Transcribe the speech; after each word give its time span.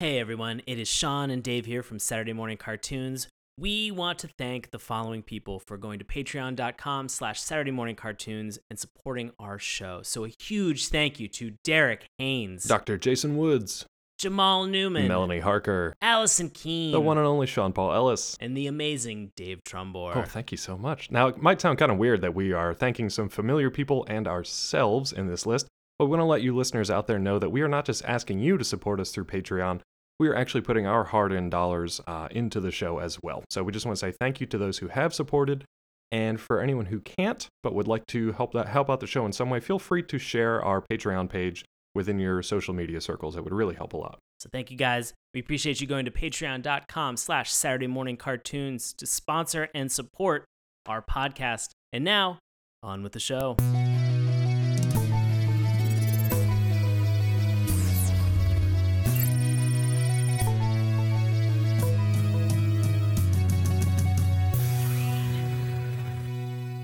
Hey 0.00 0.18
everyone, 0.18 0.62
it 0.66 0.78
is 0.78 0.88
Sean 0.88 1.28
and 1.28 1.42
Dave 1.42 1.66
here 1.66 1.82
from 1.82 1.98
Saturday 1.98 2.32
Morning 2.32 2.56
Cartoons. 2.56 3.28
We 3.58 3.90
want 3.90 4.18
to 4.20 4.28
thank 4.28 4.70
the 4.70 4.78
following 4.78 5.22
people 5.22 5.58
for 5.58 5.76
going 5.76 5.98
to 5.98 6.06
patreon.com 6.06 7.10
slash 7.10 7.38
Saturday 7.38 7.70
Morning 7.70 7.96
Cartoons 7.96 8.58
and 8.70 8.78
supporting 8.78 9.32
our 9.38 9.58
show. 9.58 10.00
So 10.02 10.24
a 10.24 10.32
huge 10.40 10.88
thank 10.88 11.20
you 11.20 11.28
to 11.28 11.52
Derek 11.64 12.06
Haynes, 12.16 12.64
Dr. 12.64 12.96
Jason 12.96 13.36
Woods, 13.36 13.84
Jamal 14.16 14.64
Newman, 14.64 15.06
Melanie 15.06 15.40
Harker, 15.40 15.92
Allison 16.00 16.48
Keene, 16.48 16.92
the 16.92 17.00
one 17.02 17.18
and 17.18 17.26
only 17.26 17.46
Sean 17.46 17.74
Paul 17.74 17.92
Ellis. 17.92 18.38
and 18.40 18.56
the 18.56 18.68
amazing 18.68 19.32
Dave 19.36 19.60
Trumbore. 19.64 20.16
Oh, 20.16 20.22
thank 20.22 20.50
you 20.50 20.56
so 20.56 20.78
much. 20.78 21.10
Now, 21.10 21.28
it 21.28 21.42
might 21.42 21.60
sound 21.60 21.76
kind 21.76 21.92
of 21.92 21.98
weird 21.98 22.22
that 22.22 22.34
we 22.34 22.54
are 22.54 22.72
thanking 22.72 23.10
some 23.10 23.28
familiar 23.28 23.68
people 23.68 24.06
and 24.08 24.26
ourselves 24.26 25.12
in 25.12 25.26
this 25.26 25.44
list, 25.44 25.66
but 25.98 26.06
we 26.06 26.12
want 26.12 26.20
to 26.22 26.24
let 26.24 26.40
you 26.40 26.56
listeners 26.56 26.90
out 26.90 27.06
there 27.06 27.18
know 27.18 27.38
that 27.38 27.50
we 27.50 27.60
are 27.60 27.68
not 27.68 27.84
just 27.84 28.02
asking 28.06 28.38
you 28.38 28.56
to 28.56 28.64
support 28.64 28.98
us 28.98 29.10
through 29.10 29.26
Patreon. 29.26 29.82
We 30.20 30.28
are 30.28 30.36
actually 30.36 30.60
putting 30.60 30.86
our 30.86 31.04
hard 31.04 31.32
earned 31.32 31.50
dollars 31.50 31.98
uh, 32.06 32.28
into 32.30 32.60
the 32.60 32.70
show 32.70 32.98
as 32.98 33.18
well. 33.22 33.42
So 33.48 33.62
we 33.62 33.72
just 33.72 33.86
want 33.86 33.96
to 33.96 34.00
say 34.00 34.12
thank 34.12 34.38
you 34.38 34.46
to 34.48 34.58
those 34.58 34.76
who 34.76 34.88
have 34.88 35.14
supported. 35.14 35.64
And 36.12 36.38
for 36.38 36.60
anyone 36.60 36.86
who 36.86 37.00
can't 37.00 37.46
but 37.62 37.74
would 37.74 37.88
like 37.88 38.04
to 38.08 38.32
help 38.32 38.52
that 38.52 38.68
help 38.68 38.90
out 38.90 39.00
the 39.00 39.06
show 39.06 39.24
in 39.24 39.32
some 39.32 39.48
way, 39.48 39.60
feel 39.60 39.78
free 39.78 40.02
to 40.02 40.18
share 40.18 40.62
our 40.62 40.82
Patreon 40.82 41.30
page 41.30 41.64
within 41.94 42.18
your 42.18 42.42
social 42.42 42.74
media 42.74 43.00
circles. 43.00 43.34
It 43.34 43.44
would 43.44 43.54
really 43.54 43.76
help 43.76 43.94
a 43.94 43.96
lot. 43.96 44.18
So 44.40 44.50
thank 44.52 44.70
you 44.70 44.76
guys. 44.76 45.14
We 45.32 45.40
appreciate 45.40 45.80
you 45.80 45.86
going 45.86 46.04
to 46.04 46.10
patreon.com 46.10 47.16
slash 47.16 47.50
Saturday 47.50 47.86
Morning 47.86 48.18
Cartoons 48.18 48.92
to 48.94 49.06
sponsor 49.06 49.70
and 49.74 49.90
support 49.90 50.44
our 50.84 51.00
podcast. 51.00 51.70
And 51.94 52.04
now, 52.04 52.38
on 52.82 53.02
with 53.02 53.12
the 53.12 53.20
show. 53.20 53.56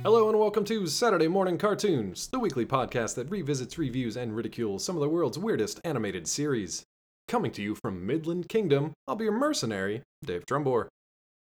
Hello 0.07 0.29
and 0.29 0.39
welcome 0.39 0.65
to 0.67 0.87
Saturday 0.87 1.27
Morning 1.27 1.59
Cartoons, 1.59 2.29
the 2.29 2.39
weekly 2.39 2.65
podcast 2.65 3.17
that 3.17 3.29
revisits, 3.29 3.77
reviews, 3.77 4.17
and 4.17 4.37
ridicules 4.37 4.85
some 4.85 4.95
of 4.95 5.03
the 5.03 5.09
world's 5.09 5.37
weirdest 5.37 5.81
animated 5.83 6.29
series. 6.29 6.85
Coming 7.27 7.51
to 7.51 7.61
you 7.61 7.75
from 7.75 8.07
Midland 8.07 8.49
Kingdom, 8.49 8.93
I'll 9.09 9.17
be 9.17 9.25
your 9.25 9.37
mercenary, 9.37 10.03
Dave 10.25 10.47
Trumbore. 10.47 10.87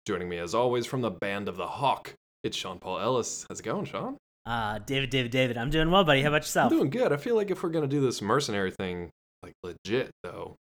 Joining 0.07 0.31
me 0.31 0.39
as 0.39 0.55
always 0.55 0.87
from 0.87 1.03
the 1.03 1.11
Band 1.11 1.47
of 1.47 1.59
the 1.59 1.67
Hawk, 1.67 2.15
it's 2.43 2.57
Sean 2.57 2.79
Paul 2.79 3.01
Ellis. 3.01 3.45
How's 3.51 3.61
it 3.61 3.65
going, 3.65 3.85
Sean? 3.85 4.17
Uh, 4.47 4.79
David, 4.79 5.11
David, 5.11 5.31
David, 5.31 5.59
I'm 5.59 5.69
doing 5.69 5.91
well, 5.91 6.05
buddy. 6.05 6.23
How 6.23 6.29
about 6.29 6.45
yourself? 6.45 6.73
I'm 6.73 6.79
doing 6.79 6.89
good. 6.89 7.13
I 7.13 7.19
feel 7.19 7.37
like 7.37 7.51
if 7.51 7.63
we're 7.63 7.69
gonna 7.69 7.87
do 7.87 8.01
this 8.01 8.23
mercenary 8.23 8.71
thing, 8.71 9.11
like 9.43 9.53
legit 9.63 10.11
though, 10.23 10.55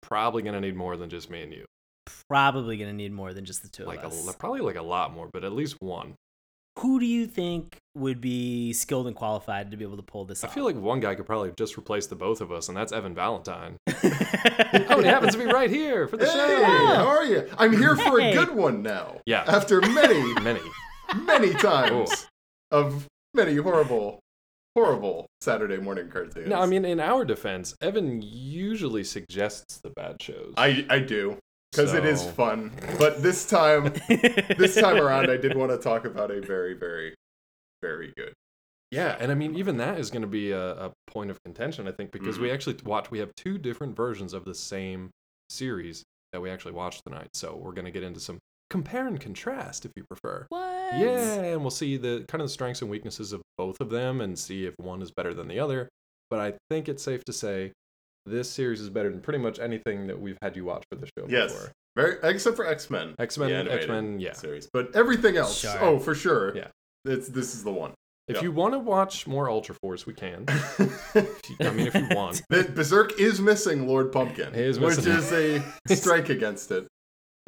probably 0.00 0.40
gonna 0.40 0.62
need 0.62 0.74
more 0.74 0.96
than 0.96 1.10
just 1.10 1.28
me 1.28 1.42
and 1.42 1.52
you. 1.52 1.66
Probably 2.28 2.76
going 2.76 2.90
to 2.90 2.96
need 2.96 3.12
more 3.12 3.32
than 3.32 3.44
just 3.44 3.62
the 3.62 3.68
two 3.68 3.84
Like 3.84 4.02
of 4.02 4.12
a, 4.12 4.14
us. 4.14 4.34
probably 4.36 4.60
like 4.60 4.76
a 4.76 4.82
lot 4.82 5.12
more, 5.12 5.28
but 5.32 5.44
at 5.44 5.52
least 5.52 5.76
one. 5.80 6.14
Who 6.78 6.98
do 6.98 7.06
you 7.06 7.26
think 7.26 7.76
would 7.94 8.20
be 8.20 8.72
skilled 8.72 9.06
and 9.06 9.14
qualified 9.14 9.70
to 9.70 9.76
be 9.76 9.84
able 9.84 9.96
to 9.98 10.02
pull 10.02 10.24
this 10.24 10.42
I 10.42 10.48
off? 10.48 10.54
feel 10.54 10.64
like 10.64 10.76
one 10.76 11.00
guy 11.00 11.14
could 11.14 11.26
probably 11.26 11.52
just 11.56 11.76
replace 11.76 12.06
the 12.06 12.16
both 12.16 12.40
of 12.40 12.50
us, 12.50 12.68
and 12.68 12.76
that's 12.76 12.92
Evan 12.92 13.14
Valentine. 13.14 13.76
oh, 13.88 15.00
he 15.00 15.04
happens 15.04 15.32
to 15.34 15.38
be 15.38 15.44
right 15.44 15.70
here 15.70 16.08
for 16.08 16.16
the 16.16 16.24
Hey, 16.26 16.32
show. 16.32 16.64
how 16.64 17.06
are 17.06 17.24
you? 17.24 17.48
I'm 17.58 17.76
here 17.76 17.94
for 17.94 18.18
Hey. 18.18 18.32
a 18.32 18.34
good 18.34 18.54
one 18.56 18.82
now. 18.82 19.20
Yeah. 19.26 19.44
After 19.46 19.80
many, 19.82 20.32
Many. 20.40 20.60
many 21.14 21.52
times 21.52 22.26
of 22.70 23.06
many 23.34 23.56
horrible, 23.56 24.20
horrible 24.74 25.26
Saturday 25.42 25.76
morning 25.76 26.08
cartoons. 26.08 26.48
No, 26.48 26.58
I 26.60 26.66
mean, 26.66 26.84
in 26.86 27.00
our 27.00 27.24
defense, 27.26 27.76
Evan 27.82 28.22
usually 28.22 29.04
suggests 29.04 29.78
the 29.82 29.90
bad 29.90 30.22
shows. 30.22 30.54
I 30.56 30.86
I 30.88 31.00
do 31.00 31.36
because 31.72 31.94
it 31.94 32.04
is 32.04 32.24
fun. 32.24 32.70
But 32.98 33.22
this 33.22 33.46
time, 33.46 33.92
this 34.58 34.74
time 34.74 34.96
around, 35.02 35.30
I 35.30 35.36
did 35.36 35.56
want 35.56 35.70
to 35.70 35.78
talk 35.78 36.04
about 36.04 36.30
a 36.30 36.40
very, 36.40 36.74
very, 36.74 37.14
very 37.80 38.12
good. 38.16 38.34
yeah, 38.90 39.16
and 39.18 39.32
I 39.32 39.34
mean, 39.34 39.56
even 39.56 39.78
that 39.78 39.98
is 39.98 40.10
going 40.10 40.22
to 40.22 40.28
be 40.28 40.52
a, 40.52 40.86
a 40.86 40.92
point 41.06 41.30
of 41.30 41.42
contention, 41.42 41.88
I 41.88 41.92
think, 41.92 42.12
because 42.12 42.38
we 42.38 42.48
mm-hmm. 42.48 42.54
actually 42.54 42.76
watch. 42.84 43.10
We 43.10 43.18
have 43.20 43.34
two 43.34 43.58
different 43.58 43.96
versions 43.96 44.34
of 44.34 44.44
the 44.44 44.54
same 44.54 45.10
series 45.48 46.02
that 46.32 46.40
we 46.40 46.50
actually 46.50 46.72
watched 46.72 47.02
tonight. 47.06 47.28
So 47.34 47.56
we're 47.56 47.72
going 47.72 47.84
to 47.86 47.90
get 47.90 48.02
into 48.02 48.20
some 48.20 48.38
compare 48.70 49.06
and 49.06 49.20
contrast, 49.20 49.84
if 49.84 49.92
you 49.96 50.04
prefer. 50.04 50.46
what? 50.50 50.98
Yeah, 50.98 51.42
and 51.42 51.62
we'll 51.62 51.70
see 51.70 51.96
the 51.96 52.24
kind 52.28 52.42
of 52.42 52.48
the 52.48 52.52
strengths 52.52 52.82
and 52.82 52.90
weaknesses 52.90 53.32
of 53.32 53.40
both 53.56 53.80
of 53.80 53.88
them, 53.90 54.20
and 54.20 54.38
see 54.38 54.66
if 54.66 54.74
one 54.78 55.00
is 55.00 55.10
better 55.10 55.32
than 55.32 55.48
the 55.48 55.58
other. 55.58 55.88
But 56.28 56.40
I 56.40 56.54
think 56.70 56.88
it's 56.88 57.02
safe 57.02 57.24
to 57.24 57.32
say 57.32 57.72
this 58.26 58.50
series 58.50 58.80
is 58.80 58.88
better 58.90 59.10
than 59.10 59.20
pretty 59.20 59.38
much 59.38 59.58
anything 59.58 60.06
that 60.06 60.20
we've 60.20 60.38
had 60.42 60.56
you 60.56 60.64
watch 60.64 60.84
for 60.90 60.96
the 60.98 61.06
show 61.18 61.26
Yes, 61.28 61.52
before. 61.52 61.72
very 61.96 62.16
except 62.22 62.56
for 62.56 62.66
X 62.66 62.88
Men. 62.90 63.14
X-Men- 63.18 63.68
X-Men, 63.68 64.20
yeah. 64.20 64.32
series, 64.32 64.68
but 64.72 64.94
everything 64.94 65.36
else. 65.36 65.58
Sure. 65.58 65.78
Oh, 65.80 65.98
for 65.98 66.14
sure. 66.14 66.56
Yeah. 66.56 66.68
it's 67.04 67.28
this 67.28 67.54
is 67.54 67.64
the 67.64 67.72
one. 67.72 67.92
If 68.28 68.36
Yeah. 68.36 68.42
you 68.44 68.52
want 68.52 68.74
to 68.74 68.78
watch 68.78 69.26
more 69.26 69.50
Ultra 69.50 69.74
Force, 69.82 70.06
we 70.06 70.14
can. 70.14 70.44
I 70.48 71.70
mean, 71.70 71.88
if 71.88 71.94
you 71.94 72.06
want. 72.12 72.40
The- 72.48 72.70
Berserk 72.72 73.18
is 73.18 73.40
missing 73.40 73.88
Lord 73.88 74.12
Pumpkin, 74.12 74.54
He 74.54 74.60
is 74.60 74.78
which 74.78 74.96
missing 74.98 75.12
is 75.12 75.32
a 75.32 75.62
strike 75.96 76.28
against 76.28 76.70
it. 76.70 76.86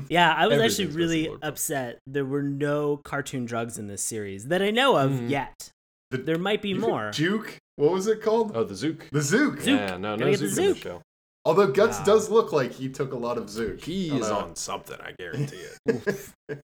Yeah, 0.08 0.34
I 0.36 0.48
was 0.48 0.58
actually 0.58 0.86
really 0.86 1.16
missing 1.18 1.28
Lord 1.30 1.40
Pumpkin. 1.42 1.48
upset 1.48 1.98
there 2.08 2.24
were 2.24 2.42
no 2.42 2.96
cartoon 3.04 3.44
drugs 3.44 3.78
in 3.78 3.86
this 3.86 4.02
series 4.02 4.48
that 4.48 4.60
I 4.60 4.72
know 4.72 4.96
of 4.96 5.12
Mm. 5.12 5.30
yet. 5.30 5.70
The- 6.10 6.18
There 6.18 6.38
might 6.38 6.60
be 6.60 6.74
more. 6.74 7.12
Juke. 7.12 7.56
What 7.76 7.92
was 7.92 8.06
it 8.06 8.22
called? 8.22 8.52
Oh, 8.54 8.64
the 8.64 8.74
Zook. 8.74 9.08
The 9.10 9.20
Zook. 9.22 9.60
Zook. 9.60 9.66
Yeah, 9.66 9.96
no, 9.96 10.16
no 10.16 10.18
Gotta 10.18 10.30
get 10.32 10.38
Zook 10.38 10.48
in 10.50 10.54
the 10.54 10.74
Zook. 10.74 10.78
show. 10.78 11.02
Although 11.44 11.72
Guts 11.72 11.98
Wow. 11.98 12.04
does 12.04 12.30
look 12.30 12.52
like 12.52 12.72
he 12.72 12.88
took 12.88 13.12
a 13.12 13.16
lot 13.16 13.36
of 13.36 13.50
Zook. 13.50 13.80
He 13.82 14.10
on 14.10 14.18
is 14.18 14.28
a- 14.28 14.34
on 14.34 14.56
something, 14.56 14.96
I 15.00 15.12
guarantee 15.18 15.62
it. 15.86 16.30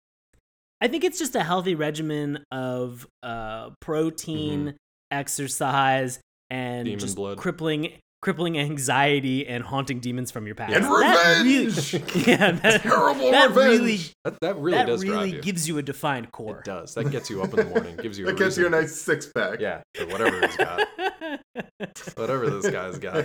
I 0.80 0.88
think 0.88 1.04
it's 1.04 1.18
just 1.18 1.34
a 1.36 1.42
healthy 1.44 1.74
regimen 1.74 2.42
of 2.50 3.06
uh, 3.22 3.70
protein, 3.80 4.76
exercise, 5.10 6.18
and 6.48 6.86
Demon 6.86 6.98
just 7.00 7.16
blood. 7.16 7.36
crippling 7.36 7.92
crippling 8.22 8.58
anxiety 8.58 9.46
and 9.46 9.64
haunting 9.64 9.98
demons 10.00 10.30
from 10.30 10.46
your 10.46 10.54
past. 10.54 10.74
And 10.74 10.84
That 10.84 11.44
revenge! 11.44 11.92
really, 11.92 12.22
yeah, 12.30 12.50
that, 12.52 12.82
Terrible 12.82 13.30
that 13.30 13.48
revenge. 13.50 13.80
really 13.80 13.98
That, 14.24 14.40
that 14.40 14.56
really 14.56 14.76
that 14.78 14.86
does 14.86 15.02
really 15.02 15.14
drive 15.30 15.34
you. 15.36 15.42
gives 15.42 15.68
you 15.68 15.78
a 15.78 15.82
defined 15.82 16.30
core. 16.32 16.58
It 16.58 16.64
does. 16.64 16.94
That 16.94 17.10
gets 17.10 17.30
you 17.30 17.42
up 17.42 17.50
in 17.50 17.56
the 17.56 17.64
morning. 17.64 17.96
Gives 17.96 18.18
you. 18.18 18.26
That 18.30 18.34
a 18.34 18.38
gives 18.38 18.58
you 18.58 18.66
a 18.66 18.70
nice 18.70 18.94
six 18.94 19.26
pack. 19.34 19.60
Yeah, 19.60 19.80
or 19.98 20.06
whatever 20.06 20.40
he's 20.46 20.56
got. 20.56 20.86
Whatever 22.16 22.50
this 22.50 22.70
guy's 22.70 22.98
got. 22.98 23.24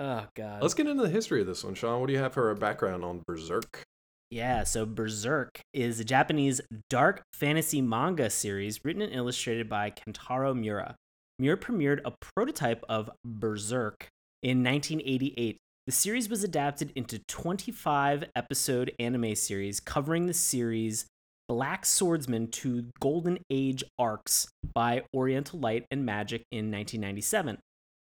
oh 0.00 0.26
god. 0.34 0.62
Let's 0.62 0.74
get 0.74 0.86
into 0.86 1.02
the 1.02 1.08
history 1.08 1.40
of 1.40 1.46
this 1.46 1.64
one, 1.64 1.74
Sean. 1.74 2.00
What 2.00 2.06
do 2.08 2.12
you 2.12 2.18
have 2.18 2.32
for 2.34 2.50
a 2.50 2.54
background 2.54 3.04
on 3.04 3.22
Berserk? 3.26 3.82
Yeah, 4.30 4.64
so 4.64 4.84
Berserk 4.84 5.58
is 5.72 6.00
a 6.00 6.04
Japanese 6.04 6.60
dark 6.90 7.22
fantasy 7.32 7.80
manga 7.80 8.28
series 8.28 8.84
written 8.84 9.00
and 9.00 9.14
illustrated 9.14 9.70
by 9.70 9.90
Kentaro 9.90 10.54
Miura. 10.54 10.96
Miura 11.38 11.56
premiered 11.56 12.00
a 12.04 12.12
prototype 12.20 12.84
of 12.90 13.08
Berserk 13.24 14.08
in 14.42 14.62
1988. 14.62 15.56
The 15.86 15.92
series 15.92 16.28
was 16.28 16.44
adapted 16.44 16.92
into 16.94 17.18
25 17.28 18.24
episode 18.36 18.92
anime 18.98 19.34
series 19.34 19.80
covering 19.80 20.26
the 20.26 20.34
series 20.34 21.06
Black 21.48 21.86
Swordsman 21.86 22.48
to 22.48 22.90
Golden 23.00 23.38
Age 23.50 23.82
arcs 23.98 24.48
by 24.74 25.02
Oriental 25.14 25.58
Light 25.58 25.86
and 25.90 26.04
Magic 26.04 26.42
in 26.52 26.70
1997 26.70 27.58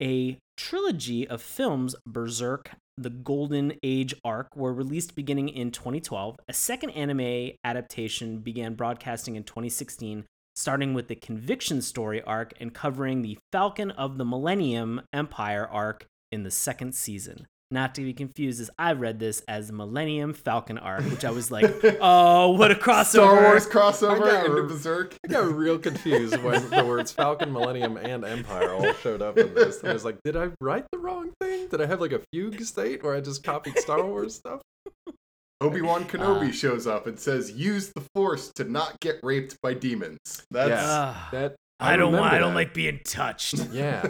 a 0.03 0.37
trilogy 0.57 1.27
of 1.27 1.41
films, 1.41 1.95
Berserk, 2.05 2.71
the 2.97 3.09
Golden 3.09 3.73
Age 3.83 4.13
arc, 4.23 4.55
were 4.55 4.73
released 4.73 5.15
beginning 5.15 5.49
in 5.49 5.71
2012. 5.71 6.35
A 6.47 6.53
second 6.53 6.91
anime 6.91 7.51
adaptation 7.63 8.39
began 8.39 8.75
broadcasting 8.75 9.35
in 9.35 9.43
2016, 9.43 10.25
starting 10.55 10.93
with 10.93 11.07
the 11.07 11.15
Conviction 11.15 11.81
Story 11.81 12.21
arc 12.21 12.53
and 12.59 12.73
covering 12.73 13.21
the 13.21 13.37
Falcon 13.51 13.91
of 13.91 14.17
the 14.17 14.25
Millennium 14.25 15.01
Empire 15.13 15.67
arc 15.67 16.05
in 16.33 16.43
the 16.43 16.51
second 16.51 16.93
season. 16.95 17.47
Not 17.71 17.95
to 17.95 18.01
be 18.01 18.13
confused, 18.13 18.61
as 18.61 18.69
I 18.77 18.91
read 18.91 19.17
this 19.17 19.41
as 19.47 19.71
Millennium 19.71 20.33
Falcon 20.33 20.77
arc, 20.77 21.03
which 21.05 21.25
I 21.25 21.31
was 21.31 21.49
like, 21.49 21.65
oh, 22.01 22.51
what 22.51 22.69
a 22.69 22.75
crossover! 22.75 23.05
Star 23.05 23.41
Wars 23.41 23.65
crossover 23.67 24.11
I 24.11 24.19
crossover 24.19 24.19
got 24.19 24.45
into 24.45 24.63
Berserk. 24.63 25.15
I 25.25 25.27
got 25.31 25.45
real 25.53 25.79
confused 25.79 26.37
when 26.43 26.69
the 26.69 26.85
words 26.85 27.11
Falcon, 27.11 27.51
Millennium, 27.51 27.97
and 27.97 28.23
Empire 28.23 28.73
all 28.73 28.93
showed 28.95 29.23
up 29.23 29.39
in 29.39 29.55
this. 29.55 29.79
And 29.79 29.89
I 29.89 29.93
was 29.93 30.05
like, 30.05 30.17
did 30.23 30.35
I 30.37 30.49
write 30.61 30.85
the 30.91 30.99
wrong 30.99 31.31
thing? 31.41 31.67
Did 31.69 31.81
I 31.81 31.87
have 31.87 31.99
like 31.99 32.11
a 32.11 32.21
fugue 32.31 32.61
state 32.63 33.03
where 33.03 33.15
I 33.15 33.21
just 33.21 33.43
copied 33.43 33.79
Star 33.79 34.05
Wars 34.05 34.35
stuff? 34.35 34.61
Obi 35.61 35.81
Wan 35.81 36.03
Kenobi 36.03 36.49
Uh. 36.49 36.51
shows 36.51 36.85
up 36.85 37.07
and 37.07 37.17
says, 37.17 37.51
"Use 37.53 37.91
the 37.95 38.03
Force 38.13 38.51
to 38.55 38.65
not 38.65 38.99
get 38.99 39.19
raped 39.23 39.57
by 39.61 39.73
demons." 39.73 40.17
That's 40.51 40.69
Yeah. 40.69 40.81
Ah, 40.83 41.29
That 41.31 41.55
I, 41.79 41.97
don't. 41.97 42.13
remember 42.13 42.35
I 42.35 42.39
don't 42.39 42.53
like 42.53 42.73
being 42.73 42.99
touched. 43.03 43.55
Yeah, 43.73 44.07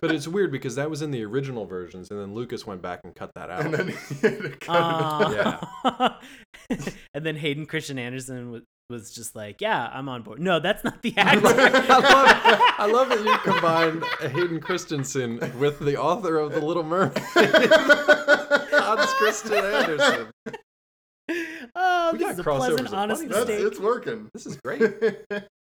but 0.00 0.10
it's 0.12 0.26
weird 0.28 0.52
because 0.52 0.76
that 0.76 0.88
was 0.88 1.02
in 1.02 1.10
the 1.10 1.24
original 1.24 1.66
versions, 1.66 2.10
and 2.10 2.18
then 2.20 2.34
Lucas 2.34 2.66
went 2.66 2.80
back 2.80 3.00
and 3.04 3.14
cut 3.14 3.30
that 3.34 3.50
out. 3.50 3.64
and 3.66 3.74
then 3.74 3.88
he 3.88 3.94
had 3.94 4.38
to 4.42 4.44
it 5.32 5.36
out. 5.46 5.66
Uh, 6.70 6.76
and 7.14 7.26
then 7.26 7.34
Hayden 7.36 7.66
Christian 7.66 7.98
Anderson 7.98 8.50
was, 8.52 8.62
was 8.88 9.12
just 9.12 9.34
like, 9.34 9.60
"Yeah, 9.60 9.90
I'm 9.92 10.08
on 10.08 10.22
board." 10.22 10.38
No, 10.40 10.60
that's 10.60 10.84
not 10.84 11.02
the 11.02 11.12
I 11.16 11.20
actor. 11.22 11.40
love, 11.40 11.58
I 11.58 11.98
love, 11.98 12.60
I 12.78 12.86
love 12.86 13.08
that 13.08 13.24
you 13.24 13.38
combined 13.52 14.04
Hayden 14.32 14.60
Christensen 14.60 15.38
with 15.58 15.80
the 15.80 15.96
author 15.96 16.38
of 16.38 16.52
The 16.52 16.60
Little 16.60 16.84
Mermaid, 16.84 17.18
Hans 18.72 19.12
Christian 19.14 19.64
Andersen. 19.64 20.26
oh, 21.74 22.10
We 22.12 22.18
this 22.18 22.32
is 22.34 22.38
a 22.38 22.42
pleasant, 22.44 22.92
honest 22.94 23.22
funny 23.22 23.32
That's, 23.34 23.48
mistake. 23.48 23.66
it's 23.66 23.80
working. 23.80 24.28
This 24.32 24.46
is 24.46 24.56
great. 24.64 24.82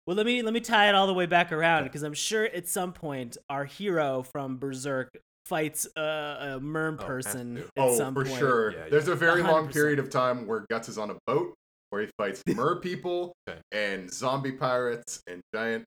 Well, 0.07 0.15
let 0.15 0.25
me 0.25 0.41
let 0.41 0.53
me 0.53 0.59
tie 0.59 0.89
it 0.89 0.95
all 0.95 1.07
the 1.07 1.13
way 1.13 1.25
back 1.25 1.51
around 1.51 1.83
because 1.85 2.03
I'm 2.03 2.13
sure 2.13 2.45
at 2.45 2.67
some 2.67 2.93
point 2.93 3.37
our 3.49 3.65
hero 3.65 4.21
from 4.23 4.57
Berserk 4.57 5.09
fights 5.47 5.87
a, 5.95 6.01
a 6.01 6.59
merm 6.59 6.97
Oh, 6.99 7.05
person 7.05 7.55
to. 7.55 7.61
at 7.63 7.69
oh, 7.77 7.97
some 7.97 8.13
for 8.13 8.25
point. 8.25 8.37
sure. 8.37 8.71
Yeah, 8.73 8.89
There's 8.89 9.07
yeah. 9.07 9.13
a 9.13 9.15
very 9.15 9.41
long 9.43 9.67
100%. 9.67 9.73
period 9.73 9.99
of 9.99 10.09
time 10.09 10.45
where 10.47 10.65
Guts 10.69 10.89
is 10.89 10.97
on 10.97 11.09
a 11.11 11.15
boat 11.27 11.53
where 11.89 12.01
he 12.03 12.09
fights 12.17 12.43
mer 12.47 12.75
people 12.79 13.33
Okay. 13.49 13.59
and 13.71 14.11
zombie 14.11 14.51
pirates 14.51 15.21
and 15.27 15.41
giant 15.53 15.85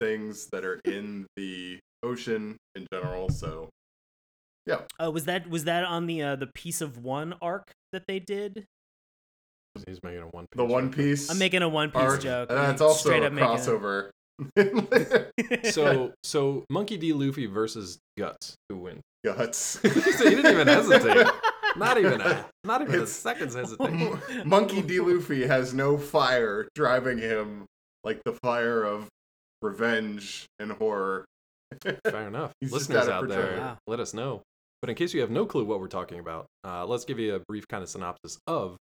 things 0.00 0.48
that 0.52 0.64
are 0.64 0.80
in 0.84 1.26
the 1.36 1.78
ocean 2.02 2.56
in 2.74 2.86
general. 2.92 3.28
So 3.30 3.68
yeah. 4.66 4.80
Oh, 4.98 5.10
was 5.10 5.24
that 5.26 5.48
was 5.48 5.64
that 5.64 5.84
on 5.84 6.06
the 6.06 6.22
uh, 6.22 6.36
the 6.36 6.46
piece 6.48 6.80
of 6.82 6.98
one 6.98 7.34
arc 7.40 7.70
that 7.92 8.04
they 8.08 8.18
did? 8.18 8.64
He's 9.86 10.02
making 10.02 10.22
a 10.22 10.26
one 10.28 10.44
piece. 10.46 10.56
the 10.56 10.64
One 10.64 10.90
Piece. 10.92 11.30
I'm 11.30 11.38
making 11.38 11.62
a 11.62 11.68
one 11.68 11.90
piece 11.90 12.00
arc, 12.02 12.20
joke. 12.22 12.50
and 12.50 12.58
I'm 12.58 12.66
that's 12.68 12.80
also 12.80 13.08
straight 13.08 13.22
a 13.22 13.26
up 13.26 13.32
crossover. 13.32 14.10
So, 15.70 16.12
so 16.22 16.64
Monkey 16.70 16.96
D. 16.96 17.12
Luffy 17.12 17.46
versus 17.46 17.98
Guts. 18.18 18.54
Who 18.68 18.78
wins? 18.78 19.00
Guts. 19.24 19.80
he 19.82 19.88
didn't 19.90 20.46
even 20.52 20.66
hesitate. 20.66 21.26
Not 21.76 21.98
even 21.98 22.20
a, 22.20 22.44
not 22.64 22.82
even 22.82 22.94
a 22.94 22.98
It's- 22.98 23.10
second's 23.12 23.54
hesitation. 23.56 24.20
Monkey 24.44 24.82
D. 24.82 25.00
Luffy 25.00 25.46
has 25.46 25.74
no 25.74 25.96
fire 25.98 26.68
driving 26.74 27.18
him 27.18 27.64
like 28.04 28.20
the 28.24 28.32
fire 28.32 28.82
of 28.84 29.08
revenge 29.62 30.46
and 30.58 30.72
horror. 30.72 31.24
Fair 31.82 32.28
enough. 32.28 32.52
He's 32.60 32.72
Listeners 32.72 33.08
out 33.08 33.28
there. 33.28 33.56
Wow. 33.58 33.78
let 33.86 33.98
us 34.00 34.14
know. 34.14 34.42
But 34.80 34.90
in 34.90 34.96
case 34.96 35.14
you 35.14 35.20
have 35.22 35.30
no 35.30 35.46
clue 35.46 35.64
what 35.64 35.80
we're 35.80 35.88
talking 35.88 36.18
about, 36.18 36.46
uh, 36.64 36.84
let's 36.86 37.04
give 37.04 37.18
you 37.18 37.34
a 37.34 37.40
brief 37.48 37.66
kind 37.68 37.82
of 37.82 37.88
synopsis 37.88 38.38
of 38.46 38.76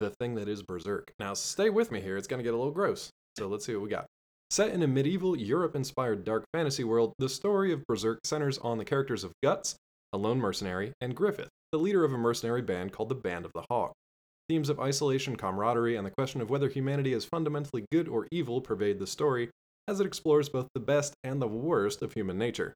the 0.00 0.10
thing 0.10 0.34
that 0.36 0.48
is 0.48 0.62
Berserk. 0.62 1.12
Now, 1.18 1.34
stay 1.34 1.70
with 1.70 1.90
me 1.90 2.00
here. 2.00 2.16
It's 2.16 2.26
going 2.26 2.38
to 2.38 2.44
get 2.44 2.54
a 2.54 2.56
little 2.56 2.72
gross. 2.72 3.10
So 3.38 3.48
let's 3.48 3.64
see 3.64 3.74
what 3.74 3.82
we 3.82 3.88
got. 3.88 4.06
Set 4.50 4.70
in 4.70 4.82
a 4.82 4.86
medieval 4.86 5.36
Europe 5.36 5.74
inspired 5.74 6.24
dark 6.24 6.44
fantasy 6.52 6.84
world, 6.84 7.12
the 7.18 7.28
story 7.28 7.72
of 7.72 7.84
Berserk 7.86 8.20
centers 8.24 8.58
on 8.58 8.78
the 8.78 8.84
characters 8.84 9.24
of 9.24 9.32
Guts, 9.42 9.74
a 10.12 10.18
lone 10.18 10.38
mercenary, 10.38 10.92
and 11.00 11.16
Griffith, 11.16 11.48
the 11.72 11.78
leader 11.78 12.04
of 12.04 12.12
a 12.12 12.18
mercenary 12.18 12.62
band 12.62 12.92
called 12.92 13.08
the 13.08 13.14
Band 13.14 13.44
of 13.44 13.52
the 13.54 13.64
Hawk. 13.68 13.92
Themes 14.48 14.68
of 14.68 14.78
isolation, 14.78 15.34
camaraderie, 15.34 15.96
and 15.96 16.06
the 16.06 16.12
question 16.12 16.40
of 16.40 16.48
whether 16.48 16.68
humanity 16.68 17.12
is 17.12 17.24
fundamentally 17.24 17.84
good 17.90 18.06
or 18.06 18.28
evil 18.30 18.60
pervade 18.60 19.00
the 19.00 19.06
story 19.06 19.50
as 19.88 19.98
it 19.98 20.06
explores 20.06 20.48
both 20.48 20.68
the 20.74 20.80
best 20.80 21.14
and 21.24 21.42
the 21.42 21.48
worst 21.48 22.00
of 22.02 22.12
human 22.12 22.38
nature. 22.38 22.74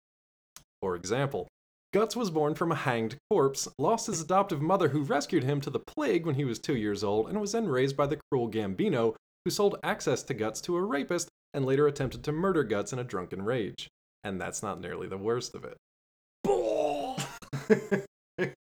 For 0.81 0.97
example, 0.97 1.47
Guts 1.93 2.15
was 2.15 2.31
born 2.31 2.55
from 2.55 2.71
a 2.71 2.77
hanged 2.77 3.17
corpse, 3.31 3.67
lost 3.77 4.07
his 4.07 4.21
adoptive 4.21 4.63
mother 4.63 4.89
who 4.89 5.03
rescued 5.03 5.43
him 5.43 5.61
to 5.61 5.71
the 5.71 5.81
plague 5.81 6.25
when 6.25 6.37
he 6.37 6.45
was 6.45 6.61
two 6.61 6.77
years 6.77 7.03
old, 7.03 7.29
and 7.29 7.41
was 7.41 7.51
then 7.51 7.67
raised 7.67 7.97
by 7.97 8.07
the 8.07 8.21
cruel 8.31 8.49
Gambino, 8.49 9.17
who 9.45 9.51
sold 9.51 9.77
access 9.83 10.23
to 10.25 10.35
Guts 10.35 10.61
to 10.63 10.77
a 10.77 10.83
rapist 10.83 11.29
and 11.53 11.67
later 11.67 11.89
attempted 11.89 12.23
to 12.25 12.33
murder 12.33 12.63
Guts 12.63 12.93
in 12.93 13.01
a 13.01 13.05
drunken 13.05 13.43
rage. 13.43 13.89
And 14.23 14.41
that's 14.41 14.63
not 14.63 14.81
nearly 14.81 15.09
the 15.09 15.19
worst 15.19 15.55
of 15.55 15.65
it. 15.65 15.77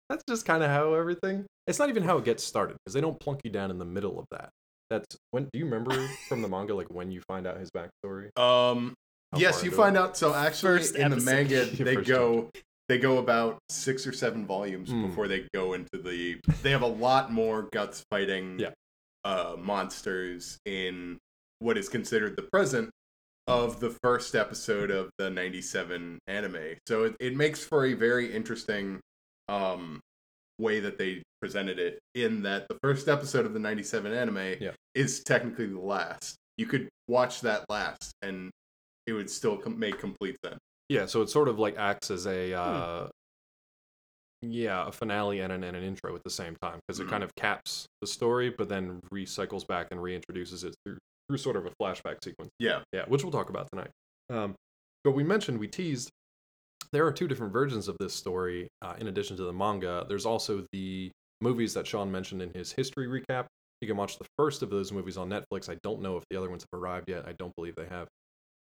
That's 0.10 0.24
just 0.30 0.45
kind 0.45 0.62
of 0.62 0.69
how 0.69 0.94
everything. 0.94 1.45
It's 1.68 1.80
not 1.80 1.89
even 1.89 2.04
how 2.04 2.18
it 2.18 2.25
gets 2.25 2.44
started 2.44 2.78
because 2.78 2.94
they 2.94 3.01
don't 3.01 3.19
plunk 3.19 3.42
you 3.44 3.50
down 3.50 3.71
in 3.71 3.80
the 3.80 3.86
middle 3.86 4.19
of 4.19 4.25
that. 4.31 4.50
That's 4.89 5.18
when. 5.31 5.45
Do 5.51 5.57
you 5.57 5.66
remember 5.66 6.07
from 6.30 6.42
the 6.42 6.48
manga 6.48 6.75
like 6.75 6.92
when 6.92 7.12
you 7.12 7.21
find 7.28 7.48
out 7.48 7.57
his 7.60 7.71
backstory? 7.71 8.38
Um, 8.38 8.94
How 9.31 9.39
yes, 9.39 9.63
you 9.63 9.71
find 9.71 9.95
it? 9.95 10.00
out. 10.00 10.16
So 10.16 10.33
actually, 10.33 10.78
First 10.80 10.95
in 10.95 11.10
the 11.10 11.21
manga, 11.21 11.66
they 11.83 11.95
go 11.95 12.51
they 12.87 12.97
go 12.97 13.17
about 13.17 13.57
six 13.69 14.05
or 14.05 14.13
seven 14.13 14.45
volumes 14.45 14.89
Hmm. 14.91 15.07
before 15.07 15.27
they 15.27 15.47
go 15.53 15.73
into 15.73 15.97
the. 15.97 16.39
They 16.61 16.71
have 16.71 16.81
a 16.83 16.87
lot 16.87 17.31
more 17.31 17.63
guts 17.73 18.03
fighting 18.11 18.59
Yeah. 18.59 18.71
uh, 19.23 19.55
monsters 19.57 20.57
in 20.65 21.17
what 21.59 21.77
is 21.77 21.89
considered 21.89 22.35
the 22.35 22.43
present 22.51 22.89
of 23.47 23.79
the 23.79 23.89
first 24.03 24.35
episode 24.35 24.91
of 24.91 25.09
the 25.17 25.29
97 25.29 26.19
anime. 26.27 26.75
So 26.87 27.05
it, 27.05 27.15
it 27.19 27.35
makes 27.35 27.63
for 27.63 27.85
a 27.85 27.93
very 27.93 28.31
interesting 28.33 28.99
um, 29.47 29.99
way 30.59 30.79
that 30.79 30.97
they 30.97 31.21
presented 31.41 31.77
it 31.79 31.99
in 32.15 32.41
that 32.43 32.67
the 32.67 32.77
first 32.81 33.07
episode 33.07 33.45
of 33.45 33.53
the 33.53 33.59
97 33.59 34.11
anime 34.13 34.55
Yeah. 34.59 34.71
is 34.95 35.23
technically 35.23 35.67
the 35.67 35.79
last. 35.79 36.35
You 36.57 36.65
could 36.65 36.89
watch 37.07 37.41
that 37.41 37.65
last 37.69 38.11
and 38.21 38.49
it 39.05 39.13
would 39.13 39.29
still 39.29 39.57
com- 39.57 39.77
make 39.77 39.99
complete 39.99 40.37
sense. 40.43 40.57
Yeah, 40.89 41.05
so 41.07 41.21
it 41.21 41.29
sort 41.29 41.47
of 41.47 41.57
like 41.59 41.77
acts 41.77 42.11
as 42.11 42.27
a 42.27 42.53
uh, 42.53 43.09
yeah, 44.41 44.87
a 44.87 44.91
finale 44.91 45.39
and 45.39 45.51
an, 45.51 45.63
and 45.63 45.75
an 45.75 45.83
intro 45.83 46.15
at 46.15 46.23
the 46.23 46.29
same 46.29 46.55
time 46.61 46.79
because 46.85 46.99
it 46.99 47.07
Mhm. 47.07 47.09
kind 47.09 47.23
of 47.23 47.33
caps 47.35 47.87
the 48.01 48.07
story, 48.07 48.49
but 48.51 48.69
then 48.69 49.01
recycles 49.11 49.65
back 49.65 49.87
and 49.91 49.99
reintroduces 49.99 50.63
it 50.63 50.75
through 50.85 50.97
through 51.27 51.37
sort 51.39 51.55
of 51.55 51.65
a 51.65 51.71
flashback 51.81 52.23
sequence. 52.23 52.51
Yeah. 52.59 52.83
Yeah, 52.93 53.05
which 53.07 53.23
we'll 53.23 53.31
talk 53.31 53.49
about 53.49 53.67
tonight. 53.71 53.89
Um, 54.29 54.53
but 55.03 55.13
we 55.13 55.23
mentioned 55.23 55.57
we 55.59 55.67
teased 55.67 56.11
there 56.91 57.03
are 57.07 57.11
two 57.11 57.27
different 57.27 57.51
versions 57.51 57.87
of 57.87 57.97
this 57.99 58.13
story. 58.13 58.67
Uh, 58.83 58.95
in 58.99 59.07
addition 59.07 59.35
to 59.37 59.43
the 59.43 59.51
manga, 59.53 60.05
there's 60.07 60.27
also 60.27 60.67
the 60.71 61.11
movies 61.41 61.73
that 61.73 61.87
Sean 61.87 62.11
mentioned 62.11 62.43
in 62.43 62.51
his 62.53 62.71
history 62.71 63.07
recap. 63.07 63.47
You 63.81 63.87
can 63.87 63.97
watch 63.97 64.19
the 64.19 64.25
first 64.37 64.61
of 64.61 64.69
those 64.69 64.91
movies 64.91 65.17
on 65.17 65.27
Netflix. 65.29 65.67
I 65.67 65.77
don't 65.81 66.01
know 66.01 66.15
if 66.17 66.23
the 66.29 66.37
other 66.37 66.49
ones 66.49 66.63
have 66.71 66.79
arrived 66.79 67.09
yet. 67.09 67.25
I 67.27 67.33
don't 67.33 67.55
believe 67.55 67.73
they 67.75 67.87
have. 67.87 68.07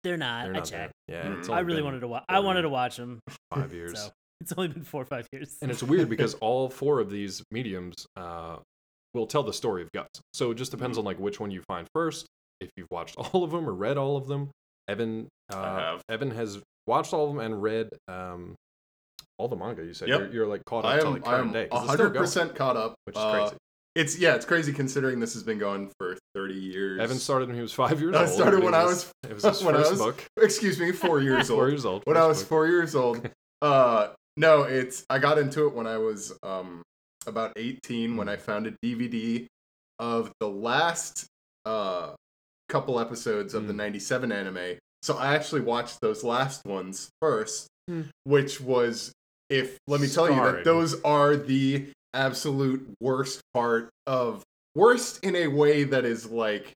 They're 0.02 0.16
not. 0.16 0.44
They're 0.44 0.52
I 0.54 0.58
not 0.58 0.64
there. 0.70 0.80
checked. 0.80 0.92
Yeah, 1.08 1.38
it's 1.38 1.48
I 1.48 1.60
really 1.60 1.82
wanted 1.82 2.00
to 2.00 2.08
watch. 2.08 2.24
I 2.28 2.38
wanted 2.40 2.62
to 2.62 2.68
watch 2.68 2.96
them. 2.96 3.20
five 3.54 3.72
years. 3.80 3.98
So 4.00 4.10
it's 4.40 4.52
only 4.56 4.68
been 4.68 4.84
four 4.84 5.02
or 5.02 5.06
five 5.06 5.26
years. 5.32 5.56
And 5.60 5.70
it's 5.70 5.82
weird 5.82 6.08
because 6.08 6.34
all 6.40 6.70
four 6.70 7.00
of 7.00 7.10
these 7.10 7.42
mediums 7.50 8.06
uh, 8.16 8.56
will 9.14 9.26
tell 9.26 9.42
the 9.42 9.52
story 9.52 9.82
of 9.82 9.92
Guts. 9.92 10.20
So 10.32 10.50
it 10.52 10.54
just 10.56 10.70
depends 10.70 10.96
Mm-hmm. 10.96 11.06
on 11.06 11.12
like 11.12 11.18
which 11.20 11.38
one 11.40 11.50
you 11.50 11.62
find 11.68 11.86
first. 11.94 12.26
If 12.60 12.70
you've 12.76 12.88
watched 12.90 13.16
all 13.18 13.44
of 13.44 13.50
them 13.50 13.68
or 13.68 13.72
read 13.74 13.98
all 13.98 14.16
of 14.16 14.26
them, 14.28 14.50
Evan 14.88 15.28
uh, 15.52 15.78
have. 15.78 16.02
Evan 16.08 16.30
has 16.30 16.58
watched 16.86 17.12
all 17.12 17.28
of 17.28 17.34
them 17.34 17.44
and 17.44 17.60
read 17.62 17.88
um, 18.08 18.54
all 19.38 19.48
the 19.48 19.56
manga. 19.56 19.84
You 19.84 19.92
said 19.94 20.08
Yep. 20.08 20.18
you're, 20.20 20.32
you're 20.32 20.46
like 20.46 20.64
caught 20.64 20.84
up 20.84 20.92
I 20.92 20.98
to 21.00 21.06
am 21.06 21.12
like 21.14 21.26
I 21.26 21.38
am 21.38 21.52
day 21.52 21.66
'cause 21.68 21.82
it's 21.84 21.92
still 21.92 21.98
hundred 21.98 22.12
going, 22.14 22.24
percent 22.24 22.54
caught 22.54 22.76
up, 22.76 22.94
which 23.04 23.16
is 23.16 23.22
Uh, 23.22 23.32
crazy. 23.32 23.56
It's 23.94 24.18
yeah, 24.18 24.34
it's 24.36 24.44
crazy 24.46 24.72
considering 24.72 25.18
this 25.18 25.34
has 25.34 25.42
been 25.42 25.58
going 25.58 25.90
for 25.98 26.16
thirty 26.34 26.54
years. 26.54 27.00
Evan 27.00 27.18
started 27.18 27.48
when 27.48 27.56
he 27.56 27.62
was 27.62 27.72
five 27.72 28.00
years 28.00 28.14
I 28.14 28.20
old. 28.20 28.28
I 28.28 28.32
started 28.32 28.50
reading 28.56 28.64
when 28.66 28.74
I 28.74 28.86
this. 28.86 28.90
was 28.90 29.12
It 29.30 29.34
was 29.34 29.44
his 29.58 29.64
when 29.64 29.74
I 29.74 29.78
first 29.78 29.90
was 29.92 30.00
book. 30.00 30.24
excuse 30.40 30.78
me, 30.78 30.92
four 30.92 31.20
years 31.28 31.50
old. 31.50 31.58
Four 31.58 31.68
years 31.70 31.84
old. 31.84 32.02
When 32.04 32.16
I 32.16 32.26
was 32.26 32.38
book. 32.40 32.48
four 32.48 32.66
years 32.68 32.94
old. 32.94 33.28
Uh, 33.62 34.08
no, 34.36 34.62
it's 34.62 35.04
I 35.10 35.18
got 35.18 35.38
into 35.38 35.66
it 35.66 35.74
when 35.74 35.86
I 35.86 35.98
was 35.98 36.32
um 36.42 36.82
about 37.26 37.52
eighteen 37.56 38.16
when 38.16 38.28
I 38.28 38.36
found 38.36 38.66
a 38.68 38.72
DVD 38.84 39.46
of 39.98 40.30
the 40.40 40.48
last 40.48 41.26
uh 41.66 42.12
couple 42.68 43.00
episodes 43.00 43.54
of 43.54 43.66
the 43.66 43.72
Mm. 43.72 43.76
'97 43.78 44.30
anime. 44.32 44.78
So 45.02 45.16
I 45.16 45.34
actually 45.34 45.62
watched 45.62 46.00
those 46.00 46.22
last 46.22 46.64
ones 46.64 47.08
first, 47.20 47.66
Hmm. 47.88 48.02
which 48.24 48.60
was 48.60 49.12
if 49.48 49.78
let 49.88 50.00
me 50.00 50.06
tell 50.06 50.30
you 50.30 50.36
that 50.36 50.62
those 50.64 51.02
are 51.02 51.34
the 51.36 51.88
absolute 52.14 52.86
worst 53.00 53.40
part 53.54 53.90
of 54.06 54.42
worst 54.74 55.24
in 55.24 55.36
a 55.36 55.46
way 55.46 55.84
that 55.84 56.04
is 56.04 56.26
like, 56.26 56.72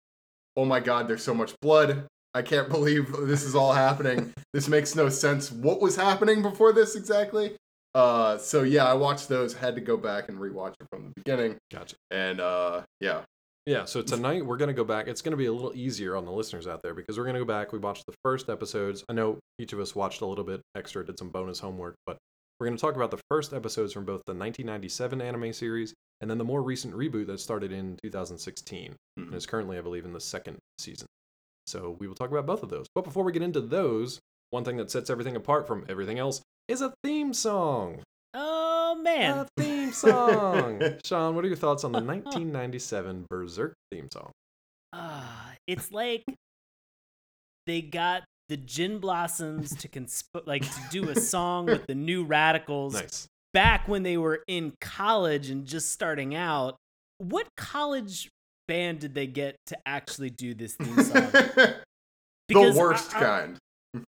oh 0.57 0.65
my 0.65 0.81
god, 0.81 1.09
there's 1.09 1.23
so 1.23 1.35
much 1.35 1.55
blood. 1.61 2.07
I 2.35 2.43
can't 2.43 2.69
believe 2.69 3.13
this 3.27 3.45
is 3.45 3.55
all 3.55 3.73
happening. 3.73 4.33
this 4.53 4.69
makes 4.69 4.95
no 4.97 5.09
sense. 5.09 5.53
What 5.53 5.81
was 5.81 5.97
happening 5.97 6.43
before 6.43 6.73
this 6.73 6.97
exactly? 6.97 7.57
Uh, 7.95 8.37
so 8.39 8.65
yeah, 8.65 8.85
I 8.85 8.95
watched 8.95 9.29
those. 9.29 9.55
Had 9.55 9.77
to 9.77 9.81
go 9.81 9.97
back 9.97 10.29
and 10.29 10.39
rewatch 10.39 10.75
it 10.81 10.87
from 10.91 11.05
the 11.05 11.13
beginning, 11.15 11.57
Gotcha. 11.71 11.95
and 12.11 12.41
uh, 12.41 12.83
yeah, 13.01 13.21
Yeah, 13.67 13.85
so 13.85 14.03
tonight 14.03 14.45
we're 14.45 14.57
to 14.69 14.75
go 14.75 14.83
back. 14.83 15.07
It's 15.07 15.23
to 15.31 15.37
be 15.37 15.47
a 15.47 15.53
little 15.53 15.73
easier 15.77 16.17
on 16.17 16.25
the 16.25 16.33
listeners 16.33 16.67
out 16.67 16.83
there 16.83 16.93
because 16.93 17.17
we're 17.17 17.25
to 17.37 17.41
go 17.41 17.45
back. 17.45 17.73
We 17.73 17.79
watched 17.79 18.07
the 18.07 18.15
first 18.25 18.51
episodes. 18.51 19.05
I 19.09 19.13
know 19.13 19.39
each 19.61 19.73
of 19.73 19.79
us 19.79 19.95
watched 19.95 20.23
a 20.23 20.27
little 20.27 20.43
bit 20.43 20.61
extra, 20.77 21.07
did 21.07 21.21
some 21.21 21.29
bonus 21.31 21.61
homework, 21.61 21.95
but 22.05 22.17
we're 22.65 22.71
going 22.71 22.79
to 22.79 22.81
talk 22.81 22.97
about 22.97 23.11
the 23.11 23.21
first 23.29 23.53
episodes 23.53 23.93
from 23.93 24.07
both 24.07 24.23
the 24.25 24.33
1997 24.33 25.21
anime 25.21 25.53
series 25.53 25.93
and 26.23 26.31
then 26.31 26.39
the 26.39 26.45
more 26.45 26.63
recent 26.63 26.95
reboot 26.95 27.27
that 27.27 27.39
started 27.39 27.71
in 27.73 27.99
2016 28.03 28.97
and 29.19 29.27
Mhm. 29.29 29.35
is 29.35 29.45
currently, 29.45 29.77
I 29.77 29.83
believe, 29.83 30.07
in 30.07 30.15
the 30.15 30.21
second 30.21 30.57
season. 30.79 31.07
So 31.67 31.91
we 32.01 32.09
will 32.09 32.15
talk 32.15 32.31
about 32.31 32.47
both 32.47 32.63
of 32.63 32.71
those. 32.71 32.87
But 32.95 33.05
before 33.05 33.23
we 33.23 33.33
get 33.33 33.43
into 33.43 33.61
those, 33.61 34.19
one 34.49 34.65
thing 34.65 34.79
that 34.79 34.91
sets 34.91 35.11
everything 35.11 35.37
apart 35.37 35.67
from 35.67 35.85
everything 35.91 36.19
else 36.19 36.41
is 36.67 36.81
a 36.81 36.95
theme 37.05 37.35
song. 37.35 38.03
Oh 38.33 38.95
man. 38.95 39.41
A 39.41 39.47
theme 39.63 39.93
song. 39.93 40.81
Sean, 41.05 41.35
what 41.35 41.45
are 41.45 41.49
your 41.49 41.59
thoughts 41.59 41.85
on 41.85 41.93
the 41.93 42.01
1997 42.03 43.27
Berserk 43.29 43.75
theme 43.93 44.09
song? 44.11 44.31
Ah, 44.95 45.53
it's 45.67 45.93
like 45.93 46.25
they 47.67 47.83
got 47.83 48.25
the 48.49 48.57
Gin 48.57 48.99
Blossoms 48.99 49.75
to 49.77 49.89
consp- 49.89 50.47
like 50.47 50.63
to 50.63 50.81
do 50.91 51.09
a 51.11 51.17
song 51.21 51.67
with 51.67 51.87
the 51.87 51.95
New 51.95 52.25
Radicals 52.25 52.95
Nice. 52.95 53.27
back 53.53 53.89
when 53.89 54.03
they 54.03 54.17
were 54.17 54.43
in 54.47 54.73
college 54.81 55.51
and 55.51 55.65
just 55.67 55.93
starting 55.93 56.35
out. 56.35 56.77
What 57.19 57.47
college 57.57 58.29
band 58.69 58.99
did 59.01 59.15
they 59.15 59.27
get 59.27 59.57
to 59.67 59.79
actually 59.87 60.31
do 60.31 60.55
this 60.55 60.75
theme 60.75 61.03
song? 61.03 61.31
the 62.49 62.75
worst 62.77 63.15
I- 63.15 63.19
I- 63.19 63.23
kind. 63.23 63.59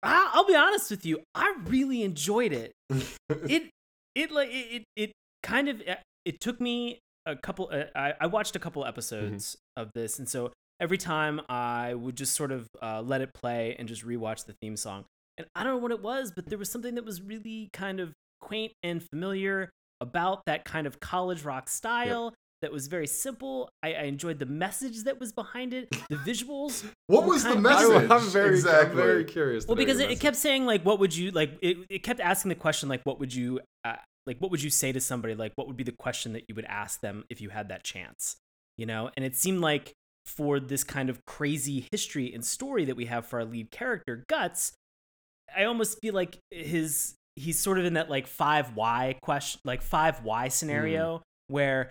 I, 0.03 0.31
I'll 0.35 0.45
be 0.47 0.57
honest 0.57 0.91
with 0.91 1.07
you, 1.07 1.21
I 1.37 1.55
really 1.67 2.03
enjoyed 2.03 2.53
it. 2.53 2.73
It 3.49 3.71
it 4.17 4.33
like 4.33 4.49
it 4.51 4.83
it, 4.97 5.13
kind 5.45 5.69
of 5.69 5.81
it 6.25 6.41
took 6.41 6.61
me 6.61 6.99
a 7.27 7.37
couple. 7.37 7.71
Uh, 7.73 7.85
I 7.95 8.15
I 8.23 8.27
watched 8.27 8.57
a 8.57 8.59
couple 8.59 8.85
episodes 8.85 9.57
of 9.77 9.91
this, 9.95 10.19
and 10.19 10.29
so 10.29 10.51
every 10.81 10.99
time 10.99 11.41
I 11.49 11.95
would 11.95 12.17
just 12.17 12.35
sort 12.35 12.53
of 12.53 12.69
uh, 12.83 13.03
let 13.03 13.21
it 13.21 13.35
play 13.35 13.77
and 13.79 13.89
just 13.89 14.07
rewatch 14.07 14.47
the 14.47 14.55
theme 14.61 14.77
song. 14.77 15.05
And 15.37 15.47
I 15.55 15.63
don't 15.63 15.75
know 15.75 15.79
what 15.79 15.93
it 15.93 16.03
was, 16.03 16.33
but 16.35 16.49
there 16.49 16.59
was 16.59 16.71
something 16.71 16.95
that 16.97 17.05
was 17.05 17.23
really 17.23 17.71
kind 17.73 18.01
of 18.01 18.13
quaint 18.41 18.73
and 18.83 19.03
familiar 19.03 19.71
about 20.01 20.43
that 20.47 20.65
kind 20.65 20.87
of 20.87 21.01
college 21.01 21.43
rock 21.45 21.69
style. 21.69 22.35
That 22.61 22.73
was 22.73 22.89
very 22.89 23.07
simple. 23.07 23.71
I, 23.85 23.95
I 23.95 24.03
enjoyed 24.03 24.41
the 24.41 24.47
message 24.47 25.05
that 25.05 25.21
was 25.21 25.31
behind 25.31 25.73
it, 25.73 25.91
the 26.11 26.17
visuals. 26.17 26.85
what 27.07 27.25
was 27.25 27.45
the 27.45 27.53
of- 27.53 27.61
message? 27.61 28.11
I, 28.11 28.17
am 28.17 28.29
very, 28.31 28.51
exactly. 28.51 29.01
I'm 29.01 29.07
very 29.07 29.25
curious. 29.25 29.65
Well, 29.65 29.77
because 29.77 30.01
it, 30.01 30.11
it 30.11 30.19
kept 30.19 30.37
saying 30.37 30.67
like, 30.67 30.83
what 30.83 30.99
would 30.99 31.15
you 31.15 31.31
like? 31.31 31.57
It, 31.63 31.77
it 31.89 32.03
kept 32.03 32.19
asking 32.19 32.49
the 32.49 32.57
question 32.57 32.89
like, 32.89 33.03
what 33.05 33.21
would 33.21 33.33
you 33.33 33.61
uh, 33.85 33.95
like? 34.27 34.39
What 34.41 34.51
would 34.51 34.61
you 34.61 34.71
say 34.71 34.91
to 34.91 35.01
somebody? 35.01 35.37
Like, 35.37 35.53
what 35.55 35.69
would 35.69 35.77
be 35.77 35.85
the 35.85 35.95
question 36.01 36.33
that 36.33 36.47
you 36.49 36.57
would 36.57 36.65
ask 36.65 37.01
them 37.01 37.25
if 37.31 37.41
you 37.41 37.51
had 37.51 37.69
that 37.69 37.85
chance? 37.85 38.39
You 38.77 38.87
know, 38.87 39.11
and 39.17 39.25
it 39.25 39.37
seemed 39.37 39.61
like 39.61 39.93
for 40.29 40.61
this 40.61 40.85
kind 40.85 41.11
of 41.11 41.25
crazy 41.27 41.87
history 41.91 42.33
and 42.33 42.45
story 42.45 42.85
that 42.85 42.97
we 42.97 43.07
have 43.07 43.27
for 43.27 43.41
our 43.41 43.45
lead 43.45 43.71
character, 43.71 44.25
Guts, 44.29 44.73
I 45.57 45.65
almost 45.65 46.01
feel 46.01 46.15
like 46.15 46.39
his 46.51 47.15
he's 47.37 47.59
sort 47.59 47.79
of 47.79 47.85
in 47.85 47.95
that 47.95 48.11
like 48.11 48.27
five 48.27 48.75
why 48.75 49.17
question, 49.23 49.61
like 49.65 49.83
five 49.83 50.23
why 50.23 50.49
scenario 50.49 51.19
mm. 51.19 51.23
where 51.49 51.91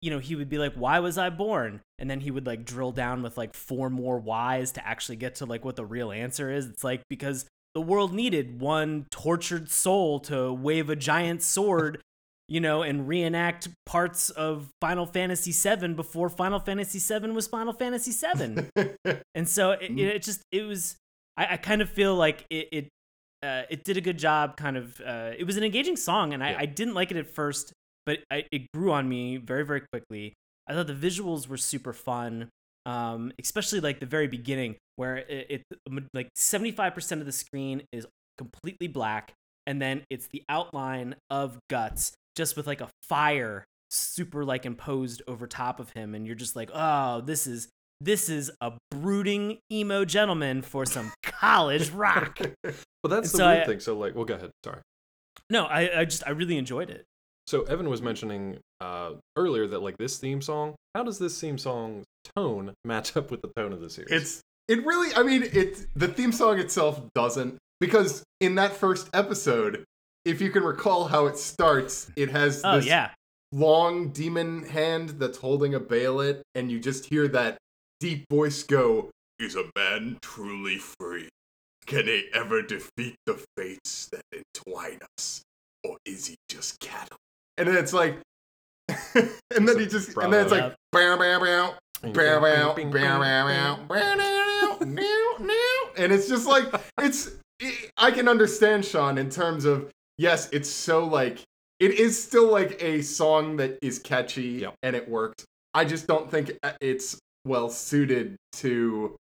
you 0.00 0.10
know 0.10 0.18
he 0.18 0.34
would 0.34 0.48
be 0.48 0.58
like 0.58 0.74
why 0.74 0.98
was 0.98 1.16
i 1.16 1.30
born? 1.30 1.80
And 1.98 2.10
then 2.10 2.20
he 2.20 2.30
would 2.30 2.46
like 2.46 2.64
drill 2.64 2.92
down 2.92 3.22
with 3.22 3.38
like 3.38 3.54
four 3.54 3.88
more 3.88 4.18
whys 4.18 4.72
to 4.72 4.86
actually 4.86 5.16
get 5.16 5.36
to 5.36 5.46
like 5.46 5.64
what 5.64 5.76
the 5.76 5.86
real 5.86 6.10
answer 6.10 6.50
is. 6.50 6.66
It's 6.66 6.84
like 6.84 7.02
because 7.08 7.46
the 7.74 7.80
world 7.80 8.12
needed 8.12 8.60
one 8.60 9.06
tortured 9.10 9.70
soul 9.70 10.18
to 10.20 10.52
wave 10.52 10.90
a 10.90 10.96
giant 10.96 11.42
sword 11.42 12.00
you 12.48 12.60
know 12.60 12.82
and 12.82 13.08
reenact 13.08 13.68
parts 13.86 14.30
of 14.30 14.68
final 14.80 15.04
fantasy 15.06 15.52
7 15.52 15.94
before 15.94 16.28
final 16.28 16.60
fantasy 16.60 16.98
7 16.98 17.34
was 17.34 17.46
final 17.48 17.72
fantasy 17.72 18.12
7 18.12 18.70
and 19.34 19.48
so 19.48 19.72
it, 19.72 19.90
Mm. 19.90 19.98
it 19.98 20.22
just 20.22 20.42
it 20.52 20.62
was 20.62 20.96
I, 21.36 21.54
I 21.54 21.56
kind 21.56 21.82
of 21.82 21.88
feel 21.90 22.14
like 22.14 22.44
it 22.50 22.68
it, 22.72 22.88
uh, 23.42 23.62
it 23.68 23.84
did 23.84 23.96
a 23.96 24.00
good 24.00 24.18
job 24.18 24.56
kind 24.56 24.76
of 24.76 25.00
uh, 25.00 25.32
it 25.36 25.44
was 25.44 25.56
an 25.56 25.64
engaging 25.64 25.96
song 25.96 26.32
and 26.34 26.42
I, 26.44 26.50
Yeah. 26.52 26.58
I 26.60 26.66
didn't 26.66 26.94
like 26.94 27.10
it 27.10 27.16
at 27.16 27.26
first 27.28 27.72
but 28.06 28.20
I, 28.30 28.44
it 28.52 28.70
grew 28.72 28.92
on 28.92 29.08
me 29.08 29.36
very 29.38 29.64
very 29.64 29.82
quickly 29.92 30.34
i 30.68 30.72
thought 30.72 30.86
the 30.86 30.94
visuals 30.94 31.48
were 31.48 31.56
super 31.56 31.92
fun 31.92 32.48
um, 32.86 33.32
especially 33.42 33.80
like 33.80 33.98
the 33.98 34.06
very 34.06 34.28
beginning 34.28 34.76
where 34.94 35.16
it, 35.16 35.46
it 35.50 35.62
like 36.14 36.28
75% 36.38 37.12
of 37.18 37.26
the 37.26 37.32
screen 37.32 37.82
is 37.92 38.06
completely 38.38 38.86
black 38.86 39.32
and 39.66 39.82
then 39.82 40.04
it's 40.08 40.28
the 40.28 40.44
outline 40.48 41.16
of 41.28 41.58
guts 41.68 42.12
just 42.36 42.56
with 42.56 42.66
like 42.66 42.80
a 42.80 42.88
fire 43.08 43.64
super 43.90 44.44
like 44.44 44.66
imposed 44.66 45.22
over 45.28 45.46
top 45.46 45.80
of 45.80 45.90
him 45.90 46.14
and 46.14 46.26
you're 46.26 46.34
just 46.36 46.54
like 46.56 46.70
oh 46.74 47.20
this 47.22 47.46
is 47.46 47.68
this 48.00 48.28
is 48.28 48.50
a 48.60 48.72
brooding 48.90 49.58
emo 49.72 50.04
gentleman 50.04 50.60
for 50.62 50.84
some 50.84 51.12
college 51.22 51.90
rock 51.90 52.38
well 52.64 52.74
that's 53.08 53.14
And 53.14 53.22
the 53.24 53.28
so 53.28 53.46
weird 53.46 53.62
I- 53.62 53.66
thing. 53.66 53.80
So, 53.80 53.96
like, 53.96 54.14
well, 54.14 54.24
go 54.24 54.34
ahead. 54.34 54.50
Sorry. 54.64 54.80
no 55.50 55.64
I, 55.64 56.00
I 56.00 56.04
just 56.04 56.22
i 56.26 56.30
really 56.30 56.58
enjoyed 56.58 56.90
it 56.90 57.04
So 57.46 57.62
Evan 57.64 57.88
was 57.88 58.02
mentioning 58.02 58.58
uh, 58.80 59.12
earlier 59.36 59.66
that 59.68 59.80
like 59.82 59.96
this 59.98 60.18
theme 60.18 60.42
song. 60.42 60.74
How 60.94 61.02
does 61.04 61.18
this 61.18 61.40
theme 61.40 61.56
song's 61.58 62.04
tone 62.36 62.74
match 62.84 63.16
up 63.16 63.30
with 63.30 63.40
the 63.42 63.50
tone 63.56 63.72
of 63.72 63.80
the 63.80 63.88
series? 63.88 64.10
It's 64.10 64.40
it 64.68 64.84
really. 64.84 65.14
I 65.14 65.22
mean, 65.22 65.44
it 65.44 65.86
the 65.94 66.08
theme 66.08 66.32
song 66.32 66.58
itself 66.58 67.00
doesn't 67.14 67.56
because 67.80 68.24
in 68.40 68.56
that 68.56 68.72
first 68.72 69.08
episode, 69.14 69.84
if 70.26 70.40
you 70.40 70.50
can 70.50 70.64
recall 70.64 71.06
how 71.06 71.26
it 71.26 71.38
starts, 71.38 72.10
it 72.16 72.30
has 72.30 72.60
oh 72.64 72.76
this 72.76 72.86
yeah 72.86 73.10
long 73.52 74.08
demon 74.08 74.64
hand 74.64 75.10
that's 75.10 75.38
holding 75.38 75.74
a 75.74 75.80
bayonet, 75.80 76.42
and 76.54 76.70
you 76.70 76.78
just 76.78 77.06
hear 77.06 77.28
that 77.28 77.56
deep 78.00 78.24
voice 78.30 78.62
go, 78.62 79.10
Is 79.38 79.56
a 79.56 79.64
man 79.76 80.18
truly 80.20 80.78
free? 80.78 81.28
Can 81.86 82.06
he 82.06 82.24
ever 82.34 82.62
defeat 82.62 83.14
the 83.26 83.40
fates 83.56 84.08
that 84.10 84.22
entwine 84.32 84.98
us? 85.16 85.42
Or 85.84 85.96
is 86.04 86.26
he 86.26 86.34
just 86.48 86.80
cattle? 86.80 87.16
And 87.56 87.68
then 87.68 87.76
it's 87.76 87.92
like, 87.92 88.18
and 89.14 89.68
then 89.68 89.78
he 89.78 89.86
just, 89.86 90.16
and 90.16 90.32
then 90.32 90.42
it's 90.42 90.52
like, 90.52 90.74
bow, 90.92 91.16
bow, 91.16 91.38
bow, 91.38 91.38
bow, 91.38 91.74
bow, 92.02 92.12
bow, 92.12 92.40
bow, 92.40 92.74
bow, 92.90 93.86
bow, 93.86 93.86
bow, 93.88 94.84
meow, 94.84 95.34
meow. 95.38 95.90
and 95.96 96.12
it's 96.12 96.28
just 96.28 96.46
like, 96.46 96.64
it's, 96.98 97.30
I 97.96 98.10
can 98.10 98.28
understand 98.28 98.84
Sean 98.84 99.16
in 99.16 99.30
terms 99.30 99.64
of, 99.64 99.90
yes, 100.18 100.48
it's 100.52 100.70
so 100.70 101.04
like, 101.06 101.42
it 101.80 101.92
is 101.92 102.22
still 102.22 102.50
like 102.50 102.82
a 102.82 103.02
song 103.02 103.56
that 103.56 103.78
is 103.82 103.98
catchy 103.98 104.60
Yep. 104.62 104.74
and 104.82 104.96
it 104.96 105.08
works. 105.08 105.44
I 105.74 105.84
just 105.84 106.06
don't 106.06 106.30
think 106.30 106.52
uh, 106.62 106.72
it's 106.80 107.18
well 107.44 107.68
suited 107.68 108.36
to 108.54 109.14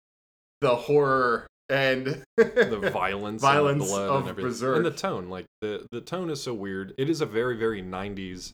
the 0.60 0.74
horror 0.76 1.46
and 1.68 2.22
the 2.36 2.90
violence, 2.92 3.42
Violence 3.42 3.72
and 3.72 3.80
the 3.80 3.84
blood 3.86 4.10
of 4.10 4.20
and 4.22 4.28
everything, 4.28 4.50
Berserk. 4.50 4.76
and 4.76 4.86
the 4.86 4.90
tone. 4.92 5.28
Like 5.28 5.46
the 5.62 5.86
the 5.90 6.00
tone 6.00 6.30
is 6.30 6.40
so 6.42 6.54
weird. 6.54 6.94
It 6.96 7.10
is 7.10 7.20
a 7.22 7.26
very 7.26 7.56
very 7.56 7.82
'90s 7.82 8.52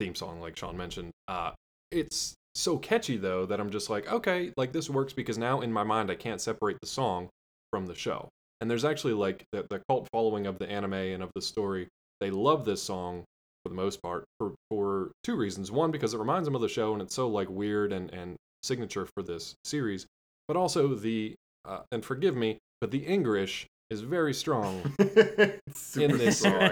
theme 0.00 0.14
song, 0.14 0.40
like 0.40 0.56
Sean 0.56 0.76
mentioned. 0.76 1.10
Uh, 1.28 1.50
it's 1.90 2.34
so 2.54 2.78
catchy 2.78 3.16
though 3.18 3.44
that 3.46 3.60
I'm 3.60 3.70
just 3.70 3.90
like, 3.90 4.10
okay, 4.10 4.52
like 4.56 4.72
this 4.72 4.88
works 4.88 5.12
because 5.12 5.36
now 5.36 5.60
in 5.60 5.72
my 5.72 5.82
mind 5.84 6.10
I 6.10 6.14
can't 6.14 6.40
separate 6.40 6.78
the 6.80 6.86
song 6.88 7.28
from 7.70 7.86
the 7.86 7.94
show. 7.94 8.28
And 8.64 8.70
there's 8.70 8.86
actually 8.86 9.12
like 9.12 9.44
the, 9.52 9.66
the 9.68 9.82
cult 9.90 10.08
following 10.10 10.46
of 10.46 10.58
the 10.58 10.66
anime 10.66 10.94
and 10.94 11.22
of 11.22 11.30
the 11.34 11.42
story. 11.42 11.86
They 12.18 12.30
love 12.30 12.64
this 12.64 12.82
song 12.82 13.22
for 13.62 13.68
the 13.68 13.74
most 13.74 14.00
part 14.00 14.24
for 14.38 14.54
for 14.70 15.12
two 15.22 15.36
reasons. 15.36 15.70
One, 15.70 15.90
because 15.90 16.14
it 16.14 16.18
reminds 16.18 16.46
them 16.46 16.54
of 16.54 16.62
the 16.62 16.68
show 16.70 16.94
and 16.94 17.02
it's 17.02 17.14
so 17.14 17.28
like 17.28 17.50
weird 17.50 17.92
and 17.92 18.10
and 18.14 18.36
signature 18.62 19.04
for 19.04 19.22
this 19.22 19.54
series. 19.66 20.06
But 20.48 20.56
also 20.56 20.94
the 20.94 21.34
uh, 21.66 21.80
and 21.92 22.02
forgive 22.02 22.36
me, 22.36 22.56
but 22.80 22.90
the 22.90 23.00
English 23.00 23.66
is 23.90 24.00
very 24.00 24.32
strong 24.32 24.80
in 24.98 26.16
this 26.16 26.38
song 26.38 26.70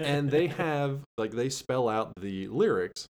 and 0.00 0.30
they 0.30 0.46
have 0.46 1.00
like 1.18 1.32
they 1.32 1.50
spell 1.50 1.86
out 1.86 2.14
the 2.18 2.48
lyrics 2.48 3.04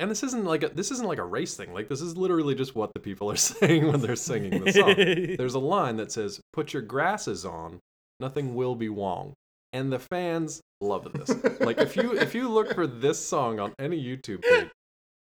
and 0.00 0.10
this 0.10 0.22
isn't 0.24 0.44
like 0.44 0.62
a, 0.64 0.68
this 0.70 0.90
isn't 0.90 1.06
like 1.06 1.18
a 1.18 1.24
race 1.24 1.54
thing. 1.56 1.72
Like 1.72 1.88
this 1.88 2.00
is 2.00 2.16
literally 2.16 2.54
just 2.54 2.74
what 2.74 2.92
the 2.94 3.00
people 3.00 3.30
are 3.30 3.36
saying 3.52 3.86
when 3.86 4.00
they're 4.00 4.16
singing 4.16 4.64
the 4.64 4.72
song. 4.72 4.94
There's 5.38 5.54
a 5.54 5.60
line 5.60 5.96
that 5.98 6.10
says 6.10 6.40
put 6.52 6.72
your 6.72 6.82
grasses 6.82 7.44
on 7.44 7.78
nothing 8.18 8.54
will 8.54 8.74
be 8.74 8.88
wrong. 8.88 9.34
And 9.72 9.92
the 9.92 9.98
fans 10.00 10.60
love 10.80 11.06
this. 11.12 11.30
Like 11.60 11.78
if 11.78 11.94
you 11.96 12.16
if 12.16 12.34
you 12.34 12.48
look 12.48 12.74
for 12.74 12.86
this 12.86 13.24
song 13.24 13.60
on 13.60 13.72
any 13.78 14.02
youtube 14.02 14.42
page 14.42 14.68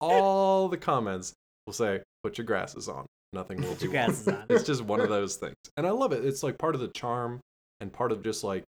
all 0.02 0.68
the 0.70 0.78
comments 0.78 1.34
will 1.68 1.74
say 1.74 2.02
put 2.24 2.38
your 2.38 2.46
grasses 2.46 2.88
on 2.88 3.06
nothing 3.34 3.62
will 3.62 3.70
Put 3.76 3.80
be 3.82 3.86
your 3.88 3.94
wrong. 4.08 4.16
on. 4.28 4.46
it's 4.50 4.64
just 4.64 4.82
one 4.84 5.02
of 5.02 5.10
those 5.10 5.36
things. 5.36 5.56
And 5.78 5.86
i 5.86 5.92
love 5.92 6.14
it. 6.14 6.26
It's 6.26 6.42
like 6.42 6.58
part 6.58 6.74
of 6.74 6.82
the 6.82 6.88
charm 6.88 7.42
and 7.82 7.92
part 7.94 8.12
of 8.12 8.24
just 8.24 8.44
like 8.44 8.64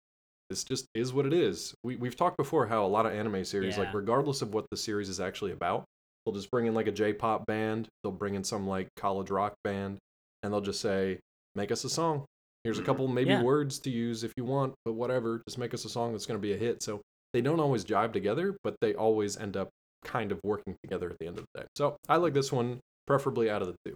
this 0.48 0.62
just 0.62 0.86
is 0.94 1.12
what 1.12 1.26
it 1.26 1.32
is. 1.32 1.74
We, 1.82 1.96
we've 1.96 2.14
talked 2.16 2.36
before 2.36 2.66
how 2.66 2.86
a 2.86 2.88
lot 2.88 3.04
of 3.04 3.12
anime 3.12 3.44
series 3.44 3.76
like 3.76 3.92
regardless 3.92 4.40
of 4.42 4.54
what 4.54 4.66
the 4.70 4.76
series 4.76 5.08
is 5.08 5.18
actually 5.20 5.50
about 5.52 5.84
they'll 6.26 6.34
just 6.34 6.50
bring 6.50 6.66
in 6.66 6.74
like 6.74 6.88
a 6.88 6.92
j-pop 6.92 7.46
band 7.46 7.88
they'll 8.02 8.12
bring 8.12 8.34
in 8.34 8.44
some 8.44 8.66
like 8.66 8.88
college 8.96 9.30
rock 9.30 9.54
band 9.64 9.98
and 10.42 10.52
they'll 10.52 10.60
just 10.60 10.80
say 10.80 11.18
make 11.54 11.72
us 11.72 11.84
a 11.84 11.88
song. 11.88 12.24
Here's 12.64 12.78
a 12.78 12.80
mm-hmm. 12.80 12.86
couple 12.86 13.08
maybe 13.08 13.30
Yeah. 13.30 13.42
words 13.42 13.78
to 13.80 13.90
use 13.90 14.24
if 14.24 14.32
you 14.36 14.44
want 14.44 14.74
but 14.84 14.92
whatever 14.92 15.42
just 15.48 15.58
make 15.58 15.72
us 15.72 15.84
a 15.84 15.88
song 15.88 16.12
that's 16.12 16.26
going 16.26 16.38
to 16.38 16.42
be 16.42 16.52
a 16.52 16.56
hit. 16.56 16.82
So 16.82 17.00
they 17.32 17.40
don't 17.40 17.60
always 17.60 17.84
jive 17.84 18.12
together 18.12 18.56
but 18.62 18.76
they 18.80 18.94
always 18.94 19.36
end 19.36 19.56
up 19.56 19.70
kind 20.04 20.32
of 20.32 20.40
working 20.44 20.76
together 20.82 21.10
at 21.10 21.18
the 21.18 21.26
end 21.26 21.38
of 21.38 21.44
the 21.52 21.60
day. 21.60 21.66
So 21.76 21.96
i 22.08 22.16
like 22.16 22.34
this 22.34 22.52
one 22.52 22.80
preferably 23.06 23.50
out 23.50 23.62
of 23.62 23.68
the 23.68 23.74
two. 23.84 23.94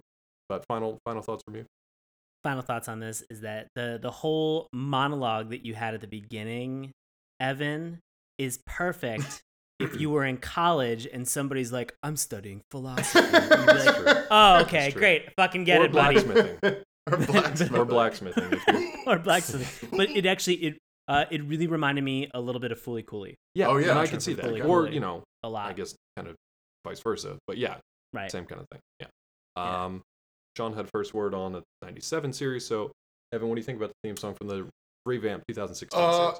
But 0.49 0.65
final 0.67 0.99
final 1.05 1.21
thoughts 1.21 1.43
from 1.45 1.55
you? 1.55 1.65
Final 2.43 2.61
thoughts 2.63 2.87
on 2.87 2.99
this 2.99 3.23
is 3.29 3.41
that 3.41 3.67
the 3.75 3.99
the 4.01 4.11
whole 4.11 4.67
monologue 4.73 5.51
that 5.51 5.65
you 5.65 5.73
had 5.73 5.93
at 5.93 6.01
the 6.01 6.07
beginning, 6.07 6.91
Evan, 7.39 7.99
is 8.37 8.59
perfect 8.65 9.43
if 9.81 9.99
you 9.99 10.09
were 10.09 10.25
in 10.25 10.37
college 10.37 11.07
and 11.11 11.27
somebody's 11.27 11.71
like, 11.71 11.93
"I'm 12.03 12.15
studying 12.15 12.61
philosophy." 12.71 13.19
You'd 13.33 13.49
be 13.49 13.73
like, 13.73 14.25
oh, 14.31 14.61
okay, 14.61 14.91
great, 14.91 15.33
fucking 15.35 15.63
get 15.63 15.81
Or 15.81 15.85
it, 15.85 15.91
buddy. 15.91 16.21
blacksmithing. 16.21 16.57
or 17.11 17.17
blacksmithing. 17.17 17.77
or 17.77 17.85
blacksmithing 17.85 18.93
or 19.07 19.19
blacksmithing. 19.19 19.89
But 19.97 20.09
it 20.11 20.25
actually 20.25 20.55
it 20.57 20.77
uh 21.07 21.25
it 21.31 21.43
really 21.45 21.67
reminded 21.67 22.03
me 22.03 22.29
a 22.33 22.39
little 22.39 22.61
bit 22.61 22.71
of 22.71 22.79
Fooly 22.79 23.03
Cooly 23.05 23.35
yeah 23.55 23.67
Oh, 23.67 23.77
yeah, 23.77 23.97
i 23.97 24.05
can 24.05 24.19
see 24.19 24.33
that 24.33 24.45
fully 24.45 24.61
or 24.61 24.83
fully. 24.83 24.93
you 24.93 24.99
know 24.99 25.23
a 25.41 25.49
lot. 25.49 25.67
i 25.67 25.73
guess 25.73 25.95
kind 26.15 26.27
of 26.27 26.35
vice 26.85 26.99
versa 26.99 27.37
but 27.47 27.57
yeah 27.57 27.77
right. 28.13 28.31
same 28.31 28.45
kind 28.45 28.61
of 28.61 28.67
thing 28.71 28.79
yeah 28.99 29.07
Yeah. 29.57 29.85
um 29.85 30.03
sean 30.55 30.73
had 30.75 30.87
first 30.93 31.15
word 31.15 31.33
on 31.33 31.53
the 31.53 31.63
97 31.81 32.33
series 32.33 32.67
so 32.67 32.91
evan 33.33 33.49
what 33.49 33.55
do 33.55 33.61
you 33.61 33.65
think 33.65 33.77
about 33.77 33.89
the 33.89 34.07
theme 34.07 34.15
song 34.15 34.35
from 34.35 34.47
the 34.47 34.67
revamped 35.07 35.45
2016 35.49 35.99
Uh, 35.99 36.33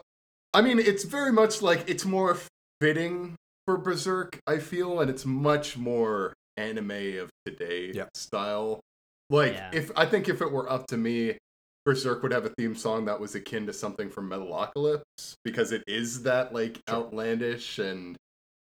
I 0.54 0.62
mean, 0.62 0.78
it's 0.80 1.06
very 1.06 1.32
much 1.32 1.62
like 1.64 1.90
it's 1.90 2.04
more 2.06 2.38
fitting 2.82 3.36
for 3.66 3.78
Berserk, 3.78 4.40
I 4.48 4.58
feel, 4.60 5.00
and 5.00 5.10
it's 5.10 5.26
much 5.26 5.78
more 5.78 6.34
anime 6.58 7.20
of 7.20 7.30
today 7.46 7.92
Yeah. 7.94 8.08
style. 8.16 8.82
Like 9.30 9.54
Yeah. 9.54 9.72
if 9.74 9.92
I 9.96 10.06
think 10.06 10.28
if 10.28 10.42
it 10.42 10.52
were 10.52 10.70
up 10.70 10.88
to 10.88 10.98
me, 10.98 11.38
Berserk 11.86 12.22
would 12.24 12.32
have 12.34 12.46
a 12.46 12.54
theme 12.58 12.76
song 12.76 13.06
that 13.06 13.20
was 13.20 13.34
akin 13.36 13.66
to 13.68 13.74
something 13.74 14.10
from 14.10 14.30
Metalocalypse 14.30 15.36
because 15.46 15.72
it 15.72 15.84
is 15.88 16.24
that 16.24 16.54
like 16.54 16.76
Sure. 16.90 16.98
outlandish 16.98 17.80
and 17.80 18.18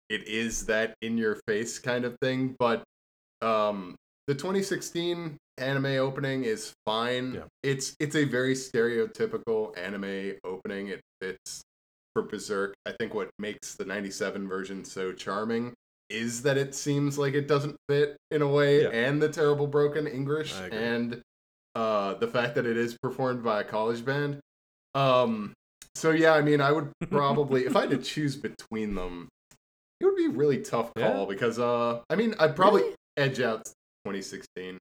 it 0.08 0.26
is 0.26 0.66
that 0.66 0.94
in 1.02 1.18
your 1.18 1.38
face 1.46 1.78
kind 1.78 2.04
of 2.04 2.16
thing. 2.20 2.56
But 2.58 2.82
um 3.42 3.94
the 4.26 4.34
2016 4.34 5.36
anime 5.58 5.98
opening 5.98 6.44
is 6.44 6.72
fine. 6.86 7.34
Yeah. 7.34 7.44
It's 7.62 7.94
it's 8.00 8.16
a 8.16 8.24
very 8.24 8.54
stereotypical 8.54 9.76
anime 9.76 10.38
opening. 10.44 10.88
It 10.88 11.00
fits 11.20 11.62
for 12.14 12.22
Berserk. 12.22 12.74
I 12.86 12.92
think 12.92 13.12
what 13.12 13.28
makes 13.38 13.74
the 13.74 13.84
97 13.84 14.48
version 14.48 14.84
so 14.84 15.12
charming 15.12 15.74
is 16.10 16.42
that 16.42 16.56
it 16.56 16.74
seems 16.74 17.18
like 17.18 17.34
it 17.34 17.48
doesn't 17.48 17.76
fit 17.88 18.16
in 18.30 18.40
a 18.42 18.48
way 18.48 18.82
Yeah. 18.82 18.88
and 18.90 19.20
the 19.20 19.28
terrible 19.28 19.66
broken 19.66 20.06
English 20.06 20.54
and 20.70 21.20
uh 21.74 22.14
the 22.14 22.28
fact 22.28 22.54
that 22.54 22.66
it 22.66 22.76
is 22.76 22.96
performed 23.02 23.42
by 23.42 23.60
a 23.62 23.64
college 23.64 24.04
band. 24.04 24.38
Um 24.94 25.52
so 25.94 26.10
yeah, 26.10 26.32
I 26.34 26.42
mean 26.42 26.60
I 26.60 26.70
would 26.72 26.92
probably 27.10 27.64
if 27.66 27.74
I 27.74 27.82
had 27.82 27.90
to 27.90 27.98
choose 27.98 28.36
between 28.36 28.94
them, 28.94 29.28
it 30.00 30.04
would 30.04 30.16
be 30.16 30.26
a 30.26 30.30
really 30.30 30.58
tough 30.58 30.92
Yeah. 30.96 31.12
call 31.12 31.26
because 31.26 31.58
uh 31.58 32.00
I 32.08 32.14
mean 32.16 32.34
I'd 32.38 32.54
probably 32.54 32.82
Really? 32.82 32.94
edge 33.16 33.40
out 33.40 33.64
2016. 34.04 34.78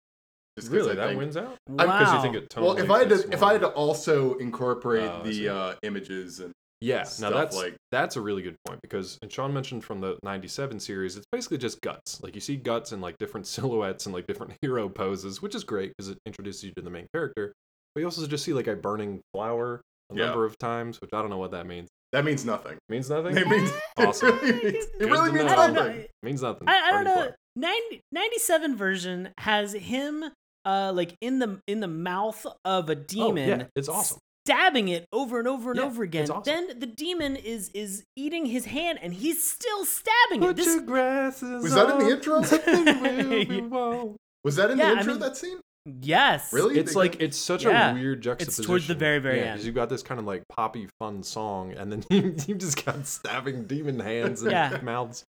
Just 0.59 0.67
'cause 0.67 0.69
Really, 0.69 0.91
I 0.91 0.95
that 0.95 1.07
think, 1.07 1.17
wins 1.19 1.37
out? 1.37 1.55
Wow. 1.67 1.85
Because 1.97 2.13
you 2.13 2.21
think 2.21 2.35
it 2.35 2.53
well, 2.57 2.77
if 2.77 2.91
I 2.91 2.99
had 2.99 3.09
to, 3.09 3.33
if 3.33 3.41
I 3.41 3.53
had 3.53 3.61
to 3.61 3.69
also 3.69 4.35
incorporate 4.35 5.09
Oh, 5.09 5.23
the 5.23 5.49
uh, 5.49 5.75
images 5.81 6.41
and 6.41 6.51
Yeah, 6.83 7.05
now 7.21 7.29
that's 7.29 7.55
like 7.55 7.75
that's 7.91 8.17
a 8.17 8.21
really 8.21 8.41
good 8.41 8.57
point 8.67 8.81
because 8.81 9.17
and 9.21 9.31
Sean 9.31 9.53
mentioned 9.53 9.85
from 9.85 10.01
the 10.01 10.17
97 10.23 10.79
series 10.81 11.15
it's 11.15 11.25
basically 11.31 11.57
just 11.57 11.79
guts. 11.81 12.21
Like 12.21 12.35
you 12.35 12.41
see 12.41 12.57
guts 12.57 12.91
in 12.91 12.99
like 12.99 13.17
different 13.19 13.47
silhouettes 13.55 14.05
and 14.05 14.13
like 14.13 14.27
different 14.27 14.53
hero 14.61 14.89
poses, 14.89 15.41
which 15.41 15.55
is 15.55 15.63
great 15.63 15.93
because 15.95 16.09
it 16.09 16.17
introduces 16.25 16.63
you 16.65 16.71
to 16.75 16.81
the 16.81 16.89
main 16.89 17.07
character. 17.13 17.53
But 17.95 18.01
you 18.01 18.05
also 18.07 18.27
just 18.27 18.43
see 18.43 18.53
like 18.53 18.67
a 18.67 18.75
burning 18.75 19.21
flower 19.33 19.81
a 20.11 20.15
Yeah. 20.15 20.25
number 20.25 20.43
of 20.43 20.57
times, 20.57 20.99
which 20.99 21.11
I 21.13 21.21
don't 21.21 21.29
know 21.29 21.37
what 21.37 21.51
that 21.51 21.65
means. 21.67 21.87
that 22.11 22.25
means 22.25 22.43
nothing. 22.43 22.77
means 22.89 23.09
nothing? 23.09 23.37
It 23.37 23.47
means 23.47 23.71
Awesome. 23.97 24.37
It 24.41 24.41
really 24.41 24.63
means, 24.71 24.85
it 24.99 25.05
really 25.09 25.31
means 25.31 25.51
know. 25.51 25.57
I 25.57 25.67
nothing. 25.71 26.05
means 26.21 26.41
nothing. 26.41 26.67
I, 26.67 26.81
I 26.89 26.91
don't 26.91 27.05
know. 27.05 27.31
90, 27.55 28.01
97 28.11 28.75
version 28.75 29.29
has 29.37 29.71
him 29.73 30.25
uh 30.65 30.91
like 30.93 31.15
in 31.21 31.39
the 31.39 31.61
in 31.67 31.79
the 31.79 31.87
mouth 31.87 32.45
of 32.65 32.89
a 32.89 32.95
demon. 32.95 33.49
Oh, 33.49 33.55
yeah, 33.57 33.63
it's 33.75 33.87
awesome. 33.87 34.17
Stabbing 34.45 34.89
it 34.89 35.05
over 35.13 35.39
and 35.39 35.47
over 35.47 35.71
and 35.71 35.79
Yeah, 35.79 35.85
over 35.85 36.03
again. 36.03 36.29
awesome. 36.29 36.43
Then 36.43 36.79
the 36.79 36.85
demon 36.85 37.37
is 37.37 37.69
is 37.69 38.03
eating 38.17 38.45
his 38.45 38.65
hand 38.65 38.99
and 39.01 39.13
he's 39.13 39.41
still 39.49 39.85
stabbing 39.85 40.43
it. 40.43 40.47
Put 40.47 40.55
This 40.57 40.65
your 40.67 40.81
grasses 40.81 41.63
Was 41.63 41.73
that 41.73 41.89
in 41.91 41.99
the 41.99 42.09
intro? 42.11 42.41
something 42.43 42.85
will 43.01 43.45
be 43.45 43.61
well. 43.61 44.17
Was 44.43 44.57
that 44.57 44.69
in 44.71 44.77
Yeah, 44.79 44.91
the 44.91 44.97
intro? 44.97 45.13
mean- 45.13 45.21
that 45.21 45.37
scene? 45.37 45.59
yes. 46.01 46.51
Really? 46.51 46.77
It's 46.77 46.93
They 46.93 46.99
like 46.99 47.11
did- 47.13 47.21
it's 47.21 47.37
such 47.37 47.63
Yeah. 47.63 47.91
a 47.91 47.93
weird 47.93 48.21
juxtaposition. 48.21 48.61
It's 48.63 48.67
towards 48.67 48.87
the 48.87 48.95
very, 48.95 49.19
very 49.19 49.37
yeah, 49.39 49.45
end. 49.45 49.59
'cause 49.59 49.65
you've 49.65 49.75
got 49.75 49.87
this 49.87 50.03
kind 50.03 50.19
of 50.19 50.25
like 50.25 50.43
poppy 50.49 50.89
fun 50.99 51.23
song, 51.23 51.71
and 51.71 51.89
then 51.91 52.03
you, 52.09 52.35
you 52.45 52.55
just 52.55 52.83
got 52.83 53.05
stabbing 53.07 53.63
demon 53.65 53.99
hands 54.01 54.41
and 54.41 54.51
Yeah. 54.51 54.77
mouths. 54.83 55.23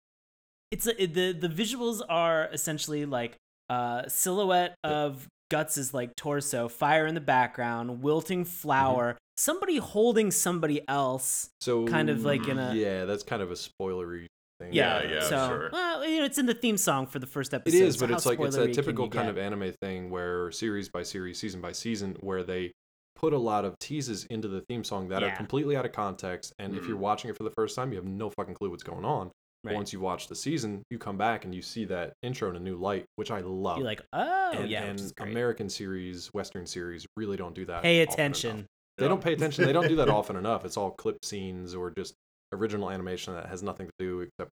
It's 0.71 0.87
a, 0.87 0.95
the 1.05 1.33
the 1.33 1.49
visuals 1.49 2.01
are 2.09 2.49
essentially 2.51 3.05
like 3.05 3.37
uh 3.69 4.09
silhouette 4.09 4.75
of 4.83 5.27
Guts' 5.53 5.77
is 5.77 5.93
like 5.93 6.17
torso, 6.17 6.67
fire 6.69 7.07
in 7.07 7.15
the 7.15 7.21
background, 7.21 8.03
wilting 8.03 8.45
flower, 8.47 9.19
somebody 9.37 9.77
holding 9.77 10.31
somebody 10.31 10.81
else. 10.89 11.51
So 11.61 11.87
Kind 11.87 12.09
of 12.09 12.25
like 12.25 12.49
in 12.49 12.59
a- 12.59 12.75
yeah, 12.75 13.05
that's 13.05 13.23
kind 13.23 13.43
of 13.43 13.51
a 13.51 13.55
spoilery 13.55 14.27
thing. 14.59 14.73
Yeah, 14.73 15.03
yeah, 15.07 15.21
so 15.21 15.49
sure. 15.49 15.71
well, 15.71 16.07
you 16.07 16.21
know, 16.21 16.25
it's 16.25 16.39
in 16.39 16.47
the 16.47 16.55
theme 16.55 16.79
song 16.79 17.07
for 17.07 17.19
the 17.19 17.27
first 17.27 17.53
episode. 17.53 17.77
It 17.77 17.83
is, 17.83 17.95
so 17.97 18.01
but 18.01 18.11
how 18.11 18.17
it's 18.17 18.25
like 18.27 18.41
it's 18.41 18.57
spoilery 18.57 18.71
a 18.71 18.75
typical 18.75 19.09
kind 19.11 19.27
get? 19.27 19.31
of 19.33 19.39
anime 19.39 19.73
thing 19.83 20.09
where 20.09 20.51
series 20.53 20.89
by 20.89 21.03
series, 21.03 21.39
season 21.39 21.61
by 21.61 21.73
season, 21.73 22.17
where 22.21 22.43
they 22.43 22.73
put 23.15 23.35
a 23.35 23.39
lot 23.39 23.67
of 23.67 23.79
teases 23.79 24.25
into 24.31 24.49
the 24.49 24.63
theme 24.71 24.83
song 24.85 25.09
that 25.09 25.21
Yeah. 25.21 25.29
are 25.29 25.37
completely 25.37 25.77
out 25.77 25.85
of 25.85 25.93
context. 25.93 26.55
And 26.59 26.75
if 26.75 26.87
you're 26.89 26.97
Mhm. 26.97 27.01
watching 27.01 27.29
it 27.31 27.37
for 27.37 27.45
the 27.45 27.51
first 27.51 27.77
time, 27.77 27.93
you 27.93 27.97
have 27.97 28.07
no 28.07 28.31
fucking 28.31 28.55
clue 28.55 28.71
what's 28.71 28.83
going 28.83 29.05
on. 29.05 29.31
But 29.63 29.71
Right. 29.71 29.77
once 29.77 29.93
you 29.93 30.01
watch 30.01 30.27
the 30.27 30.35
season, 30.35 30.83
you 30.91 30.99
come 30.99 31.17
back 31.17 31.45
and 31.45 31.55
you 31.55 31.63
see 31.63 31.85
that 31.85 32.15
intro 32.23 32.51
in 32.51 32.57
a 32.57 32.61
new 32.61 32.77
light, 32.77 33.05
which 33.17 33.31
I 33.31 33.41
love. 33.41 33.79
You're 33.79 33.87
like, 33.87 34.03
oh 34.13 34.51
and, 34.55 34.69
yeah, 34.69 34.83
and 34.83 34.93
which 34.95 35.03
is 35.03 35.13
great. 35.13 35.31
American 35.31 35.69
series, 35.69 36.29
Western 36.35 36.67
series 36.67 37.07
really 37.17 37.37
don't 37.37 37.55
do 37.55 37.65
that. 37.67 37.83
Pay 37.83 38.01
attention. 38.01 38.51
enough. 38.57 38.67
They 38.99 39.09
don't 39.09 39.23
pay 39.23 39.33
attention. 39.35 39.65
They 39.65 39.73
don't 39.73 39.89
do 39.89 39.97
that 39.97 40.09
often 40.09 40.37
enough. 40.37 40.65
It's 40.65 40.77
all 40.77 40.91
clip 40.91 41.25
scenes 41.25 41.75
or 41.77 41.91
just 41.91 42.15
original 42.53 42.91
animation 42.91 43.35
that 43.35 43.47
has 43.47 43.63
nothing 43.63 43.87
to 43.87 43.93
do 43.99 44.21
except 44.23 44.51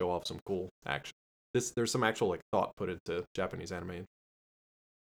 show 0.00 0.10
off 0.10 0.26
some 0.26 0.38
cool 0.46 0.68
action. 0.86 1.12
This 1.54 1.72
there's 1.72 1.90
some 1.90 2.02
actual 2.04 2.28
like 2.28 2.40
thought 2.52 2.70
put 2.76 2.88
into 2.88 3.24
Japanese 3.34 3.72
anime. 3.72 4.04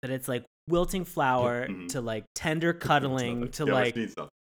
That 0.03 0.11
it's 0.11 0.29
like 0.29 0.45
wilting 0.69 1.05
flower 1.05 1.67
Mhm. 1.69 1.89
to 1.91 2.01
like 2.01 2.25
tender 2.35 2.73
cuddling 2.89 3.51
to 3.53 3.65
Yeah, 3.67 3.73
like 3.73 3.95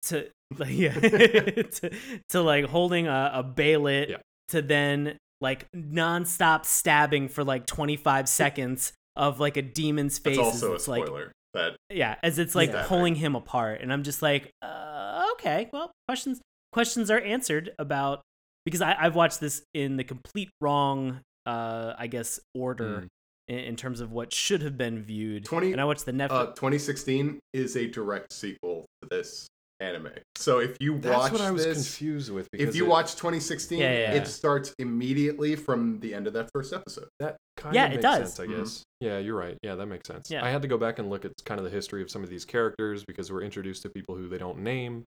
to 0.04 0.30
like 0.58 0.70
yeah 0.70 0.94
to, 0.94 1.92
to 2.30 2.42
like 2.42 2.66
holding 2.66 3.08
a, 3.08 3.32
a 3.36 3.44
baylet 3.44 4.10
Yeah. 4.10 4.18
To 4.50 4.62
then 4.62 5.18
like 5.42 5.68
nonstop 5.76 6.66
stabbing 6.66 7.28
for 7.28 7.44
like 7.44 7.66
25 7.66 8.28
seconds 8.30 8.94
of 9.16 9.40
like 9.40 9.58
a 9.58 9.62
demon's 9.62 10.18
face 10.20 10.38
That's 10.38 10.48
also 10.48 10.72
a 10.72 10.76
it's 10.76 10.88
like 10.88 11.06
spoiler. 11.06 11.32
that 11.54 11.76
yeah 11.90 12.16
as 12.24 12.40
it's 12.40 12.56
like 12.56 12.72
Yeah. 12.72 12.86
pulling 12.88 13.16
him 13.16 13.36
apart 13.36 13.82
and 13.82 13.92
i'm 13.94 14.04
just 14.04 14.22
like 14.22 14.50
uh, 14.62 15.26
okay 15.34 15.70
well 15.72 15.92
questions 16.08 16.40
questions 16.72 17.12
are 17.12 17.20
answered 17.20 17.72
about 17.78 18.22
because 18.66 18.82
I, 18.82 18.96
i've 19.00 19.16
watched 19.16 19.40
this 19.40 19.62
in 19.74 19.98
the 19.98 20.04
complete 20.04 20.50
wrong 20.62 21.20
uh 21.46 21.94
i 21.98 22.08
guess 22.08 22.40
order 22.56 23.02
Mm. 23.02 23.08
in, 23.50 23.60
in 23.60 23.76
terms 23.76 24.00
of 24.00 24.12
what 24.12 24.34
should 24.34 24.62
have 24.64 24.78
been 24.78 25.04
viewed 25.04 25.46
20 25.46 25.74
and 25.74 25.82
i 25.82 25.86
watched 25.86 26.06
the 26.06 26.12
netflix 26.14 26.32
uh, 26.32 26.46
2016 26.54 27.38
is 27.54 27.76
a 27.76 27.88
direct 27.88 28.32
sequel 28.34 28.86
to 29.02 29.10
this 29.12 29.46
anime. 29.84 30.10
So 30.36 30.60
if 30.60 30.78
you 30.80 30.98
That's 30.98 31.16
watch 31.16 31.32
what 31.32 31.42
I 31.42 31.52
was 31.52 31.64
this, 31.66 31.78
confused 31.78 32.32
with. 32.32 32.48
if 32.54 32.76
you 32.76 32.86
it- 32.86 32.90
watch 32.90 33.16
2016, 33.16 33.80
Yeah, 33.80 33.92
yeah, 33.92 34.00
yeah. 34.00 34.12
it 34.22 34.28
starts 34.28 34.74
immediately 34.80 35.56
from 35.56 36.00
the 36.00 36.14
end 36.14 36.26
of 36.28 36.34
that 36.34 36.50
first 36.54 36.74
episode. 36.74 37.08
that 37.20 37.38
kind 37.58 37.76
Yeah, 37.76 37.86
of 37.86 37.92
it 37.92 37.96
makes 37.96 38.02
does. 38.04 38.34
sense, 38.34 38.40
I 38.40 38.54
guess. 38.54 38.84
Yeah, 39.00 39.18
you're 39.20 39.38
right. 39.38 39.58
Yeah, 39.62 39.76
that 39.76 39.86
makes 39.88 40.08
sense. 40.08 40.32
Yeah. 40.32 40.44
I 40.46 40.50
had 40.50 40.62
to 40.62 40.68
go 40.68 40.78
back 40.78 41.00
and 41.00 41.10
look 41.10 41.26
at 41.26 41.32
kind 41.46 41.60
of 41.60 41.66
the 41.66 41.70
history 41.72 42.02
of 42.02 42.10
some 42.10 42.24
of 42.24 42.30
these 42.30 42.46
characters 42.46 43.04
because 43.06 43.32
we're 43.32 43.44
introduced 43.44 43.82
to 43.84 43.90
people 43.90 44.16
who 44.16 44.28
they 44.30 44.38
don't 44.38 44.60
name. 44.60 45.04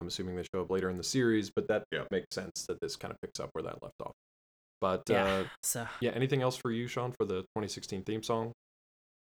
I'm 0.00 0.06
assuming 0.08 0.36
they 0.36 0.44
show 0.54 0.62
up 0.62 0.70
later 0.70 0.90
in 0.90 0.96
the 0.96 1.04
series, 1.04 1.50
but 1.54 1.68
that 1.68 1.84
Yeah. 1.92 2.04
makes 2.10 2.26
sense 2.34 2.64
that 2.68 2.80
this 2.80 2.96
kind 2.96 3.12
of 3.12 3.20
picks 3.20 3.38
up 3.40 3.50
where 3.52 3.62
that 3.64 3.82
left 3.82 3.94
off. 4.00 4.12
But 4.80 5.02
yeah 5.08 5.24
uh, 5.24 5.44
so 5.62 5.86
yeah, 6.00 6.10
anything 6.10 6.42
else 6.42 6.56
for 6.56 6.72
you, 6.72 6.88
Sean, 6.88 7.12
for 7.12 7.24
the 7.24 7.42
2016 7.54 8.02
theme 8.02 8.22
song? 8.22 8.52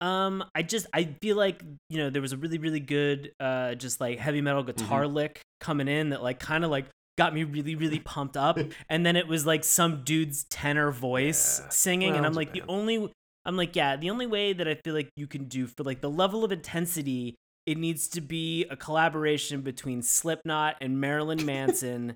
Um, 0.01 0.43
I 0.55 0.61
just 0.61 0.87
I 0.93 1.15
feel 1.21 1.35
like 1.35 1.61
you 1.89 1.97
know 1.97 2.09
there 2.09 2.21
was 2.21 2.31
a 2.33 2.37
really 2.37 2.57
really 2.57 2.79
good 2.79 3.31
uh 3.39 3.75
just 3.75 3.99
like 3.99 4.17
heavy 4.19 4.41
metal 4.41 4.63
guitar 4.63 5.03
Mm-hmm. 5.03 5.13
lick 5.13 5.41
coming 5.59 5.87
in 5.87 6.09
that 6.09 6.23
like 6.23 6.39
kind 6.39 6.63
of 6.63 6.71
like 6.71 6.85
got 7.17 7.33
me 7.33 7.43
really 7.43 7.75
really 7.75 7.99
pumped 8.13 8.37
up, 8.37 8.57
and 8.89 9.05
then 9.05 9.15
it 9.15 9.27
was 9.27 9.45
like 9.45 9.63
some 9.63 10.03
dude's 10.05 10.45
tenor 10.45 10.91
voice 10.91 11.59
Yeah. 11.61 11.69
singing, 11.69 12.09
Well, 12.09 12.17
and 12.17 12.25
I'm 12.25 12.33
like 12.33 12.53
the 12.53 12.63
only 12.69 13.11
I'm 13.45 13.57
like 13.57 13.75
yeah 13.75 13.97
the 13.97 14.09
only 14.09 14.25
way 14.27 14.53
that 14.53 14.67
I 14.67 14.75
feel 14.75 14.93
like 14.93 15.09
you 15.17 15.27
can 15.27 15.45
do 15.45 15.67
for 15.67 15.83
like 15.83 15.99
the 16.01 16.09
level 16.09 16.43
of 16.45 16.51
intensity 16.51 17.35
it 17.65 17.77
needs 17.77 18.07
to 18.09 18.21
be 18.21 18.65
a 18.69 18.75
collaboration 18.77 19.61
between 19.61 20.01
Slipknot 20.01 20.77
and 20.81 20.99
Marilyn 21.01 21.45
Manson, 21.45 22.15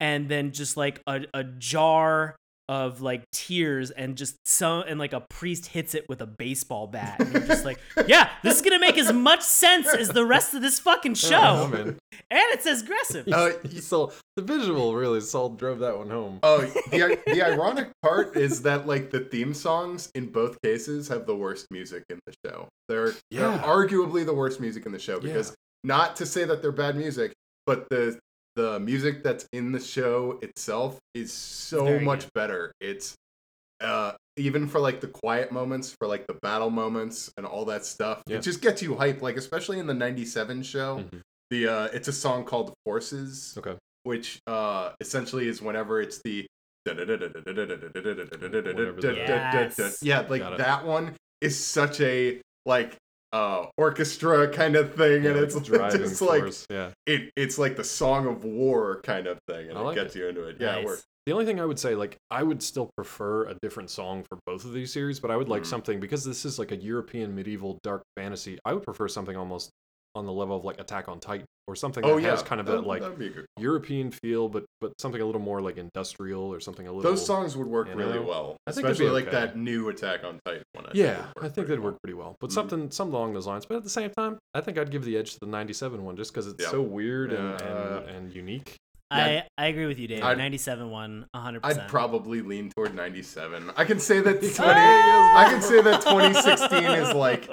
and 0.00 0.28
then 0.28 0.52
just 0.52 0.76
like 0.76 1.00
a 1.06 1.22
a 1.32 1.42
jar 1.44 2.36
of 2.68 3.00
like 3.00 3.22
tears 3.30 3.90
and 3.92 4.16
just 4.16 4.36
so 4.44 4.80
and 4.82 4.98
like 4.98 5.12
a 5.12 5.20
priest 5.20 5.66
hits 5.66 5.94
it 5.94 6.08
with 6.08 6.20
a 6.20 6.26
baseball 6.26 6.86
bat 6.88 7.20
and 7.20 7.32
you're 7.32 7.42
just 7.46 7.64
like 7.64 7.78
yeah 8.08 8.28
this 8.42 8.56
is 8.56 8.62
gonna 8.62 8.80
make 8.80 8.98
as 8.98 9.12
much 9.12 9.40
sense 9.42 9.86
as 9.86 10.08
the 10.08 10.24
rest 10.24 10.52
of 10.52 10.62
this 10.62 10.80
fucking 10.80 11.14
show 11.14 11.38
Oh, 11.40 11.68
man. 11.68 11.88
and 11.88 11.96
it's 12.30 12.66
as 12.66 12.82
aggressive 12.82 13.28
Uh, 13.28 13.50
so 13.80 14.12
the 14.36 14.42
visual 14.42 14.94
really 14.96 15.20
so 15.20 15.48
drove 15.50 15.78
that 15.78 15.96
one 15.96 16.10
home. 16.10 16.40
Oh, 16.42 16.58
the 16.90 17.18
the 17.26 17.42
ironic 17.42 17.88
part 18.02 18.36
is 18.36 18.62
that 18.62 18.86
like 18.86 19.10
the 19.10 19.20
theme 19.20 19.54
songs 19.54 20.10
in 20.14 20.26
both 20.26 20.60
cases 20.62 21.08
have 21.08 21.24
the 21.26 21.34
worst 21.36 21.66
music 21.70 22.02
in 22.10 22.18
the 22.26 22.34
show. 22.44 22.68
They're 22.88 23.12
Yeah. 23.30 23.50
they're 23.50 23.58
arguably 23.60 24.26
the 24.26 24.34
worst 24.34 24.60
music 24.60 24.84
in 24.86 24.92
the 24.92 24.98
show 24.98 25.20
because 25.20 25.54
not 25.84 26.16
to 26.16 26.26
say 26.26 26.44
that 26.44 26.60
they're 26.62 26.72
bad 26.72 26.96
music, 26.96 27.32
but 27.64 27.88
the 27.90 28.18
the 28.56 28.80
music 28.80 29.22
that's 29.22 29.46
in 29.52 29.70
the 29.72 29.80
show 29.80 30.38
itself 30.42 30.98
is 31.14 31.32
so 31.32 32.00
much 32.00 32.24
good. 32.24 32.32
better. 32.34 32.72
It's 32.80 33.14
uh 33.80 34.12
even 34.38 34.66
for 34.66 34.80
like 34.80 35.00
the 35.00 35.06
quiet 35.08 35.52
moments, 35.52 35.94
for 35.98 36.08
like 36.08 36.26
the 36.26 36.34
battle 36.42 36.70
moments 36.70 37.30
and 37.36 37.46
all 37.46 37.66
that 37.66 37.84
stuff. 37.84 38.22
Yeah. 38.26 38.36
It 38.38 38.42
just 38.42 38.60
gets 38.62 38.82
you 38.82 38.94
hyped 38.94 39.20
like 39.22 39.36
especially 39.36 39.78
in 39.78 39.86
the 39.86 39.94
97 39.94 40.62
show. 40.62 41.04
Mhm. 41.12 41.20
The 41.50 41.68
uh 41.68 41.88
it's 41.92 42.08
a 42.08 42.12
song 42.12 42.44
called 42.44 42.74
Forces 42.84 43.54
Okay. 43.58 43.76
which 44.02 44.40
uh 44.46 44.92
essentially 45.00 45.46
is 45.48 45.62
whenever 45.62 46.00
it's 46.00 46.20
the 46.24 46.46
yeah 50.02 50.20
like 50.28 50.42
that 50.56 50.84
one 50.84 51.14
is 51.40 51.58
such 51.58 52.00
a 52.00 52.40
like 52.64 52.96
uh 53.36 53.66
orchestra 53.76 54.48
kind 54.48 54.76
of 54.76 54.94
thing 54.94 55.24
Yeah, 55.24 55.30
and 55.30 55.38
it's 55.40 55.54
the 55.54 55.60
driving 55.72 56.00
just 56.02 56.22
like 56.22 56.40
force, 56.42 56.66
yeah. 56.70 56.90
it 57.06 57.30
it's 57.36 57.58
like 57.58 57.76
the 57.76 57.84
song 57.84 58.26
of 58.26 58.44
war 58.44 59.00
kind 59.02 59.26
of 59.26 59.38
thing 59.48 59.68
and 59.68 59.78
I 59.78 59.82
it 59.82 59.84
like 59.84 59.94
gets 59.96 60.14
you 60.16 60.26
into 60.28 60.42
it. 60.44 60.56
Yeah, 60.60 60.72
it 60.72 60.76
Nice. 60.76 60.84
works. 60.86 61.04
The 61.26 61.32
only 61.32 61.44
thing 61.44 61.58
I 61.58 61.64
would 61.64 61.80
say, 61.80 61.96
like, 61.96 62.16
I 62.30 62.44
would 62.44 62.62
still 62.62 62.88
prefer 62.96 63.46
a 63.48 63.54
different 63.60 63.90
song 63.90 64.22
for 64.28 64.38
both 64.46 64.64
of 64.64 64.72
these 64.72 64.92
series, 64.92 65.18
but 65.18 65.28
I 65.32 65.36
would 65.36 65.48
like 65.48 65.64
Mhm. 65.64 65.66
something 65.66 65.98
because 65.98 66.22
this 66.22 66.44
is 66.44 66.56
like 66.56 66.70
a 66.70 66.76
European 66.76 67.34
medieval 67.34 67.80
dark 67.82 68.02
fantasy. 68.16 68.60
I 68.64 68.72
would 68.72 68.84
prefer 68.84 69.08
something 69.08 69.36
almost 69.36 69.70
on 70.16 70.26
the 70.26 70.32
level 70.32 70.56
of 70.56 70.64
like 70.64 70.80
Attack 70.80 71.08
on 71.08 71.20
Titan 71.20 71.44
or 71.68 71.76
something 71.76 72.02
that 72.02 72.08
Oh 72.10 72.16
yeah, 72.16 72.30
has 72.30 72.42
kind 72.42 72.60
of 72.60 72.66
that, 72.66 72.72
that 72.82 72.86
like 72.86 73.02
that'd 73.02 73.18
be 73.18 73.26
a 73.26 73.30
good. 73.30 73.46
European 73.58 74.10
feel, 74.10 74.48
but 74.48 74.64
but 74.80 74.92
something 75.00 75.20
a 75.20 75.24
little 75.26 75.40
more 75.40 75.60
like 75.60 75.76
industrial 75.76 76.42
or 76.42 76.58
something 76.60 76.86
a 76.86 76.92
little. 76.92 77.10
Those 77.10 77.24
songs 77.24 77.56
would 77.56 77.66
work 77.66 77.88
you 77.88 77.94
really 77.94 78.18
well, 78.18 78.56
I 78.66 78.72
think 78.72 78.86
it'd 78.86 78.98
be 78.98 79.04
especially 79.04 79.22
like 79.22 79.30
that 79.32 79.56
new 79.56 79.88
Attack 79.88 80.24
on 80.24 80.38
Titan 80.46 80.62
one. 80.72 80.86
I 80.86 80.90
Yeah, 80.94 81.26
I 81.40 81.48
think 81.48 81.66
they'd 81.68 81.78
well. 81.78 81.92
work 81.92 82.02
pretty 82.02 82.14
well. 82.14 82.36
But 82.40 82.50
Mhm. 82.50 82.54
something 82.54 82.90
something 82.90 83.14
along 83.14 83.34
those 83.34 83.46
lines. 83.46 83.66
But 83.66 83.76
at 83.76 83.84
the 83.84 83.90
same 83.90 84.10
time, 84.10 84.38
I 84.54 84.60
think 84.62 84.78
I'd 84.78 84.90
give 84.90 85.04
the 85.04 85.16
edge 85.16 85.32
to 85.34 85.40
the 85.40 85.46
'97 85.46 86.04
one 86.04 86.16
just 86.16 86.32
because 86.32 86.46
it's 86.46 86.62
Yeah. 86.62 86.70
so 86.70 86.80
weird 86.82 87.32
and, 87.32 87.60
and 87.60 88.08
and 88.08 88.32
unique. 88.34 88.76
I, 89.10 89.44
I 89.56 89.66
agree 89.66 89.86
with 89.86 89.98
you, 89.98 90.08
Dave. 90.08 90.22
I'd- 90.24 90.36
97 90.38 90.90
one, 90.90 91.26
100%. 91.34 91.60
I'd 91.62 91.88
probably 91.88 92.40
lean 92.42 92.70
toward 92.70 92.94
97. 92.94 93.70
I 93.76 93.84
can 93.84 94.00
say 94.00 94.20
that 94.20 94.40
20, 94.40 94.52
Ah! 94.58 95.46
I 95.46 95.50
can 95.50 95.62
say 95.62 95.80
that 95.82 96.02
2016 96.02 96.84
is 96.84 97.14
like, 97.14 97.48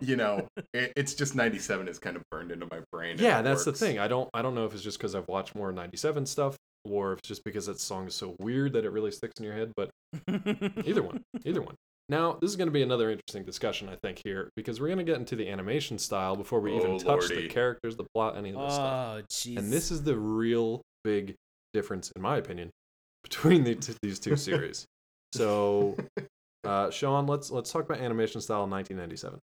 you 0.00 0.16
know, 0.16 0.48
it, 0.74 0.92
it's 0.96 1.14
just 1.14 1.34
97 1.36 1.86
is 1.88 1.98
kind 1.98 2.16
of 2.16 2.22
burned 2.30 2.50
into 2.50 2.66
my 2.70 2.80
brain. 2.90 3.16
Yeah, 3.18 3.42
that's 3.42 3.64
works. 3.66 3.78
the 3.78 3.86
thing. 3.86 3.98
I 3.98 4.08
don't 4.08 4.28
I 4.34 4.42
don't 4.42 4.54
know 4.54 4.64
if 4.66 4.74
it's 4.74 4.82
just 4.82 4.98
because 4.98 5.14
I've 5.14 5.28
watched 5.28 5.54
more 5.54 5.70
'97 5.72 6.26
stuff 6.26 6.56
or 6.84 7.12
if 7.12 7.18
it's 7.20 7.28
just 7.28 7.44
because 7.44 7.66
that 7.66 7.78
song 7.80 8.06
is 8.08 8.14
so 8.14 8.34
weird 8.40 8.72
that 8.74 8.84
it 8.84 8.90
really 8.90 9.10
sticks 9.12 9.34
in 9.38 9.44
your 9.44 9.54
head. 9.54 9.72
But 9.76 9.90
either 10.84 11.02
one, 11.02 11.22
either 11.44 11.62
one. 11.62 11.74
Now, 12.08 12.38
this 12.40 12.50
is 12.50 12.56
going 12.56 12.68
to 12.68 12.72
be 12.72 12.82
another 12.82 13.10
interesting 13.10 13.42
discussion, 13.44 13.88
I 13.88 13.96
think, 13.96 14.20
here 14.24 14.48
because 14.54 14.80
we're 14.80 14.86
going 14.86 14.98
to 14.98 15.04
get 15.04 15.16
into 15.16 15.34
the 15.34 15.48
animation 15.48 15.98
style 15.98 16.36
before 16.36 16.60
we 16.60 16.76
even 16.76 16.92
Oh, 16.92 16.98
touch 17.00 17.28
the 17.28 17.48
characters, 17.48 17.96
the 17.96 18.06
plot, 18.14 18.36
any 18.36 18.50
of 18.50 18.60
this 18.60 18.74
stuff. 18.74 19.16
oh, 19.18 19.22
jeez. 19.28 19.56
And 19.56 19.72
this 19.72 19.90
is 19.90 20.04
the 20.04 20.16
real 20.16 20.82
big 21.06 21.34
difference, 21.72 22.10
in 22.16 22.22
my 22.22 22.36
opinion, 22.36 22.70
between 23.22 23.64
the 23.64 23.74
t- 23.76 23.94
these 24.02 24.18
two 24.18 24.36
series. 24.36 24.84
So, 25.32 25.96
uh, 26.64 26.90
Sean, 26.90 27.26
let's 27.26 27.50
let's 27.50 27.70
talk 27.72 27.84
about 27.84 28.00
animation 28.00 28.40
style 28.40 28.64
in 28.64 28.70
1997. 28.70 29.38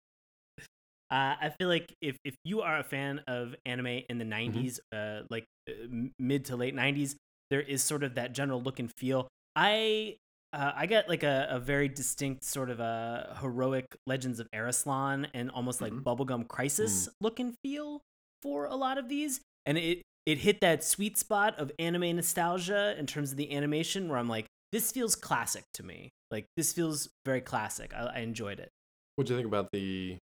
Uh, 1.11 1.35
I 1.41 1.49
feel 1.59 1.67
like 1.69 1.93
if, 2.01 2.17
if 2.23 2.35
you 2.43 2.61
are 2.61 2.79
a 2.79 2.83
fan 2.83 3.21
of 3.27 3.55
anime 3.65 4.03
in 4.09 4.19
the 4.19 4.25
Mm-hmm. 4.45 4.61
90s, 4.61 4.79
uh, 4.93 5.21
like 5.29 5.45
uh, 5.67 5.73
mid 6.19 6.45
to 6.45 6.55
late 6.55 6.75
90s, 6.75 7.15
there 7.49 7.61
is 7.61 7.83
sort 7.83 8.03
of 8.03 8.15
that 8.15 8.33
general 8.33 8.61
look 8.61 8.79
and 8.79 8.91
feel. 8.97 9.27
I 9.55 10.17
uh, 10.53 10.71
I 10.75 10.85
got 10.85 11.09
like 11.09 11.23
a, 11.23 11.47
a 11.49 11.59
very 11.59 11.87
distinct 11.89 12.43
sort 12.43 12.69
of 12.69 12.79
a 12.79 13.37
heroic 13.41 13.85
Legends 14.07 14.39
of 14.39 14.47
Arslan 14.53 15.27
and 15.33 15.49
almost 15.51 15.81
like 15.81 15.93
Mhm. 15.93 16.03
Bubblegum 16.03 16.47
Crisis 16.47 17.07
Mm. 17.07 17.11
look 17.21 17.39
and 17.39 17.55
feel 17.63 18.01
for 18.43 18.65
a 18.65 18.75
lot 18.75 18.97
of 18.97 19.09
these. 19.09 19.41
And 19.65 19.77
it, 19.77 20.01
it 20.29 20.37
hit 20.37 20.61
that 20.61 20.83
sweet 20.83 21.17
spot 21.17 21.57
of 21.57 21.71
anime 21.79 22.15
nostalgia 22.15 22.95
in 22.99 23.07
terms 23.07 23.31
of 23.31 23.37
the 23.37 23.51
animation 23.51 24.07
where 24.07 24.19
I'm 24.19 24.29
like, 24.29 24.45
this 24.71 24.91
feels 24.91 25.15
classic 25.15 25.63
to 25.73 25.83
me. 25.83 26.11
Like, 26.29 26.45
this 26.55 26.71
feels 26.71 27.09
very 27.25 27.41
classic. 27.41 27.95
I, 27.95 28.11
I 28.13 28.19
enjoyed 28.19 28.59
it. 28.59 28.69
What 29.15 29.25
do 29.25 29.33
you 29.33 29.39
think 29.39 29.47
about 29.47 29.71
the 29.73 30.17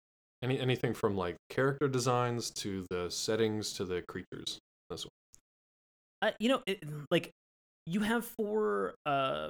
any 0.42 0.60
anything 0.60 0.92
from 0.92 1.16
like 1.16 1.36
character 1.48 1.88
designs 1.88 2.50
to 2.50 2.84
the 2.90 3.10
settings 3.10 3.72
to 3.72 3.86
the 3.86 4.02
creatures? 4.02 4.58
This 4.90 5.06
one. 5.06 6.28
uh, 6.28 6.32
you 6.38 6.50
know, 6.50 6.62
it, 6.66 6.84
like 7.10 7.30
you 7.86 8.00
have 8.00 8.26
for 8.26 8.94
uh 9.06 9.48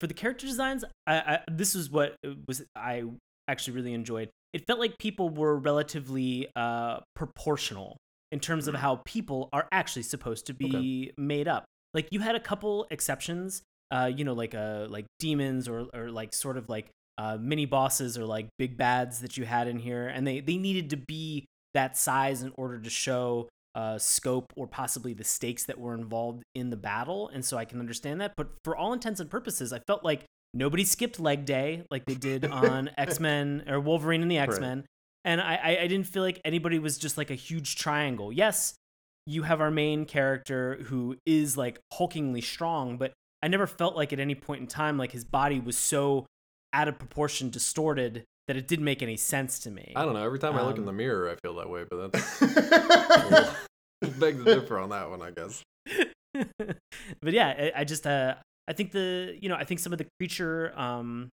for 0.00 0.06
the 0.06 0.14
character 0.14 0.46
designs. 0.46 0.86
I, 1.06 1.16
I 1.16 1.38
this 1.50 1.74
is 1.74 1.90
what 1.90 2.16
was 2.48 2.62
I 2.74 3.04
actually 3.46 3.74
really 3.74 3.92
enjoyed. 3.92 4.30
It 4.54 4.66
felt 4.66 4.80
like 4.80 4.96
people 4.96 5.28
were 5.28 5.54
relatively 5.54 6.48
uh 6.56 7.00
proportional 7.14 7.98
in 8.32 8.40
terms 8.40 8.66
of 8.66 8.74
Mhm. 8.74 8.78
how 8.78 8.96
people 9.04 9.48
are 9.52 9.68
actually 9.70 10.02
supposed 10.02 10.46
to 10.46 10.54
be 10.54 11.12
made 11.16 11.46
up. 11.46 11.64
Like 11.94 12.08
you 12.10 12.20
had 12.20 12.34
a 12.34 12.40
couple 12.40 12.86
exceptions, 12.90 13.62
uh, 13.90 14.10
you 14.14 14.24
know, 14.24 14.32
like 14.32 14.54
uh 14.54 14.86
like 14.88 15.04
demons 15.18 15.68
or 15.68 15.86
or 15.94 16.10
like 16.10 16.32
sort 16.34 16.56
of 16.56 16.68
like 16.68 16.88
uh 17.18 17.36
mini 17.40 17.66
bosses 17.66 18.16
or 18.18 18.24
like 18.24 18.48
big 18.58 18.76
bads 18.76 19.20
that 19.20 19.36
you 19.36 19.44
had 19.44 19.68
in 19.68 19.78
here, 19.78 20.08
and 20.08 20.26
they 20.26 20.40
they 20.40 20.56
needed 20.56 20.90
to 20.90 20.96
be 20.96 21.44
that 21.74 21.96
size 21.96 22.42
in 22.42 22.52
order 22.56 22.78
to 22.80 22.90
show 22.90 23.48
uh, 23.74 23.96
scope 23.96 24.52
or 24.54 24.66
possibly 24.66 25.14
the 25.14 25.24
stakes 25.24 25.64
that 25.64 25.78
were 25.80 25.94
involved 25.94 26.42
in 26.54 26.68
the 26.68 26.76
battle. 26.76 27.28
And 27.28 27.42
so 27.42 27.56
I 27.56 27.64
can 27.64 27.80
understand 27.80 28.20
that. 28.20 28.34
But 28.36 28.48
for 28.64 28.76
all 28.76 28.92
intents 28.92 29.18
and 29.18 29.30
purposes, 29.30 29.72
I 29.72 29.78
felt 29.86 30.04
like 30.04 30.26
nobody 30.52 30.84
skipped 30.84 31.18
leg 31.18 31.46
day 31.46 31.82
like 31.90 32.04
they 32.04 32.14
did 32.14 32.44
on 32.52 32.90
X 32.98 33.18
Men 33.18 33.64
or 33.66 33.80
Wolverine 33.80 34.20
and 34.20 34.30
the 34.30 34.36
X 34.36 34.60
Men. 34.60 34.84
And 35.24 35.40
I, 35.40 35.54
I, 35.54 35.78
I 35.82 35.86
didn't 35.86 36.06
feel 36.06 36.22
like 36.22 36.40
anybody 36.44 36.78
was 36.78 36.98
just 36.98 37.16
like 37.16 37.30
a 37.30 37.34
huge 37.34 37.76
triangle. 37.76 38.32
Yes, 38.32 38.74
you 39.26 39.42
have 39.44 39.60
our 39.60 39.70
main 39.70 40.04
character 40.04 40.80
who 40.84 41.16
is 41.24 41.56
like 41.56 41.78
hulkingly 41.92 42.42
strong, 42.42 42.96
but 42.96 43.12
I 43.42 43.48
never 43.48 43.66
felt 43.66 43.96
like 43.96 44.12
at 44.12 44.20
any 44.20 44.34
point 44.34 44.60
in 44.62 44.66
time 44.66 44.98
like 44.98 45.12
his 45.12 45.24
body 45.24 45.60
was 45.60 45.76
so 45.76 46.26
out 46.72 46.88
of 46.88 46.98
proportion 46.98 47.50
distorted 47.50 48.24
that 48.48 48.56
it 48.56 48.66
didn't 48.66 48.84
make 48.84 49.02
any 49.02 49.16
sense 49.16 49.60
to 49.60 49.70
me. 49.70 49.92
I 49.94 50.04
don't 50.04 50.14
know. 50.14 50.24
Every 50.24 50.38
time 50.38 50.56
I 50.56 50.62
look 50.62 50.76
in 50.76 50.82
Um, 50.82 50.86
the 50.86 50.92
mirror, 50.92 51.30
I 51.30 51.36
feel 51.36 51.54
that 51.56 51.70
way, 51.70 51.84
but 51.88 52.12
that's 52.12 52.40
beg 54.18 54.38
to 54.38 54.44
differ 54.44 54.78
on 54.78 54.90
that 54.90 55.08
one, 55.08 55.22
I 55.22 55.30
guess. 55.30 55.62
but 57.20 57.32
yeah, 57.32 57.48
I, 57.48 57.80
I 57.80 57.84
just 57.84 58.06
uh, 58.06 58.34
I 58.66 58.72
think 58.72 58.90
the 58.92 59.36
you 59.40 59.48
know 59.48 59.54
I 59.54 59.64
think 59.64 59.80
some 59.80 59.92
of 59.92 59.98
the 59.98 60.06
creature 60.18 60.72
um, 60.76 61.28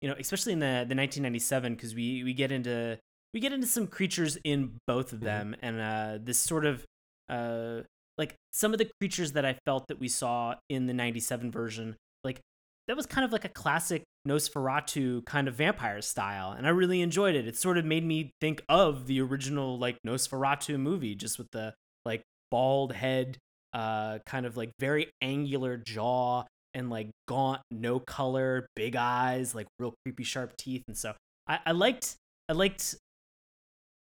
you 0.00 0.08
know 0.08 0.14
especially 0.18 0.52
in 0.52 0.60
the 0.60 0.86
the 0.88 0.94
1997 0.96 1.74
because 1.74 1.94
we 1.94 2.24
we 2.24 2.32
get 2.32 2.50
into 2.52 2.98
we 3.34 3.40
get 3.40 3.52
into 3.52 3.66
some 3.66 3.86
creatures 3.86 4.36
in 4.44 4.78
both 4.86 5.12
of 5.12 5.20
Mhm. 5.20 5.24
them 5.24 5.56
and 5.62 5.80
uh 5.80 6.18
this 6.22 6.38
sort 6.38 6.64
of 6.64 6.84
uh 7.28 7.82
like 8.18 8.34
some 8.52 8.72
of 8.72 8.78
the 8.78 8.88
creatures 9.00 9.32
that 9.32 9.44
I 9.44 9.58
felt 9.66 9.88
that 9.88 9.98
we 9.98 10.08
saw 10.08 10.54
in 10.70 10.86
the 10.86 10.94
97 10.94 11.50
version 11.50 11.96
like 12.24 12.40
that 12.88 12.96
was 12.96 13.04
kind 13.06 13.24
of 13.24 13.32
like 13.32 13.44
a 13.44 13.48
classic 13.50 14.04
Nosferatu 14.26 15.24
kind 15.26 15.48
of 15.48 15.54
vampire 15.54 16.00
style 16.00 16.52
and 16.52 16.66
I 16.66 16.70
really 16.70 17.00
enjoyed 17.02 17.34
it. 17.34 17.46
It 17.46 17.56
sort 17.56 17.78
of 17.78 17.84
made 17.84 18.04
me 18.04 18.30
think 18.40 18.62
of 18.68 19.06
the 19.06 19.20
original 19.20 19.78
like 19.78 19.98
Nosferatu 20.06 20.78
movie 20.78 21.14
just 21.14 21.38
with 21.38 21.48
the 21.52 21.74
like 22.04 22.22
bald 22.50 22.92
head 22.92 23.38
uh 23.72 24.18
kind 24.26 24.46
of 24.46 24.56
like 24.56 24.70
very 24.78 25.10
angular 25.20 25.76
jaw 25.76 26.44
and 26.74 26.88
like 26.88 27.10
gaunt 27.26 27.60
no 27.70 27.98
color 27.98 28.66
big 28.76 28.94
eyes 28.96 29.54
like 29.54 29.66
real 29.78 29.92
creepy 30.04 30.22
sharp 30.24 30.56
teeth 30.56 30.82
and 30.86 30.96
so 30.96 31.12
i, 31.48 31.58
I 31.66 31.72
liked 31.72 32.14
i 32.48 32.52
liked 32.52 32.94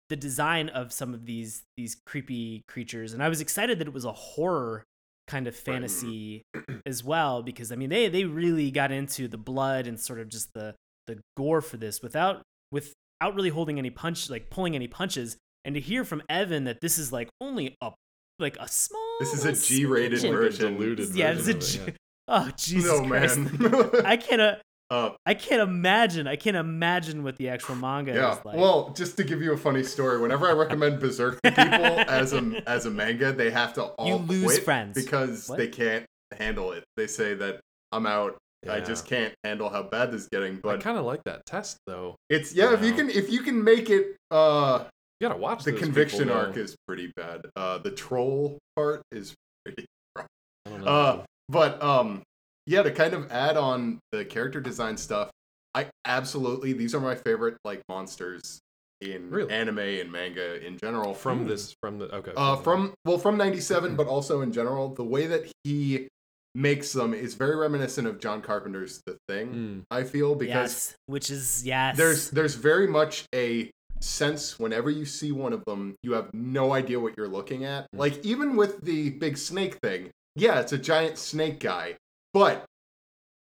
the 0.09 0.15
design 0.15 0.69
of 0.69 0.91
some 0.91 1.13
of 1.13 1.25
these 1.25 1.63
these 1.75 1.95
creepy 2.05 2.63
creatures 2.67 3.13
and 3.13 3.21
i 3.21 3.29
was 3.29 3.41
excited 3.41 3.79
that 3.79 3.87
it 3.87 3.93
was 3.93 4.05
a 4.05 4.11
horror 4.11 4.83
kind 5.27 5.47
of 5.47 5.55
mm-hmm. 5.55 5.71
fantasy 5.71 6.41
as 6.85 7.03
well 7.03 7.43
because 7.43 7.71
i 7.71 7.75
mean 7.75 7.89
they 7.89 8.07
they 8.07 8.23
really 8.23 8.71
got 8.71 8.91
into 8.91 9.27
the 9.27 9.37
blood 9.37 9.87
and 9.87 9.99
sort 9.99 10.19
of 10.19 10.29
just 10.29 10.53
the 10.53 10.73
the 11.07 11.19
gore 11.35 11.61
for 11.61 11.77
this 11.77 12.01
without 12.01 12.41
without 12.71 12.93
really 13.33 13.49
holding 13.49 13.77
any 13.79 13.89
punch 13.89 14.29
like 14.29 14.49
pulling 14.49 14.75
any 14.75 14.87
punches 14.87 15.37
and 15.65 15.75
to 15.75 15.81
hear 15.81 16.03
from 16.03 16.21
evan 16.29 16.63
that 16.65 16.79
this 16.81 16.97
is 16.97 17.11
like 17.11 17.29
only 17.41 17.75
a 17.81 17.91
like 18.39 18.57
a 18.59 18.67
small 18.67 19.17
This 19.19 19.33
is 19.33 19.43
a 19.43 19.47
little 19.49 19.61
G-rated 19.61 20.19
smidgen. 20.19 20.31
version. 20.31 20.73
diluted 20.73 21.15
yeah 21.15 21.31
it's 21.31 21.47
a 21.47 21.53
version 21.53 21.81
of 21.81 21.87
G- 21.87 21.91
it, 21.91 21.97
oh 22.27 22.51
jesus 22.55 22.99
no 22.99 23.07
Christ. 23.07 23.37
man. 23.37 23.91
i 24.05 24.15
can't 24.15 24.59
uh, 24.89 25.09
i 25.25 25.33
can't 25.33 25.61
imagine 25.61 26.27
i 26.27 26.35
can't 26.35 26.55
imagine 26.55 27.23
what 27.23 27.35
the 27.37 27.49
actual 27.49 27.75
manga 27.75 28.13
yeah. 28.13 28.37
is 28.37 28.45
like 28.45 28.55
Well, 28.55 28.93
just 28.95 29.17
to 29.17 29.23
give 29.23 29.41
you 29.41 29.51
a 29.53 29.57
funny 29.57 29.83
story, 29.83 30.19
whenever 30.21 30.47
I 30.47 30.53
recommend 30.53 30.99
Berserk 30.99 31.41
to 31.41 31.51
people 31.51 31.65
as 31.67 32.33
a 32.33 32.63
as 32.65 32.85
a 32.85 32.89
manga, 32.91 33.33
they 33.33 33.51
have 33.51 33.73
to 33.73 33.83
all 33.83 34.07
You 34.07 34.15
lose 34.15 34.43
quit 34.45 34.63
friends. 34.63 34.93
because 35.03 35.49
What? 35.49 35.57
they 35.57 35.67
can't 35.67 36.05
handle 36.37 36.71
it. 36.71 36.83
They 36.95 37.07
say 37.07 37.33
that 37.35 37.59
I'm 37.91 38.05
out. 38.05 38.37
I 38.69 38.79
just 38.79 39.05
can't 39.05 39.33
handle 39.43 39.69
how 39.69 39.83
bad 39.83 40.11
this 40.11 40.21
is 40.23 40.27
getting. 40.29 40.55
I 40.57 40.59
But 40.61 40.81
kind 40.81 40.97
of 40.97 41.05
like 41.05 41.23
that 41.25 41.45
test, 41.45 41.77
though. 41.85 42.15
it's 42.29 42.53
yeah, 42.53 42.73
if 42.73 42.83
you 42.83 42.93
can 42.93 43.09
if 43.09 43.29
you 43.31 43.41
can 43.41 43.63
make 43.63 43.89
it 43.89 44.15
uh 44.31 44.85
You 45.19 45.27
gotta 45.27 45.39
watch 45.39 45.63
the 45.63 45.73
conviction 45.73 46.25
people, 46.27 46.35
arc 46.37 46.57
is 46.57 46.75
pretty 46.87 47.11
bad. 47.15 47.41
Uh 47.55 47.77
the 47.79 47.91
troll 47.91 48.57
part 48.75 49.01
is 49.11 49.33
pretty 49.65 49.85
rough. 50.17 50.27
I 50.65 50.69
don't 50.69 50.83
know. 50.83 50.87
Uh 50.91 51.23
but 51.49 51.81
um 51.83 52.23
yeah, 52.67 52.83
to 52.83 52.91
kind 52.91 53.13
of 53.15 53.31
add 53.31 53.57
on 53.57 53.97
the 54.11 54.23
character 54.25 54.61
design 54.61 54.97
stuff, 54.97 55.31
I 55.73 55.87
absolutely 56.05 56.73
these 56.73 56.93
are 56.93 56.99
my 56.99 57.15
favorite 57.15 57.57
like 57.65 57.81
monsters 57.89 58.59
in 59.01 59.29
Really? 59.29 59.51
anime 59.51 59.77
and 59.79 60.11
manga 60.11 60.63
in 60.65 60.77
general. 60.77 61.13
from 61.13 61.41
Hmm. 61.43 61.47
this, 61.47 61.73
from 61.81 61.99
the 61.99 62.05
okay, 62.15 62.33
uh 62.35 62.55
from 62.57 62.93
well 63.05 63.17
from 63.19 63.37
97 63.37 63.95
but 63.95 64.07
also 64.07 64.41
in 64.41 64.51
general 64.51 64.89
the 64.95 65.03
way 65.03 65.27
that 65.27 65.51
he 65.63 66.07
makes 66.55 66.91
them 66.93 67.13
is 67.13 67.35
very 67.35 67.55
reminiscent 67.55 68.07
of 68.07 68.19
John 68.19 68.41
Carpenter's 68.41 69.01
The 69.05 69.17
Thing 69.29 69.47
Mm. 69.53 69.83
I 69.91 70.03
feel 70.03 70.33
because 70.33 70.49
yes 70.49 70.95
which 71.05 71.29
is 71.29 71.63
yes 71.63 71.95
there's 71.95 72.31
there's 72.31 72.55
very 72.55 72.87
much 72.87 73.25
a 73.35 73.69
sense 73.99 74.57
whenever 74.59 74.89
you 74.89 75.05
see 75.05 75.31
one 75.31 75.53
of 75.53 75.63
them 75.65 75.93
you 76.01 76.13
have 76.13 76.31
no 76.33 76.73
idea 76.73 76.99
what 76.99 77.13
you're 77.17 77.27
looking 77.27 77.65
at 77.65 77.83
Mm. 77.93 77.99
like 77.99 78.25
even 78.25 78.55
with 78.55 78.81
the 78.81 79.11
big 79.11 79.37
snake 79.37 79.75
thing 79.83 80.09
yeah 80.35 80.59
it's 80.59 80.71
a 80.73 80.77
giant 80.79 81.19
snake 81.19 81.59
guy 81.59 81.95
but 82.37 82.65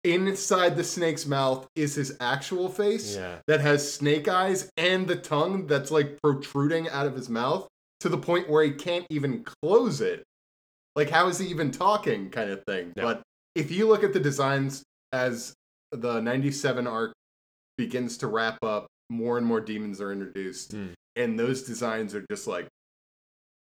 inside 0.04 0.76
the 0.76 0.82
snake's 0.84 1.26
mouth 1.26 1.66
is 1.76 1.94
his 1.94 2.16
actual 2.20 2.68
face 2.68 3.14
Yeah. 3.16 3.38
that 3.46 3.60
has 3.60 3.90
snake 3.92 4.26
eyes 4.28 4.68
and 4.76 5.06
the 5.06 5.16
tongue 5.16 5.66
that's 5.66 5.90
like 5.90 6.18
protruding 6.22 6.88
out 6.90 7.06
of 7.06 7.14
his 7.14 7.28
mouth 7.28 7.68
to 8.00 8.08
the 8.08 8.18
point 8.18 8.50
where 8.50 8.64
he 8.64 8.72
can't 8.72 9.06
even 9.10 9.44
close 9.62 10.00
it. 10.00 10.24
Like, 10.96 11.08
how 11.08 11.28
is 11.28 11.38
he 11.38 11.46
even 11.46 11.70
talking, 11.70 12.28
kind 12.30 12.50
of 12.50 12.64
thing. 12.66 12.92
Yeah. 12.96 13.04
But 13.04 13.22
if 13.54 13.70
you 13.70 13.86
look 13.88 14.02
at 14.02 14.12
the 14.12 14.20
designs 14.20 14.82
as 15.12 15.54
the 15.92 16.20
97 16.20 16.86
arc 16.86 17.12
begins 17.78 18.18
to 18.18 18.26
wrap 18.26 18.58
up, 18.62 18.88
more 19.08 19.38
and 19.38 19.46
more 19.46 19.60
demons 19.60 20.00
are 20.00 20.10
introduced, 20.12 20.74
Mm. 20.74 20.92
and 21.16 21.38
those 21.38 21.62
designs 21.62 22.14
are 22.14 22.24
just 22.30 22.46
like 22.48 22.66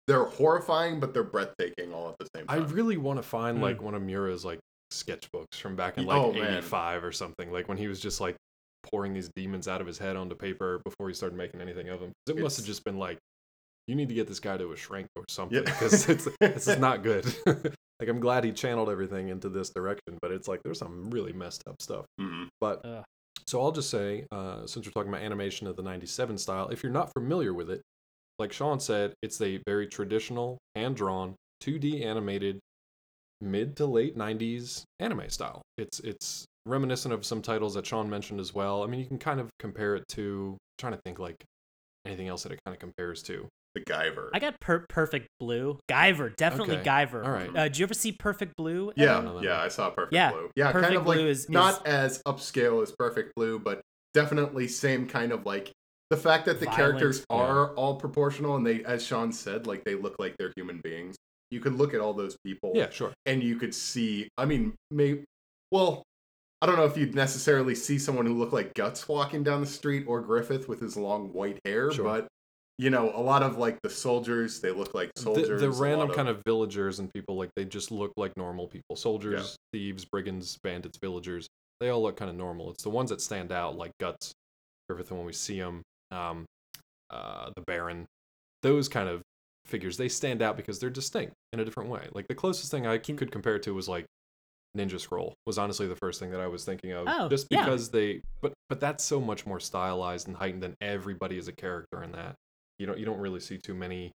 they're 0.06 0.24
horrifying, 0.26 1.00
but 1.00 1.12
they're 1.14 1.24
breathtaking 1.24 1.92
all 1.92 2.10
at 2.10 2.18
the 2.18 2.28
same 2.36 2.46
time. 2.46 2.62
I 2.62 2.64
really 2.66 2.96
want 2.96 3.18
to 3.18 3.22
find 3.24 3.56
Hmm. 3.58 3.62
like 3.64 3.82
one 3.82 3.94
of 3.94 4.02
Miura's 4.02 4.44
like 4.44 4.60
sketchbooks 4.92 5.54
from 5.60 5.76
back 5.76 5.98
in 5.98 6.06
like 6.06 6.18
oh, 6.20 6.32
man. 6.32 6.58
85 6.58 7.04
or 7.04 7.12
something. 7.12 7.50
Like 7.52 7.68
when 7.68 7.78
he 7.78 7.88
was 7.88 8.00
just 8.00 8.20
like 8.20 8.36
pouring 8.82 9.12
these 9.12 9.30
demons 9.34 9.66
out 9.68 9.80
of 9.80 9.86
his 9.86 9.98
head 9.98 10.16
onto 10.16 10.34
paper 10.34 10.80
before 10.84 11.08
he 11.08 11.14
started 11.14 11.36
making 11.36 11.60
anything 11.60 11.88
of 11.88 12.00
them. 12.00 12.12
It 12.28 12.38
must 12.38 12.56
have 12.56 12.66
just 12.66 12.84
been 12.84 12.98
like, 12.98 13.18
you 13.88 13.94
need 13.96 14.08
to 14.08 14.14
get 14.14 14.26
this 14.28 14.40
guy 14.40 14.56
to 14.56 14.72
a 14.72 14.76
shrink 14.76 15.06
or 15.16 15.24
something 15.28 15.58
Yeah. 15.58 15.64
because 15.64 16.08
it's 16.08 16.28
this 16.40 16.68
is 16.68 16.78
not 16.78 17.02
good. 17.02 17.24
like 17.46 18.08
I'm 18.08 18.20
glad 18.20 18.44
he 18.44 18.52
channeled 18.52 18.88
everything 18.90 19.28
into 19.28 19.48
this 19.48 19.70
direction, 19.70 20.18
but 20.22 20.30
it's 20.30 20.48
like 20.48 20.60
there's 20.64 20.78
some 20.78 21.10
really 21.10 21.32
messed 21.32 21.62
up 21.68 21.80
stuff. 21.80 22.04
Mhm. 22.20 22.48
But 22.60 22.80
Ugh. 22.84 23.04
so 23.46 23.60
I'll 23.62 23.72
just 23.72 23.90
say, 23.90 24.26
uh, 24.32 24.66
since 24.66 24.86
we're 24.86 24.92
talking 24.92 25.08
about 25.12 25.22
animation 25.22 25.66
of 25.66 25.76
the 25.76 25.82
'97 25.82 26.38
style, 26.38 26.68
if 26.68 26.82
you're 26.82 26.92
not 26.92 27.12
familiar 27.12 27.54
with 27.54 27.70
it, 27.70 27.80
like 28.38 28.52
Sean 28.52 28.78
said, 28.80 29.14
it's 29.22 29.40
a 29.40 29.60
very 29.66 29.86
traditional, 29.86 30.58
hand 30.74 30.96
drawn, 30.96 31.34
2D 31.62 32.04
animated, 32.04 32.58
mid 33.40 33.76
to 33.76 33.86
late 33.86 34.16
'90s 34.16 34.82
anime 35.00 35.28
style. 35.30 35.62
It's 35.78 36.00
it's 36.00 36.44
reminiscent 36.66 37.14
of 37.14 37.24
some 37.24 37.42
titles 37.42 37.74
that 37.74 37.86
Sean 37.86 38.08
mentioned 38.10 38.40
as 38.40 38.54
well. 38.54 38.82
I 38.82 38.86
mean, 38.86 39.00
you 39.00 39.06
can 39.06 39.18
kind 39.18 39.40
of 39.40 39.48
compare 39.58 39.94
it 39.96 40.04
to. 40.10 40.52
I'm 40.52 40.58
trying 40.78 40.92
to 40.94 41.00
think 41.04 41.18
like 41.18 41.44
anything 42.04 42.28
else 42.28 42.42
that 42.44 42.52
it 42.52 42.58
kind 42.64 42.74
of 42.74 42.80
compares 42.80 43.22
to. 43.24 43.46
The 43.74 43.80
Guyver. 43.82 44.30
I 44.32 44.38
got 44.38 44.58
per- 44.58 44.86
Perfect 44.88 45.26
Blue. 45.38 45.78
Guyver, 45.90 46.34
definitely 46.36 46.76
Okay. 46.78 46.84
Guyver. 46.88 47.22
All 47.24 47.30
right. 47.30 47.54
Uh, 47.54 47.64
did 47.64 47.78
you 47.78 47.84
ever 47.84 47.92
see 47.92 48.10
Perfect 48.12 48.56
Blue? 48.56 48.90
yeah, 48.96 49.20
know 49.20 49.34
that 49.34 49.44
yeah. 49.44 49.60
I 49.60 49.68
saw 49.68 49.90
Perfect 49.90 50.14
Yeah, 50.14 50.30
Blue. 50.32 50.50
Yeah, 50.56 50.72
Perfect 50.72 50.84
kind 50.94 51.00
of 51.00 51.06
like 51.06 51.16
Blue 51.18 51.28
is- 51.28 51.50
not 51.50 51.86
as 51.86 52.22
upscale 52.26 52.82
as 52.82 52.92
Perfect 52.98 53.34
Blue, 53.36 53.58
but 53.58 53.82
definitely 54.14 54.66
same 54.66 55.06
kind 55.06 55.30
of 55.30 55.44
like 55.44 55.72
the 56.08 56.16
fact 56.16 56.46
that 56.46 56.58
the 56.60 56.64
Violent. 56.66 56.76
characters 56.76 57.26
Yeah. 57.30 57.36
are 57.36 57.74
all 57.74 57.96
proportional 57.96 58.56
and 58.56 58.66
they, 58.66 58.82
as 58.84 59.04
Sean 59.04 59.30
said, 59.30 59.66
like 59.66 59.84
they 59.84 59.94
look 59.94 60.16
like 60.18 60.36
they're 60.38 60.52
human 60.56 60.80
beings. 60.82 61.16
You 61.50 61.60
could 61.60 61.74
look 61.74 61.94
at 61.94 62.00
all 62.00 62.12
those 62.12 62.36
people, 62.44 62.72
Yeah, 62.74 62.90
sure. 62.90 63.12
and 63.24 63.42
you 63.42 63.56
could 63.56 63.74
see. 63.74 64.28
I 64.36 64.44
mean, 64.46 64.74
may 64.90 65.22
Well, 65.70 66.02
I 66.62 66.66
don't 66.66 66.76
know 66.76 66.84
if 66.86 66.96
you'd 66.96 67.14
necessarily 67.14 67.74
see 67.74 67.98
someone 67.98 68.24
who 68.26 68.34
looked 68.34 68.52
like 68.52 68.72
Guts 68.74 69.08
walking 69.08 69.42
down 69.42 69.60
the 69.60 69.66
street 69.66 70.04
or 70.08 70.20
Griffith 70.20 70.68
with 70.68 70.80
his 70.80 70.96
long 70.96 71.32
white 71.32 71.58
hair, 71.64 71.92
Sure. 71.92 72.04
but 72.04 72.28
you 72.78 72.90
know, 72.90 73.10
a 73.14 73.20
lot 73.22 73.42
of 73.42 73.56
like 73.56 73.78
the 73.82 73.88
soldiers, 73.88 74.60
they 74.60 74.70
look 74.70 74.94
like 74.94 75.10
soldiers. 75.16 75.48
The, 75.48 75.68
the 75.68 75.70
random 75.70 76.08
lot 76.08 76.16
kind 76.16 76.28
of 76.28 76.42
villagers 76.44 76.98
and 76.98 77.10
people 77.14 77.36
like 77.36 77.48
they 77.56 77.64
just 77.64 77.90
look 77.90 78.12
like 78.18 78.36
normal 78.36 78.68
people. 78.68 78.96
Soldiers, 78.96 79.56
Yeah. 79.72 79.78
thieves, 79.78 80.04
brigands, 80.04 80.58
bandits, 80.62 80.98
villagers. 80.98 81.46
They 81.80 81.88
all 81.88 82.02
look 82.02 82.16
kind 82.16 82.30
of 82.30 82.36
normal. 82.36 82.70
It's 82.70 82.82
the 82.82 82.90
ones 82.90 83.08
that 83.10 83.20
stand 83.22 83.50
out, 83.50 83.76
like 83.76 83.92
Guts, 83.98 84.32
Griffith, 84.88 85.10
when 85.10 85.24
we 85.24 85.32
see 85.32 85.58
them, 85.58 85.82
um, 86.10 86.44
uh, 87.10 87.50
the 87.56 87.62
Baron. 87.62 88.04
Those 88.62 88.88
kind 88.88 89.08
of 89.08 89.22
figures 89.66 89.96
they 89.96 90.08
stand 90.08 90.42
out 90.42 90.56
because 90.56 90.78
they're 90.78 90.90
distinct 90.90 91.34
in 91.52 91.60
a 91.60 91.64
different 91.64 91.90
way. 91.90 92.08
Like 92.12 92.28
the 92.28 92.34
closest 92.34 92.70
thing 92.70 92.86
I 92.86 92.98
could 92.98 93.30
compare 93.30 93.56
it 93.56 93.62
to 93.64 93.74
was 93.74 93.88
like 93.88 94.06
Ninja 94.76 95.00
Scroll 95.00 95.34
was 95.46 95.58
honestly 95.58 95.86
the 95.86 95.96
first 95.96 96.20
thing 96.20 96.30
that 96.30 96.40
I 96.40 96.46
was 96.46 96.64
thinking 96.64 96.92
of. 96.92 97.06
Oh, 97.08 97.28
just 97.28 97.46
yeah. 97.50 97.64
because 97.64 97.90
they, 97.90 98.20
but 98.42 98.52
but 98.68 98.80
that's 98.80 99.04
so 99.04 99.20
much 99.20 99.46
more 99.46 99.60
stylized 99.60 100.28
and 100.28 100.36
heightened 100.36 100.62
than 100.62 100.74
everybody 100.80 101.38
is 101.38 101.48
a 101.48 101.52
character 101.52 102.02
in 102.02 102.12
that. 102.12 102.34
You 102.78 102.86
don't 102.86 102.98
you 102.98 103.04
don't 103.04 103.18
really 103.18 103.40
see 103.40 103.58
too 103.58 103.74
many 103.74 104.12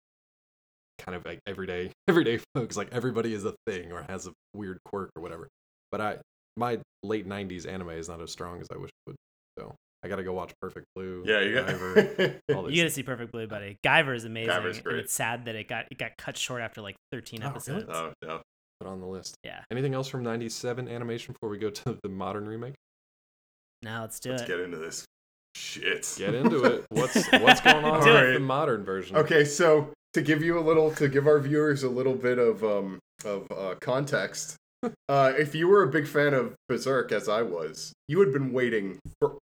kind 0.98 1.16
of 1.16 1.24
like 1.24 1.40
everyday 1.46 1.90
everyday 2.08 2.38
folks 2.54 2.76
like 2.76 2.88
everybody 2.92 3.32
is 3.32 3.44
a 3.44 3.54
thing 3.66 3.90
or 3.90 4.02
has 4.02 4.26
a 4.26 4.32
weird 4.54 4.78
quirk 4.84 5.10
or 5.16 5.22
whatever. 5.22 5.48
But 5.90 6.00
I 6.00 6.18
my 6.56 6.78
late 7.02 7.26
'90s 7.28 7.66
anime 7.66 7.90
is 7.90 8.08
not 8.08 8.20
as 8.20 8.30
strong 8.30 8.60
as 8.60 8.68
I 8.72 8.76
wish 8.76 8.90
it 8.90 9.10
would. 9.10 9.16
So 9.58 9.74
I 10.02 10.08
got 10.08 10.16
to 10.16 10.24
go 10.24 10.32
watch 10.32 10.52
Perfect 10.60 10.86
Blue. 10.94 11.22
Yeah, 11.26 11.40
you 11.40 11.56
Guyver, 11.56 12.40
got. 12.48 12.70
you 12.72 12.82
gotta 12.82 12.90
see 12.90 13.02
Perfect 13.02 13.32
Blue, 13.32 13.46
buddy. 13.46 13.76
Guyver 13.84 14.14
is 14.16 14.24
amazing. 14.24 14.50
Guyver's 14.52 14.78
and 14.84 14.96
it's 14.96 15.12
sad 15.12 15.44
that 15.44 15.54
it 15.54 15.68
got 15.68 15.86
it 15.90 15.98
got 15.98 16.16
cut 16.16 16.36
short 16.36 16.62
after 16.62 16.80
like 16.80 16.96
13 17.12 17.42
episodes. 17.42 17.68
Oh, 17.68 17.72
really? 17.72 17.82
episodes. 18.10 18.16
oh 18.22 18.26
no. 18.26 18.40
put 18.80 18.88
on 18.88 19.00
the 19.00 19.06
list. 19.06 19.36
Yeah. 19.44 19.60
Anything 19.70 19.94
else 19.94 20.08
from 20.08 20.22
'97 20.22 20.88
animation 20.88 21.32
before 21.34 21.50
we 21.50 21.58
go 21.58 21.70
to 21.70 21.98
the 22.02 22.08
modern 22.08 22.46
remake? 22.46 22.74
Now 23.82 24.02
let's 24.02 24.20
do 24.20 24.30
it. 24.30 24.36
Let's 24.38 24.48
get 24.48 24.60
into 24.60 24.78
this 24.78 25.04
shit. 25.54 26.14
Get 26.18 26.34
into 26.34 26.64
it. 26.64 26.86
What's 26.90 27.30
what's 27.32 27.60
going 27.60 27.84
on 27.84 28.02
Do 28.04 28.12
with 28.12 28.22
it. 28.24 28.32
the 28.34 28.40
modern 28.40 28.84
version? 28.84 29.16
Okay, 29.16 29.44
so 29.44 29.90
to 30.14 30.22
give 30.22 30.42
you 30.42 30.58
a 30.58 30.62
little, 30.62 30.90
to 30.94 31.08
give 31.08 31.26
our 31.26 31.38
viewers 31.40 31.82
a 31.82 31.88
little 31.88 32.14
bit 32.14 32.38
of 32.38 32.62
um 32.64 32.98
of 33.24 33.46
uh, 33.50 33.74
context, 33.80 34.56
uh, 35.08 35.32
if 35.38 35.54
you 35.54 35.68
were 35.68 35.82
a 35.82 35.88
big 35.88 36.06
fan 36.06 36.32
of 36.34 36.54
Berserk 36.68 37.12
as 37.12 37.28
I 37.28 37.42
was, 37.42 37.92
you 38.08 38.18
had 38.20 38.32
been 38.32 38.52
waiting 38.52 38.98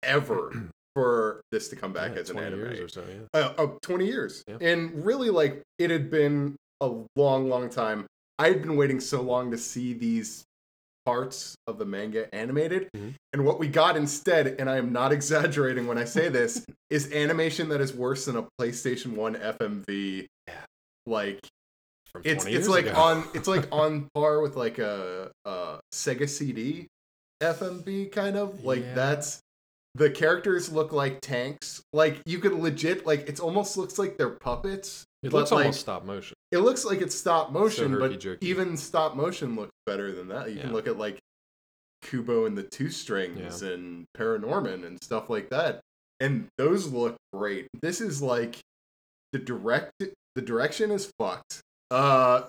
forever 0.03 0.51
for 0.95 1.41
this 1.51 1.69
to 1.69 1.75
come 1.75 1.93
back 1.93 2.13
Yeah, 2.15 2.21
as 2.21 2.29
an 2.29 2.35
20 2.37 2.47
anime. 2.47 2.59
years 2.75 2.79
or 2.79 2.87
so. 2.89 3.03
Yeah. 3.33 3.39
uh, 3.39 3.53
uh, 3.57 3.67
20 3.81 4.05
years. 4.05 4.43
Yeah. 4.47 4.57
And 4.61 5.05
really, 5.05 5.29
like, 5.29 5.61
it 5.79 5.89
had 5.89 6.09
been 6.09 6.55
a 6.81 6.91
long, 7.15 7.49
long 7.49 7.69
time. 7.69 8.05
I 8.39 8.47
had 8.47 8.61
been 8.61 8.75
waiting 8.75 8.99
so 8.99 9.21
long 9.21 9.51
to 9.51 9.57
see 9.57 9.93
these 9.93 10.43
parts 11.05 11.55
of 11.65 11.77
the 11.79 11.85
manga 11.85 12.33
animated. 12.35 12.89
Mhm. 12.95 13.15
And 13.33 13.45
what 13.45 13.57
we 13.59 13.67
got 13.67 13.95
instead, 13.97 14.47
and 14.59 14.69
I 14.69 14.77
am 14.77 14.91
not 14.91 15.11
exaggerating 15.17 15.87
when 15.87 15.97
I 15.97 16.05
say 16.05 16.29
this, 16.29 16.65
is 16.89 17.11
animation 17.11 17.69
that 17.69 17.81
is 17.81 17.93
worse 17.93 18.25
than 18.25 18.35
a 18.35 18.45
PlayStation 18.59 19.13
1 19.15 19.35
FMV. 19.35 20.27
Yeah. 20.47 20.53
Like, 21.05 21.39
it's 22.25 22.45
it's 22.45 22.67
like 22.67 22.87
ago. 22.87 22.99
on 22.99 23.23
it's 23.33 23.47
like 23.47 23.67
on 23.71 24.09
par 24.13 24.41
with 24.41 24.57
like 24.57 24.79
a, 24.79 25.31
a 25.45 25.79
Sega 25.93 26.27
CD 26.27 26.87
FMV 27.41 28.11
kind 28.11 28.35
of 28.35 28.65
like 28.65 28.81
Yeah. 28.83 28.93
that's 28.93 29.39
the 29.95 30.09
characters 30.09 30.71
look 30.71 30.93
like 30.93 31.19
tanks 31.21 31.81
like 31.93 32.21
you 32.25 32.39
could 32.39 32.53
legit 32.53 33.05
like 33.05 33.27
it 33.27 33.39
almost 33.39 33.75
looks 33.77 33.99
like 33.99 34.17
they're 34.17 34.29
puppets 34.29 35.03
It 35.23 35.33
looks 35.33 35.51
like, 35.51 35.65
almost 35.65 35.81
stop 35.81 36.05
motion. 36.05 36.35
it 36.51 36.59
looks 36.59 36.85
like 36.85 37.01
it's 37.01 37.15
stop 37.15 37.51
motion 37.51 37.91
but 37.93 38.01
herky-jerky. 38.03 38.47
even 38.47 38.77
stop 38.77 39.15
motion 39.15 39.55
looks 39.55 39.71
better 39.85 40.11
than 40.13 40.29
that 40.29 40.49
you 40.49 40.55
Yeah. 40.57 40.61
can 40.63 40.73
look 40.73 40.87
at 40.87 40.97
like 40.97 41.19
Kubo 42.03 42.45
and 42.45 42.57
the 42.57 42.63
two 42.63 42.89
strings 42.89 43.61
and 43.61 44.05
Paranorman 44.17 44.85
and 44.85 45.01
stuff 45.03 45.29
like 45.29 45.49
that 45.49 45.81
and 46.19 46.47
those 46.57 46.87
look 46.87 47.15
great 47.33 47.67
this 47.81 47.99
is 48.01 48.21
like 48.21 48.59
the 49.33 49.39
direct 49.39 49.91
the 49.99 50.41
direction 50.41 50.89
is 50.91 51.11
fucked 51.19 51.59
uh 51.91 52.43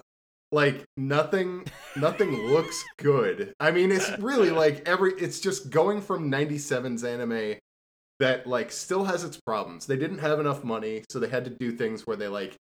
like 0.53 0.85
nothing 0.97 1.65
nothing 1.97 2.47
looks 2.51 2.85
good. 2.99 3.55
I 3.59 3.71
mean 3.71 3.91
it's 3.91 4.11
really 4.19 4.51
like 4.65 4.87
every 4.87 5.13
it's 5.15 5.41
just 5.41 5.71
going 5.71 6.01
from 6.01 6.31
97's 6.31 7.03
anime 7.05 7.55
that 8.21 8.47
like 8.47 8.71
still 8.71 9.05
has 9.05 9.25
its 9.25 9.41
problems. 9.45 9.87
They 9.87 9.97
didn't 9.97 10.19
have 10.19 10.39
enough 10.39 10.63
money 10.63 11.05
so 11.11 11.19
they 11.19 11.29
had 11.29 11.45
to 11.47 11.51
do 11.59 11.73
things 11.73 12.07
where 12.07 12.17
they 12.17 12.29
like 12.29 12.55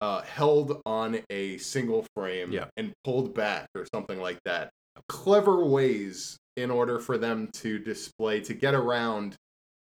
uh 0.00 0.22
held 0.22 0.80
on 0.84 1.20
a 1.30 1.56
single 1.58 2.04
frame 2.16 2.52
Yeah. 2.52 2.66
and 2.76 2.92
pulled 3.04 3.34
back 3.34 3.68
or 3.74 3.86
something 3.94 4.20
like 4.20 4.38
that. 4.44 4.70
Clever 5.08 5.64
ways 5.64 6.36
in 6.56 6.70
order 6.70 6.98
for 6.98 7.16
them 7.16 7.48
to 7.54 7.78
display 7.78 8.40
to 8.40 8.52
get 8.54 8.74
around 8.74 9.36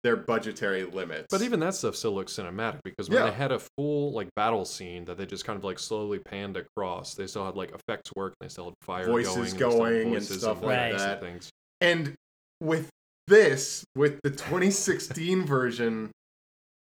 their 0.05 0.15
budgetary 0.15 0.83
limits 0.83 1.25
But 1.31 1.41
even 1.41 1.59
that 1.61 1.73
stuff 1.73 1.95
still 1.95 2.13
looks 2.13 2.31
cinematic 2.33 2.79
because 2.83 3.09
when 3.09 3.17
Yeah. 3.23 3.31
they 3.31 3.35
had 3.35 3.51
a 3.51 3.57
full 3.75 4.11
like 4.13 4.29
battle 4.35 4.63
scene 4.63 5.03
that 5.05 5.17
they 5.17 5.25
just 5.25 5.45
kind 5.45 5.57
of 5.57 5.63
like 5.63 5.79
slowly 5.79 6.19
panned 6.19 6.55
across, 6.57 7.15
they 7.15 7.25
still 7.25 7.43
had 7.43 7.55
like 7.55 7.71
effects 7.73 8.11
work, 8.15 8.35
and 8.39 8.47
they 8.47 8.51
still 8.51 8.65
had 8.65 8.73
fire 8.83 9.07
Voices 9.07 9.33
going, 9.33 9.41
they 9.43 9.49
still 9.49 9.69
had 9.71 10.03
going 10.03 10.15
and 10.15 10.25
stuff 10.25 10.61
like 10.61 10.91
voices 10.91 11.01
that. 11.01 11.11
and 11.13 11.21
Things. 11.21 11.49
And 11.81 12.13
with 12.61 12.89
this, 13.27 13.83
with 13.95 14.19
the 14.23 14.29
2016 14.29 15.43
version, 15.47 16.11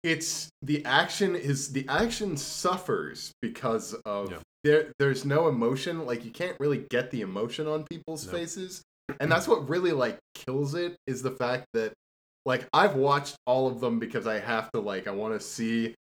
it's 0.03 0.49
the 0.61 0.85
action 0.85 1.35
is 1.35 1.73
the 1.73 1.85
action 1.89 2.37
suffers 2.37 3.31
because 3.41 3.93
of 4.05 4.31
Yeah. 4.31 4.37
there 4.63 4.91
there's 4.99 5.25
no 5.25 5.47
emotion. 5.49 6.05
Like 6.05 6.23
you 6.23 6.31
can't 6.31 6.55
really 6.59 6.85
get 6.91 7.09
the 7.11 7.21
emotion 7.21 7.65
on 7.67 7.85
people's 7.89 8.25
No. 8.27 8.31
faces. 8.33 8.83
And 9.19 9.31
that's 9.31 9.47
what 9.47 9.67
really 9.67 9.91
like 9.93 10.19
kills 10.35 10.75
it 10.75 10.95
is 11.07 11.23
the 11.23 11.31
fact 11.31 11.65
that 11.73 11.91
like 12.49 12.67
I've 12.73 12.95
watched 12.95 13.37
all 13.45 13.67
of 13.67 13.79
them 13.79 13.99
because 13.99 14.25
I 14.25 14.39
have 14.39 14.71
to 14.71 14.79
like 14.79 15.07
I 15.07 15.11
want 15.11 15.39
to 15.39 15.39
see 15.39 15.93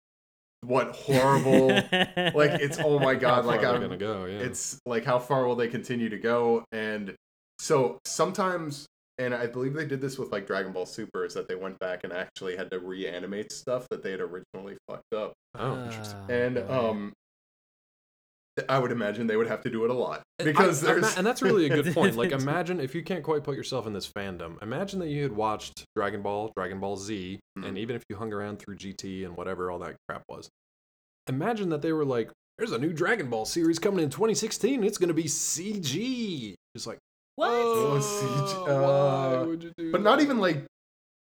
what 0.60 0.94
horrible 0.94 1.68
like 2.34 2.60
it's 2.60 2.78
oh 2.78 3.00
my 3.00 3.14
god 3.16 3.44
far 3.44 3.52
like 3.52 3.60
they're 3.62 3.74
I'm 3.74 3.80
gonna 3.80 3.96
go, 3.96 4.26
yeah. 4.26 4.38
it's 4.38 4.80
like 4.86 5.04
how 5.04 5.18
far 5.18 5.44
will 5.46 5.56
they 5.56 5.66
continue 5.66 6.08
to 6.08 6.18
go 6.18 6.64
and 6.72 7.14
so 7.58 7.98
sometimes 8.04 8.86
and 9.18 9.34
i 9.34 9.46
believe 9.46 9.74
they 9.74 9.86
did 9.86 10.00
this 10.00 10.18
with 10.18 10.32
like 10.32 10.46
dragon 10.46 10.72
ball 10.72 10.86
super 10.86 11.24
is 11.24 11.34
that 11.34 11.46
they 11.46 11.54
went 11.54 11.78
back 11.78 12.04
and 12.04 12.12
actually 12.12 12.56
had 12.56 12.70
to 12.70 12.78
reanimate 12.78 13.52
stuff 13.52 13.86
that 13.90 14.02
they 14.02 14.10
had 14.10 14.20
originally 14.20 14.76
fucked 14.88 15.12
up 15.14 15.34
oh, 15.58 15.84
interesting. 15.84 16.18
Uh, 16.18 16.32
and 16.32 16.56
yeah. 16.56 16.62
um 16.62 17.12
I 18.68 18.78
would 18.78 18.90
imagine 18.90 19.26
they 19.26 19.36
would 19.36 19.48
have 19.48 19.60
to 19.62 19.70
do 19.70 19.84
it 19.84 19.90
a 19.90 19.94
lot 19.94 20.22
because 20.38 20.82
I- 20.84 20.90
I- 20.90 20.94
there's 20.94 21.16
and 21.18 21.26
that's 21.26 21.42
really 21.42 21.66
a 21.66 21.68
good 21.82 21.92
point. 21.94 22.16
Like, 22.16 22.32
imagine 22.42 22.80
if 22.80 22.94
you 22.94 23.02
can't 23.02 23.22
quite 23.22 23.44
put 23.44 23.54
yourself 23.56 23.86
in 23.86 23.92
this 23.92 24.10
fandom. 24.10 24.60
Imagine 24.62 24.98
that 25.00 25.08
you 25.08 25.22
had 25.22 25.32
watched 25.32 25.84
Dragon 25.94 26.22
Ball, 26.22 26.52
Dragon 26.56 26.80
Ball 26.80 26.96
Z, 26.96 27.38
Mhm. 27.58 27.66
and 27.68 27.78
even 27.78 27.96
if 27.96 28.02
you 28.08 28.16
hung 28.16 28.32
around 28.32 28.58
through 28.58 28.76
GT 28.76 29.24
and 29.24 29.36
whatever 29.36 29.70
all 29.70 29.78
that 29.80 29.96
crap 30.08 30.22
was, 30.28 30.48
imagine 31.28 31.68
that 31.68 31.82
they 31.82 31.92
were 31.92 32.04
like, 32.04 32.30
"There's 32.58 32.72
a 32.72 32.78
new 32.78 32.92
Dragon 32.92 33.28
Ball 33.28 33.44
series 33.44 33.78
coming 33.78 34.02
in 34.02 34.10
2016. 34.10 34.82
It's 34.84 34.96
going 34.98 35.08
to 35.08 35.14
be 35.14 35.24
CG." 35.24 36.54
It's 36.74 36.86
like, 36.86 36.98
What? 37.36 37.50
Oh, 37.50 37.98
CG, 38.00 38.66
why 38.66 39.36
uh, 39.36 39.44
would 39.46 39.62
you 39.62 39.72
do 39.76 39.92
but 39.92 40.00
not 40.02 40.22
even 40.22 40.38
like 40.38 40.64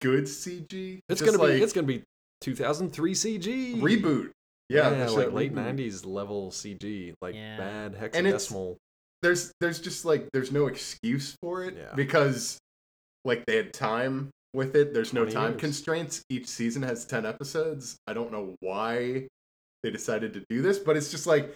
good 0.02 0.26
CG. 0.26 1.00
It's 1.08 1.22
just 1.22 1.38
gonna 1.38 1.48
be 1.54 1.62
it's 1.62 1.72
gonna 1.74 1.88
be 1.88 2.04
2003 2.42 3.14
CG 3.14 3.80
reboot. 3.82 4.32
Yeah, 4.72 4.92
yeah, 4.92 5.06
the 5.06 5.12
like 5.12 5.26
shit 5.26 5.34
late 5.34 5.54
mm-hmm. 5.56 5.80
90s 5.80 6.06
level 6.06 6.52
CG, 6.52 7.14
like 7.22 7.36
Yeah. 7.36 7.58
bad 7.58 7.94
And 8.14 8.28
hexadecimal. 8.28 8.78
There's 9.22 9.52
there's 9.62 9.80
just 9.80 10.06
like 10.06 10.30
there's 10.34 10.52
no 10.52 10.68
excuse 10.68 11.36
for 11.42 11.64
it 11.64 11.76
Yeah. 11.78 11.94
because 11.96 12.58
like 13.24 13.46
they 13.46 13.56
had 13.58 13.74
time 13.74 14.32
with 14.54 14.76
it. 14.76 14.94
There's 14.94 15.14
no 15.14 15.26
time 15.26 15.52
years. 15.52 15.62
constraints. 15.62 16.24
Each 16.30 16.48
season 16.48 16.82
has 16.84 17.06
ten 17.06 17.26
episodes. 17.26 17.98
I 18.08 18.14
don't 18.14 18.32
know 18.32 18.56
why 18.62 19.28
they 19.84 19.92
decided 19.92 20.34
to 20.34 20.44
do 20.50 20.62
this, 20.62 20.80
but 20.80 20.98
it's 20.98 21.12
just 21.12 21.28
like 21.28 21.54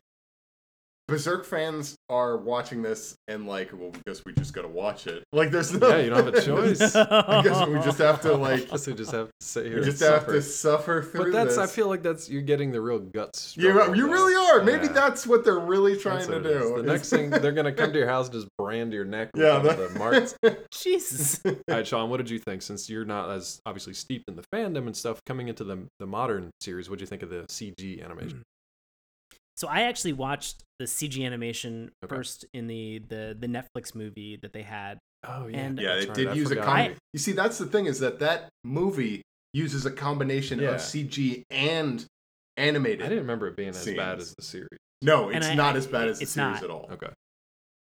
Berserk 1.08 1.46
fans 1.46 1.96
are 2.10 2.36
watching 2.38 2.82
this 2.82 3.16
and 3.28 3.46
like, 3.46 3.70
well, 3.74 3.92
I 3.94 4.00
guess 4.08 4.24
we 4.26 4.34
just 4.34 4.54
gotta 4.54 4.68
watch 4.68 5.06
it. 5.06 5.24
Like, 5.32 5.52
there's 5.52 5.72
no. 5.74 5.88
Yeah, 5.90 5.98
you 6.00 6.10
don't 6.10 6.26
have 6.26 6.34
a 6.34 6.42
choice. 6.46 6.96
I 6.96 7.42
guess 7.44 7.68
we 7.68 7.76
just 7.76 8.00
have 8.00 8.22
to 8.22 8.34
like, 8.36 8.70
guess 8.72 8.88
we 8.88 8.94
just 8.94 9.12
have 9.12 9.28
to 9.28 9.34
sit 9.40 9.66
here 9.68 9.74
we 9.76 9.82
and 9.84 9.86
just 9.92 10.02
have 10.02 10.22
suffer. 10.22 10.34
to 10.34 10.42
suffer 10.42 11.04
through 11.04 11.24
But 11.26 11.32
that's 11.32 11.58
this. 11.58 11.58
I 11.60 11.68
feel 11.68 11.88
like 11.90 12.02
that's 12.02 12.28
you're 12.30 12.42
getting 12.42 12.72
the 12.72 12.82
real 12.82 12.98
guts. 13.00 13.56
you, 13.56 13.68
you 13.94 14.12
really 14.12 14.36
are. 14.36 14.64
Maybe 14.64 14.88
Yeah. 14.88 14.94
that's 14.94 15.28
what 15.28 15.46
they're 15.46 15.60
really 15.60 15.96
trying 15.98 16.26
to 16.26 16.34
what 16.34 16.46
it 16.46 16.48
is. 16.48 16.64
do. 16.72 16.78
The 16.78 16.84
next 16.84 17.10
thing 17.12 17.30
they're 17.30 17.52
gonna 17.52 17.72
come 17.74 17.92
to 17.94 18.00
your 18.00 18.08
house 18.08 18.26
and 18.26 18.34
just 18.34 18.48
brand 18.58 18.92
your 18.92 19.06
neck 19.06 19.30
with 19.36 19.44
yeah, 19.44 19.58
one 19.58 19.68
of 19.68 19.94
the 19.94 20.00
marks. 20.00 20.36
Jesus. 20.72 21.40
All 21.46 21.54
right, 21.68 21.86
Sean, 21.86 22.10
what 22.10 22.18
did 22.18 22.30
you 22.32 22.40
think? 22.40 22.62
Since 22.64 22.90
you're 22.90 23.06
not 23.06 23.30
as 23.30 23.60
obviously 23.68 23.94
steeped 23.94 24.26
in 24.28 24.36
the 24.36 24.44
fandom 24.54 24.88
and 24.88 24.96
stuff, 24.98 25.20
coming 25.26 25.50
into 25.50 25.64
the 25.64 25.86
the 26.00 26.08
modern 26.08 26.50
series, 26.62 26.90
what 26.90 26.98
do 26.98 27.04
you 27.04 27.08
think 27.08 27.22
of 27.22 27.30
the 27.30 27.46
CG 27.50 28.04
animation? 28.04 28.40
Mm. 28.40 28.42
So 29.58 29.68
I 29.68 29.82
actually 29.84 30.14
watched 30.14 30.64
the 30.80 30.86
CG 30.86 31.24
animation 31.26 31.92
Okay. 32.04 32.14
first 32.16 32.46
in 32.54 32.68
the, 32.68 33.00
the 33.08 33.36
the 33.40 33.48
Netflix 33.48 33.96
movie 33.96 34.38
that 34.42 34.52
they 34.54 34.64
had. 34.64 35.00
Oh 35.26 35.48
And- 35.52 35.80
yeah, 35.80 35.94
that's 35.96 36.06
it 36.06 36.08
right, 36.10 36.16
did 36.18 36.28
I 36.28 36.34
use 36.34 36.46
a 36.48 36.50
forgot. 36.50 36.66
combination. 36.66 36.98
You 37.14 37.20
see, 37.20 37.32
that's 37.32 37.58
the 37.58 37.66
thing 37.66 37.86
is 37.86 38.00
that 38.00 38.20
that 38.20 38.50
movie 38.64 39.22
uses 39.54 39.86
a 39.86 39.92
combination 39.92 40.60
Yeah. 40.60 40.72
of 40.72 40.82
CG 40.82 41.44
and 41.50 42.06
animated. 42.58 43.02
I 43.02 43.10
didn't 43.10 43.24
remember 43.24 43.48
it 43.48 43.56
being 43.56 43.70
as 43.70 43.86
bad 43.86 44.20
as 44.20 44.34
the 44.36 44.44
series. 44.44 44.68
No, 45.02 45.30
it's 45.30 45.46
I- 45.48 45.56
not 45.56 45.76
I- 45.76 45.78
as 45.78 45.88
bad 45.88 46.10
as 46.10 46.20
the 46.20 46.26
series 46.26 46.56
not. 46.56 46.64
at 46.64 46.70
all. 46.70 46.90
Okay. 46.92 47.10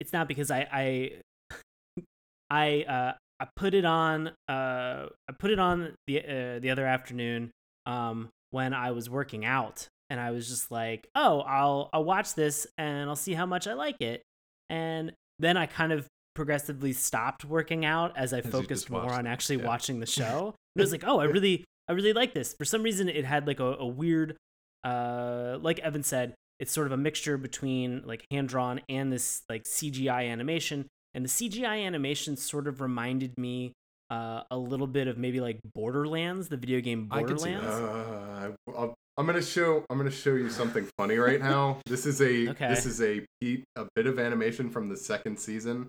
It's 0.00 0.12
not 0.12 0.26
because 0.28 0.50
I 0.50 0.66
I 0.72 1.20
I 2.50 2.82
uh 2.88 3.12
I 3.40 3.48
put 3.56 3.74
it 3.74 3.84
on 3.84 4.28
uh 4.48 5.06
I 5.28 5.32
put 5.38 5.50
it 5.50 5.58
on 5.58 5.94
the 6.06 6.20
uh, 6.20 6.58
the 6.60 6.70
other 6.70 6.86
afternoon 6.86 7.50
um 7.86 8.30
when 8.50 8.72
I 8.74 8.90
was 8.92 9.10
working 9.10 9.44
out 9.44 9.86
and 10.10 10.20
I 10.20 10.30
was 10.30 10.48
just 10.48 10.70
like, 10.70 11.08
"Oh, 11.14 11.40
I'll 11.40 11.90
I'll 11.92 12.04
watch 12.04 12.34
this 12.34 12.66
and 12.76 13.08
I'll 13.08 13.16
see 13.16 13.34
how 13.34 13.46
much 13.46 13.66
I 13.66 13.74
like 13.74 14.00
it." 14.00 14.22
And 14.70 15.12
then 15.38 15.56
I 15.56 15.66
kind 15.66 15.92
of 15.92 16.06
progressively 16.34 16.92
stopped 16.92 17.44
working 17.44 17.84
out 17.84 18.16
as 18.16 18.32
I 18.32 18.38
As 18.44 18.46
focused 18.46 18.90
more 18.90 19.12
on 19.12 19.26
actually 19.26 19.58
yeah. 19.58 19.66
watching 19.66 20.00
the 20.00 20.06
show. 20.06 20.54
And 20.76 20.82
I 20.82 20.84
was 20.84 20.92
like, 20.92 21.04
"Oh, 21.04 21.18
I 21.18 21.24
really 21.24 21.64
I 21.88 21.92
really 21.92 22.12
like 22.12 22.34
this." 22.34 22.54
For 22.54 22.64
some 22.64 22.82
reason 22.82 23.08
it 23.08 23.24
had 23.24 23.46
like 23.48 23.58
a, 23.58 23.74
a 23.74 23.86
weird 23.86 24.36
uh 24.84 25.58
like 25.60 25.80
Evan 25.80 26.04
said, 26.04 26.34
it's 26.60 26.72
sort 26.72 26.86
of 26.86 26.92
a 26.92 26.96
mixture 26.96 27.36
between 27.36 28.02
like 28.04 28.24
hand 28.30 28.48
drawn 28.48 28.80
and 28.88 29.12
this 29.12 29.42
like 29.48 29.64
CGI 29.64 30.30
animation. 30.30 30.86
And 31.14 31.24
the 31.24 31.28
CGI 31.28 31.84
animation 31.84 32.36
sort 32.36 32.68
of 32.68 32.80
reminded 32.80 33.36
me 33.38 33.72
uh, 34.10 34.42
a 34.50 34.58
little 34.58 34.86
bit 34.86 35.08
of 35.08 35.18
maybe 35.18 35.40
like 35.40 35.58
Borderlands, 35.74 36.48
the 36.48 36.56
video 36.56 36.80
game 36.80 37.08
I 37.10 37.20
see. 37.20 37.24
Borderlands. 37.24 37.66
Uh, 37.66 38.52
I'll- 38.76 38.94
I'm 39.18 39.26
gonna 39.26 39.42
show. 39.42 39.84
I'm 39.90 39.98
gonna 39.98 40.10
show 40.12 40.34
you 40.34 40.48
something 40.48 40.88
funny 40.96 41.16
right 41.18 41.40
now. 41.40 41.78
This 41.86 42.06
is 42.06 42.20
a. 42.20 42.48
Okay. 42.50 42.68
This 42.68 42.86
is 42.86 43.02
a 43.02 43.24
pe- 43.40 43.64
a 43.76 43.86
bit 43.96 44.06
of 44.06 44.18
animation 44.20 44.70
from 44.70 44.88
the 44.88 44.96
second 44.96 45.38
season 45.38 45.88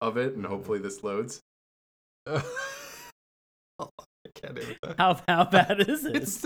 of 0.00 0.16
it, 0.16 0.34
and 0.34 0.46
hopefully 0.46 0.78
this 0.78 1.04
loads. 1.04 1.40
I 2.26 2.40
can't 4.34 4.54
do 4.54 4.74
that. 4.82 4.94
How 4.98 5.20
how 5.28 5.44
bad 5.44 5.80
is 5.88 6.04
it? 6.06 6.16
It's 6.16 6.44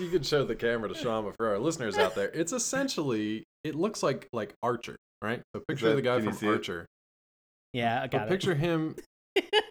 you 0.00 0.08
can 0.10 0.22
show 0.22 0.44
the 0.44 0.54
camera 0.56 0.88
to 0.88 0.94
Sean, 0.94 1.24
but 1.24 1.36
for 1.36 1.48
our 1.48 1.58
listeners 1.58 1.96
out 1.96 2.14
there, 2.14 2.30
it's 2.34 2.52
essentially 2.52 3.44
it 3.62 3.74
looks 3.76 4.02
like 4.02 4.28
like 4.32 4.54
Archer, 4.62 4.96
right? 5.22 5.42
So 5.54 5.62
picture 5.68 5.90
that- 5.90 5.96
the 5.96 6.02
guy 6.02 6.20
from 6.20 6.32
see 6.32 6.46
it? 6.46 6.50
Archer, 6.50 6.86
yeah, 7.72 7.98
I 7.98 8.02
but 8.02 8.10
got 8.10 8.28
picture 8.28 8.54
him 8.54 8.96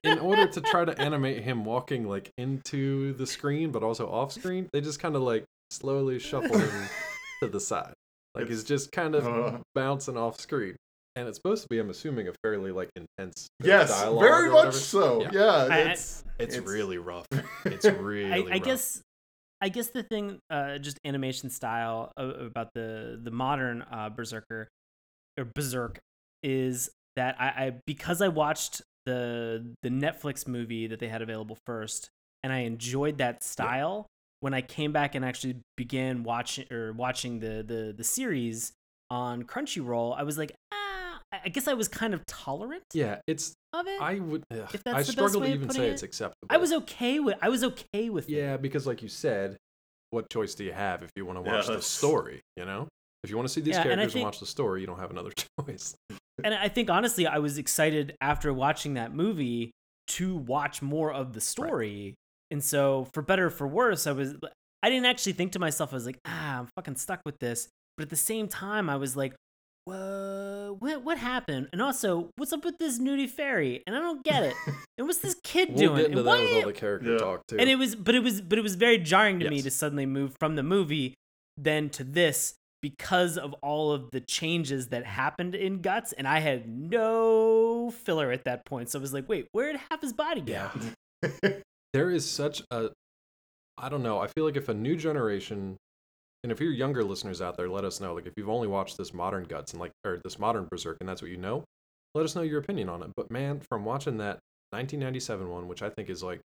in 0.03 0.19
order 0.19 0.47
to 0.47 0.61
try 0.61 0.85
to 0.85 0.99
animate 1.01 1.43
him 1.43 1.65
walking 1.65 2.07
like 2.07 2.31
into 2.37 3.13
the 3.13 3.25
screen, 3.27 3.71
but 3.71 3.83
also 3.83 4.09
off 4.09 4.31
screen. 4.31 4.69
They 4.73 4.81
just 4.81 4.99
kind 4.99 5.15
of 5.15 5.21
like 5.21 5.45
slowly 5.71 6.19
shuffle 6.19 6.57
him 6.57 6.89
to 7.41 7.47
the 7.49 7.59
side, 7.59 7.93
like 8.35 8.47
he's 8.47 8.63
just 8.63 8.91
kind 8.91 9.15
of 9.15 9.27
uh. 9.27 9.57
bouncing 9.75 10.17
off 10.17 10.39
screen. 10.39 10.75
And 11.15 11.27
it's 11.27 11.37
supposed 11.37 11.61
to 11.61 11.69
be, 11.69 11.77
I'm 11.77 11.91
assuming, 11.91 12.27
a 12.27 12.33
fairly 12.43 12.71
like 12.71 12.89
intense. 12.95 13.47
Yes, 13.63 13.89
dialogue 13.91 14.23
very 14.23 14.49
much 14.49 14.73
so. 14.73 15.21
Yeah. 15.21 15.29
Yeah, 15.31 15.45
I- 15.45 15.67
I- 15.67 15.79
it's 15.91 16.23
It's, 16.39 16.55
It's- 16.55 16.67
really 16.67 16.97
rough. 16.97 17.27
It's 17.65 17.85
really. 17.85 18.31
I, 18.31 18.37
I 18.37 18.39
rough. 18.55 18.63
guess 18.63 19.01
I 19.61 19.69
guess 19.69 19.87
the 19.89 20.03
thing, 20.03 20.39
uh, 20.49 20.77
just 20.79 20.97
animation 21.05 21.49
style 21.49 22.11
a- 22.17 22.25
about 22.47 22.69
the 22.73 23.19
the 23.23 23.31
modern 23.31 23.83
uh, 23.83 24.09
Berserker 24.09 24.67
or 25.39 25.45
Berserk 25.45 25.99
is 26.41 26.89
that 27.15 27.35
I, 27.39 27.45
I 27.47 27.73
because 27.85 28.19
I 28.21 28.27
watched 28.29 28.81
the 29.05 29.73
the 29.83 29.89
Netflix 29.89 30.47
movie 30.47 30.87
that 30.87 30.99
they 30.99 31.07
had 31.07 31.21
available 31.21 31.57
first, 31.65 32.09
and 32.43 32.51
I 32.53 32.59
enjoyed 32.59 33.17
that 33.19 33.43
style. 33.43 34.07
When 34.39 34.53
I 34.53 34.61
came 34.61 34.91
back 34.91 35.15
and 35.15 35.23
actually 35.23 35.55
began 35.77 36.23
watching 36.23 36.71
or 36.71 36.91
watching 36.93 37.39
the 37.39 37.63
the 37.65 37.93
the 37.95 38.03
series 38.03 38.73
on 39.09 39.43
Crunchyroll, 39.43 40.17
I 40.17 40.23
was 40.23 40.37
like, 40.37 40.51
ah, 40.73 41.19
I 41.31 41.39
I 41.45 41.49
guess 41.49 41.67
I 41.67 41.73
was 41.73 41.87
kind 41.87 42.13
of 42.13 42.25
tolerant 42.25 42.83
Yeah, 42.93 43.19
it's. 43.27 43.53
of 43.73 43.87
it. 43.87 44.01
I 44.01 44.19
would. 44.19 44.43
Ugh, 44.51 44.67
If 44.73 44.83
that's 44.83 44.97
I 44.97 45.03
the 45.03 45.11
struggle 45.11 45.41
to 45.41 45.47
even 45.47 45.69
say 45.69 45.87
it. 45.87 45.91
it's 45.91 46.03
acceptable. 46.03 46.47
I 46.49 46.57
was 46.57 46.71
okay 46.73 47.19
with 47.19 47.37
I 47.41 47.49
was 47.49 47.63
okay 47.63 48.09
with 48.09 48.27
it. 48.29 48.33
Yeah, 48.33 48.57
because 48.57 48.85
like 48.85 49.01
you 49.01 49.09
said, 49.09 49.57
what 50.11 50.29
choice 50.29 50.53
do 50.55 50.63
you 50.63 50.73
have 50.73 51.01
if 51.03 51.09
you 51.15 51.25
want 51.25 51.39
to 51.39 51.49
Yeah, 51.49 51.57
watch 51.57 51.67
the 51.67 51.81
story? 51.81 52.41
You 52.57 52.65
know, 52.65 52.87
if 53.23 53.29
you 53.29 53.35
want 53.37 53.47
to 53.47 53.53
see 53.53 53.61
these 53.61 53.75
Yeah, 53.75 53.83
characters 53.83 54.03
and, 54.03 54.11
think- 54.13 54.25
watch 54.25 54.39
the 54.39 54.45
story, 54.45 54.81
you 54.81 54.87
don't 54.87 54.99
have 54.99 55.11
another 55.11 55.31
choice. 55.65 55.95
and 56.43 56.53
I 56.53 56.67
think 56.67 56.89
honestly, 56.89 57.25
I 57.27 57.39
was 57.39 57.57
excited 57.57 58.15
after 58.21 58.53
watching 58.53 58.95
that 58.95 59.13
movie 59.13 59.71
to 60.09 60.35
watch 60.35 60.81
more 60.81 61.11
of 61.13 61.33
the 61.33 61.41
story. 61.41 62.15
And 62.51 62.63
so, 62.63 63.07
for 63.13 63.21
better 63.21 63.47
or 63.47 63.49
for 63.49 63.67
worse, 63.67 64.05
I 64.07 64.11
was 64.11 64.35
I 64.83 64.89
didn't 64.89 65.05
actually 65.05 65.33
think 65.33 65.53
to 65.53 65.59
myself, 65.59 65.93
I 65.93 65.95
was 65.95 66.05
like, 66.05 66.19
ah, 66.25 66.59
I'm 66.59 66.67
fucking 66.75 66.97
stuck 66.97 67.21
with 67.25 67.39
this. 67.39 67.67
But 67.97 68.03
at 68.03 68.09
the 68.09 68.15
same 68.17 68.47
time, 68.47 68.89
I 68.89 68.97
was 68.97 69.15
like, 69.15 69.33
whoa, 69.85 70.75
what 70.79 71.03
what 71.03 71.17
happened? 71.17 71.69
And 71.71 71.81
also, 71.81 72.29
what's 72.35 72.53
up 72.53 72.65
with 72.65 72.77
this 72.77 72.99
nudie 72.99 73.29
fairy? 73.29 73.83
And 73.87 73.95
I 73.95 73.99
don't 73.99 74.23
get 74.23 74.43
it. 74.43 74.55
And 74.99 75.07
what's 75.07 75.19
this 75.19 75.35
kid 75.43 75.69
We'll 75.69 75.77
doing? 75.77 75.95
get 75.97 76.05
into 76.07 76.17
and 76.19 76.27
that 76.27 76.31
why? 76.31 76.43
with 76.43 76.53
all 76.53 76.67
the 76.67 76.73
character 76.73 77.13
Yeah. 77.13 77.17
talk 77.17 77.47
too. 77.47 77.57
and 77.59 77.67
it 77.67 77.77
was, 77.77 77.95
but 77.95 78.13
it 78.13 78.19
was, 78.21 78.41
but 78.41 78.59
it 78.59 78.61
was 78.61 78.75
very 78.75 78.99
jarring 78.99 79.39
to 79.39 79.49
me 79.49 79.59
to 79.63 79.71
suddenly 79.71 80.05
move 80.05 80.35
from 80.39 80.55
the 80.55 80.61
movie 80.61 81.15
then 81.57 81.89
to 81.89 82.03
this 82.03 82.53
because 82.83 83.37
of 83.37 83.53
all 83.63 83.93
of 83.93 84.11
the 84.11 84.19
changes 84.19 84.89
that 84.89 85.05
happened 85.05 85.55
in 85.55 85.81
Guts, 85.81 86.11
and 86.11 86.27
I 86.27 86.39
had 86.39 86.67
no 86.67 87.89
filler 87.89 88.29
at 88.29 88.43
that 88.43 88.65
point. 88.65 88.89
So 88.89 88.99
I 88.99 89.01
was 89.01 89.13
like, 89.13 89.27
wait, 89.29 89.47
where 89.53 89.71
did 89.71 89.79
half 89.89 90.01
his 90.01 90.11
body 90.11 90.41
go? 90.41 90.51
yeah, 90.51 91.51
there 91.93 92.11
is 92.11 92.29
such 92.29 92.61
a. 92.69 92.89
I 93.77 93.87
don't 93.87 94.03
know. 94.03 94.19
I 94.19 94.27
feel 94.27 94.43
like 94.43 94.57
if 94.57 94.67
a 94.67 94.73
new 94.73 94.97
generation, 94.97 95.77
and 96.43 96.51
if 96.51 96.59
you're 96.59 96.73
younger 96.73 97.05
listeners 97.05 97.41
out 97.41 97.55
there, 97.55 97.69
let 97.69 97.85
us 97.85 98.01
know. 98.01 98.13
Like 98.13 98.27
if 98.27 98.33
you've 98.35 98.49
only 98.49 98.67
watched 98.67 98.97
this 98.97 99.13
modern 99.13 99.45
Guts 99.45 99.71
and 99.71 99.79
like 99.79 99.93
or 100.05 100.19
this 100.21 100.37
modern 100.37 100.67
Berserk, 100.69 100.97
and 100.99 101.07
that's 101.07 101.21
what 101.21 101.31
you 101.31 101.37
know, 101.37 101.63
let 102.13 102.25
us 102.25 102.35
know 102.35 102.41
your 102.41 102.59
opinion 102.59 102.89
on 102.89 103.01
it. 103.01 103.11
But 103.15 103.31
man, 103.31 103.61
from 103.61 103.85
watching 103.85 104.17
that 104.17 104.39
1997 104.71 105.49
one, 105.49 105.69
which 105.69 105.81
I 105.81 105.89
think 105.89 106.09
is 106.09 106.21
like, 106.21 106.41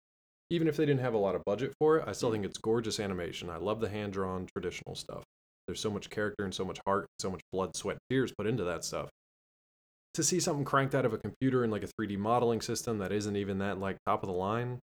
even 0.51 0.69
if 0.69 0.77
they 0.77 0.87
didn't 0.87 1.01
have 1.01 1.15
a 1.15 1.19
lot 1.19 1.35
of 1.35 1.45
budget 1.45 1.75
for 1.81 1.99
it, 1.99 2.05
I 2.07 2.13
still 2.13 2.29
mm. 2.29 2.35
think 2.35 2.45
it's 2.45 2.59
gorgeous 2.59 3.01
animation. 3.01 3.51
I 3.51 3.57
love 3.57 3.81
the 3.81 3.89
hand 3.89 4.13
drawn 4.13 4.47
traditional 4.55 4.95
stuff. 4.95 5.25
There's 5.69 5.81
so 5.81 5.91
much 5.91 6.09
character 6.09 6.45
and 6.45 6.55
so 6.55 6.65
much 6.65 6.81
heart, 6.87 7.07
so 7.19 7.31
much 7.31 7.43
blood, 7.53 7.77
sweat, 7.77 7.99
tears 8.09 8.33
put 8.37 8.47
into 8.47 8.65
that 8.65 8.85
stuff. 8.85 9.11
To 10.15 10.23
see 10.23 10.41
something 10.41 10.65
cranked 10.65 10.95
out 10.95 11.05
of 11.05 11.13
a 11.13 11.19
computer 11.19 11.63
in 11.63 11.71
like 11.71 11.85
a 11.85 11.89
3D 12.01 12.17
modeling 12.17 12.63
system 12.63 12.99
that 12.99 13.13
isn't 13.13 13.37
even 13.37 13.59
that 13.59 13.79
like 13.79 13.99
top 14.07 14.23
of 14.23 14.29
the 14.29 14.35
line, 14.35 14.79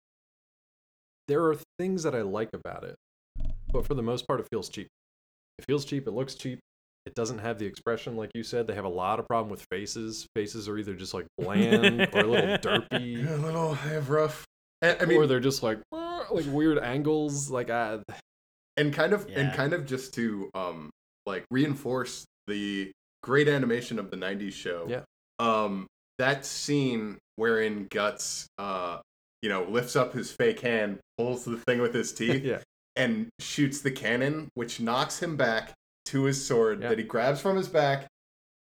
there 1.28 1.44
are 1.44 1.56
things 1.78 2.02
that 2.04 2.14
I 2.14 2.22
like 2.22 2.48
about 2.54 2.84
it, 2.84 2.96
but 3.70 3.86
for 3.86 3.92
the 3.92 4.02
most 4.02 4.26
part, 4.26 4.40
it 4.40 4.46
feels 4.50 4.70
cheap. 4.70 4.88
It 5.58 5.66
feels 5.66 5.84
cheap. 5.84 6.08
It 6.08 6.12
looks 6.12 6.34
cheap. 6.34 6.60
It 7.04 7.14
doesn't 7.14 7.38
have 7.38 7.58
the 7.58 7.66
expression 7.66 8.16
like 8.16 8.30
you 8.34 8.42
said. 8.42 8.66
They 8.66 8.74
have 8.74 8.86
a 8.86 8.88
lot 8.88 9.20
of 9.20 9.28
problem 9.28 9.50
with 9.50 9.64
faces. 9.70 10.26
Faces 10.34 10.66
are 10.66 10.78
either 10.78 10.94
just 10.94 11.12
like 11.12 11.26
bland 11.38 12.08
or 12.14 12.20
a 12.20 12.26
little 12.26 12.56
derpy, 12.58 13.30
a 13.30 13.36
little 13.36 13.74
have 13.74 14.08
rough. 14.08 14.46
I, 14.82 15.04
mean, 15.04 15.18
or 15.18 15.26
they're 15.26 15.40
just 15.40 15.62
like 15.62 15.78
like 15.92 16.46
weird 16.46 16.78
angles. 16.78 17.50
Like 17.50 17.68
I, 17.68 17.98
and 18.76 18.92
kind 18.92 19.12
of 19.12 19.26
and 19.34 19.52
kind 19.54 19.72
of 19.72 19.86
just 19.86 20.14
to 20.14 20.50
um 20.54 20.90
like 21.26 21.44
reinforce 21.50 22.24
the 22.46 22.90
great 23.22 23.48
animation 23.48 23.98
of 23.98 24.10
the 24.10 24.16
'90s 24.16 24.52
show. 24.52 24.86
Yeah. 24.88 25.02
Um, 25.38 25.86
that 26.18 26.44
scene 26.44 27.18
wherein 27.36 27.86
Guts, 27.90 28.46
uh, 28.58 28.98
you 29.42 29.48
know, 29.48 29.64
lifts 29.64 29.96
up 29.96 30.12
his 30.12 30.30
fake 30.30 30.60
hand, 30.60 30.98
pulls 31.16 31.44
the 31.44 31.56
thing 31.56 31.80
with 31.80 31.94
his 31.94 32.12
teeth, 32.12 32.44
yeah. 32.44 32.58
and 32.96 33.28
shoots 33.38 33.80
the 33.80 33.90
cannon, 33.90 34.48
which 34.54 34.80
knocks 34.80 35.22
him 35.22 35.36
back 35.36 35.72
to 36.06 36.24
his 36.24 36.44
sword 36.44 36.82
Yeah. 36.82 36.90
that 36.90 36.98
he 36.98 37.04
grabs 37.04 37.40
from 37.40 37.56
his 37.56 37.68
back, 37.68 38.06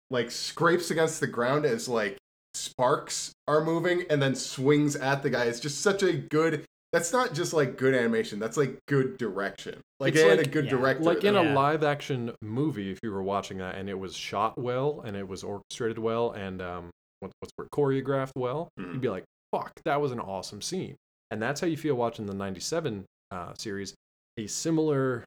like 0.09 0.31
scrapes 0.31 0.91
against 0.91 1.19
the 1.21 1.27
ground 1.27 1.65
as 1.65 1.87
like 1.87 2.17
sparks 2.53 3.31
are 3.47 3.63
moving, 3.63 4.03
and 4.09 4.21
then 4.21 4.35
swings 4.35 4.95
at 4.95 5.23
the 5.23 5.29
guy. 5.29 5.45
It's 5.45 5.59
just 5.59 5.81
such 5.81 6.03
a 6.03 6.13
good. 6.13 6.65
That's 6.95 7.11
not 7.11 7.33
just 7.33 7.51
like 7.51 7.75
good 7.77 7.93
animation. 7.93 8.39
That's 8.39 8.55
like 8.55 8.77
good 8.87 9.17
direction. 9.17 9.81
Like 9.99 10.13
It's 10.13 10.23
they 10.23 10.29
had 10.29 10.39
a 10.39 10.47
good 10.47 10.63
yeah. 10.63 10.71
director. 10.71 11.03
Like 11.03 11.25
in 11.25 11.33
Yeah. 11.33 11.51
a 11.51 11.53
live 11.53 11.83
action 11.83 12.31
movie, 12.41 12.89
if 12.89 12.99
you 13.03 13.11
were 13.11 13.21
watching 13.21 13.57
that 13.57 13.75
and 13.75 13.89
it 13.89 13.99
was 13.99 14.15
shot 14.15 14.57
well 14.57 15.01
and 15.05 15.17
it 15.17 15.27
was 15.27 15.43
orchestrated 15.43 15.99
well 15.99 16.31
and 16.31 16.61
um, 16.61 16.91
what, 17.19 17.33
what's 17.41 17.51
word, 17.57 17.67
choreographed 17.75 18.31
well, 18.37 18.69
Mhm. 18.79 18.93
you'd 18.93 19.01
be 19.01 19.09
like, 19.09 19.25
fuck, 19.51 19.73
that 19.83 19.99
was 19.99 20.13
an 20.13 20.21
awesome 20.21 20.61
scene. 20.61 20.95
And 21.31 21.41
that's 21.41 21.59
how 21.59 21.67
you 21.67 21.75
feel 21.75 21.95
watching 21.95 22.27
the 22.27 22.33
97 22.33 23.03
uh, 23.29 23.53
series. 23.55 23.93
A 24.37 24.47
similar 24.47 25.25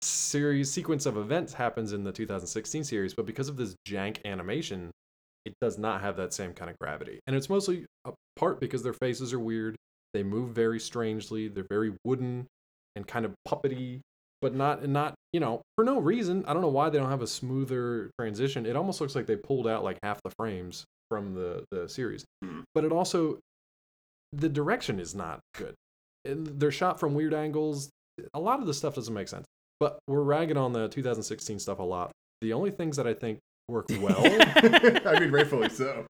series 0.00 0.70
sequence 0.70 1.04
of 1.04 1.18
events 1.18 1.52
happens 1.52 1.92
in 1.92 2.02
the 2.02 2.12
2016 2.12 2.82
series, 2.84 3.12
but 3.12 3.26
because 3.26 3.50
of 3.50 3.58
this 3.58 3.74
jank 3.86 4.24
animation, 4.24 4.90
it 5.44 5.52
does 5.60 5.76
not 5.76 6.00
have 6.00 6.16
that 6.16 6.32
same 6.32 6.54
kind 6.54 6.70
of 6.70 6.78
gravity. 6.78 7.20
And 7.26 7.36
it's 7.36 7.50
mostly 7.50 7.84
a 8.06 8.12
part 8.36 8.58
because 8.58 8.82
their 8.82 8.94
faces 8.94 9.34
are 9.34 9.38
weird. 9.38 9.76
They 10.14 10.22
move 10.22 10.50
very 10.50 10.80
strangely. 10.80 11.48
They're 11.48 11.66
very 11.68 11.94
wooden 12.04 12.46
and 12.96 13.06
kind 13.06 13.24
of 13.24 13.34
puppety, 13.46 14.00
but 14.40 14.54
not 14.54 14.86
not 14.88 15.14
you 15.32 15.40
know 15.40 15.62
for 15.76 15.84
no 15.84 15.98
reason. 15.98 16.44
I 16.46 16.52
don't 16.52 16.62
know 16.62 16.68
why 16.68 16.90
they 16.90 16.98
don't 16.98 17.10
have 17.10 17.22
a 17.22 17.26
smoother 17.26 18.10
transition. 18.18 18.66
It 18.66 18.76
almost 18.76 19.00
looks 19.00 19.14
like 19.14 19.26
they 19.26 19.36
pulled 19.36 19.66
out 19.66 19.84
like 19.84 19.98
half 20.02 20.20
the 20.22 20.30
frames 20.38 20.84
from 21.10 21.34
the 21.34 21.64
the 21.70 21.88
series. 21.88 22.24
Hmm. 22.42 22.60
But 22.74 22.84
it 22.84 22.92
also 22.92 23.38
the 24.32 24.48
direction 24.48 25.00
is 25.00 25.14
not 25.14 25.40
good. 25.54 25.74
They're 26.24 26.70
shot 26.70 27.00
from 27.00 27.14
weird 27.14 27.34
angles. 27.34 27.90
A 28.34 28.40
lot 28.40 28.60
of 28.60 28.66
the 28.66 28.74
stuff 28.74 28.94
doesn't 28.94 29.14
make 29.14 29.28
sense. 29.28 29.46
But 29.80 29.98
we're 30.08 30.22
ragging 30.22 30.56
on 30.56 30.72
the 30.72 30.88
2016 30.88 31.60
stuff 31.60 31.78
a 31.78 31.82
lot. 31.82 32.10
The 32.40 32.52
only 32.52 32.70
things 32.70 32.96
that 32.96 33.06
I 33.06 33.14
think 33.14 33.38
work 33.68 33.86
well 34.00 34.16
I 34.24 35.20
mean, 35.20 35.30
rightfully 35.30 35.68
so. 35.68 36.06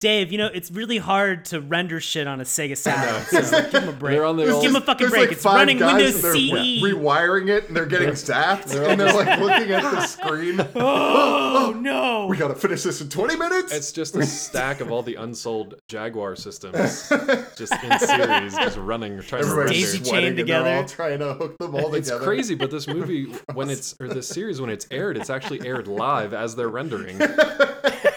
Dave, 0.00 0.32
you 0.32 0.38
know, 0.38 0.48
it's 0.52 0.70
really 0.72 0.98
hard 0.98 1.44
to 1.46 1.60
render 1.60 2.00
shit 2.00 2.26
on 2.26 2.40
a 2.40 2.44
Sega 2.44 2.76
Saturn. 2.76 3.42
So 3.44 3.62
give 3.70 3.82
him 3.84 3.88
a 3.88 3.92
break. 3.92 4.16
They're 4.16 4.24
on 4.24 4.36
their 4.36 4.46
Just 4.46 4.54
old- 4.56 4.62
give 4.64 4.70
him 4.72 4.82
a 4.82 4.84
fucking 4.84 5.08
break. 5.08 5.20
like 5.22 5.32
it's 5.32 5.42
five 5.42 5.54
running 5.54 5.78
guys 5.78 5.94
Windows 6.14 6.24
and 6.24 6.34
CE. 6.34 6.52
re- 6.52 6.82
rewiring 6.92 7.48
it, 7.48 7.68
and 7.68 7.76
they're 7.76 7.86
getting 7.86 8.10
zapped, 8.10 8.64
They're 8.64 8.88
and 8.90 9.00
they're 9.00 9.12
like 9.12 9.38
looking 9.38 9.70
at 9.72 9.82
the 9.82 10.00
screen. 10.06 10.60
Oh, 10.60 10.66
oh 10.74 11.72
no! 11.80 12.26
We 12.26 12.36
gotta 12.36 12.54
finish 12.56 12.82
this 12.82 13.00
in 13.00 13.08
20 13.08 13.36
minutes. 13.36 13.72
It's 13.72 13.92
just 13.92 14.16
a 14.16 14.26
stack 14.26 14.80
of 14.80 14.90
all 14.90 15.02
the 15.04 15.14
unsold 15.14 15.76
Jaguar 15.88 16.34
systems 16.36 17.08
just 17.56 17.72
in 17.84 17.98
series, 18.00 18.54
just 18.56 18.76
running, 18.78 19.20
trying 19.22 19.42
to 19.44 19.48
Everybody's 19.48 19.92
Daisy 19.92 19.98
render. 19.98 19.98
chained 19.98 20.06
sweating, 20.06 20.28
and 20.28 20.38
they're 20.38 20.44
together. 20.44 20.70
all 20.76 20.84
trying 20.84 21.18
to 21.20 21.34
hook 21.34 21.58
them 21.58 21.74
all 21.76 21.94
It's 21.94 22.08
together. 22.08 22.24
crazy, 22.24 22.54
but 22.56 22.70
this 22.72 22.88
movie, 22.88 23.26
when 23.54 23.70
it's 23.70 23.94
or 24.00 24.08
this 24.08 24.26
series, 24.28 24.60
when 24.60 24.70
it's 24.70 24.86
aired, 24.90 25.16
it's 25.16 25.30
actually 25.30 25.64
aired 25.66 25.86
live 25.86 26.34
as 26.34 26.56
they're 26.56 26.68
rendering. 26.80 27.18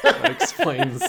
That 0.03 0.31
explains 0.41 1.01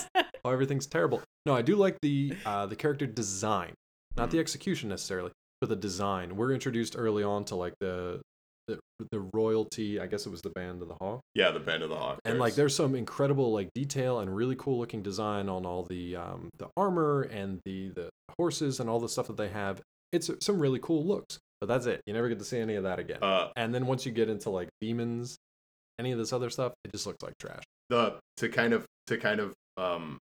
why 0.43 0.53
everything's 0.53 0.87
terrible. 0.87 1.21
No, 1.47 1.55
I 1.55 1.63
do 1.63 1.77
like 1.77 1.97
the 2.01 2.35
uh, 2.45 2.67
the 2.67 2.77
character 2.77 3.07
design, 3.07 3.75
not 4.17 4.31
the 4.31 4.39
execution 4.39 4.89
necessarily, 4.89 5.31
but 5.61 5.69
the 5.69 5.77
design. 5.77 6.37
We're 6.37 6.53
introduced 6.53 6.95
early 6.99 7.23
on 7.23 7.45
to 7.47 7.55
like 7.57 7.75
the 7.81 8.21
the, 8.67 8.79
the 9.11 9.21
royalty. 9.35 10.01
I 10.01 10.07
guess 10.07 10.27
it 10.27 10.31
was 10.31 10.43
the 10.43 10.51
band 10.51 10.83
of 10.83 10.89
the 10.89 10.95
hawk. 11.01 11.21
yeah, 11.35 11.51
the 11.51 11.61
Band 11.61 11.83
of 11.83 11.91
the 11.91 11.97
Hawk. 11.97 12.19
and 12.25 12.39
like 12.39 12.55
there's 12.55 12.75
some 12.75 12.95
incredible 12.95 13.53
like 13.53 13.69
detail 13.75 14.21
and 14.21 14.35
really 14.35 14.57
cool 14.57 14.79
looking 14.79 15.03
design 15.03 15.49
on 15.49 15.65
all 15.67 15.83
the 15.85 16.17
um 16.17 16.49
the 16.59 16.69
armor 16.77 17.23
and 17.23 17.61
the 17.65 17.89
the 17.91 18.09
horses 18.39 18.81
and 18.81 18.89
all 18.91 18.99
the 19.01 19.09
stuff 19.09 19.27
that 19.29 19.37
they 19.37 19.49
have 19.49 19.81
it's 20.13 20.31
some 20.41 20.59
really 20.59 20.79
cool 20.81 21.05
looks 21.05 21.39
but 21.61 21.67
that's 21.67 21.87
it 21.87 22.01
you 22.07 22.13
never 22.15 22.29
get 22.29 22.39
to 22.39 22.45
see 22.45 22.59
any 22.59 22.75
of 22.75 22.83
that 22.85 22.99
again 22.99 23.19
uh, 23.23 23.49
and 23.57 23.73
then 23.75 23.87
once 23.87 24.05
you 24.07 24.13
get 24.13 24.29
into 24.29 24.51
like 24.51 24.69
demons 24.81 25.37
any 25.99 26.13
of 26.13 26.19
this 26.19 26.33
other 26.33 26.51
stuff 26.51 26.73
it 26.85 26.93
just 26.93 27.07
looks 27.07 27.23
like 27.23 27.37
trash 27.39 27.63
the 27.91 28.17
to 28.37 28.49
kind 28.49 28.73
of 28.73 28.85
to 29.07 29.17
kind 29.17 29.41
of 29.41 29.53
um 29.77 30.19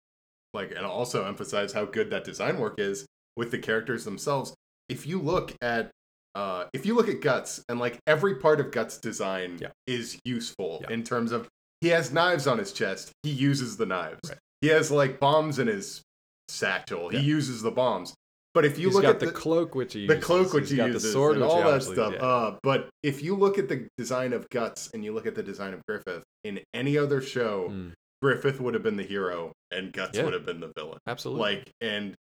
like 0.54 0.72
and 0.72 0.86
also 0.86 1.26
emphasize 1.26 1.74
how 1.74 1.86
good 1.86 2.10
that 2.10 2.24
design 2.24 2.58
work 2.58 2.76
is 2.80 3.06
with 3.38 3.52
the 3.52 3.58
characters 3.58 4.06
themselves 4.06 4.54
if 4.88 5.06
you 5.06 5.20
look 5.20 5.54
at 5.62 5.92
uh 6.36 6.66
if 6.74 6.86
you 6.86 6.96
look 6.96 7.08
at 7.10 7.22
guts 7.22 7.64
and 7.70 7.80
like 7.80 7.98
every 8.08 8.36
part 8.36 8.60
of 8.60 8.72
guts 8.72 8.98
design 8.98 9.58
Yeah. 9.62 9.70
is 9.88 10.18
useful 10.26 10.80
Yeah. 10.84 10.94
in 10.94 11.04
terms 11.04 11.32
of 11.32 11.48
he 11.82 11.90
has 11.90 12.12
knives 12.12 12.48
on 12.48 12.58
his 12.58 12.72
chest 12.72 13.12
he 13.24 13.30
uses 13.30 13.78
the 13.78 13.86
knives 13.86 14.20
Right. 14.28 14.38
he 14.62 14.68
has 14.70 14.92
like 14.92 15.20
bombs 15.20 15.60
in 15.60 15.68
his 15.68 16.02
satchel 16.48 17.14
Yeah. 17.14 17.20
he 17.20 17.26
uses 17.26 17.62
the 17.62 17.72
bombs 17.72 18.14
but 18.54 18.66
if 18.66 18.80
you 18.80 18.88
He's 18.88 18.96
look 18.96 19.04
at 19.06 19.20
the, 19.20 19.28
the, 19.28 19.32
cloak 19.32 19.76
which 19.76 19.94
he 19.94 20.08
the 20.08 20.14
uses. 20.16 20.26
cloak 20.26 20.54
which 20.54 20.70
he 20.72 20.78
uses 20.78 21.04
the 21.04 21.10
sword 21.12 21.36
and 21.36 21.44
all 21.44 21.64
that 21.64 21.84
stuff. 21.84 22.14
yeah. 22.14 22.20
Uh, 22.26 22.58
but 22.64 22.90
if 23.04 23.22
you 23.24 23.36
look 23.36 23.58
at 23.58 23.70
the 23.70 23.88
design 23.98 24.34
of 24.34 24.48
Guts 24.50 24.90
and 24.94 25.04
you 25.06 25.14
look 25.14 25.26
at 25.28 25.36
the 25.36 25.44
design 25.44 25.74
of 25.74 25.82
Griffith 25.88 26.24
in 26.44 26.60
any 26.74 26.98
other 26.98 27.22
show, 27.22 27.70
Mm, 27.70 27.94
Griffith 28.22 28.60
would 28.60 28.74
have 28.74 28.84
been 28.84 28.98
the 28.98 29.04
hero 29.04 29.52
and 29.72 29.94
Guts 29.94 30.18
Yeah. 30.18 30.26
would 30.26 30.34
have 30.34 30.46
been 30.46 30.60
the 30.60 30.72
villain. 30.76 30.98
absolutely 31.08 31.42
Like, 31.42 31.72
and 31.82 32.16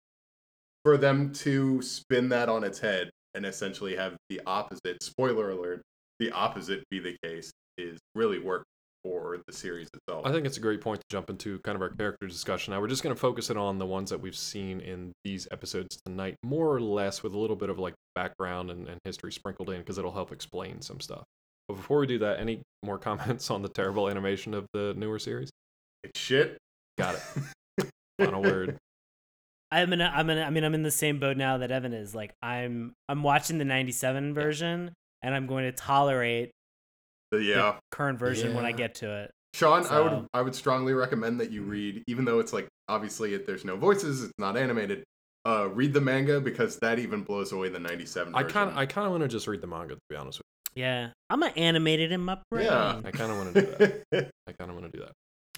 for 0.85 0.97
them 0.97 1.33
to 1.33 1.83
spin 1.83 2.29
that 2.29 2.49
on 2.49 2.63
its 2.65 2.79
head 2.79 3.11
and 3.35 3.45
essentially 3.45 3.97
have 3.97 4.17
the 4.29 4.41
opposite, 4.47 5.03
spoiler 5.03 5.51
alert, 5.51 5.83
the 6.19 6.31
opposite 6.33 6.85
be 6.91 6.99
the 7.01 7.17
case 7.23 7.51
is 7.79 7.99
really 8.15 8.39
work 8.39 8.65
for 9.03 9.39
the 9.47 9.53
series 9.53 9.89
itself. 9.95 10.27
I 10.27 10.33
think 10.33 10.47
it's 10.47 10.57
a 10.57 10.61
great 10.61 10.81
point 10.81 11.01
to 11.01 11.07
jump 11.11 11.31
into 11.31 11.59
kind 11.61 11.77
of 11.77 11.83
our 11.83 11.91
character 11.91 12.27
discussion. 12.27 12.73
Now 12.73 12.81
we're 12.81 12.89
just 12.89 13.03
going 13.03 13.15
to 13.15 13.21
focus 13.21 13.51
it 13.51 13.57
on 13.57 13.79
the 13.79 13.87
ones 13.87 14.11
that 14.11 14.21
we've 14.21 14.37
seen 14.37 14.81
in 14.81 15.13
these 15.25 15.49
episodes 15.51 15.99
tonight, 16.05 16.37
more 16.43 16.75
or 16.75 16.81
less, 16.81 17.23
with 17.23 17.35
a 17.35 17.39
little 17.39 17.57
bit 17.57 17.71
of 17.71 17.79
like 17.79 17.95
background 18.15 18.71
and, 18.71 18.89
and 18.89 18.99
history 19.05 19.33
sprinkled 19.33 19.71
in 19.71 19.79
because 19.79 19.99
it'll 19.99 20.13
help 20.13 20.33
explain 20.33 20.81
some 20.81 21.01
stuff. 21.01 21.25
But 21.69 21.77
before 21.77 22.01
we 22.01 22.07
do 22.07 22.19
that, 22.21 22.41
any 22.41 22.63
more 22.85 22.99
comments 22.99 23.51
on 23.51 23.63
the 23.63 23.69
terrible 23.69 24.09
animation 24.09 24.55
of 24.55 24.67
the 24.73 24.95
newer 24.97 25.19
series? 25.19 25.51
It's 26.05 26.21
shit. 26.21 26.59
Got 26.97 27.17
it. 27.17 27.87
Final 28.19 28.43
word. 28.43 28.77
I'm 29.71 29.93
in. 29.93 30.01
A, 30.01 30.07
I'm 30.07 30.31
in. 30.31 30.39
A, 30.39 30.43
I 30.43 30.51
mean, 30.51 30.65
I'm 30.65 30.75
in 30.75 30.83
the 30.83 30.91
same 30.91 31.21
boat 31.21 31.37
now 31.37 31.59
that 31.59 31.71
Evan 31.71 31.93
is. 31.93 32.15
Like, 32.15 32.33
I'm. 32.43 32.95
I'm 33.09 33.23
watching 33.23 33.59
the 33.59 33.65
'97 33.65 34.33
version, 34.33 34.93
and 35.23 35.35
I'm 35.35 35.47
going 35.47 35.65
to 35.65 35.73
tolerate 35.73 36.51
But 37.31 37.39
yeah. 37.39 37.55
the 37.57 37.77
current 37.91 38.19
version 38.19 38.55
when 38.55 38.65
I 38.65 38.73
get 38.73 38.95
to 38.97 39.23
it. 39.23 39.31
Sean, 39.55 39.87
I 39.87 40.01
would 40.01 40.27
I 40.35 40.43
would 40.43 40.55
strongly 40.55 40.93
recommend 40.93 41.41
that 41.41 41.51
you 41.51 41.63
read, 41.63 42.05
even 42.07 42.25
though 42.25 42.39
it's 42.39 42.53
like 42.53 42.69
obviously 42.89 43.35
it, 43.35 43.47
there's 43.47 43.65
no 43.65 43.77
voices, 43.77 44.25
it's 44.25 44.33
not 44.39 44.57
animated. 44.57 45.05
Uh, 45.47 45.69
read 45.73 45.93
the 45.93 46.01
manga 46.01 46.41
because 46.41 46.77
that 46.79 46.99
even 46.99 47.23
blows 47.23 47.53
away 47.53 47.69
the 47.69 47.79
'97. 47.79 48.35
I 48.35 48.43
kind 48.43 48.71
of, 48.71 48.77
I 48.77 48.87
kind 48.87 49.07
of 49.07 49.13
want 49.13 49.23
to 49.23 49.29
just 49.29 49.47
read 49.47 49.61
the 49.61 49.67
manga 49.67 49.95
to 49.95 50.01
be 50.11 50.17
honest 50.17 50.39
with 50.39 50.45
you. 50.77 50.83
Yeah, 50.83 51.09
I'm 51.31 51.41
gonna 51.41 51.53
animate 51.57 52.01
it 52.01 52.13
in 52.13 52.21
my 52.21 52.39
brain. 52.51 52.67
Yeah. 52.67 53.01
I 53.05 53.11
kind 53.11 53.33
of 53.33 53.39
want 53.39 53.55
to 53.55 53.61
do 53.61 53.67
that. 54.11 54.31
I 54.47 54.53
kind 54.53 54.71
of 54.71 54.77
want 54.77 54.93
to 54.93 54.99
do 54.99 55.05
that. 55.05 55.13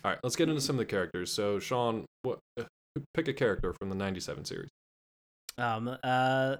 All 0.05 0.11
right, 0.13 0.21
let's 0.23 0.37
get 0.37 0.49
into 0.49 0.61
some 0.61 0.77
of 0.77 0.79
the 0.79 0.87
characters. 0.87 1.33
So, 1.33 1.59
Sean, 1.59 2.07
what? 2.23 2.39
Uh, 2.59 2.65
pick 3.15 3.29
a 3.29 3.33
character 3.33 3.75
from 3.75 3.91
the 3.91 3.97
'97 3.97 4.45
series. 4.45 4.71
Um. 5.59 5.97
Uh. 6.03 6.57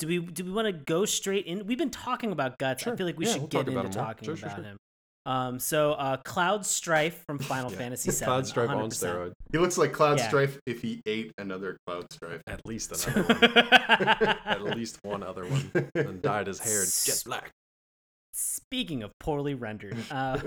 Do 0.00 0.06
we 0.08 0.18
do 0.18 0.44
we 0.44 0.50
want 0.50 0.66
to 0.66 0.72
go 0.72 1.04
straight 1.04 1.46
in? 1.46 1.66
We've 1.66 1.78
been 1.78 1.90
talking 1.90 2.32
about 2.32 2.58
guts. 2.58 2.86
I 2.86 2.96
feel 2.96 3.06
like 3.06 3.18
we 3.18 3.26
Yeah, 3.26 3.32
should 3.32 3.40
we'll 3.42 3.48
get 3.48 3.58
talk 3.58 3.68
into 3.68 3.80
him 3.80 3.90
talking 3.90 4.24
Sure, 4.26 4.36
sure, 4.36 4.48
about 4.48 4.56
sure. 4.58 4.64
him. 4.64 4.76
Um. 5.26 5.58
So, 5.58 5.92
uh, 5.92 6.16
Cloud 6.24 6.64
Strife 6.64 7.22
from 7.26 7.38
Final 7.52 7.70
Yeah. 7.70 7.76
Fantasy 7.78 8.10
VII. 8.10 8.24
Cloud 8.24 8.46
Strife 8.46 8.70
on 8.70 8.88
100%. 8.88 8.88
steroid. 8.88 9.32
he 9.52 9.58
looks 9.58 9.76
like 9.76 9.92
Cloud 9.92 10.18
Yeah. 10.18 10.28
Strife 10.28 10.58
if 10.66 10.80
he 10.80 11.02
ate 11.06 11.30
another 11.38 11.76
Cloud 11.86 12.06
Strife. 12.10 12.40
At 12.46 12.60
least 12.64 12.90
another 13.06 13.34
one. 13.34 13.54
At 14.46 14.62
least 14.62 14.98
one 15.02 15.22
other 15.22 15.44
one. 15.46 15.70
And 15.94 16.22
dyed 16.22 16.46
his 16.46 16.58
hair 16.58 16.82
jet 16.84 17.22
black. 17.26 17.50
Speaking 18.32 19.02
of 19.02 19.10
poorly 19.20 19.52
rendered, 19.54 19.98
uh, 20.10 20.40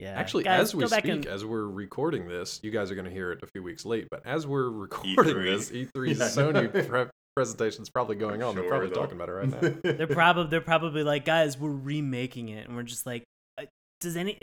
yeah. 0.00 0.10
Actually, 0.18 0.42
guys, 0.42 0.60
as 0.62 0.74
we 0.74 0.82
go 0.82 0.90
back 0.90 1.04
speak, 1.04 1.12
and- 1.12 1.26
as 1.26 1.44
we're 1.44 1.66
recording 1.68 2.26
this, 2.26 2.58
you 2.64 2.72
guys 2.72 2.90
are 2.90 2.96
going 2.96 3.04
to 3.04 3.12
hear 3.12 3.30
it 3.30 3.38
a 3.42 3.46
few 3.46 3.62
weeks 3.62 3.84
late, 3.84 4.08
but 4.10 4.26
as 4.26 4.44
we're 4.46 4.68
recording 4.70 5.14
E3. 5.36 5.44
this, 5.44 5.70
E3 5.70 6.08
Yeah. 6.08 6.14
Sony 6.26 6.88
pre- 6.88 7.06
presentation's 7.34 7.90
probably 7.90 8.16
going 8.16 8.42
on. 8.42 8.54
They're 8.54 8.68
probably 8.68 8.88
though. 8.88 8.94
talking 8.94 9.16
about 9.16 9.28
it 9.28 9.32
right 9.32 9.48
now. 9.48 9.74
they're 9.92 10.06
probably 10.06 10.50
they're 10.50 10.60
probably 10.60 11.02
like, 11.02 11.24
guys, 11.24 11.58
we're 11.58 11.70
remaking 11.70 12.48
it, 12.48 12.66
and 12.66 12.76
we're 12.76 12.82
just 12.82 13.06
like, 13.06 13.24
uh, 13.58 13.64
does 14.00 14.16
any 14.16 14.38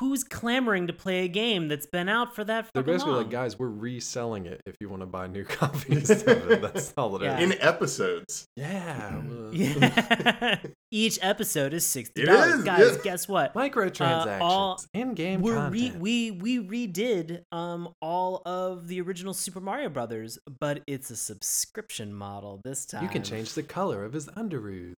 who's 0.00 0.24
clamoring 0.24 0.88
to 0.88 0.92
play 0.92 1.24
a 1.24 1.28
game 1.28 1.68
that's 1.68 1.86
been 1.86 2.08
out 2.08 2.34
for 2.34 2.42
that? 2.42 2.68
They're 2.74 2.82
basically 2.82 3.12
long? 3.12 3.22
like, 3.22 3.30
guys, 3.30 3.58
we're 3.58 3.68
reselling 3.68 4.46
it 4.46 4.60
if 4.66 4.74
you 4.80 4.88
want 4.88 5.02
to 5.02 5.06
buy 5.06 5.26
new 5.28 5.44
copies 5.60 6.10
of 6.10 6.26
it. 6.26 6.60
That's 6.62 6.92
all 6.96 7.14
it 7.16 7.22
is. 7.22 7.26
Yeah. 7.26 7.38
In 7.38 7.52
episodes. 7.60 8.46
Yeah. 8.56 9.20
well, 9.28 9.54
Yeah. 9.54 10.58
Each 10.90 11.18
episode 11.22 11.72
is 11.72 11.86
sixty 11.86 12.22
It 12.22 12.26
dollars, 12.26 12.64
guys. 12.64 12.80
yeah. 12.96 13.02
Guess 13.04 13.28
what? 13.28 13.54
Microtransactions. 13.54 14.40
Uh, 14.40 14.44
all- 14.44 14.80
in-game 14.92 15.40
We're 15.40 15.68
re- 15.68 15.80
content. 15.90 16.00
we 16.02 16.30
we 16.32 16.58
redid 16.58 17.42
um 17.52 17.94
all 18.02 18.42
of 18.44 18.88
the 18.88 19.00
original 19.00 19.32
Super 19.34 19.60
Mario 19.60 19.88
Brothers, 19.88 20.38
but 20.58 20.82
it's 20.88 21.10
a 21.10 21.16
subscription 21.16 22.12
model 22.12 22.60
this 22.64 22.86
time. 22.86 23.02
you 23.04 23.08
can 23.08 23.22
change 23.22 23.54
the 23.54 23.62
color 23.62 24.04
of 24.04 24.12
his 24.14 24.26
underoos. 24.28 24.94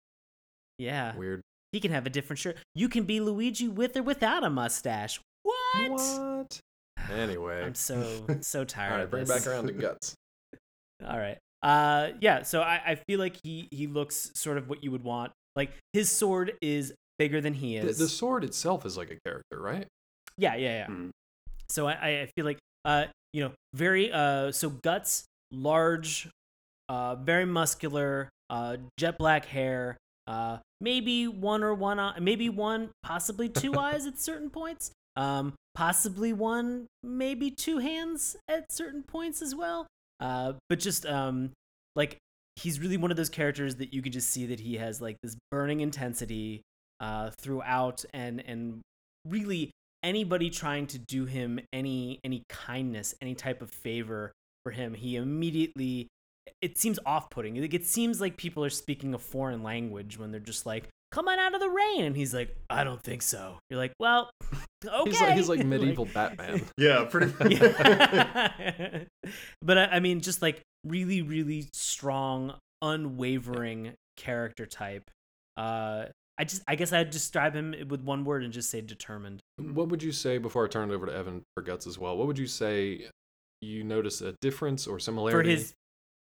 Yeah. 0.79 1.15
Weird. 1.17 1.43
He 1.73 1.81
can 1.81 1.91
have 1.91 2.07
a 2.07 2.11
different 2.11 2.39
shirt. 2.39 2.57
You 2.75 2.89
can 2.89 3.05
be 3.05 3.21
Luigi 3.21 3.67
with 3.69 3.97
or 3.97 4.03
without 4.03 4.45
a 4.45 4.51
mustache. 4.51 5.21
What? 5.43 5.91
What? 5.91 6.61
Anyway. 7.13 7.65
I'm 7.65 7.75
so 7.75 8.25
so 8.43 8.65
tired. 8.65 8.93
All 8.93 8.99
right, 8.99 9.11
bring 9.11 9.27
back 9.27 9.45
around 9.47 9.67
to 9.67 9.73
guts. 9.73 10.15
All 11.07 11.19
right. 11.19 11.37
Uh, 11.63 12.11
yeah. 12.21 12.43
So 12.43 12.61
I, 12.63 12.81
I 12.87 12.95
feel 13.09 13.19
like 13.19 13.37
he 13.43 13.67
he 13.73 13.87
looks 13.89 14.31
sort 14.35 14.57
of 14.57 14.69
what 14.69 14.85
you 14.85 14.93
would 14.93 15.03
want. 15.03 15.33
Like 15.57 15.73
his 15.93 16.11
sword 16.11 16.53
is 16.63 16.93
bigger 17.19 17.41
than 17.41 17.55
he 17.55 17.79
The, 17.79 17.89
is. 17.89 17.99
the 17.99 18.09
sword 18.09 18.45
itself 18.45 18.87
is 18.87 18.97
like 18.97 19.11
a 19.11 19.17
character, 19.27 19.61
right? 19.61 19.87
yeah, 20.39 20.55
yeah, 20.55 20.79
yeah. 20.79 20.87
Mhm. 20.87 21.11
So 21.71 21.87
I, 21.89 22.21
I 22.21 22.29
feel 22.37 22.45
like 22.45 22.59
uh, 22.85 23.07
you 23.33 23.43
know, 23.45 23.53
very 23.75 24.13
uh, 24.13 24.53
so 24.53 24.71
guts, 24.71 25.25
large, 25.51 26.29
uh, 26.89 27.17
very 27.17 27.47
muscular, 27.47 28.29
uh, 28.49 28.77
jet 28.99 29.19
black 29.19 29.45
hair, 29.47 29.97
uh, 30.33 30.59
maybe 30.81 31.29
one 31.29 31.63
or 31.63 31.75
one 31.75 32.01
eye, 32.01 32.19
maybe 32.19 32.49
one, 32.49 32.91
possibly 33.03 33.49
two 33.51 33.75
eyes 33.79 34.07
at 34.07 34.19
certain 34.19 34.49
points, 34.49 34.91
um, 35.17 35.53
possibly 35.75 36.33
one, 36.33 36.87
maybe 37.03 37.51
two 37.51 37.79
hands 37.79 38.37
at 38.49 38.73
certain 38.73 39.03
points 39.03 39.43
as 39.43 39.55
well. 39.55 39.87
Uh, 40.21 40.55
but 40.71 40.79
just 40.79 41.05
um, 41.05 41.51
like 41.95 42.17
he's 42.57 42.81
really 42.81 42.97
one 42.97 43.11
of 43.11 43.17
those 43.17 43.29
characters 43.29 43.77
that 43.77 43.93
you 43.93 44.01
can 44.01 44.13
just 44.13 44.31
see 44.31 44.47
that 44.47 44.61
he 44.61 44.77
has 44.77 45.03
like 45.03 45.17
this 45.23 45.37
burning 45.51 45.81
intensity 45.81 46.63
uh, 47.01 47.31
throughout, 47.39 48.05
and 48.15 48.43
and 48.47 48.81
really 49.27 49.71
anybody 50.03 50.49
trying 50.49 50.87
to 50.87 50.99
do 50.99 51.27
him 51.27 51.61
any 51.75 52.21
any 52.25 52.43
kindness, 52.49 53.15
any 53.21 53.35
type 53.35 53.61
of 53.61 53.71
favor 53.71 54.33
for 54.65 54.73
him, 54.73 54.95
he 54.95 55.17
immediately 55.17 56.09
it 56.61 56.79
seems 56.79 56.99
off-putting. 57.07 57.61
Like 57.61 57.75
it 57.75 57.87
seems 57.87 58.21
like 58.21 58.37
people 58.37 58.65
are 58.65 58.71
speaking 58.71 59.15
a 59.15 59.19
foreign 59.19 59.63
language 59.63 60.19
when 60.19 60.31
they're 60.31 60.41
just 60.41 60.67
like, 60.67 60.89
"Come 61.11 61.29
on 61.29 61.39
out 61.39 61.55
of 61.55 61.61
the 61.61 61.69
rain," 61.69 62.05
and 62.05 62.17
he's 62.17 62.35
like, 62.35 62.57
"I 62.71 62.85
don't 62.85 63.03
think 63.03 63.23
so." 63.23 63.59
You're 63.71 63.79
like, 63.79 63.93
"Well, 63.99 64.31
okay." 64.85 65.11
He's 65.11 65.21
like 65.21 65.35
he's 65.35 65.49
like 65.49 65.65
medieval 65.65 66.07
Batman. 66.07 66.63
Yeah, 66.79 67.05
pretty 67.05 67.33
much. 67.39 67.53
yeah. 67.61 69.05
but 69.63 69.79
I, 69.79 69.85
I 69.85 70.01
mean, 70.01 70.21
just 70.21 70.43
like 70.43 70.63
really, 70.85 71.23
really 71.23 71.69
strong, 71.73 72.55
unwavering 72.81 73.95
character 74.17 74.67
type. 74.67 75.11
Uh, 75.57 76.07
I 76.39 76.45
just, 76.45 76.63
I 76.67 76.75
guess 76.77 76.93
I'd 76.93 77.11
describe 77.11 77.55
him 77.55 77.75
with 77.89 78.03
one 78.03 78.25
word 78.25 78.43
and 78.43 78.53
just 78.53 78.71
say 78.71 78.81
determined. 78.81 79.41
What 79.59 79.89
would 79.89 80.03
you 80.03 80.13
say 80.13 80.39
before 80.39 80.65
I 80.65 80.69
turn 80.69 80.91
it 80.91 80.95
over 80.95 81.07
to 81.07 81.15
Evan 81.15 81.43
for 81.55 81.63
guts 81.63 81.87
as 81.87 81.99
well? 81.99 82.17
What 82.17 82.27
would 82.27 82.39
you 82.39 82.47
say 82.47 83.07
you 83.61 83.85
notice 83.85 84.23
a 84.23 84.35
difference 84.41 84.87
or 84.87 84.99
similarity 84.99 85.37
For 85.37 85.45
similarity 85.45 85.63
his, 85.63 85.75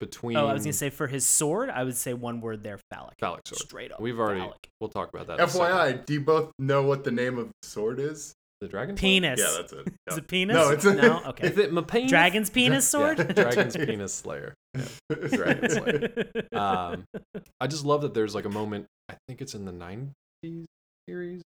between 0.03 0.36
oh, 0.36 0.48
I 0.48 0.53
was 0.53 0.64
gonna 0.64 0.72
say 0.72 0.90
for 0.90 1.07
his 1.07 1.24
sword, 1.24 1.70
I 1.70 1.84
would 1.84 1.96
say 1.96 2.12
one 2.12 2.40
word 2.40 2.62
there, 2.64 2.78
phallic. 2.92 3.14
phallic 3.20 3.46
sword? 3.46 3.61
Straight 3.61 3.92
up. 3.92 4.00
We've 4.00 4.18
already 4.18 4.40
phallic. 4.40 4.68
we'll 4.80 4.90
talk 4.90 5.09
about 5.14 5.28
that. 5.28 5.38
in 5.38 5.44
a 5.44 5.48
second. 5.48 5.66
FYI, 5.68 6.05
do 6.07 6.12
you 6.14 6.20
both 6.20 6.50
know 6.59 6.82
what 6.82 7.05
the 7.05 7.12
name 7.12 7.38
of 7.38 7.46
the 7.48 7.68
sword 7.68 8.00
is? 8.00 8.34
the 8.61 8.68
dragon 8.68 8.96
sword? 8.96 9.00
penis. 9.00 9.40
Yeah, 9.40 9.53
that's 9.57 9.72
it. 9.72 9.78
Is 9.88 9.92
Yeah. 10.11 10.16
it 10.18 10.28
penis? 10.28 10.55
No, 10.55 10.70
it's- 10.72 10.84
no. 10.96 11.20
Okay. 11.30 11.48
Is 11.48 11.59
it 11.59 11.72
my 11.72 11.82
penis? 11.82 12.11
Dragon's 12.11 12.50
penis 12.50 12.88
sword. 12.88 13.18
Yeah, 13.18 13.24
dragon's 13.32 13.76
penis 13.88 14.14
slayer. 14.14 14.55
Dragon 15.30 15.68
Slayer. 15.70 16.28
Um, 16.53 17.05
I 17.61 17.66
just 17.66 17.84
love 17.84 18.03
that 18.03 18.14
there's 18.14 18.34
like 18.34 18.44
a 18.44 18.48
moment. 18.50 18.86
I 19.09 19.14
think 19.28 19.40
it's 19.42 19.55
in 19.55 19.64
the 19.64 19.72
'90s 19.72 20.64
series. 21.09 21.42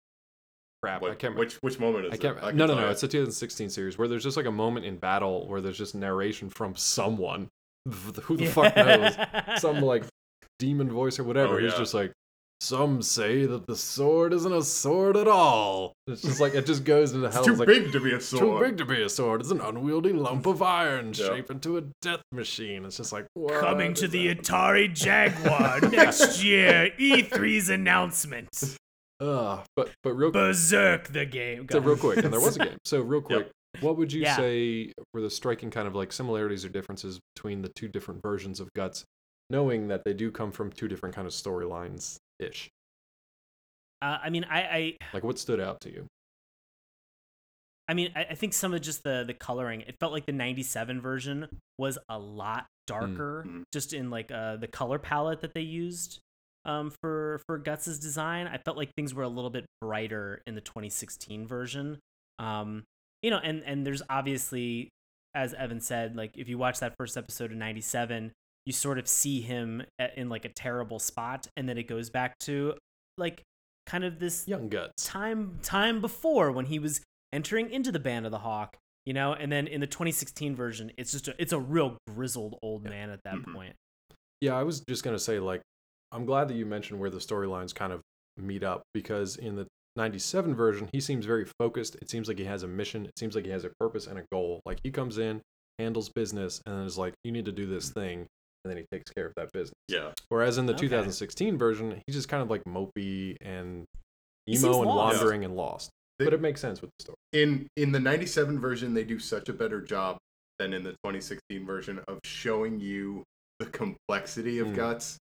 Crap, 0.81 1.01
I 1.03 1.09
can't. 1.09 1.23
remember. 1.23 1.39
which 1.39 1.53
which 1.61 1.79
moment 1.79 2.05
is 2.07 2.11
I 2.11 2.15
it? 2.15 2.21
can't. 2.21 2.39
can 2.39 2.55
no, 2.57 2.65
no, 2.65 2.75
no. 2.75 2.81
you. 2.85 2.87
It's 2.87 3.03
a 3.03 3.07
2016 3.07 3.69
series 3.69 3.97
where 3.97 4.07
there's 4.07 4.23
just 4.23 4.35
like 4.35 4.45
a 4.47 4.51
moment 4.51 4.85
in 4.85 4.97
battle 4.97 5.47
where 5.47 5.61
there's 5.61 5.77
just 5.77 5.95
narration 5.95 6.49
from 6.49 6.75
someone. 6.75 7.47
Who 8.23 8.37
the 8.37 8.45
fuck 8.47 8.75
knows? 8.75 9.59
Some 9.61 9.81
like 9.81 10.03
demon 10.59 10.89
voice 10.91 11.19
or 11.19 11.23
whatever. 11.23 11.55
Oh, 11.55 11.63
He's 11.63 11.73
just 11.75 11.93
like, 11.93 12.11
some 12.61 13.01
say 13.01 13.45
that 13.45 13.67
the 13.67 13.75
sword 13.75 14.31
isn't 14.31 14.53
a 14.53 14.63
sword 14.63 15.17
at 15.17 15.27
all. 15.27 15.91
It's 16.07 16.21
just 16.21 16.39
like 16.39 16.53
it 16.55 16.65
just 16.65 16.85
goes 16.85 17.11
into 17.11 17.29
hell. 17.29 17.39
It's 17.41 17.45
too 17.47 17.51
It's 17.51 17.59
like, 17.59 17.67
big 17.67 17.91
to 17.91 17.99
be 17.99 18.13
a 18.13 18.21
sword. 18.21 18.39
Too 18.39 18.45
sword. 18.47 18.65
big 18.69 18.77
to 18.77 18.85
be 18.85 19.01
a 19.03 19.09
sword. 19.09 19.41
It's 19.41 19.51
an 19.51 19.59
unwieldy 19.59 20.13
lump 20.13 20.45
of 20.45 20.61
iron 20.61 21.07
Yeah. 21.13 21.27
shaped 21.27 21.49
into 21.49 21.75
a 21.77 21.81
death 22.01 22.21
machine. 22.31 22.85
It's 22.85 22.95
just 22.95 23.11
like 23.11 23.25
what 23.33 23.59
Coming 23.59 23.93
to 23.95 24.05
is 24.05 24.11
the 24.11 24.29
that? 24.29 24.43
Atari 24.43 24.93
Jaguar 24.93 25.81
next 25.91 26.41
year. 26.41 26.89
E3's 26.97 27.67
announcement. 27.67 28.77
Ugh, 29.19 29.59
but 29.75 29.89
but 30.01 30.13
real 30.13 30.31
Berserk 30.31 31.09
the 31.11 31.25
game. 31.25 31.67
so 31.69 31.79
real 31.79 31.97
quick, 31.97 32.23
and 32.23 32.31
there 32.33 32.39
was 32.39 32.55
a 32.55 32.59
game. 32.65 32.77
So 32.85 33.01
real 33.01 33.21
quick, 33.21 33.49
what 33.81 33.97
would 33.97 34.11
you 34.13 34.21
Yeah. 34.21 34.35
say 34.35 34.91
were 35.13 35.21
the 35.21 35.29
striking 35.29 35.71
kind 35.71 35.87
of 35.87 35.95
like 35.95 36.11
similarities 36.11 36.63
or 36.65 36.69
differences 36.69 37.19
between 37.35 37.61
the 37.61 37.69
two 37.69 37.87
different 37.87 38.21
versions 38.21 38.59
of 38.59 38.71
Guts, 38.73 39.05
knowing 39.49 39.87
that 39.87 40.03
they 40.05 40.13
do 40.13 40.31
come 40.31 40.51
from 40.51 40.71
two 40.71 40.87
different 40.87 41.15
kind 41.15 41.27
of 41.27 41.33
storylines 41.33 42.17
ish? 42.39 42.69
Uh, 44.01 44.19
I 44.23 44.29
mean, 44.29 44.43
I, 44.45 44.59
I, 44.61 44.97
Like 45.13 45.23
what 45.23 45.39
stood 45.39 45.59
out 45.59 45.81
to 45.81 45.91
you? 45.91 46.07
I 47.87 47.93
mean, 47.93 48.11
I, 48.15 48.23
I 48.31 48.35
think 48.35 48.53
some 48.53 48.73
of 48.73 48.81
just 48.81 49.03
the 49.03 49.23
the 49.27 49.33
coloring. 49.33 49.81
It 49.81 49.95
felt 49.99 50.13
like 50.13 50.25
the 50.25 50.31
'97 50.31 51.01
version 51.01 51.47
was 51.77 51.97
a 52.09 52.17
lot 52.17 52.65
darker, 52.87 53.45
Mm. 53.47 53.63
just 53.73 53.93
in 53.93 54.09
like 54.09 54.31
uh, 54.31 54.55
the 54.57 54.67
color 54.67 54.99
palette 54.99 55.41
that 55.41 55.53
they 55.53 55.61
used 55.61 56.19
um, 56.65 56.91
for 57.01 57.41
for 57.45 57.57
Guts's 57.57 57.99
design. 57.99 58.47
I 58.47 58.57
felt 58.57 58.77
like 58.77 58.91
things 58.95 59.13
were 59.13 59.23
a 59.23 59.27
little 59.29 59.49
bit 59.49 59.65
brighter 59.81 60.41
in 60.47 60.55
the 60.55 60.61
2016 60.61 61.45
version. 61.45 61.99
Um, 62.39 62.83
you 63.23 63.31
know, 63.31 63.39
and 63.43 63.63
and 63.65 63.85
there's 63.87 64.03
obviously, 64.09 64.89
as 65.33 65.55
Evan 65.55 65.79
said, 65.81 66.15
like 66.15 66.37
if 66.37 66.47
you 66.47 66.59
watch 66.59 66.79
that 66.81 66.93
first 66.99 67.17
episode 67.17 67.51
of 67.51 67.57
'97, 67.57 68.31
you 68.67 68.73
sort 68.73 68.99
of 68.99 69.07
see 69.07 69.41
him 69.41 69.81
at, 69.97 70.15
in 70.17 70.29
like 70.29 70.45
a 70.45 70.49
terrible 70.49 70.99
spot, 70.99 71.47
and 71.57 71.67
then 71.67 71.77
it 71.79 71.87
goes 71.87 72.09
back 72.11 72.37
to 72.39 72.75
like 73.17 73.41
kind 73.87 74.03
of 74.03 74.19
this 74.19 74.47
Young 74.47 74.69
Guts. 74.69 75.05
time 75.05 75.59
time 75.63 75.99
before 76.01 76.51
when 76.51 76.65
he 76.67 76.77
was 76.79 77.01
entering 77.33 77.69
into 77.71 77.91
the 77.91 77.99
band 77.99 78.25
of 78.25 78.31
the 78.31 78.37
hawk 78.37 78.77
you 79.05 79.13
know 79.13 79.33
and 79.33 79.51
then 79.51 79.67
in 79.67 79.81
the 79.81 79.87
2016 79.87 80.55
version 80.55 80.89
it's 80.97 81.11
just 81.11 81.27
a, 81.27 81.35
it's 81.37 81.51
a 81.51 81.59
real 81.59 81.97
grizzled 82.07 82.57
old 82.61 82.83
man 82.85 83.09
at 83.09 83.19
that 83.25 83.35
Mhm. 83.35 83.53
point 83.53 83.75
Yeah, 84.39 84.53
I 84.53 84.63
was 84.63 84.79
just 84.87 85.03
gonna 85.03 85.19
say 85.19 85.39
like 85.39 85.61
I'm 86.13 86.25
glad 86.25 86.47
that 86.47 86.53
you 86.53 86.65
mentioned 86.65 86.99
where 86.99 87.09
the 87.09 87.17
storylines 87.17 87.75
kind 87.75 87.91
of 87.91 87.99
meet 88.37 88.63
up 88.63 88.83
because 88.93 89.35
in 89.35 89.55
the 89.57 89.67
97 89.95 90.55
version 90.55 90.89
he 90.91 90.99
seems 90.99 91.25
very 91.25 91.45
focused. 91.59 91.95
It 92.01 92.09
seems 92.09 92.27
like 92.27 92.37
he 92.39 92.45
has 92.45 92.63
a 92.63 92.67
mission. 92.67 93.05
It 93.05 93.17
seems 93.17 93.35
like 93.35 93.45
he 93.45 93.51
has 93.51 93.63
a 93.63 93.71
purpose 93.79 94.07
and 94.07 94.17
a 94.19 94.23
goal. 94.31 94.59
Like 94.65 94.79
he 94.83 94.91
comes 94.91 95.17
in, 95.17 95.41
handles 95.79 96.09
business, 96.09 96.61
and 96.65 96.85
is 96.85 96.97
like, 96.97 97.13
"You 97.23 97.31
need 97.31 97.45
to 97.45 97.51
do 97.51 97.65
this 97.65 97.89
thing," 97.91 98.19
and 98.63 98.71
then 98.71 98.77
he 98.77 98.85
takes 98.91 99.11
care 99.11 99.27
of 99.27 99.33
that 99.35 99.51
business. 99.51 99.75
Yeah. 99.87 100.11
Whereas 100.29 100.57
in 100.57 100.65
the 100.65 100.73
Okay. 100.73 100.81
2016 100.87 101.57
version, 101.57 102.01
he's 102.07 102.15
just 102.15 102.27
kind 102.29 102.41
of 102.41 102.49
like 102.49 102.63
mopey 102.63 103.35
and 103.41 103.85
He 104.45 104.55
seems 104.55 104.65
emo 104.75 104.81
and 104.81 104.89
lost. 104.89 105.17
wandering 105.19 105.45
and 105.45 105.55
lost. 105.55 105.89
They- 106.19 106.25
But 106.25 106.33
it 106.33 106.41
makes 106.41 106.59
sense 106.61 106.81
with 106.81 106.89
the 106.97 107.03
story. 107.03 107.17
In 107.33 107.67
in 107.75 107.91
the 107.91 107.99
97 107.99 108.59
version 108.59 108.93
they 108.93 109.03
do 109.03 109.19
such 109.19 109.47
a 109.49 109.53
better 109.53 109.81
job 109.81 110.17
than 110.59 110.73
in 110.73 110.83
the 110.83 110.95
2016 111.03 111.65
version 111.65 111.99
of 112.07 112.19
showing 112.23 112.79
you 112.79 113.23
the 113.59 113.65
complexity 113.67 114.59
of 114.59 114.67
Mm. 114.69 114.75
Guts. 114.75 115.17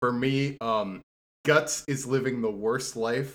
For 0.00 0.12
me, 0.12 0.56
um 0.60 1.00
Guts 1.44 1.84
is 1.88 2.06
living 2.06 2.40
the 2.40 2.50
worst 2.50 2.94
life 2.96 3.34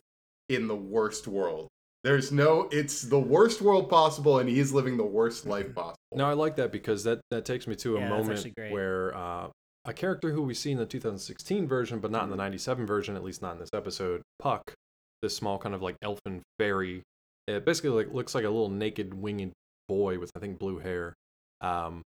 in 0.49 0.67
the 0.67 0.75
worst 0.75 1.27
world. 1.27 1.67
There's 2.03 2.31
no 2.31 2.69
it's 2.71 3.01
the 3.01 3.19
worst 3.19 3.61
world 3.61 3.89
possible 3.89 4.39
and 4.39 4.47
he's 4.47 4.71
living 4.71 4.97
the 4.97 5.05
worst 5.05 5.45
life 5.47 5.73
possible. 5.73 5.97
No, 6.15 6.25
I 6.25 6.33
like 6.33 6.55
that 6.57 6.71
because 6.71 7.03
that 7.03 7.19
that 7.31 7.45
takes 7.45 7.67
me 7.67 7.75
to 7.77 7.97
a 7.97 7.99
Yeah, 7.99 8.09
moment 8.09 8.47
where 8.69 9.15
uh, 9.15 9.47
a 9.85 9.93
character 9.93 10.31
who 10.31 10.41
we 10.41 10.53
see 10.53 10.71
in 10.71 10.77
the 10.77 10.85
2016 10.85 11.67
version, 11.67 11.99
but 11.99 12.11
not 12.11 12.23
in 12.23 12.29
the 12.29 12.35
97 12.35 12.85
version, 12.85 13.15
at 13.15 13.23
least 13.23 13.41
not 13.41 13.53
in 13.53 13.59
this 13.59 13.69
episode, 13.73 14.21
Puck, 14.39 14.73
this 15.21 15.35
small 15.35 15.57
kind 15.57 15.73
of 15.73 15.81
like 15.81 15.95
elfin 16.01 16.41
fairy, 16.59 17.03
it 17.47 17.65
basically 17.65 17.89
like 17.89 18.13
looks 18.13 18.35
like 18.35 18.43
a 18.43 18.49
little 18.49 18.69
naked 18.69 19.13
winged 19.13 19.53
boy 19.87 20.19
with 20.19 20.31
I 20.35 20.39
think 20.39 20.59
blue 20.59 20.79
hair. 20.79 21.13
Um, 21.61 22.03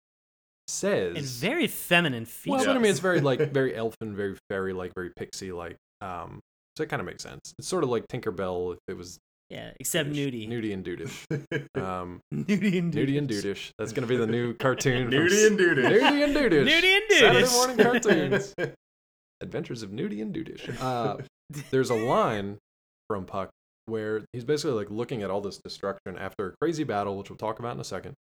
says 0.67 1.17
and 1.17 1.27
very 1.27 1.67
feminine 1.67 2.25
features 2.25 2.59
well, 2.59 2.67
but 2.67 2.77
I 2.77 2.81
mean 2.81 2.91
it's 2.91 3.01
very 3.01 3.21
like 3.21 3.39
very 3.53 3.75
elfin, 3.77 4.17
very 4.17 4.37
fairy 4.49 4.73
like, 4.73 4.93
very 4.95 5.11
pixie 5.15 5.53
like. 5.53 5.77
Um, 6.01 6.41
so 6.77 6.83
it 6.83 6.89
kind 6.89 7.01
of 7.01 7.07
makes 7.07 7.23
sense. 7.23 7.55
It's 7.59 7.69
sort 7.69 7.85
of 7.85 7.91
like 7.91 8.07
Tinkerbell 8.09 8.75
if 8.75 8.79
it 8.89 8.97
was 8.97 9.19
yeah 9.51 9.73
except 9.79 10.11
Dudish. 10.11 10.49
nudie 10.49 10.49
nudie 10.49 10.73
and 10.73 10.85
dudish. 10.85 11.69
Um, 11.81 12.21
nudie 12.33 12.79
and 12.79 12.93
nudie 12.93 13.19
and 13.19 13.29
dudish. 13.29 13.71
That's 13.79 13.93
gonna 13.93 14.07
be 14.07 14.17
the 14.17 14.27
new 14.27 14.55
cartoon. 14.59 15.11
Nudie 15.11 15.47
and 15.47 15.59
Dudish. 15.59 16.01
Nudie 16.01 16.25
and 16.25 16.35
Dudish. 16.35 16.69
Nudie 16.69 16.97
and 16.97 17.13
Saturday 17.13 17.53
morning 17.53 17.77
cartoons. 17.79 18.55
Adventures 19.41 19.83
of 19.83 19.91
Nudie 19.91 20.23
and 20.23 20.35
Dudish. 20.35 20.81
Uh, 20.81 21.19
there's 21.71 21.91
a 21.91 21.95
line 21.95 22.57
from 23.09 23.27
Puck 23.27 23.51
where 23.87 24.23
he's 24.33 24.45
basically 24.45 24.73
like 24.75 24.91
looking 24.91 25.23
at 25.23 25.31
all 25.31 25.41
this 25.43 25.59
destruction 25.59 26.17
after 26.17 26.49
a 26.49 26.53
crazy 26.61 26.85
battle, 26.85 27.19
which 27.19 27.29
we'll 27.29 27.37
talk 27.37 27.59
about 27.59 27.75
in 27.75 27.81
a 27.81 27.85
second. 27.85 28.15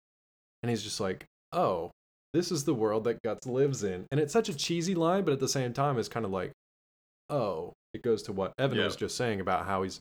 And 0.62 0.68
he's 0.70 0.82
just 0.82 1.00
like, 1.00 1.24
oh, 1.52 1.90
this 2.34 2.50
is 2.52 2.64
the 2.64 2.74
world 2.74 3.04
that 3.04 3.22
Guts 3.22 3.46
lives 3.46 3.82
in. 3.82 4.06
And 4.10 4.20
it's 4.20 4.32
such 4.32 4.48
a 4.48 4.54
cheesy 4.54 4.94
line, 4.94 5.24
but 5.24 5.32
at 5.32 5.40
the 5.40 5.48
same 5.48 5.72
time, 5.72 5.98
it's 5.98 6.08
kind 6.08 6.26
of 6.26 6.32
like, 6.32 6.52
oh, 7.30 7.72
it 7.94 8.02
goes 8.02 8.22
to 8.24 8.32
what 8.32 8.52
Evan 8.58 8.78
Yeah. 8.78 8.84
was 8.84 8.96
just 8.96 9.16
saying 9.16 9.40
about 9.40 9.64
how 9.66 9.82
he's 9.82 10.00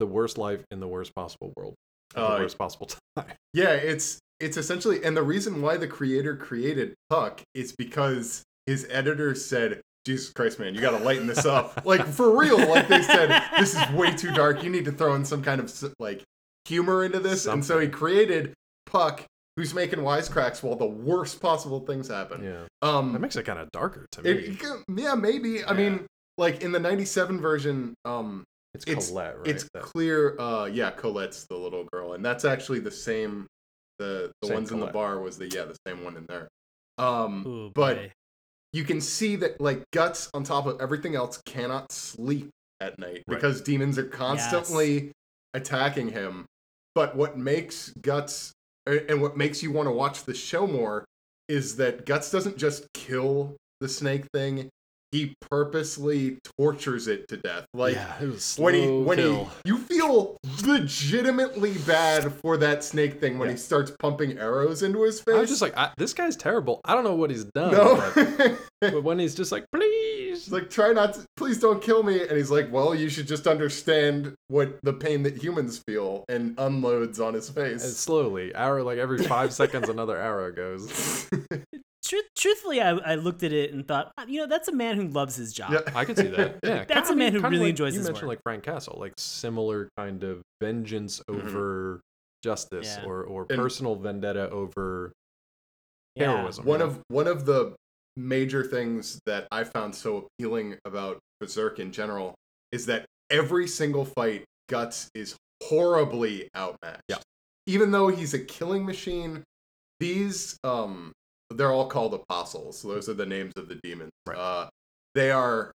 the 0.00 0.06
worst 0.06 0.38
life 0.38 0.64
in 0.70 0.80
the 0.80 0.88
worst 0.88 1.14
possible 1.14 1.52
world. 1.56 1.74
Uh, 2.14 2.36
the 2.36 2.42
worst 2.42 2.58
possible 2.58 2.88
time. 3.16 3.26
Yeah, 3.52 3.70
it's 3.72 4.18
it's 4.40 4.56
essentially 4.56 5.04
and 5.04 5.16
the 5.16 5.22
reason 5.22 5.62
why 5.62 5.76
the 5.76 5.86
creator 5.86 6.36
created 6.36 6.94
Puck 7.10 7.42
is 7.54 7.72
because 7.76 8.42
his 8.66 8.86
editor 8.90 9.34
said 9.34 9.80
Jesus 10.06 10.32
Christ, 10.32 10.58
man, 10.58 10.74
you 10.74 10.80
got 10.80 10.96
to 10.98 11.02
lighten 11.04 11.26
this 11.26 11.46
up. 11.46 11.82
like 11.86 12.04
for 12.06 12.36
real, 12.38 12.58
like 12.58 12.88
they 12.88 13.00
said, 13.02 13.42
this 13.58 13.74
is 13.74 13.90
way 13.92 14.10
too 14.12 14.32
dark. 14.34 14.62
You 14.62 14.70
need 14.70 14.84
to 14.86 14.92
throw 14.92 15.14
in 15.14 15.24
some 15.24 15.42
kind 15.42 15.60
of 15.60 15.72
like 15.98 16.22
humor 16.66 17.04
into 17.04 17.20
this. 17.20 17.46
And 17.46 17.64
so 17.64 17.78
he 17.78 17.88
created 17.88 18.52
Puck, 18.86 19.24
who's 19.56 19.72
making 19.72 20.00
wisecracks 20.00 20.62
while 20.62 20.76
the 20.76 20.84
worst 20.86 21.40
possible 21.40 21.80
things 21.80 22.08
happen. 22.08 22.44
Yeah. 22.44 22.64
Um, 22.82 23.12
That 23.14 23.20
makes 23.20 23.36
it 23.36 23.44
kind 23.44 23.58
of 23.58 23.70
darker 23.72 24.06
to 24.12 24.22
me. 24.22 24.30
it, 24.30 24.62
yeah, 24.94 25.14
maybe. 25.14 25.64
I 25.64 25.72
mean, 25.72 26.06
like 26.38 26.62
in 26.62 26.72
the 26.72 26.80
'97 26.80 27.40
version, 27.40 27.94
um, 28.04 28.44
it's 28.74 28.84
it's- 28.86 29.08
Colette, 29.08 29.38
right? 29.38 29.46
it's 29.46 29.68
That- 29.74 29.82
clear. 29.82 30.38
Uh, 30.40 30.66
yeah, 30.66 30.90
Colette's 30.90 31.46
the 31.46 31.56
little 31.56 31.84
girl, 31.92 32.12
and 32.14 32.24
that's 32.24 32.44
actually 32.44 32.80
the 32.80 32.90
same. 32.90 33.46
The 34.00 34.32
the 34.42 34.48
Same 34.48 34.54
ones 34.54 34.72
in 34.72 34.80
the 34.80 34.86
bar 34.86 35.20
was 35.20 35.38
the 35.38 35.48
yeah 35.48 35.64
the 35.64 35.76
same 35.86 36.02
one 36.04 36.16
in 36.16 36.26
there. 36.28 36.48
Um, 36.98 37.46
Ooh, 37.46 37.70
but 37.74 37.96
boy. 37.96 38.12
you 38.72 38.82
can 38.84 39.00
see 39.00 39.36
that 39.36 39.60
like 39.60 39.84
guts 39.92 40.28
on 40.34 40.42
top 40.42 40.66
of 40.66 40.80
everything 40.80 41.14
else 41.14 41.40
cannot 41.46 41.92
sleep 41.92 42.50
at 42.80 42.98
night 42.98 43.22
Right. 43.28 43.36
because 43.36 43.60
demons 43.60 43.96
are 43.98 44.08
constantly 44.08 45.12
attacking 45.54 46.08
him 46.10 46.44
but 46.96 47.14
what 47.16 47.38
makes 47.38 47.90
guts 48.00 48.52
and 48.86 49.22
what 49.22 49.36
makes 49.36 49.62
you 49.62 49.70
want 49.70 49.86
to 49.86 49.92
watch 49.92 50.24
the 50.24 50.34
show 50.34 50.66
more 50.66 51.04
is 51.48 51.76
that 51.76 52.04
guts 52.04 52.30
doesn't 52.32 52.56
just 52.58 52.86
kill 52.94 53.56
the 53.80 53.88
snake 53.88 54.24
thing 54.34 54.68
he 55.14 55.34
purposely 55.50 56.38
tortures 56.58 57.06
it 57.08 57.28
to 57.28 57.36
death 57.36 57.64
like 57.72 57.94
yeah, 57.94 58.12
when 58.58 58.74
he 58.74 58.86
when 58.90 59.18
kill. 59.18 59.44
he 59.64 59.70
you 59.70 59.78
feel 59.78 60.36
legitimately 60.66 61.72
bad 61.86 62.32
for 62.32 62.56
that 62.56 62.82
snake 62.82 63.20
thing 63.20 63.38
when 63.38 63.48
Yeah. 63.48 63.52
he 63.54 63.58
starts 63.58 63.92
pumping 64.00 64.38
arrows 64.38 64.82
into 64.82 65.02
his 65.02 65.20
face 65.20 65.34
I 65.34 65.40
was 65.40 65.48
just 65.50 65.62
like, 65.62 65.74
this 65.96 66.12
guy's 66.14 66.36
terrible. 66.36 66.80
I 66.84 66.94
don't 66.94 67.04
know 67.04 67.14
what 67.14 67.30
he's 67.30 67.44
done. 67.44 67.72
no 67.72 68.12
But, 68.14 68.58
but 68.80 69.02
when 69.04 69.18
he's 69.18 69.34
just 69.34 69.52
like, 69.52 69.64
please, 69.72 70.44
He's 70.44 70.50
like, 70.52 70.68
try 70.68 70.92
not 70.92 71.14
to, 71.14 71.24
please 71.36 71.58
don't 71.60 71.80
kill 71.80 72.02
me. 72.02 72.20
And 72.26 72.32
he's 72.36 72.50
like, 72.50 72.70
well, 72.72 72.92
you 72.94 73.08
should 73.08 73.28
just 73.28 73.46
understand 73.46 74.34
what 74.48 74.78
the 74.82 74.92
pain 74.92 75.22
that 75.22 75.36
humans 75.42 75.80
feel 75.86 76.24
and 76.28 76.54
unloads 76.58 77.20
on 77.20 77.34
his 77.34 77.46
and 77.48 77.56
face. 77.56 77.96
slowly, 77.96 78.52
arrow 78.54 78.82
like 78.84 78.98
every 78.98 79.22
five 79.24 79.52
seconds, 79.52 79.88
another 79.88 80.16
arrow 80.16 80.50
goes. 80.52 81.30
Truth, 82.04 82.26
truthfully, 82.36 82.80
I, 82.82 82.90
I 82.90 83.14
looked 83.14 83.42
at 83.42 83.52
it 83.52 83.72
and 83.72 83.86
thought, 83.88 84.12
"Ah, 84.18 84.26
you 84.28 84.40
know, 84.40 84.46
that's 84.46 84.68
a 84.68 84.72
man 84.74 84.96
who 84.96 85.08
loves 85.08 85.36
his 85.36 85.52
job. 85.54 85.72
yeah. 85.72 85.80
I 85.94 86.04
can 86.04 86.14
see 86.16 86.26
that. 86.28 86.58
Yeah, 86.64 86.84
That's 86.84 87.08
kinda 87.08 87.12
a 87.12 87.16
man 87.16 87.32
who 87.32 87.40
really 87.40 87.58
like 87.64 87.70
enjoys 87.70 87.94
you 87.94 88.00
his 88.00 88.08
mentioned 88.08 88.28
work. 88.28 88.36
like 88.36 88.42
Frank 88.42 88.62
Castle, 88.62 88.96
like 89.00 89.14
similar 89.16 89.88
kind 89.96 90.22
of 90.22 90.42
vengeance 90.62 91.22
Mhm. 91.30 91.42
over 91.46 92.00
justice 92.42 92.96
Yeah. 92.98 93.06
or 93.06 93.24
or 93.24 93.46
And- 93.48 93.58
personal 93.58 93.96
vendetta 93.96 94.50
over 94.50 95.12
Yeah. 96.14 96.36
heroism. 96.36 96.66
One 96.66 96.80
yeah. 96.80 96.86
of 96.86 97.00
one 97.08 97.26
of 97.26 97.46
the 97.46 97.74
major 98.16 98.62
things 98.62 99.18
that 99.26 99.48
I 99.50 99.64
found 99.64 99.94
so 99.94 100.28
appealing 100.38 100.78
about 100.84 101.18
Berserk 101.40 101.78
in 101.78 101.90
general 101.90 102.34
is 102.70 102.84
that 102.86 103.06
every 103.30 103.66
single 103.66 104.04
fight, 104.04 104.44
Guts 104.68 105.08
is 105.14 105.36
horribly 105.62 106.48
outmatched. 106.54 107.00
Yeah. 107.08 107.18
Even 107.66 107.90
though 107.92 108.08
he's 108.08 108.34
a 108.34 108.38
killing 108.38 108.84
machine, 108.84 109.42
these 110.00 110.58
um 110.64 111.12
they're 111.50 111.72
all 111.72 111.86
called 111.88 112.14
apostles. 112.14 112.82
Those 112.82 113.08
are 113.08 113.14
the 113.14 113.26
names 113.26 113.52
of 113.56 113.68
the 113.68 113.78
demons. 113.82 114.10
Right. 114.26 114.36
Uh 114.38 114.68
they 115.14 115.30
are 115.30 115.70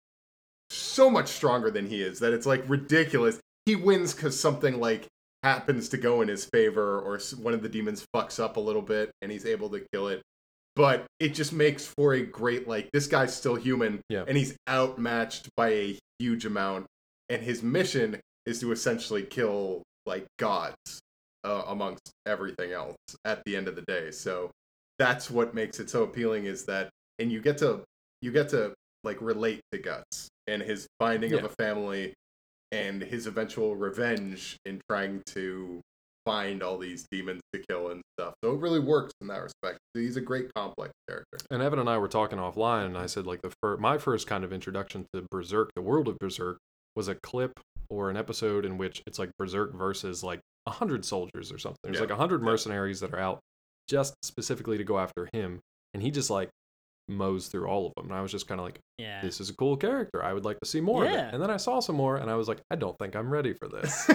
so 0.69 1.09
much 1.09 1.29
stronger 1.29 1.71
than 1.71 1.87
he 1.87 2.01
is 2.01 2.19
that 2.19 2.33
it's 2.33 2.45
like 2.45 2.63
ridiculous. 2.67 3.39
He 3.65 3.75
wins 3.75 4.13
because 4.13 4.39
something 4.39 4.79
like 4.79 5.07
happens 5.43 5.89
to 5.89 5.97
go 5.97 6.21
in 6.21 6.27
his 6.27 6.45
favor 6.45 6.99
or 6.99 7.19
one 7.41 7.53
of 7.53 7.61
the 7.63 7.69
demons 7.69 8.05
fucks 8.15 8.43
up 8.43 8.57
a 8.57 8.59
little 8.59 8.81
bit 8.81 9.09
and 9.21 9.31
he's 9.31 9.45
able 9.45 9.69
to 9.69 9.81
kill 9.93 10.09
it 10.09 10.21
but 10.75 11.05
it 11.19 11.29
just 11.33 11.53
makes 11.53 11.85
for 11.97 12.13
a 12.13 12.21
great 12.21 12.67
like 12.67 12.89
this 12.91 13.07
guy's 13.07 13.33
still 13.33 13.55
human 13.55 14.01
Yeah. 14.09 14.25
and 14.27 14.37
he's 14.37 14.55
outmatched 14.69 15.47
by 15.55 15.69
a 15.69 15.97
huge 16.19 16.45
amount 16.45 16.87
and 17.29 17.41
his 17.41 17.63
mission 17.63 18.19
is 18.45 18.59
to 18.59 18.73
essentially 18.73 19.23
kill 19.23 19.81
like 20.05 20.25
gods 20.39 20.99
uh, 21.45 21.63
amongst 21.67 22.11
everything 22.25 22.73
else 22.73 22.97
at 23.23 23.41
the 23.45 23.55
end 23.55 23.69
of 23.69 23.77
the 23.77 23.83
day 23.83 24.11
so 24.11 24.51
that's 24.99 25.31
what 25.31 25.53
makes 25.55 25.79
it 25.79 25.89
so 25.89 26.03
appealing 26.03 26.45
is 26.45 26.65
that 26.65 26.89
and 27.17 27.31
you 27.31 27.41
get 27.41 27.57
to 27.59 27.81
you 28.21 28.31
get 28.31 28.49
to 28.49 28.73
like 29.03 29.19
relate 29.21 29.61
to 29.71 29.77
guts 29.79 30.27
and 30.47 30.61
his 30.61 30.85
finding 30.99 31.33
of 31.33 31.45
a 31.45 31.49
family 31.49 32.13
and 32.71 33.01
his 33.01 33.25
eventual 33.27 33.75
revenge 33.75 34.57
in 34.65 34.79
trying 34.89 35.21
to 35.25 35.79
find 36.25 36.61
all 36.61 36.77
these 36.77 37.05
demons 37.11 37.41
to 37.53 37.63
kill 37.69 37.89
and 37.89 38.01
stuff. 38.19 38.33
So 38.43 38.51
it 38.51 38.59
really 38.59 38.79
works 38.79 39.13
in 39.21 39.27
that 39.27 39.41
respect. 39.41 39.79
He's 39.93 40.17
a 40.17 40.21
great 40.21 40.53
complex 40.53 40.91
character. 41.07 41.37
And 41.49 41.63
Evan 41.63 41.79
and 41.79 41.89
I 41.89 41.97
were 41.97 42.07
talking 42.09 42.37
offline, 42.37 42.85
and 42.87 42.97
I 42.97 43.05
said 43.07 43.25
like 43.25 43.41
the 43.41 43.51
fir- 43.61 43.77
my 43.77 43.97
first 43.97 44.27
kind 44.27 44.43
of 44.43 44.51
introduction 44.53 45.05
to 45.13 45.25
Berserk, 45.31 45.71
the 45.75 45.81
world 45.81 46.07
of 46.07 46.19
Berserk, 46.19 46.57
was 46.95 47.07
a 47.07 47.15
clip 47.15 47.53
or 47.89 48.09
an 48.11 48.17
episode 48.17 48.65
in 48.65 48.77
which 48.77 49.01
it's 49.07 49.17
like 49.17 49.31
Berserk 49.39 49.73
versus 49.75 50.23
like 50.23 50.41
a 50.67 50.71
hundred 50.71 51.05
soldiers 51.05 51.51
or 51.51 51.57
something. 51.57 51.77
There's 51.83 51.95
Yeah. 51.95 52.01
like 52.01 52.11
a 52.11 52.15
hundred 52.17 52.43
mercenaries 52.43 52.99
that 52.99 53.13
are 53.13 53.19
out 53.19 53.39
just 53.89 54.13
specifically 54.23 54.77
to 54.77 54.83
go 54.83 54.99
after 54.99 55.27
him, 55.33 55.59
and 55.93 56.03
he 56.03 56.11
just 56.11 56.29
like 56.29 56.49
mows 57.07 57.47
through 57.47 57.65
all 57.65 57.87
of 57.87 57.93
them. 57.97 58.05
And 58.11 58.13
I 58.13 58.21
was 58.21 58.31
just 58.31 58.47
kind 58.47 58.61
of 58.61 58.65
like, 58.65 58.79
Yeah. 58.99 59.19
this 59.23 59.41
is 59.41 59.49
a 59.49 59.55
cool 59.55 59.75
character. 59.75 60.23
I 60.23 60.31
would 60.31 60.45
like 60.45 60.59
to 60.59 60.67
see 60.69 60.79
more 60.79 61.05
of 61.05 61.11
it. 61.11 61.33
And 61.33 61.41
then 61.41 61.49
I 61.49 61.57
saw 61.57 61.79
some 61.79 61.95
more, 61.95 62.17
and 62.17 62.29
I 62.29 62.35
was 62.35 62.47
like, 62.47 62.59
I 62.69 62.75
don't 62.75 62.95
think 62.99 63.15
I'm 63.15 63.31
ready 63.31 63.53
for 63.53 63.67
this. 63.67 64.07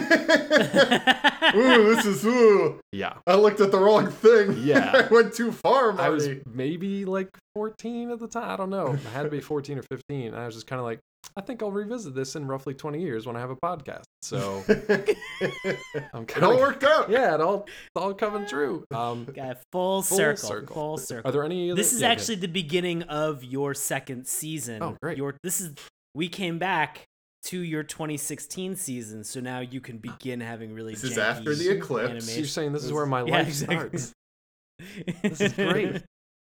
ooh, 1.55 1.95
this 1.95 2.05
is 2.05 2.25
ooh. 2.25 2.79
yeah. 2.91 3.15
I 3.27 3.35
looked 3.35 3.59
at 3.59 3.71
the 3.71 3.79
wrong 3.79 4.09
thing. 4.09 4.57
Yeah. 4.63 4.91
I 5.09 5.13
went 5.13 5.33
too 5.33 5.51
far, 5.51 5.91
Marty. 5.91 6.03
I 6.03 6.09
was 6.09 6.29
maybe 6.51 7.05
like 7.05 7.29
14 7.53 8.11
at 8.11 8.19
the 8.19 8.27
time. 8.27 8.49
I 8.49 8.55
don't 8.55 8.69
know. 8.69 8.97
I 9.07 9.09
had 9.09 9.23
to 9.23 9.29
be 9.29 9.41
14 9.41 9.77
or 9.79 9.83
15. 9.83 10.27
And 10.27 10.35
I 10.35 10.45
was 10.45 10.55
just 10.55 10.67
kind 10.67 10.79
of 10.79 10.85
like, 10.85 10.99
I 11.37 11.41
think 11.41 11.61
I'll 11.61 11.71
revisit 11.71 12.15
this 12.15 12.35
in 12.35 12.47
roughly 12.47 12.73
20 12.73 13.01
years 13.01 13.27
when 13.27 13.35
I 13.35 13.39
have 13.41 13.49
a 13.49 13.55
podcast. 13.57 14.03
So 14.21 14.63
I'm 16.13 16.23
it 16.23 16.43
all 16.43 16.57
worked 16.57 16.83
out. 16.83 17.09
yeah, 17.09 17.35
it 17.35 17.41
all 17.41 17.63
it's 17.67 17.77
all 17.95 18.13
coming 18.13 18.47
true. 18.47 18.85
Um, 18.91 19.25
Got 19.35 19.57
full, 19.71 20.01
Full 20.01 20.17
circle, 20.17 20.47
circle. 20.49 20.73
Full 20.73 20.97
circle. 20.97 21.29
are 21.29 21.31
there 21.31 21.43
any? 21.43 21.71
Other, 21.71 21.77
this 21.81 21.93
is 21.93 22.01
yeah, 22.01 22.07
yeah. 22.07 22.11
actually 22.13 22.35
the 22.35 22.47
beginning 22.47 23.03
of 23.03 23.43
your 23.43 23.73
second 23.73 24.27
season. 24.27 24.81
Oh, 24.81 24.95
great. 25.01 25.17
Your 25.17 25.35
this 25.43 25.59
is 25.61 25.75
we 26.13 26.29
came 26.29 26.57
back 26.57 27.03
to 27.43 27.59
your 27.59 27.83
2016 27.83 28.75
season, 28.75 29.23
so 29.23 29.39
now 29.39 29.59
you 29.59 29.81
can 29.81 29.97
begin 29.97 30.39
having 30.39 30.73
really. 30.73 30.93
This 30.93 31.03
is 31.03 31.17
janky 31.17 31.21
after 31.21 31.53
the 31.55 31.69
eclipse. 31.69 32.05
Animation. 32.11 32.37
you're 32.37 32.47
saying 32.47 32.71
this 32.73 32.83
is 32.85 32.93
where 32.93 33.05
my 33.05 33.23
Yeah, 33.23 33.33
life 33.39 33.47
exactly. 33.47 33.99
starts. 33.99 34.13
This 35.21 35.41
is 35.41 35.53
great. 35.53 36.01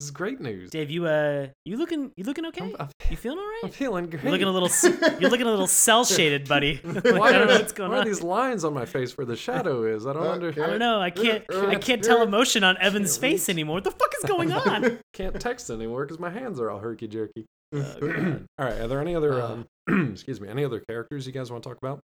This 0.01 0.09
is 0.09 0.11
great 0.11 0.41
news. 0.41 0.71
Dave, 0.71 0.91
you 0.91 1.07
uh, 1.07 1.47
you 1.65 1.77
looking 1.77 2.11
you 2.17 2.25
looking 2.25 2.47
okay? 2.47 2.65
I'm, 2.65 2.77
I'm, 2.81 2.89
You 3.11 3.17
feeling 3.17 3.39
all 3.39 3.45
right? 3.45 3.61
I'm 3.65 3.71
feeling 3.71 4.11
great. 4.11 4.23
You're 4.25 4.33
looking 4.33 4.49
a 4.49 4.51
little 4.51 4.69
you're 5.21 5.31
looking 5.31 5.47
a 5.47 5.51
little 5.51 5.69
cell 5.69 6.05
shaded, 6.05 6.49
buddy. 6.49 6.81
Why 6.83 6.91
I 6.91 7.01
don't 7.01 7.13
know 7.13 7.55
are, 7.55 7.59
what's 7.59 7.73
going 7.73 7.93
why 7.93 7.99
are 7.99 8.05
these 8.05 8.23
lines 8.23 8.65
on 8.65 8.75
my 8.75 8.87
face 8.87 9.17
where 9.17 9.25
the 9.25 9.37
shadow 9.37 9.85
is? 9.85 10.07
I 10.07 10.13
don't 10.13 10.27
Uh, 10.27 10.33
under. 10.33 10.49
I 10.51 10.67
don't 10.67 10.79
know. 10.81 11.01
I 11.01 11.11
can't. 11.11 11.45
Uh, 11.53 11.67
I 11.69 11.77
uh, 11.77 11.79
can't 11.79 12.03
tell 12.03 12.19
uh, 12.21 12.25
emotion 12.25 12.65
on 12.65 12.77
Evan's 12.79 13.17
face 13.17 13.47
read. 13.49 13.55
anymore. 13.55 13.77
What 13.77 13.85
the 13.85 13.93
fuck 13.93 14.13
is 14.23 14.29
going 14.29 14.53
on? 14.53 14.99
can't 15.13 15.39
text 15.41 15.71
anymore 15.71 16.05
because 16.05 16.19
my 16.19 16.31
hands 16.31 16.59
are 16.59 16.71
all 16.71 16.81
herky 16.81 17.07
jerky. 17.07 17.47
God. 17.73 18.03
all 18.59 18.67
right, 18.67 18.81
are 18.81 18.89
there 18.89 19.01
any 19.01 19.15
other 19.15 19.41
Uh. 19.41 19.63
um, 19.89 20.11
excuse 20.13 20.41
me, 20.41 20.49
any 20.49 20.65
other 20.65 20.81
characters 20.89 21.27
you 21.27 21.33
guys 21.33 21.53
want 21.53 21.63
to 21.63 21.69
talk 21.69 21.79
about 21.81 22.01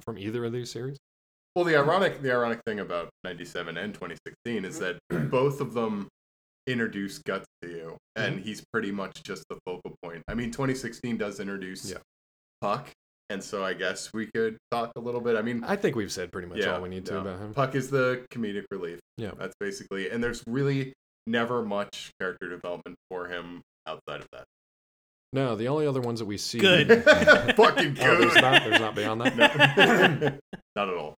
from 0.00 0.18
either 0.18 0.44
of 0.44 0.52
these 0.52 0.70
series? 0.70 0.96
Well, 1.56 1.64
the 1.64 1.76
ironic 1.76 2.22
the 2.22 2.30
ironic 2.32 2.60
thing 2.64 2.78
about 2.78 3.10
97 3.24 3.76
and 3.76 3.92
2016 3.92 4.64
is 4.64 4.78
that 4.78 4.98
both 5.30 5.60
of 5.60 5.74
them 5.74 6.06
introduce 6.70 7.18
guts 7.18 7.46
to 7.62 7.68
you 7.68 7.96
mm-hmm. 8.16 8.22
and 8.22 8.40
he's 8.44 8.64
pretty 8.72 8.92
much 8.92 9.22
just 9.22 9.44
the 9.48 9.58
focal 9.66 9.94
point. 10.02 10.22
I 10.28 10.34
mean, 10.34 10.50
2016 10.50 11.16
does 11.16 11.40
introduce 11.40 11.90
Yeah. 11.90 11.98
Puck, 12.60 12.90
and 13.30 13.42
so 13.42 13.64
I 13.64 13.74
guess 13.74 14.12
we 14.12 14.26
could 14.34 14.56
talk 14.70 14.90
a 14.96 15.00
little 15.00 15.20
bit. 15.20 15.36
I 15.36 15.42
mean, 15.42 15.62
I 15.64 15.76
think 15.76 15.94
we've 15.94 16.10
said 16.10 16.32
pretty 16.32 16.48
much 16.48 16.58
yeah, 16.58 16.74
all 16.74 16.80
we 16.80 16.88
need 16.88 17.06
to 17.06 17.14
yeah. 17.14 17.20
about 17.20 17.38
him. 17.38 17.54
Puck 17.54 17.74
is 17.74 17.90
the 17.90 18.24
comedic 18.32 18.64
relief. 18.70 18.98
Yeah. 19.16 19.32
That's 19.38 19.54
basically 19.60 20.10
and 20.10 20.22
there's 20.22 20.42
really 20.46 20.92
never 21.26 21.64
much 21.64 22.10
character 22.20 22.48
development 22.48 22.96
for 23.10 23.28
him 23.28 23.62
outside 23.86 24.20
of 24.20 24.26
that. 24.32 24.44
No, 25.32 25.56
the 25.56 25.68
only 25.68 25.86
other 25.86 26.00
ones 26.00 26.20
that 26.20 26.24
we 26.24 26.38
see 26.38 26.58
Good. 26.58 26.88
Fucking 27.04 27.96
Oh, 28.00 28.16
there's 28.18 28.32
good. 28.32 28.42
not 28.42 28.64
there's 28.64 28.80
not 28.80 28.94
beyond 28.94 29.20
that. 29.20 29.36
No. 30.76 30.84
not 30.84 30.88
at 30.88 30.94
all. 30.96 31.14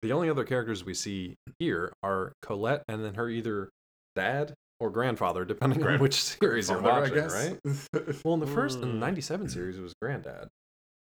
The 0.00 0.12
only 0.12 0.30
other 0.30 0.44
characters 0.44 0.84
we 0.84 0.94
see 0.94 1.36
here 1.58 1.92
are 2.02 2.32
Colette 2.42 2.82
and 2.88 3.04
then 3.04 3.14
her 3.14 3.28
either 3.28 3.68
dad 4.16 4.54
or 4.82 4.90
grandfather, 4.90 5.44
depending 5.44 5.78
on 5.78 5.82
Grand- 5.84 6.00
which 6.02 6.20
series 6.22 6.68
you're 6.68 6.82
watching, 6.82 7.14
guess. 7.14 7.32
right? 7.32 7.58
Well, 8.24 8.34
in 8.34 8.40
the 8.40 8.46
first, 8.48 8.76
in 8.80 8.80
the 8.82 8.86
Mm. 8.88 8.98
97 8.98 9.48
series, 9.48 9.78
it 9.78 9.80
was 9.82 9.94
granddad. 10.02 10.48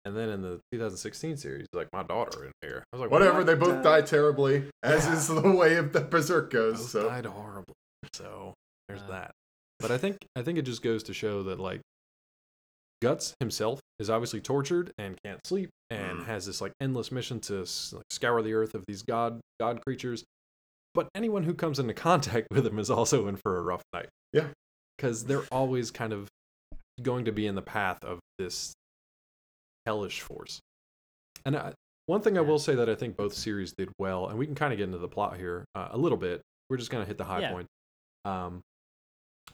And 0.04 0.14
then 0.16 0.28
in 0.28 0.42
the 0.42 0.60
2016 0.72 1.36
series, 1.38 1.66
like 1.72 1.88
my 1.92 2.02
daughter 2.02 2.44
in 2.44 2.52
here. 2.62 2.84
I 2.92 2.96
was 2.96 3.00
like, 3.00 3.10
Whatever, 3.10 3.38
"What, 3.38 3.46
they 3.46 3.54
both 3.54 3.82
die 3.82 4.02
terribly, 4.02 4.64
as 4.82 5.06
Yeah. 5.06 5.12
is 5.14 5.28
the 5.28 5.50
way 5.50 5.76
of 5.76 5.92
the 5.94 6.00
berserk 6.02 6.50
goes. 6.50 6.78
Both 6.78 6.88
So 6.90 7.08
died 7.08 7.24
horribly. 7.26 7.74
So 8.12 8.54
there's 8.88 9.02
Uh. 9.02 9.08
that. 9.08 9.30
But 9.78 9.90
I 9.90 9.96
think 9.98 10.18
I 10.36 10.42
think 10.42 10.58
it 10.58 10.62
just 10.62 10.82
goes 10.82 11.02
to 11.04 11.14
show 11.14 11.42
that 11.44 11.58
like 11.58 11.80
Guts 13.02 13.34
himself 13.40 13.80
is 13.98 14.10
obviously 14.10 14.40
tortured 14.42 14.92
and 14.98 15.16
can't 15.24 15.40
sleep 15.46 15.70
and 15.88 16.20
Mm. 16.20 16.24
has 16.26 16.44
this 16.44 16.60
like 16.60 16.72
endless 16.82 17.10
mission 17.10 17.40
to 17.40 17.64
like, 17.92 18.04
scour 18.10 18.42
the 18.42 18.52
earth 18.52 18.74
of 18.74 18.84
these 18.86 19.02
god 19.02 19.40
god 19.58 19.80
creatures. 19.82 20.22
But 20.94 21.08
anyone 21.14 21.44
who 21.44 21.54
comes 21.54 21.78
into 21.78 21.94
contact 21.94 22.48
with 22.50 22.66
him 22.66 22.78
is 22.78 22.90
also 22.90 23.28
in 23.28 23.36
for 23.36 23.56
a 23.56 23.62
rough 23.62 23.82
night. 23.92 24.08
Yeah. 24.32 24.48
Because 24.96 25.24
they're 25.24 25.44
always 25.52 25.90
kind 25.90 26.12
of 26.12 26.28
going 27.02 27.24
to 27.24 27.32
be 27.32 27.46
in 27.46 27.54
the 27.54 27.62
path 27.62 28.04
of 28.04 28.18
this 28.38 28.74
hellish 29.86 30.20
force. 30.20 30.60
And 31.46 31.56
I, 31.56 31.72
one 32.06 32.20
thing 32.20 32.36
I 32.36 32.42
will 32.42 32.58
say 32.58 32.74
that 32.74 32.88
I 32.88 32.94
think 32.94 33.16
both 33.16 33.32
series 33.34 33.72
did 33.72 33.88
well, 33.98 34.28
and 34.28 34.38
we 34.38 34.44
can 34.46 34.54
kind 34.54 34.72
of 34.72 34.76
get 34.76 34.84
into 34.84 34.98
the 34.98 35.08
plot 35.08 35.36
here 35.36 35.64
uh, 35.74 35.88
a 35.92 35.96
little 35.98 36.18
bit. 36.18 36.42
We're 36.68 36.76
just 36.76 36.90
gonna 36.90 37.04
hit 37.06 37.16
the 37.18 37.24
high 37.24 37.40
Yeah. 37.40 37.52
point. 37.52 37.66
Um, 38.24 38.60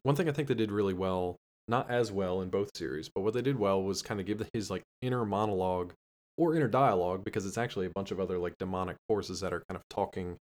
one 0.02 0.16
thing 0.16 0.28
I 0.28 0.32
think 0.32 0.48
they 0.48 0.54
did 0.54 0.72
really 0.72 0.94
well, 0.94 1.36
not 1.68 1.90
as 1.90 2.10
well 2.10 2.40
in 2.42 2.48
both 2.50 2.70
series, 2.76 3.08
but 3.14 3.22
what 3.22 3.34
they 3.34 3.42
did 3.42 3.58
well 3.58 3.82
was 3.82 4.02
kind 4.02 4.20
of 4.20 4.26
give 4.26 4.48
his 4.52 4.70
like 4.70 4.82
inner 5.02 5.24
monologue 5.24 5.92
or 6.36 6.54
inner 6.54 6.68
dialogue 6.68 7.24
because 7.24 7.46
it's 7.46 7.58
actually 7.58 7.86
a 7.86 7.90
bunch 7.90 8.10
of 8.10 8.20
other 8.20 8.38
like 8.38 8.54
demonic 8.58 8.96
forces 9.08 9.40
that 9.40 9.52
are 9.52 9.62
kind 9.68 9.76
of 9.76 9.82
talking 9.88 10.36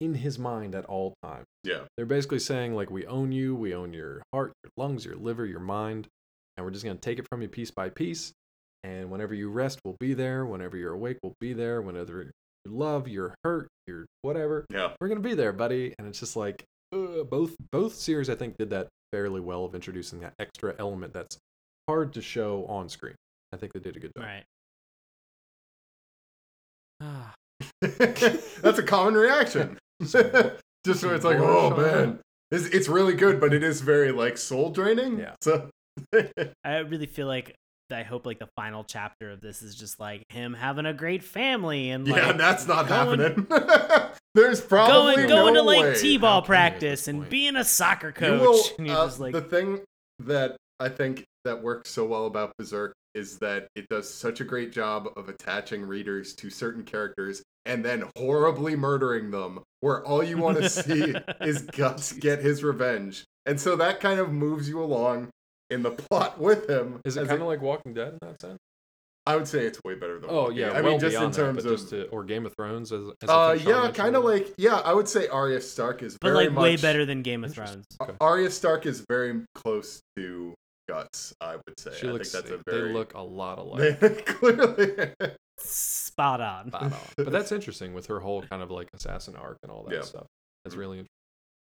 in 0.00 0.14
his 0.14 0.38
mind 0.38 0.74
at 0.74 0.84
all 0.86 1.14
times. 1.22 1.44
Yeah. 1.64 1.82
They're 1.96 2.06
basically 2.06 2.38
saying 2.38 2.74
like 2.74 2.90
we 2.90 3.06
own 3.06 3.32
you, 3.32 3.54
we 3.54 3.74
own 3.74 3.92
your 3.92 4.22
heart, 4.32 4.52
your 4.64 4.70
lungs, 4.76 5.04
your 5.04 5.16
liver, 5.16 5.44
your 5.46 5.60
mind, 5.60 6.08
and 6.56 6.64
we're 6.64 6.72
just 6.72 6.84
gonna 6.84 6.96
take 6.98 7.18
it 7.18 7.26
from 7.28 7.42
you 7.42 7.48
piece 7.48 7.70
by 7.70 7.90
piece. 7.90 8.32
And 8.82 9.10
whenever 9.10 9.34
you 9.34 9.50
rest, 9.50 9.78
we'll 9.84 9.96
be 10.00 10.14
there. 10.14 10.46
Whenever 10.46 10.76
you're 10.76 10.94
awake, 10.94 11.18
we'll 11.22 11.34
be 11.40 11.52
there. 11.52 11.82
Whenever 11.82 12.22
you 12.64 12.72
love, 12.72 13.08
you're 13.08 13.34
hurt, 13.44 13.68
you're 13.86 14.06
whatever, 14.22 14.64
Yeah. 14.70 14.94
we're 15.00 15.08
gonna 15.08 15.20
be 15.20 15.34
there, 15.34 15.52
buddy. 15.52 15.94
And 15.98 16.08
it's 16.08 16.20
just 16.20 16.34
like 16.36 16.64
uh, 16.92 17.22
both 17.24 17.54
both 17.70 17.94
series 17.94 18.28
I 18.30 18.34
think 18.34 18.56
did 18.56 18.70
that 18.70 18.88
fairly 19.12 19.40
well 19.40 19.64
of 19.64 19.74
introducing 19.74 20.20
that 20.20 20.32
extra 20.38 20.74
element 20.78 21.12
that's 21.12 21.36
hard 21.88 22.14
to 22.14 22.22
show 22.22 22.64
on 22.66 22.88
screen. 22.88 23.14
I 23.52 23.56
think 23.58 23.72
they 23.74 23.80
did 23.80 23.96
a 23.96 24.00
good 24.00 24.12
job. 24.16 24.24
Right. 24.24 24.44
Ah, 27.02 27.32
That's 27.80 28.78
a 28.78 28.82
common 28.82 29.14
reaction. 29.14 29.78
Just 30.86 31.04
where 31.04 31.14
it's 31.14 31.24
like, 31.24 31.38
oh 31.38 31.76
man, 31.76 32.20
it's, 32.50 32.64
it's 32.66 32.88
really 32.88 33.14
good, 33.14 33.38
but 33.38 33.52
it 33.52 33.62
is 33.62 33.82
very 33.82 34.12
like 34.12 34.38
soul 34.38 34.70
draining. 34.70 35.18
Yeah. 35.18 35.34
So 35.42 35.68
I 36.64 36.78
really 36.78 37.06
feel 37.06 37.26
like 37.26 37.54
I 37.92 38.02
hope 38.02 38.24
like 38.24 38.38
the 38.38 38.48
final 38.56 38.84
chapter 38.84 39.30
of 39.30 39.40
this 39.40 39.62
is 39.62 39.74
just 39.74 40.00
like 40.00 40.22
him 40.30 40.54
having 40.54 40.86
a 40.86 40.94
great 40.94 41.22
family 41.22 41.90
and 41.90 42.06
like 42.08 42.22
yeah, 42.22 42.32
that's 42.32 42.66
not 42.66 42.88
going- 42.88 43.20
happening. 43.20 43.46
There's 44.34 44.60
probably 44.60 45.16
going 45.16 45.28
going 45.28 45.54
no 45.54 45.60
to 45.60 45.66
like 45.66 45.82
way. 45.82 45.94
t-ball 45.96 46.40
How 46.40 46.46
can 46.46 46.52
you 46.54 46.58
at 46.60 46.72
this 46.80 46.80
practice 46.80 47.08
and 47.08 47.18
point? 47.18 47.30
being 47.30 47.56
a 47.56 47.64
soccer 47.64 48.08
You 48.08 48.12
coach 48.12 48.40
will- 48.40 48.62
and 48.78 48.86
you're 48.86 48.96
uh, 48.96 49.04
just 49.06 49.20
like 49.20 49.32
the 49.32 49.40
thing 49.42 49.80
that 50.20 50.56
I 50.78 50.88
think 50.88 51.24
that 51.44 51.62
works 51.62 51.90
so 51.90 52.06
well 52.06 52.26
about 52.26 52.52
Berserk 52.56 52.94
is 53.14 53.38
that 53.38 53.66
it 53.74 53.88
does 53.88 54.08
such 54.08 54.40
a 54.40 54.44
great 54.44 54.72
job 54.72 55.08
of 55.16 55.28
attaching 55.28 55.82
readers 55.82 56.32
to 56.36 56.48
certain 56.48 56.84
characters 56.84 57.42
and 57.66 57.84
then 57.84 58.04
horribly 58.16 58.76
murdering 58.76 59.30
them, 59.30 59.60
where 59.80 60.04
all 60.04 60.22
you 60.22 60.36
want 60.38 60.58
to 60.58 60.68
see 60.68 61.14
is 61.40 61.62
Guts 61.76 62.12
get 62.12 62.40
his 62.40 62.62
revenge. 62.64 63.24
And 63.46 63.60
so 63.60 63.76
that 63.76 64.00
kind 64.00 64.20
of 64.20 64.32
moves 64.32 64.68
you 64.68 64.82
along 64.82 65.28
in 65.70 65.82
the 65.82 65.90
plot 65.90 66.38
with 66.40 66.68
him. 66.68 67.00
Is 67.04 67.16
it 67.16 67.28
kind 67.28 67.40
of 67.40 67.46
like 67.46 67.60
Walking 67.62 67.94
Dead 67.94 68.12
in 68.12 68.18
that 68.22 68.40
sense? 68.40 68.58
I 69.26 69.36
would 69.36 69.46
say 69.46 69.66
it's 69.66 69.78
way 69.84 69.94
better 69.94 70.18
than. 70.18 70.30
Oh 70.30 70.42
Walking 70.44 70.56
yeah, 70.58 70.66
Dead. 70.68 70.76
I 70.76 70.80
well 70.80 70.90
mean 70.92 71.00
just 71.00 71.14
in 71.14 71.20
beyond 71.20 71.34
that, 71.34 71.42
terms 71.42 71.64
of. 71.64 71.70
just 71.72 71.90
to, 71.90 72.06
or 72.08 72.24
Game 72.24 72.46
of 72.46 72.54
Thrones 72.56 72.90
as, 72.90 73.02
as 73.22 73.28
a 73.28 73.32
uh, 73.32 73.52
yeah, 73.52 73.90
kind 73.92 74.16
of 74.16 74.24
like 74.24 74.52
yeah. 74.56 74.76
I 74.76 74.92
would 74.94 75.08
say 75.08 75.28
Arya 75.28 75.60
Stark 75.60 76.02
is 76.02 76.16
but 76.20 76.32
very 76.32 76.48
like 76.48 76.56
way 76.58 76.72
much- 76.72 76.82
better 76.82 77.04
than 77.04 77.22
Game 77.22 77.44
of 77.44 77.52
Thrones. 77.52 77.84
Okay. 78.00 78.14
Arya 78.20 78.50
Stark 78.50 78.86
is 78.86 79.04
very 79.08 79.42
close 79.54 80.00
to 80.16 80.54
Guts. 80.90 81.32
I 81.40 81.56
would 81.56 81.78
say. 81.78 81.92
She 81.98 82.08
I 82.08 82.12
looks. 82.12 82.32
think 82.32 82.46
that's 82.46 82.62
a 82.66 82.70
they 82.70 82.92
look 82.92 83.14
a 83.14 83.20
lot 83.22 83.58
alike. 83.62 84.26
Clearly. 84.26 85.12
Spot 85.58 86.40
on. 86.40 86.68
Spot 86.68 86.82
on. 86.82 86.92
But 87.16 87.30
that's 87.30 87.52
interesting 87.52 87.94
with 87.94 88.06
her 88.06 88.20
whole 88.20 88.42
kind 88.42 88.62
of 88.62 88.70
like 88.70 88.88
assassin 88.94 89.36
arc 89.36 89.58
and 89.62 89.70
all 89.70 89.84
that 89.84 89.94
Yeah. 89.94 90.02
stuff. 90.02 90.26
That's 90.64 90.74
Mhm. 90.74 90.78
really 90.78 90.98
interesting. 90.98 91.16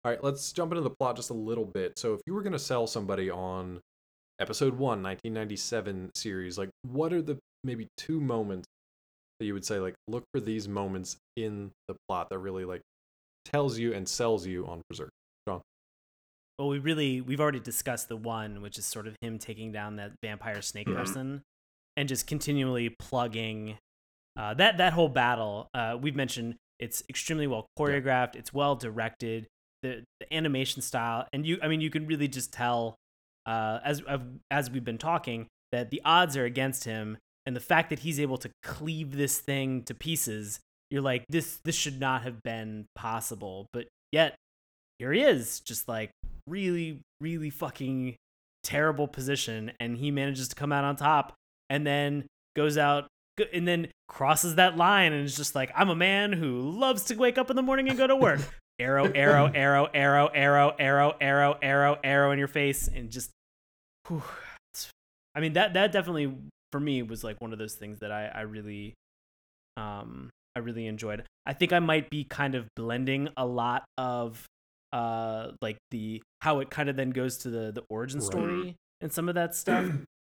All 0.04 0.10
right, 0.12 0.22
let's 0.24 0.52
jump 0.52 0.72
into 0.72 0.82
the 0.82 0.90
plot 0.90 1.16
just 1.16 1.30
a 1.30 1.34
little 1.34 1.64
bit. 1.64 1.98
So, 1.98 2.12
if 2.14 2.20
you 2.26 2.34
were 2.34 2.42
going 2.42 2.52
to 2.52 2.58
sell 2.58 2.86
somebody 2.86 3.30
on 3.30 3.80
episode 4.38 4.74
one, 4.74 5.02
1997 5.02 6.10
series, 6.14 6.58
like 6.58 6.68
what 6.82 7.12
are 7.12 7.22
the 7.22 7.38
maybe 7.62 7.86
two 7.96 8.20
moments 8.20 8.66
that 9.40 9.46
you 9.46 9.54
would 9.54 9.64
say, 9.64 9.78
like, 9.78 9.94
look 10.08 10.24
for 10.34 10.40
these 10.40 10.68
moments 10.68 11.16
in 11.36 11.70
the 11.88 11.96
plot 12.08 12.28
that 12.30 12.38
really 12.38 12.64
like 12.64 12.82
tells 13.46 13.78
you 13.78 13.94
and 13.94 14.08
sells 14.08 14.46
you 14.46 14.66
on 14.66 14.82
Berserk? 14.90 15.10
Well, 16.58 16.68
we 16.68 16.78
really 16.78 17.20
we've 17.20 17.40
already 17.40 17.60
discussed 17.60 18.08
the 18.08 18.16
one, 18.16 18.62
which 18.62 18.78
is 18.78 18.86
sort 18.86 19.06
of 19.06 19.16
him 19.20 19.38
taking 19.38 19.72
down 19.72 19.96
that 19.96 20.12
vampire 20.22 20.62
snake 20.62 20.86
Mhm. 20.86 20.94
person, 20.96 21.42
and 21.96 22.08
just 22.08 22.26
continually 22.26 22.90
plugging 22.98 23.78
uh, 24.36 24.52
that 24.54 24.78
that 24.78 24.92
whole 24.92 25.08
battle. 25.08 25.68
Uh, 25.74 25.96
we've 26.00 26.16
mentioned 26.16 26.56
it's 26.80 27.02
extremely 27.08 27.46
well 27.46 27.66
choreographed. 27.78 28.34
It's 28.36 28.52
well 28.52 28.74
directed. 28.76 29.46
The, 29.82 30.02
the 30.18 30.34
animation 30.34 30.80
style, 30.80 31.28
and 31.32 31.44
you, 31.46 31.58
I 31.62 31.68
mean, 31.68 31.82
you 31.82 31.90
can 31.90 32.06
really 32.06 32.26
just 32.26 32.52
tell 32.52 32.96
uh, 33.46 33.80
as 33.84 34.02
as 34.50 34.70
we've 34.70 34.84
been 34.84 34.96
talking 34.98 35.46
that 35.72 35.90
the 35.90 36.00
odds 36.04 36.36
are 36.36 36.44
against 36.46 36.84
him, 36.84 37.18
and 37.46 37.54
the 37.54 37.60
fact 37.60 37.90
that 37.90 37.98
he's 38.00 38.18
able 38.18 38.38
to 38.38 38.50
cleave 38.62 39.16
this 39.16 39.38
thing 39.38 39.82
to 39.84 39.94
pieces. 39.94 40.60
You're 40.90 41.02
like 41.02 41.24
this. 41.28 41.58
This 41.64 41.74
should 41.74 42.00
not 42.00 42.22
have 42.22 42.42
been 42.42 42.86
possible, 42.94 43.66
but 43.72 43.88
yet 44.12 44.36
here 44.98 45.12
he 45.12 45.20
is, 45.22 45.60
just 45.60 45.86
like 45.88 46.10
really, 46.46 47.00
really 47.20 47.50
fucking 47.50 48.16
terrible 48.62 49.08
position, 49.08 49.72
and 49.80 49.96
he 49.96 50.10
manages 50.10 50.48
to 50.48 50.54
come 50.54 50.72
out 50.72 50.84
on 50.84 50.96
top, 50.96 51.34
and 51.70 51.86
then 51.86 52.26
goes 52.56 52.78
out 52.78 53.08
and 53.52 53.66
then 53.66 53.88
crosses 54.08 54.54
that 54.54 54.76
line, 54.76 55.12
and 55.12 55.24
is 55.24 55.36
just 55.36 55.54
like, 55.54 55.72
I'm 55.74 55.90
a 55.90 55.96
man 55.96 56.32
who 56.32 56.70
loves 56.70 57.04
to 57.04 57.14
wake 57.16 57.36
up 57.36 57.50
in 57.50 57.56
the 57.56 57.62
morning 57.62 57.88
and 57.88 57.98
go 57.98 58.06
to 58.06 58.14
work. 58.14 58.40
arrow, 58.78 59.10
arrow, 59.12 59.50
arrow, 59.52 59.88
arrow, 59.92 60.28
arrow, 60.34 60.72
arrow, 60.78 61.16
arrow, 61.20 61.58
arrow, 61.60 61.98
arrow 62.02 62.32
in 62.32 62.38
your 62.38 62.48
face, 62.48 62.88
and 62.88 63.10
just, 63.10 63.30
whew, 64.08 64.22
I 65.34 65.40
mean 65.40 65.54
that 65.54 65.74
that 65.74 65.92
definitely 65.92 66.32
for 66.70 66.80
me 66.80 67.02
was 67.02 67.24
like 67.24 67.40
one 67.40 67.52
of 67.52 67.58
those 67.58 67.74
things 67.74 68.00
that 68.00 68.12
I 68.12 68.26
I 68.26 68.40
really, 68.42 68.94
um, 69.76 70.30
I 70.54 70.60
really 70.60 70.86
enjoyed. 70.86 71.24
I 71.46 71.52
think 71.52 71.72
I 71.72 71.80
might 71.80 72.08
be 72.08 72.24
kind 72.24 72.54
of 72.54 72.66
blending 72.76 73.28
a 73.36 73.44
lot 73.44 73.84
of 73.98 74.44
uh 74.94 75.50
like 75.60 75.76
the 75.90 76.22
how 76.40 76.60
it 76.60 76.70
kind 76.70 76.88
of 76.88 76.96
then 76.96 77.10
goes 77.10 77.38
to 77.38 77.50
the 77.50 77.72
the 77.72 77.82
origin 77.90 78.20
Right. 78.20 78.26
story 78.26 78.76
and 79.00 79.12
some 79.12 79.28
of 79.28 79.34
that 79.34 79.54
stuff 79.54 79.84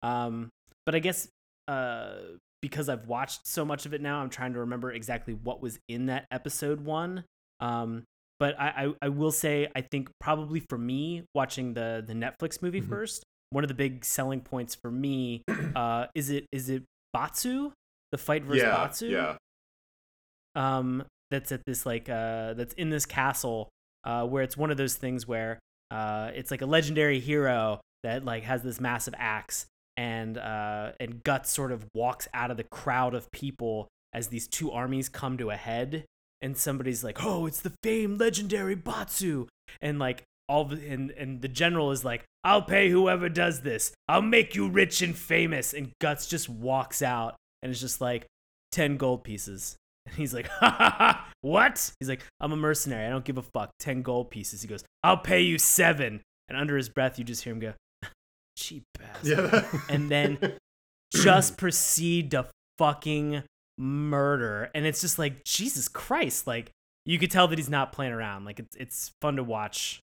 um 0.02 0.48
but 0.86 0.94
i 0.94 0.98
guess 1.00 1.28
uh 1.68 2.14
because 2.62 2.88
i've 2.88 3.06
watched 3.08 3.46
so 3.46 3.64
much 3.64 3.86
of 3.86 3.92
it 3.92 4.00
now 4.00 4.20
i'm 4.22 4.30
trying 4.30 4.52
to 4.54 4.60
remember 4.60 4.92
exactly 4.92 5.34
what 5.34 5.60
was 5.60 5.78
in 5.88 6.06
that 6.06 6.26
episode 6.30 6.80
one 6.84 7.24
um 7.60 8.04
but 8.38 8.58
i 8.60 8.86
i, 8.86 9.06
I 9.06 9.08
will 9.08 9.32
say 9.32 9.68
i 9.74 9.80
think 9.80 10.08
probably 10.20 10.62
for 10.68 10.78
me 10.78 11.24
watching 11.34 11.74
the 11.74 12.02
the 12.06 12.14
netflix 12.14 12.62
movie 12.62 12.80
Mhm. 12.80 12.88
first 12.88 13.24
one 13.50 13.64
of 13.64 13.68
the 13.68 13.74
big 13.74 14.04
selling 14.04 14.40
points 14.40 14.74
for 14.76 14.90
me 14.90 15.42
uh 15.76 16.06
is 16.14 16.30
it 16.30 16.46
is 16.52 16.68
it 16.70 16.84
batsu 17.12 17.72
the 18.12 18.18
fight 18.18 18.44
versus 18.44 18.62
yeah, 18.62 18.70
batsu 18.76 19.06
yeah. 19.08 19.36
um 20.54 21.04
that's 21.30 21.50
at 21.52 21.64
this 21.66 21.86
like 21.86 22.08
uh 22.08 22.54
that's 22.54 22.74
in 22.74 22.90
this 22.90 23.06
castle 23.06 23.68
uh 24.05 24.24
where 24.24 24.42
it's 24.42 24.57
one 24.57 24.70
of 24.70 24.76
those 24.76 24.94
things 24.94 25.26
where 25.26 25.59
uh 25.90 26.30
it's 26.34 26.50
like 26.50 26.62
a 26.62 26.66
legendary 26.66 27.20
hero 27.20 27.80
that 28.03 28.24
like 28.24 28.42
has 28.42 28.62
this 28.62 28.80
massive 28.80 29.14
axe 29.18 29.66
and 29.96 30.38
uh 30.38 30.92
and 31.00 31.22
guts 31.22 31.50
sort 31.50 31.72
of 31.72 31.84
walks 31.94 32.28
out 32.32 32.50
of 32.50 32.57
the 32.57 32.64
crowd 32.64 33.14
of 33.14 33.30
people 33.30 33.88
as 34.12 34.28
these 34.28 34.46
two 34.46 34.70
armies 34.70 35.09
come 35.09 35.36
to 35.38 35.50
a 35.50 35.57
head 35.57 36.05
and 36.40 36.57
somebody's 36.57 37.05
like 37.05 37.24
oh 37.24 37.46
it's 37.46 37.61
the 37.61 37.72
famed 37.82 38.18
legendary 38.18 38.74
batsu! 38.74 39.46
And 39.80 39.98
like 39.98 40.24
all 40.48 40.64
the, 40.64 40.86
and 40.88 41.11
and 41.12 41.40
the 41.40 41.48
general 41.48 41.92
is 41.92 42.05
like 42.05 42.24
i'll 42.44 42.62
pay 42.62 42.90
whoever 42.90 43.28
does 43.28 43.62
this. 43.62 43.92
I'll 44.09 44.22
make 44.22 44.55
you 44.55 44.68
rich 44.68 45.00
and 45.00 45.16
famous. 45.16 45.72
And 45.72 45.92
guts 46.00 46.26
just 46.26 46.48
walks 46.48 47.00
out 47.00 47.36
and 47.62 47.70
it's 47.70 47.80
just 47.80 48.00
like 48.00 48.26
10 48.72 48.96
gold 48.96 49.22
pieces 49.24 49.76
and 50.07 50.14
he's 50.16 50.34
like, 50.34 50.48
ha 50.48 50.70
ha 50.70 50.94
ha, 50.98 51.28
what? 51.42 51.92
He's 52.00 52.09
like, 52.09 52.22
I'm 52.40 52.53
a 52.53 52.57
mercenary. 52.57 53.07
I 53.07 53.11
don't 53.11 53.24
give 53.24 53.38
a 53.38 53.42
fuck. 53.42 53.70
10 53.80 54.03
gold 54.03 54.30
pieces. 54.30 54.62
He 54.62 54.68
goes, 54.68 54.84
I'll 55.03 55.18
pay 55.18 55.40
you 55.40 55.59
seven. 55.59 56.20
And 56.48 56.59
under 56.59 56.76
his 56.76 56.88
breath, 56.88 57.18
you 57.18 57.24
just 57.24 57.44
hear 57.44 57.53
him 57.53 57.61
go, 57.61 57.72
cheap 58.57 58.84
bastard. 58.98 59.53
Yeah. 59.53 59.80
And 59.88 60.11
then 60.11 60.38
just 61.14 61.57
proceed 61.57 62.30
to 62.32 62.46
fucking 62.78 63.42
murder. 63.78 64.70
And 64.74 64.86
it's 64.86 65.00
just 65.00 65.18
like, 65.18 65.44
Jesus 65.44 65.88
Christ. 65.88 66.46
Like, 66.46 66.70
you 67.05 67.18
could 67.18 67.30
tell 67.30 67.48
that 67.48 67.59
he's 67.59 67.70
not 67.70 67.92
playing 67.92 68.12
around. 68.12 68.44
Like, 68.44 68.61
it's, 68.61 68.76
it's 68.76 69.12
fun 69.20 69.36
to 69.36 69.44
watch 69.44 70.00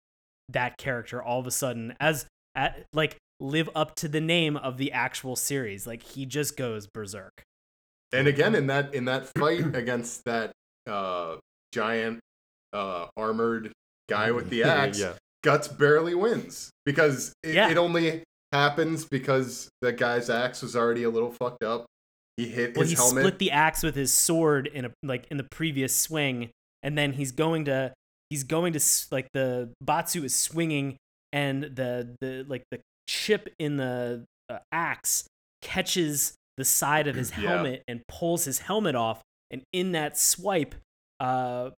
that 0.50 0.78
character 0.78 1.22
all 1.22 1.40
of 1.40 1.48
a 1.48 1.52
sudden 1.52 1.94
as, 2.00 2.26
at, 2.56 2.86
like, 2.94 3.18
live 3.40 3.70
up 3.76 3.96
to 3.96 4.08
the 4.08 4.20
name 4.20 4.58
of 4.58 4.78
the 4.78 4.92
actual 4.92 5.36
series. 5.36 5.86
Like, 5.88 6.04
he 6.04 6.26
just 6.26 6.58
goes 6.58 6.88
berserk. 6.88 7.44
And 8.14 8.28
again 8.28 8.56
in 8.56 8.68
that 8.68 8.94
in 8.94 9.06
that 9.06 9.28
fight 9.38 9.76
against 9.76 10.26
that 10.26 10.52
uh 10.88 11.36
giant 11.74 12.20
uh 12.74 13.08
armored 13.18 13.72
guy 14.10 14.32
with 14.32 14.50
the 14.50 14.64
axe 14.64 15.00
yeah. 15.00 15.14
guts 15.44 15.68
barely 15.68 16.16
wins 16.16 16.72
because 16.86 17.34
it, 17.44 17.56
Yeah. 17.56 17.70
it 17.70 17.78
only 17.78 18.24
happens 18.52 19.06
because 19.06 19.70
that 19.82 19.98
guy's 19.98 20.30
axe 20.30 20.62
was 20.62 20.76
already 20.76 21.04
a 21.04 21.10
little 21.10 21.32
fucked 21.32 21.64
up 21.64 21.86
he 22.40 22.48
hit 22.48 22.76
well, 22.76 22.84
his 22.84 22.92
he 22.92 22.96
helmet 22.96 23.24
split 23.24 23.40
the 23.40 23.52
axe 23.52 23.84
with 23.84 23.96
his 23.96 24.14
sword 24.14 24.68
in 24.68 24.86
a 24.86 24.92
like 25.04 25.28
in 25.30 25.36
the 25.36 25.44
previous 25.44 25.94
swing, 25.94 26.52
and 26.82 26.98
then 26.98 27.12
he's 27.12 27.34
going 27.34 27.66
to 27.66 27.92
he's 28.30 28.46
going 28.46 28.72
to 28.72 28.80
like 29.12 29.28
the 29.34 29.74
Batsu 29.82 30.24
is 30.24 30.34
swinging, 30.34 30.96
and 31.34 31.64
the 31.64 32.16
the 32.22 32.46
like 32.48 32.64
the 32.72 32.80
chip 33.10 33.54
in 33.60 33.76
the 33.76 34.24
uh, 34.50 34.60
axe 34.72 35.26
catches 35.62 36.36
the 36.60 36.66
side 36.66 37.08
of 37.08 37.16
his 37.16 37.32
Yeah. 37.38 37.50
helmet 37.56 37.82
and 37.88 38.02
pulls 38.08 38.46
his 38.46 38.60
helmet 38.60 38.94
off. 38.94 39.22
And 39.50 39.64
in 39.74 39.94
that 39.94 40.16
swipe, 40.20 40.76
uh, 41.20 41.72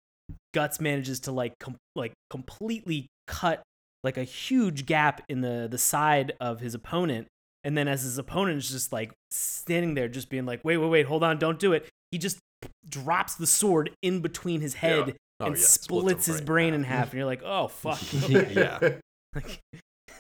Guts 0.56 0.80
manages 0.82 1.20
to 1.22 1.32
like 1.32 1.54
com- 1.60 1.78
like 1.96 2.14
completely 2.32 3.06
cut 3.28 3.62
like 4.04 4.18
a 4.18 4.24
huge 4.24 4.86
gap 4.88 5.22
in 5.30 5.42
the 5.42 5.68
the 5.70 5.78
side 5.78 6.34
of 6.40 6.60
his 6.62 6.74
opponent. 6.74 7.28
And 7.64 7.78
then 7.78 7.88
as 7.88 8.04
his 8.04 8.18
opponent 8.18 8.58
is 8.58 8.72
just 8.72 8.92
like 8.94 9.12
standing 9.32 9.94
there, 9.94 10.08
just 10.08 10.30
being 10.30 10.46
like, 10.46 10.62
"Wait, 10.64 10.78
wait, 10.78 10.90
wait, 10.90 11.06
hold 11.06 11.24
on, 11.24 11.38
don't 11.38 11.60
do 11.60 11.74
it," 11.74 11.88
he 12.12 12.18
just 12.18 12.40
drops 12.90 13.36
the 13.36 13.46
sword 13.48 13.92
in 14.02 14.22
between 14.22 14.62
his 14.62 14.76
head 14.76 15.16
Oh, 15.42 15.46
and 15.48 15.56
yeah, 15.58 15.62
splits 15.64 16.26
the 16.26 16.32
his 16.34 16.42
brain 16.42 16.74
in 16.74 16.84
half. 16.84 17.12
And 17.12 17.18
you're 17.20 17.26
like, 17.26 17.44
"Oh 17.44 17.68
fuck!" 17.68 18.00
yeah. 18.30 18.80
Like, 19.36 19.60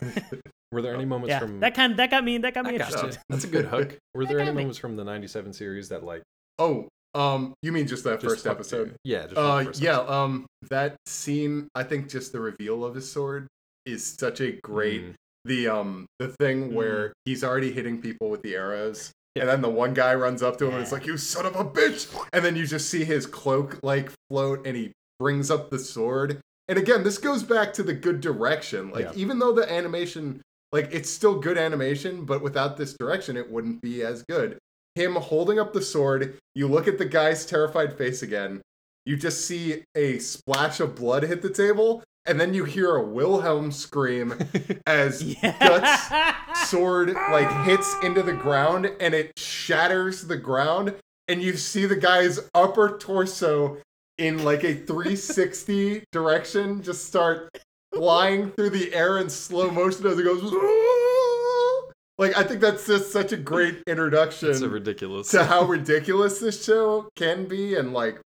Were 0.71 0.81
there 0.81 0.93
any 0.93 1.05
moments 1.05 1.29
yeah, 1.31 1.39
from 1.39 1.59
that 1.61 1.73
kind 1.75 1.97
that 1.97 2.11
got 2.11 2.23
me 2.23 2.37
that 2.39 2.53
got 2.53 2.65
me 2.65 2.75
I 2.75 2.77
gotcha. 2.77 2.95
interested. 2.97 3.21
That's 3.29 3.43
a 3.43 3.47
good 3.47 3.65
hook. 3.73 3.97
Were 4.13 4.25
there 4.25 4.39
any 4.39 4.51
me. 4.51 4.57
moments 4.57 4.77
from 4.77 4.95
the 4.95 5.03
'97 5.03 5.53
series 5.53 5.89
that 5.89 6.03
like 6.03 6.21
oh, 6.59 6.87
um, 7.15 7.53
you 7.63 7.71
mean 7.71 7.87
just 7.87 8.03
that 8.03 8.19
just 8.21 8.33
first 8.35 8.47
episode? 8.47 8.89
you? 9.03 9.15
Yeah, 9.15 9.23
just 9.25 9.37
Uh, 9.37 9.63
first 9.63 9.81
yeah. 9.81 9.97
episode. 9.99 10.11
Um, 10.13 10.45
that 10.69 10.95
scene. 11.07 11.67
I 11.73 11.83
think 11.83 12.09
just 12.09 12.31
the 12.33 12.39
reveal 12.39 12.85
of 12.85 12.93
his 12.95 13.11
sword 13.11 13.47
is 13.85 14.05
such 14.19 14.41
a 14.41 14.51
great. 14.63 15.01
Mm. 15.03 15.13
The 15.45 15.67
um, 15.69 16.05
the 16.19 16.27
thing 16.27 16.69
Mm. 16.69 16.73
where 16.73 17.13
he's 17.25 17.43
already 17.43 17.71
hitting 17.71 17.99
people 18.01 18.29
with 18.29 18.41
the 18.43 18.55
arrows. 18.55 19.11
Yeah. 19.35 19.43
And 19.43 19.49
then 19.49 19.61
the 19.61 19.69
one 19.69 19.93
guy 19.93 20.13
runs 20.15 20.43
up 20.43 20.57
to 20.57 20.65
him 20.67 20.73
and 20.73 20.81
it's 20.83 20.91
like, 20.91 21.05
"You 21.07 21.17
son 21.17 21.45
of 21.45 21.55
a 21.55 21.63
bitch!" 21.63 22.13
And 22.33 22.43
then 22.45 22.55
you 22.55 22.67
just 22.67 22.89
see 22.89 23.05
his 23.05 23.25
cloak 23.25 23.79
like 23.81 24.11
float, 24.29 24.67
and 24.67 24.75
he 24.75 24.91
brings 25.19 25.49
up 25.49 25.69
the 25.71 25.79
sword. 25.79 26.41
And 26.67 26.77
again, 26.77 27.03
this 27.03 27.17
goes 27.17 27.41
back 27.41 27.73
to 27.73 27.83
the 27.83 27.93
good 27.93 28.21
direction. 28.21 28.91
Like, 28.91 29.05
Yeah. 29.05 29.11
even 29.15 29.39
though 29.39 29.51
the 29.53 29.71
animation, 29.71 30.41
like, 30.71 30.89
it's 30.91 31.09
still 31.09 31.39
good 31.39 31.57
animation, 31.57 32.25
but 32.25 32.41
without 32.41 32.77
this 32.77 32.93
direction, 32.93 33.37
it 33.37 33.49
wouldn't 33.49 33.81
be 33.81 34.03
as 34.03 34.23
good. 34.23 34.57
Him 34.95 35.15
holding 35.15 35.59
up 35.59 35.73
the 35.73 35.81
sword, 35.81 36.37
you 36.55 36.67
look 36.67 36.87
at 36.87 36.97
the 36.97 37.05
guy's 37.05 37.45
terrified 37.45 37.97
face 37.97 38.21
again, 38.21 38.61
you 39.05 39.15
just 39.15 39.45
see 39.45 39.83
a 39.95 40.19
splash 40.19 40.79
of 40.79 40.95
blood 40.95 41.23
hit 41.23 41.41
the 41.41 41.49
table, 41.49 42.03
and 42.25 42.39
then 42.39 42.53
you 42.53 42.63
hear 42.63 42.95
a 42.95 43.03
Wilhelm 43.03 43.71
scream 43.71 44.35
as 44.87 45.35
Guts 45.41 46.69
sword 46.69 47.13
like 47.13 47.65
hits 47.65 47.95
into 48.03 48.21
the 48.21 48.33
ground 48.33 48.91
and 48.99 49.13
it 49.13 49.31
shatters 49.37 50.27
the 50.27 50.37
ground 50.37 50.95
and 51.27 51.41
you 51.41 51.57
see 51.57 51.85
the 51.85 51.95
guy's 51.95 52.39
upper 52.53 52.97
torso 52.97 53.77
in 54.17 54.43
like 54.43 54.63
a 54.63 54.75
360 54.75 56.03
direction 56.11 56.83
just 56.83 57.05
start 57.05 57.49
flying 57.93 58.51
through 58.51 58.69
the 58.69 58.93
air 58.93 59.17
in 59.17 59.29
slow 59.29 59.69
motion 59.71 60.05
as 60.07 60.17
it 60.19 60.23
goes 60.23 60.41
like 62.17 62.37
i 62.37 62.43
think 62.43 62.61
that's 62.61 62.85
just 62.85 63.11
such 63.11 63.31
a 63.31 63.37
great 63.37 63.81
introduction 63.87 64.49
It's 64.51 64.61
a 64.61 64.69
ridiculous. 64.69 65.29
to 65.31 65.43
how 65.43 65.63
ridiculous 65.65 66.39
this 66.39 66.63
show 66.63 67.09
can 67.15 67.45
be 67.45 67.75
and 67.75 67.93
like 67.93 68.19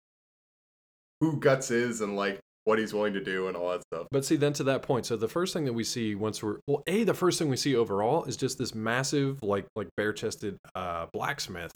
who 1.21 1.37
guts 1.39 1.71
is 1.71 2.01
and 2.01 2.17
like 2.17 2.41
what 2.65 2.79
he's 2.79 2.95
willing 2.95 3.13
to 3.13 3.23
do 3.23 3.49
and 3.49 3.57
all 3.57 3.71
that 3.71 3.83
stuff 3.93 4.07
But 4.13 4.25
see, 4.25 4.37
then 4.37 4.53
to 4.55 4.65
that 4.65 4.83
point, 4.83 5.05
so 5.07 5.17
the 5.17 5.27
first 5.29 5.53
thing 5.53 5.65
that 5.65 5.73
we 5.73 5.83
see 5.85 6.15
once 6.15 6.43
we're 6.43 6.59
well, 6.69 6.83
a 6.87 7.03
the 7.03 7.15
first 7.15 7.39
thing 7.39 7.49
we 7.49 7.57
see 7.57 7.75
overall 7.75 8.23
is 8.25 8.37
just 8.37 8.57
this 8.57 8.73
massive, 8.73 9.41
like 9.43 9.67
like 9.75 9.89
bare 9.97 10.13
chested 10.13 10.57
uh, 10.77 11.07
blacksmith 11.13 11.73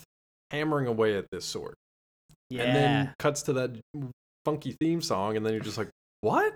hammering 0.53 0.87
away 0.87 1.17
at 1.17 1.27
this 1.33 1.45
sword, 1.45 1.75
yeah. 2.51 2.63
and 2.63 2.77
then 2.77 3.15
cuts 3.19 3.43
to 3.43 3.53
that 3.55 3.71
funky 4.45 4.77
theme 4.81 5.01
song, 5.03 5.37
and 5.37 5.45
then 5.45 5.55
you're 5.55 5.63
just 5.63 5.77
like, 5.79 5.91
what? 6.21 6.55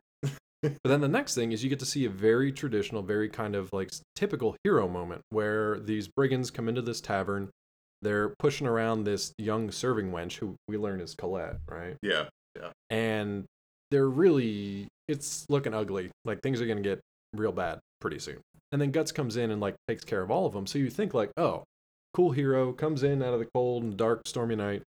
But 0.63 0.79
then 0.85 1.01
the 1.01 1.09
next 1.09 1.35
thing 1.35 1.53
is 1.53 1.63
you 1.65 1.71
get 1.71 1.79
to 1.81 1.87
see 1.87 2.05
a 2.05 2.11
very 2.11 2.53
traditional, 2.53 3.03
very 3.03 3.29
kind 3.29 3.55
of 3.55 3.73
like 3.73 3.91
typical 4.15 4.57
hero 4.65 4.89
moment 4.89 5.23
where 5.31 5.79
these 5.81 6.09
brigands 6.09 6.51
come 6.51 6.69
into 6.69 6.83
this 6.83 7.01
tavern, 7.01 7.51
they're 8.03 8.35
pushing 8.39 8.67
around 8.67 9.05
this 9.05 9.33
young 9.39 9.71
serving 9.71 10.11
wench 10.11 10.37
who 10.39 10.57
we 10.69 10.77
learn 10.77 11.01
is 11.01 11.15
Colette, 11.15 11.57
right? 11.69 11.97
yeah 12.03 12.25
Yeah. 12.57 12.71
and 12.91 13.45
they're 13.91 14.09
really 14.09 14.87
it's 15.09 15.45
looking 15.49 15.75
ugly. 15.75 16.11
Like 16.25 16.41
things 16.43 16.61
are 16.61 16.67
going 16.67 16.83
to 16.83 16.89
get 16.89 17.01
real 17.35 17.53
bad 17.53 17.81
pretty 18.01 18.19
soon. 18.21 18.39
And 18.73 18.81
then 18.81 18.93
guts 18.93 19.11
comes 19.13 19.37
in 19.37 19.51
and 19.51 19.61
like 19.61 19.75
takes 19.89 20.05
care 20.05 20.23
of 20.23 20.31
all 20.31 20.47
of 20.47 20.53
them. 20.53 20.67
So 20.67 20.79
you 20.79 20.91
think 20.91 21.13
like 21.15 21.31
oh 21.37 21.65
cool 22.15 22.31
hero 22.33 22.73
comes 22.73 23.03
in 23.03 23.23
out 23.23 23.35
of 23.35 23.41
the 23.41 23.49
cold 23.55 23.83
and 23.83 23.97
dark 23.97 24.23
stormy 24.27 24.57
night 24.57 24.83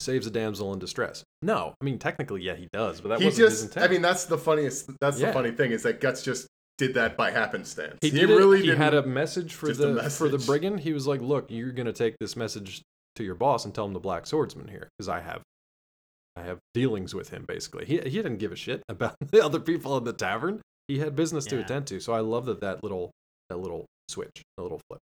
saves 0.00 0.26
a 0.26 0.30
damsel 0.30 0.72
in 0.72 0.78
distress. 0.78 1.24
No 1.42 1.74
i 1.80 1.84
mean 1.84 1.98
technically 1.98 2.42
yeah 2.42 2.54
he 2.54 2.68
does 2.72 3.00
but 3.00 3.08
that 3.10 3.18
he 3.20 3.26
wasn't 3.26 3.48
his 3.48 3.60
just 3.60 3.64
intent. 3.76 3.90
I 3.90 3.92
mean 3.92 4.02
that's 4.02 4.24
the 4.24 4.38
funniest 4.38 4.90
that's 5.00 5.18
Yeah. 5.20 5.28
the 5.28 5.32
funny 5.32 5.50
thing 5.52 5.72
is 5.72 5.82
that 5.84 6.00
guts 6.00 6.22
just 6.22 6.46
did 6.78 6.94
that 6.94 7.16
by 7.16 7.30
happenstance. 7.30 7.96
He, 8.02 8.10
did 8.10 8.28
really 8.28 8.60
he 8.62 8.68
had 8.68 8.92
a 8.92 9.02
message 9.02 9.54
for 9.54 9.70
a 9.70 9.72
the 9.72 10.10
for 10.10 10.28
the 10.28 10.38
brigand. 10.38 10.80
He 10.80 10.92
was 10.92 11.06
like 11.06 11.20
look 11.22 11.50
you're 11.50 11.72
going 11.72 11.86
to 11.86 11.92
take 11.92 12.16
this 12.20 12.36
message 12.36 12.82
to 13.16 13.24
your 13.24 13.34
boss 13.34 13.64
and 13.64 13.74
tell 13.74 13.86
him 13.86 13.94
the 13.94 14.00
black 14.00 14.26
swordsman 14.26 14.68
here 14.68 14.88
because 14.98 15.08
i 15.08 15.20
have 15.20 15.40
i 16.36 16.42
have 16.42 16.58
dealings 16.74 17.14
with 17.14 17.30
him 17.30 17.44
basically. 17.48 17.86
He, 17.86 17.94
he 17.98 18.10
didn't 18.10 18.36
give 18.36 18.52
a 18.52 18.56
shit 18.56 18.82
about 18.90 19.14
the 19.30 19.42
other 19.42 19.58
people 19.60 19.96
in 19.96 20.04
the 20.04 20.12
tavern. 20.12 20.60
He 20.88 20.98
had 20.98 21.16
business 21.16 21.46
to 21.46 21.58
attend 21.60 21.86
to 21.88 22.00
so 22.00 22.12
i 22.12 22.20
love 22.20 22.44
that 22.46 22.60
that 22.60 22.82
little 22.82 23.10
that 23.48 23.56
little 23.56 23.86
switch 24.08 24.42
the 24.56 24.62
little 24.62 24.80
flip 24.90 25.00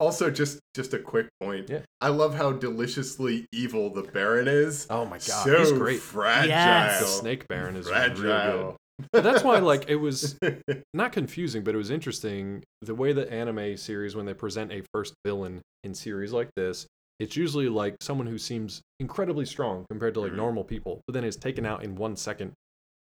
also 0.00 0.30
just 0.30 0.58
just 0.74 0.94
a 0.94 0.98
quick 0.98 1.28
point 1.40 1.68
Yeah. 1.68 1.80
i 2.00 2.08
love 2.08 2.34
how 2.34 2.52
deliciously 2.52 3.46
evil 3.52 3.90
the 3.92 4.02
baron 4.02 4.48
is 4.48 4.86
oh 4.90 5.04
my 5.04 5.18
god 5.18 5.20
so 5.44 5.58
he's 5.58 5.72
great 5.72 6.00
fragile 6.00 6.48
Yes. 6.48 7.00
the 7.00 7.06
snake 7.06 7.46
baron 7.48 7.76
is 7.76 7.86
real 7.86 7.94
fragile 7.94 8.22
good 8.22 8.76
but 9.12 9.22
that's 9.24 9.42
why 9.44 9.58
like 9.58 9.88
it 9.88 9.96
was 9.96 10.38
not 10.94 11.12
confusing, 11.12 11.64
but 11.64 11.74
it 11.74 11.78
was 11.78 11.90
interesting 11.90 12.62
the 12.82 12.94
way 12.94 13.14
the 13.14 13.30
anime 13.32 13.76
series 13.78 14.14
when 14.14 14.26
they 14.26 14.34
present 14.34 14.70
a 14.72 14.82
first 14.92 15.14
villain 15.24 15.62
in 15.84 15.94
series 15.94 16.34
like 16.34 16.50
this, 16.54 16.86
it's 17.18 17.34
usually 17.34 17.70
like 17.70 17.96
someone 18.02 18.26
who 18.26 18.36
seems 18.36 18.82
incredibly 18.98 19.46
strong 19.46 19.86
compared 19.90 20.12
to 20.12 20.20
like 20.20 20.32
Mhm. 20.32 20.36
normal 20.36 20.64
people, 20.64 21.00
but 21.06 21.14
then 21.14 21.24
is 21.24 21.36
taken 21.36 21.64
out 21.64 21.82
in 21.82 21.94
one 21.96 22.14
second 22.14 22.52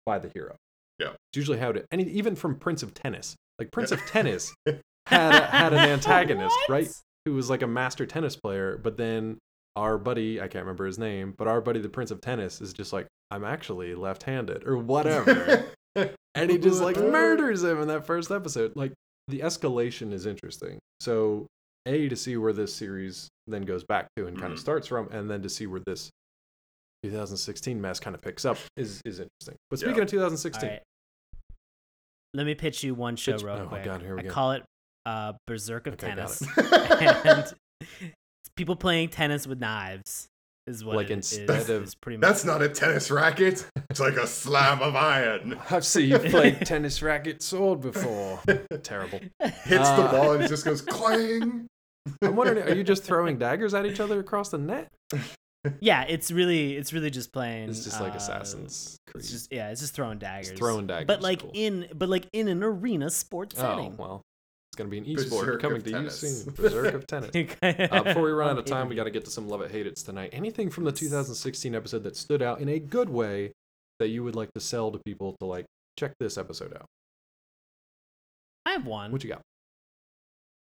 by 0.07 0.18
the 0.18 0.30
hero. 0.32 0.57
Yeah. 0.99 1.11
it's 1.11 1.36
usually 1.36 1.59
how 1.59 1.68
it. 1.70 1.84
And 1.90 2.01
even 2.01 2.36
from 2.36 2.55
Prince 2.59 2.82
of 2.82 2.95
Tennis, 2.95 3.36
like 3.59 3.70
Prince 3.70 3.93
of 3.93 4.01
Tennis 4.07 4.51
had 5.07 5.34
a, 5.34 5.46
had 5.46 5.72
an 5.72 5.78
antagonist, 5.80 6.57
right? 6.68 6.88
Who 7.24 7.34
was 7.34 7.48
like 7.50 7.62
a 7.62 7.66
master 7.66 8.07
tennis 8.07 8.36
player, 8.36 8.78
but 8.82 8.96
then 8.96 9.38
our 9.76 9.96
buddy, 9.98 10.40
I 10.40 10.48
can't 10.48 10.64
remember 10.64 10.86
his 10.86 10.98
name, 10.98 11.34
but 11.38 11.48
our 11.48 11.61
buddy, 11.61 11.80
the 11.80 11.88
Prince 11.88 12.11
of 12.11 12.20
Tennis, 12.20 12.61
is 12.61 12.72
just 12.72 12.92
like, 12.92 13.07
I'm 13.30 13.44
actually 13.44 13.94
left-handed 13.94 14.66
or 14.66 14.76
whatever 14.76 15.64
and 16.34 16.50
he 16.50 16.59
just 16.59 16.82
like 16.82 16.96
murders 16.98 17.62
him 17.64 17.80
in 17.80 17.88
that 17.88 18.05
first 18.07 18.30
episode. 18.30 18.76
Like 18.76 18.92
the 19.28 19.40
escalation 19.40 20.12
is 20.12 20.26
interesting. 20.26 20.78
So 21.00 21.46
a 21.86 22.09
to 22.09 22.16
see 22.16 22.36
where 22.36 22.53
this 22.53 22.74
series 22.74 23.28
then 23.46 23.62
goes 23.62 23.84
back 23.84 24.09
to 24.16 24.26
and 24.26 24.38
kind 24.38 24.53
of 24.53 24.59
Mhm. 24.59 24.62
starts 24.62 24.86
from, 24.86 25.09
and 25.12 25.30
then 25.30 25.40
to 25.42 25.48
see 25.48 25.66
where 25.66 25.80
this 25.86 26.11
2016 27.05 27.80
mess 27.80 27.98
kind 27.98 28.14
of 28.14 28.20
picks 28.22 28.44
up 28.44 28.59
is 28.76 29.00
is 29.05 29.18
interesting. 29.20 29.57
But 29.70 29.78
speaking 29.80 29.96
Yeah. 29.96 30.03
of 30.03 30.11
2016, 30.11 30.68
All 30.68 30.74
right. 30.74 30.82
Let 32.34 32.46
me 32.46 32.55
pitch 32.55 32.82
you 32.82 32.94
one 32.94 33.16
show 33.16 33.32
Pitch- 33.32 33.42
real 33.42 33.55
oh 33.55 33.59
my 33.64 33.66
quick. 33.66 33.84
God, 33.84 34.03
here 34.03 34.14
we 34.14 34.20
I 34.20 34.24
go. 34.24 34.30
call 34.30 34.53
it 34.53 34.62
uh, 35.07 35.32
Berserk 35.46 35.86
of 35.86 35.94
Okay, 35.94 36.09
Tennis. 36.09 36.42
and 36.57 37.53
people 38.57 38.76
playing 38.76 39.09
tennis 39.09 39.46
with 39.46 39.59
knives 39.61 40.28
is 40.66 40.84
what 40.84 40.94
Like 40.96 41.11
it 41.11 41.18
is- 41.18 41.36
instead 41.36 41.70
of- 41.70 41.82
is 41.84 41.94
pretty 41.94 42.18
much. 42.18 42.28
that's 42.28 42.44
not 42.44 42.62
a 42.62 42.68
tennis 42.68 43.11
racket 43.11 43.66
it's 43.90 43.98
like 43.98 44.14
a 44.14 44.26
slab 44.26 44.80
of 44.80 44.94
iron 44.94 45.59
I've 45.70 45.84
seen 45.84 46.09
you 46.11 46.18
play 46.18 46.53
tennis 46.53 47.03
racket 47.03 47.42
sword 47.42 47.80
before. 47.80 48.40
Terrible. 48.84 49.20
hits 49.40 49.66
the 49.66 49.80
Uh, 49.80 50.12
ball 50.12 50.32
and 50.34 50.44
it 50.44 50.48
just 50.48 50.64
goes 50.64 50.80
clang 50.82 51.66
I'm 52.20 52.34
wondering, 52.36 52.62
are 52.68 52.74
you 52.74 52.82
just 52.84 53.05
throwing 53.05 53.38
daggers 53.38 53.74
at 53.74 53.86
each 53.86 54.00
other 54.00 54.18
across 54.20 54.48
the 54.50 54.59
net? 54.59 54.88
yeah, 55.80 56.03
it's 56.09 56.32
really 56.32 56.76
it's 56.76 56.92
really 56.92 57.11
just 57.11 57.32
playing. 57.32 57.68
It's 57.68 57.84
just 57.84 58.00
like 58.00 58.14
uh, 58.14 58.16
Assassin's 58.16 58.96
Creed. 59.07 59.22
It's 59.22 59.30
just 59.30 59.53
yeah, 59.53 59.70
it's 59.70 59.80
just 59.80 59.94
throwing 59.94 60.18
daggers. 60.18 60.48
Just 60.48 60.59
throwing 60.59 60.88
daggers. 60.88 61.07
but 61.07 61.22
like 61.22 61.40
cool. 61.42 61.53
in 61.55 61.86
but 61.94 62.09
like 62.09 62.26
in 62.32 62.48
an 62.48 62.64
arena 62.64 63.09
sports 63.09 63.55
oh 63.57 63.62
setting. 63.62 63.96
well, 63.96 64.20
it's 64.73 64.79
gonna 64.79 64.89
be 64.89 64.97
an 64.97 65.05
Berserk 65.05 65.29
esport 65.31 65.55
of 65.55 65.61
coming 65.61 65.83
to 65.83 65.91
you 65.91 66.09
soon. 66.09 66.55
Berserk 66.57 66.95
of 66.95 67.07
tennis. 67.07 67.31
Uh, 67.62 68.03
before 68.05 68.23
we 68.23 68.31
run 68.31 68.49
out 68.49 68.59
of 68.59 68.64
time, 68.64 68.89
we 68.89 68.95
got 68.95 69.05
to 69.05 69.11
get 69.11 69.23
to 69.27 69.31
some 69.31 69.47
love 69.47 69.61
it 69.61 69.70
hate 69.70 69.87
it's 69.87 70.03
tonight. 70.03 70.31
Anything 70.33 70.70
from 70.70 70.85
the 70.85 70.93
2016 70.93 71.75
episode 71.75 72.03
that 72.05 72.16
stood 72.16 72.41
out 72.41 72.59
in 72.61 72.70
a 72.70 72.79
good 72.79 73.11
way 73.11 73.53
that 73.99 74.09
you 74.09 74.25
would 74.25 74.35
like 74.35 74.51
to 74.55 74.61
sell 74.61 74.91
to 74.91 74.99
people 75.05 75.37
to 75.41 75.47
like 75.47 75.66
check 75.99 76.14
this 76.18 76.39
episode 76.39 76.73
out? 76.73 76.87
I 78.64 78.73
have 78.73 78.87
one. 78.87 79.12
What 79.12 79.23
you 79.23 79.29
got? 79.29 79.43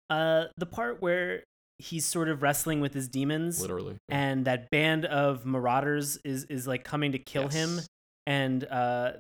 Uh, 0.09 0.45
the 0.57 0.67
part 0.67 1.03
where 1.03 1.43
he's 1.79 2.07
sort 2.07 2.29
of 2.29 2.43
wrestling 2.43 2.81
with 2.81 2.95
his 2.95 3.09
demons, 3.09 3.61
Literally. 3.61 3.97
and 4.09 4.45
that 4.45 4.71
band 4.71 5.05
of 5.05 5.45
marauders 5.45 6.17
is 6.25 6.45
is 6.45 6.69
like 6.69 6.85
coming 6.85 7.11
to 7.11 7.19
kill 7.19 7.49
him, 7.49 7.81
and 8.25 8.63
uh, 8.67 9.15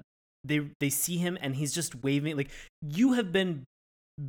they 0.44 0.60
they 0.78 0.90
see 0.90 1.16
him, 1.16 1.36
and 1.40 1.56
he's 1.56 1.74
just 1.74 2.04
waving. 2.04 2.36
Like 2.36 2.50
you 2.82 3.14
have 3.14 3.32
been 3.32 3.64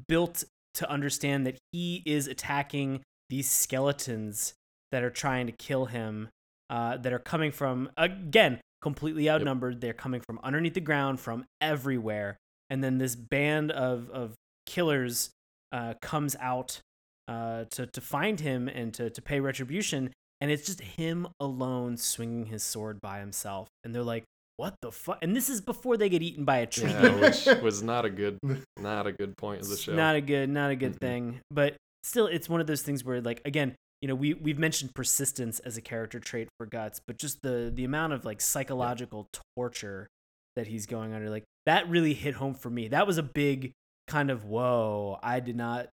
built 0.07 0.43
to 0.75 0.89
understand 0.89 1.45
that 1.45 1.57
he 1.71 2.03
is 2.05 2.27
attacking 2.27 3.01
these 3.29 3.49
skeletons 3.49 4.53
that 4.91 5.03
are 5.03 5.09
trying 5.09 5.47
to 5.47 5.51
kill 5.51 5.85
him, 5.85 6.29
uh, 6.69 6.97
that 6.97 7.13
are 7.13 7.19
coming 7.19 7.51
from 7.51 7.89
again 7.97 8.59
completely 8.81 9.29
outnumbered. 9.29 9.81
They're 9.81 9.93
coming 9.93 10.21
from 10.21 10.39
underneath 10.43 10.75
the 10.75 10.81
ground, 10.81 11.19
from 11.19 11.45
everywhere, 11.61 12.37
and 12.69 12.83
then 12.83 12.97
this 12.97 13.15
band 13.15 13.71
of 13.71 14.09
of 14.11 14.35
killers 14.65 15.31
uh, 15.71 15.95
comes 16.01 16.35
out 16.39 16.79
uh, 17.27 17.65
to 17.71 17.87
to 17.87 18.01
find 18.01 18.39
him 18.39 18.67
and 18.67 18.93
to 18.93 19.09
to 19.09 19.21
pay 19.21 19.39
retribution, 19.39 20.11
and 20.39 20.51
it's 20.51 20.65
just 20.65 20.81
him 20.81 21.27
alone 21.39 21.97
swinging 21.97 22.45
his 22.47 22.63
sword 22.63 23.01
by 23.01 23.19
himself, 23.19 23.67
and 23.83 23.93
they're 23.93 24.03
like, 24.03 24.23
"What 24.57 24.75
the 24.81 24.91
fuck?" 24.91 25.19
And 25.21 25.35
this 25.35 25.49
is 25.49 25.61
before 25.61 25.97
they 25.97 26.09
get 26.09 26.21
eaten 26.21 26.43
by 26.45 26.57
a 26.57 26.67
tree. 26.67 26.89
Yeah, 26.91 27.15
which 27.19 27.45
was 27.63 27.81
not 27.81 28.05
a 28.05 28.09
good, 28.09 28.37
not 28.77 29.07
a 29.07 29.11
good 29.13 29.35
point 29.37 29.61
of 29.61 29.69
the 29.69 29.77
show. 29.77 29.95
Not 29.95 30.15
a 30.15 30.21
good, 30.21 30.49
not 30.49 30.69
a 30.71 30.75
good 30.75 30.93
Mhm. 30.95 30.99
thing. 30.99 31.39
But 31.49 31.75
still, 32.03 32.27
it's 32.27 32.49
one 32.49 32.59
of 32.61 32.67
those 32.67 32.81
things 32.81 33.03
where, 33.03 33.21
like, 33.21 33.41
again, 33.45 33.75
you 34.01 34.07
know, 34.07 34.15
we 34.15 34.33
we've 34.35 34.59
mentioned 34.59 34.93
persistence 34.93 35.59
as 35.59 35.77
a 35.77 35.81
character 35.81 36.19
trait 36.19 36.49
for 36.57 36.65
Guts, 36.67 36.99
but 37.07 37.17
just 37.17 37.41
the 37.41 37.71
the 37.73 37.83
amount 37.83 38.13
of 38.13 38.25
like 38.25 38.41
psychological 38.41 39.27
torture 39.55 40.07
that 40.55 40.67
he's 40.67 40.85
going 40.85 41.13
under, 41.13 41.29
like 41.29 41.43
that 41.65 41.87
really 41.89 42.13
hit 42.13 42.35
home 42.35 42.53
for 42.53 42.69
me. 42.69 42.87
That 42.89 43.07
was 43.07 43.17
a 43.17 43.23
big 43.23 43.71
kind 44.07 44.29
of 44.31 44.45
whoa. 44.45 45.19
I 45.23 45.39
did 45.39 45.55
not 45.55 45.89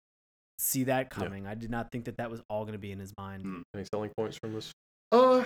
see 0.59 0.85
that 0.85 1.11
coming. 1.11 1.47
I 1.47 1.55
did 1.55 1.71
not 1.71 1.93
think 1.93 2.07
that 2.07 2.17
that 2.17 2.31
was 2.31 2.41
all 2.51 2.63
going 2.65 2.73
to 2.73 2.79
be 2.79 2.91
in 2.91 2.99
his 2.99 3.13
mind. 3.19 3.45
Mm. 3.45 3.63
Any 3.75 3.85
selling 3.93 4.11
points 4.17 4.37
from 4.39 4.55
this? 4.55 4.73
Uh, 5.13 5.45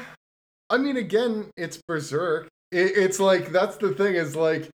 I 0.70 0.78
mean, 0.78 0.96
again, 0.96 1.50
it's 1.56 1.78
Berserk. 1.86 2.48
It, 2.72 2.96
it's 2.96 3.20
like 3.20 3.52
that's 3.52 3.76
the 3.76 3.92
thing 3.94 4.14
is 4.14 4.34
like 4.34 4.68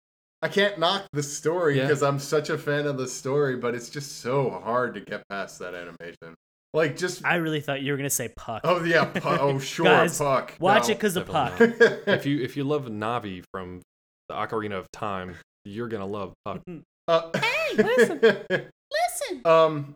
I 0.43 0.49
can't 0.49 0.79
knock 0.79 1.07
the 1.13 1.23
story 1.23 1.77
Yeah. 1.79 1.85
because 1.87 2.03
I'm 2.03 2.19
such 2.19 2.51
a 2.51 2.59
fan 2.59 2.87
of 2.87 2.99
the 2.99 3.09
story, 3.09 3.57
but 3.57 3.75
it's 3.75 3.89
just 3.89 4.21
so 4.21 4.51
hard 4.63 4.95
to 4.95 5.01
get 5.01 5.27
past 5.29 5.59
that 5.61 5.75
animation. 5.75 6.35
Like 6.75 6.97
just 6.97 7.25
I 7.25 7.37
really 7.37 7.61
thought 7.63 7.81
you 7.81 7.93
were 7.93 7.97
going 7.97 8.09
to 8.09 8.15
say 8.15 8.29
Puck. 8.37 8.61
oh 8.65 8.85
yeah, 8.85 9.05
pu- 9.15 9.21
oh 9.29 9.59
sure, 9.59 9.87
Guys, 9.87 10.19
Puck. 10.19 10.53
Watch 10.61 10.89
No. 10.89 10.93
it 10.93 10.97
because 10.99 11.17
of 11.17 11.27
Puck. 11.27 11.55
If 11.61 12.27
you 12.27 12.43
if 12.43 12.57
you 12.57 12.65
love 12.65 12.85
Navi 12.87 13.43
from 13.53 13.81
the 14.29 14.35
Ocarina 14.35 14.75
of 14.79 14.91
Time, 14.93 15.37
you're 15.65 15.89
gonna 15.89 16.07
love 16.07 16.35
Puck. 16.45 16.61
Uh, 17.09 17.31
Hey, 17.37 17.77
listen. 17.77 18.19
Listen. 18.21 19.41
um 19.47 19.95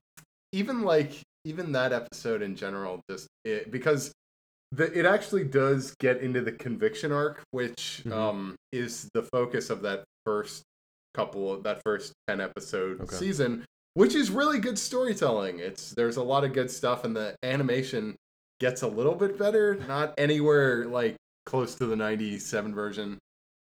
even 0.53 0.82
like 0.82 1.12
even 1.44 1.72
that 1.72 1.92
episode 1.92 2.40
in 2.40 2.55
general 2.55 3.01
just 3.11 3.26
it, 3.44 3.70
because 3.72 4.12
the, 4.72 4.96
it 4.98 5.04
actually 5.04 5.44
does 5.44 5.94
get 5.98 6.18
into 6.18 6.40
the 6.40 6.52
conviction 6.52 7.10
arc 7.12 7.42
which 7.50 8.02
Mhm. 8.04 8.12
um 8.12 8.54
is 8.72 9.08
the 9.14 9.22
focus 9.22 9.68
of 9.70 9.82
that 9.82 10.04
first 10.24 10.62
couple 11.14 11.52
of 11.52 11.62
that 11.64 11.80
first 11.84 12.12
10 12.28 12.40
episode 12.40 13.00
Okay. 13.00 13.16
season 13.16 13.64
which 13.94 14.14
is 14.14 14.30
really 14.30 14.58
good 14.60 14.78
storytelling 14.78 15.58
it's 15.58 15.90
there's 15.92 16.16
a 16.16 16.22
lot 16.22 16.44
of 16.44 16.52
good 16.52 16.70
stuff 16.70 17.04
and 17.04 17.16
the 17.16 17.34
animation 17.42 18.14
gets 18.60 18.82
a 18.82 18.86
little 18.86 19.14
bit 19.14 19.36
better 19.38 19.74
not 19.88 20.14
anywhere 20.18 20.86
like 20.86 21.16
close 21.46 21.74
to 21.74 21.86
the 21.86 21.96
97 21.96 22.72
version 22.74 23.18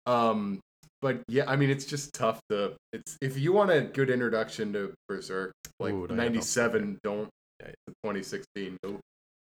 um 0.06 0.60
but 1.02 1.20
yeah, 1.28 1.44
I 1.46 1.56
mean, 1.56 1.68
it's 1.68 1.84
just 1.84 2.14
tough 2.14 2.40
to. 2.48 2.72
It's 2.94 3.18
if 3.20 3.38
you 3.38 3.52
want 3.52 3.70
a 3.70 3.82
good 3.82 4.08
introduction 4.08 4.72
to 4.72 4.94
Berserk, 5.08 5.52
like 5.78 5.92
Ooh, 5.92 6.04
I 6.04 6.06
don't- 6.06 6.16
'97, 6.16 6.98
don't. 7.04 7.28
Yeah, 7.60 7.72
2016. 8.02 8.78
no. 8.82 8.98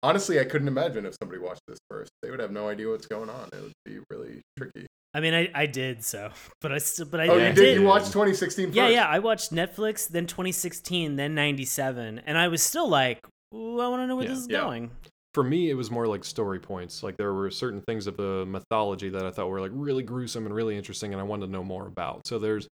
Honestly, 0.01 0.39
I 0.39 0.45
couldn't 0.45 0.67
imagine 0.67 1.05
if 1.05 1.15
somebody 1.21 1.41
watched 1.41 1.61
this 1.67 1.77
first. 1.89 2.09
They 2.21 2.29
would 2.31 2.39
have 2.39 2.51
no 2.51 2.69
idea 2.69 2.89
what's 2.89 3.07
going 3.07 3.29
on. 3.29 3.49
It 3.51 3.61
would 3.61 3.73
be 3.85 3.99
really 4.09 4.41
tricky. 4.57 4.85
I 5.13 5.19
mean, 5.19 5.33
I, 5.33 5.49
I 5.53 5.65
did 5.65 6.03
so, 6.03 6.29
but 6.61 6.71
I 6.71 6.77
still, 6.77 7.05
but 7.05 7.19
I, 7.19 7.27
Oh, 7.27 7.37
I 7.37 7.47
you 7.49 7.53
did? 7.53 7.75
You 7.75 7.83
watched 7.83 8.07
2016 8.07 8.67
first? 8.67 8.75
Yeah, 8.77 8.87
yeah. 8.87 9.07
I 9.07 9.19
watched 9.19 9.51
Netflix, 9.51 10.07
then 10.07 10.25
2016, 10.27 11.15
then 11.15 11.35
97, 11.35 12.21
and 12.25 12.37
I 12.37 12.47
was 12.47 12.61
still 12.63 12.87
like, 12.87 13.25
Ooh, 13.53 13.79
I 13.79 13.87
want 13.87 14.03
to 14.03 14.07
know 14.07 14.15
where 14.15 14.25
Yeah. 14.25 14.31
this 14.31 14.39
is 14.39 14.47
Yeah. 14.49 14.59
going. 14.61 14.91
For 15.33 15.43
me, 15.43 15.69
it 15.69 15.75
was 15.75 15.91
more 15.91 16.07
like 16.07 16.23
story 16.23 16.59
points. 16.59 17.03
Like 17.03 17.17
there 17.17 17.33
were 17.33 17.51
certain 17.51 17.81
things 17.81 18.07
of 18.07 18.17
the 18.17 18.45
mythology 18.47 19.09
that 19.09 19.25
I 19.25 19.31
thought 19.31 19.47
were 19.49 19.61
like 19.61 19.71
really 19.73 20.01
gruesome 20.03 20.45
and 20.45 20.55
really 20.55 20.75
interesting, 20.77 21.11
and 21.13 21.19
I 21.21 21.23
wanted 21.23 21.47
to 21.47 21.51
know 21.51 21.63
more 21.63 21.87
about. 21.87 22.25
So 22.25 22.39
there's 22.39 22.67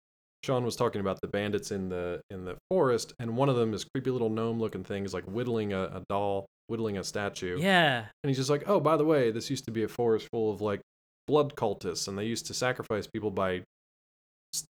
Sean 0.45 0.65
was 0.65 0.77
talking 0.77 1.01
about 1.01 1.21
the 1.21 1.29
bandits 1.29 1.71
in 1.71 1.89
the 1.89 2.21
in 2.31 2.45
the 2.45 2.57
forest, 2.71 3.13
and 3.19 3.37
one 3.37 3.49
of 3.49 3.57
them 3.57 3.73
is 3.75 3.85
creepy 3.85 4.11
little 4.11 4.31
gnome 4.31 4.59
looking 4.59 4.83
thing 4.85 5.05
is 5.05 5.15
like 5.15 5.25
whittling 5.25 5.73
a, 5.73 5.83
a 5.85 6.03
doll, 6.09 6.47
whittling 6.67 6.99
a 6.99 7.05
statue. 7.05 7.59
Yeah, 7.61 8.07
And 8.23 8.29
he's 8.29 8.39
just 8.39 8.51
like, 8.51 8.65
oh, 8.67 8.81
by 8.81 8.97
the 8.97 9.05
way, 9.05 9.31
this 9.31 9.51
used 9.51 9.65
to 9.67 9.71
be 9.71 9.85
a 9.85 9.89
forest 9.89 10.29
full 10.33 10.51
of 10.53 10.61
like 10.61 10.81
blood 11.29 11.55
cultists, 11.55 12.09
and 12.09 12.19
they 12.19 12.25
used 12.25 12.47
to 12.47 12.55
sacrifice 12.55 13.07
people 13.07 13.31
by 13.31 13.63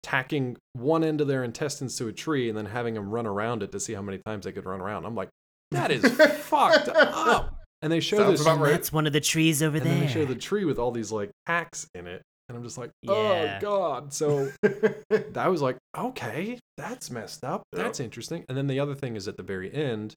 tacking 0.02 0.56
one 0.74 1.02
end 1.02 1.20
of 1.20 1.26
their 1.26 1.42
intestines 1.42 1.96
to 1.96 2.06
a 2.08 2.12
tree 2.12 2.48
and 2.48 2.56
then 2.56 2.66
having 2.66 2.94
them 2.94 3.10
run 3.10 3.26
around 3.26 3.62
it 3.62 3.72
to 3.72 3.80
see 3.80 3.94
how 3.94 4.02
many 4.02 4.18
times 4.18 4.44
they 4.44 4.52
could 4.52 4.66
run 4.66 4.80
around. 4.80 5.04
I'm 5.04 5.14
like, 5.14 5.28
that 5.72 5.90
is 5.90 6.04
fucked 6.38 6.88
up. 6.88 7.58
And 7.80 7.90
they 7.90 7.98
show 7.98 8.18
Sounds 8.18 8.32
this, 8.38 8.42
about 8.42 8.60
right. 8.60 8.70
that's 8.70 8.92
one 8.92 9.08
of 9.08 9.12
the 9.12 9.20
trees 9.20 9.60
over 9.62 9.78
and 9.78 9.86
there. 9.86 9.92
then 9.94 10.06
they 10.06 10.12
show 10.12 10.24
the 10.24 10.36
tree 10.36 10.64
with 10.64 10.78
all 10.78 10.92
these 10.92 11.10
like 11.10 11.30
hacks 11.46 11.88
in 11.94 12.06
it, 12.06 12.22
and 12.48 12.56
I'm 12.58 12.62
just 12.64 12.78
like, 12.78 12.90
Yeah. 13.02 13.58
oh 13.58 13.60
god. 13.60 14.12
So 14.12 14.50
I 15.36 15.48
was 15.48 15.62
like, 15.62 15.76
okay, 15.96 16.58
that's 16.76 17.10
messed 17.10 17.44
up. 17.44 17.62
Yep. 17.74 17.82
That's 17.82 18.00
interesting. 18.00 18.44
And 18.48 18.56
then 18.58 18.66
the 18.66 18.80
other 18.80 18.94
thing 18.94 19.16
is 19.16 19.28
at 19.28 19.36
the 19.36 19.42
very 19.42 19.72
end, 19.72 20.14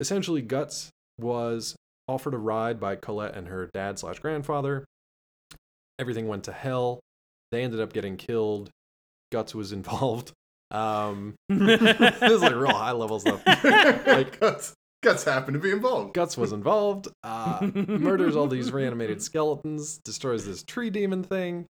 essentially 0.00 0.42
Guts 0.42 0.90
was 1.18 1.76
offered 2.08 2.34
a 2.34 2.38
ride 2.38 2.78
by 2.80 2.96
Colette 2.96 3.34
and 3.34 3.48
her 3.48 3.70
dad 3.72 3.98
slash 3.98 4.18
grandfather. 4.18 4.84
Everything 5.98 6.26
went 6.28 6.44
to 6.44 6.52
hell. 6.52 7.00
They 7.52 7.62
ended 7.62 7.80
up 7.80 7.92
getting 7.92 8.16
killed. 8.16 8.70
Guts 9.32 9.54
was 9.54 9.72
involved. 9.78 10.32
Um, 10.70 11.34
this 11.48 12.20
is 12.22 12.42
like 12.42 12.54
real 12.54 12.72
high 12.74 12.92
level 12.92 13.20
stuff. 13.20 13.42
like 13.46 14.38
guts, 15.04 15.24
happened 15.24 15.54
to 15.54 15.60
be 15.60 15.70
involved. 15.70 16.14
Guts 16.14 16.36
was 16.36 16.52
involved. 16.52 17.08
Uh, 17.22 17.70
murders 17.86 18.34
all 18.36 18.46
these 18.46 18.72
reanimated 18.72 19.22
skeletons. 19.22 19.98
Destroys 20.04 20.44
this 20.44 20.62
tree 20.62 20.90
demon 20.90 21.22
thing. 21.22 21.66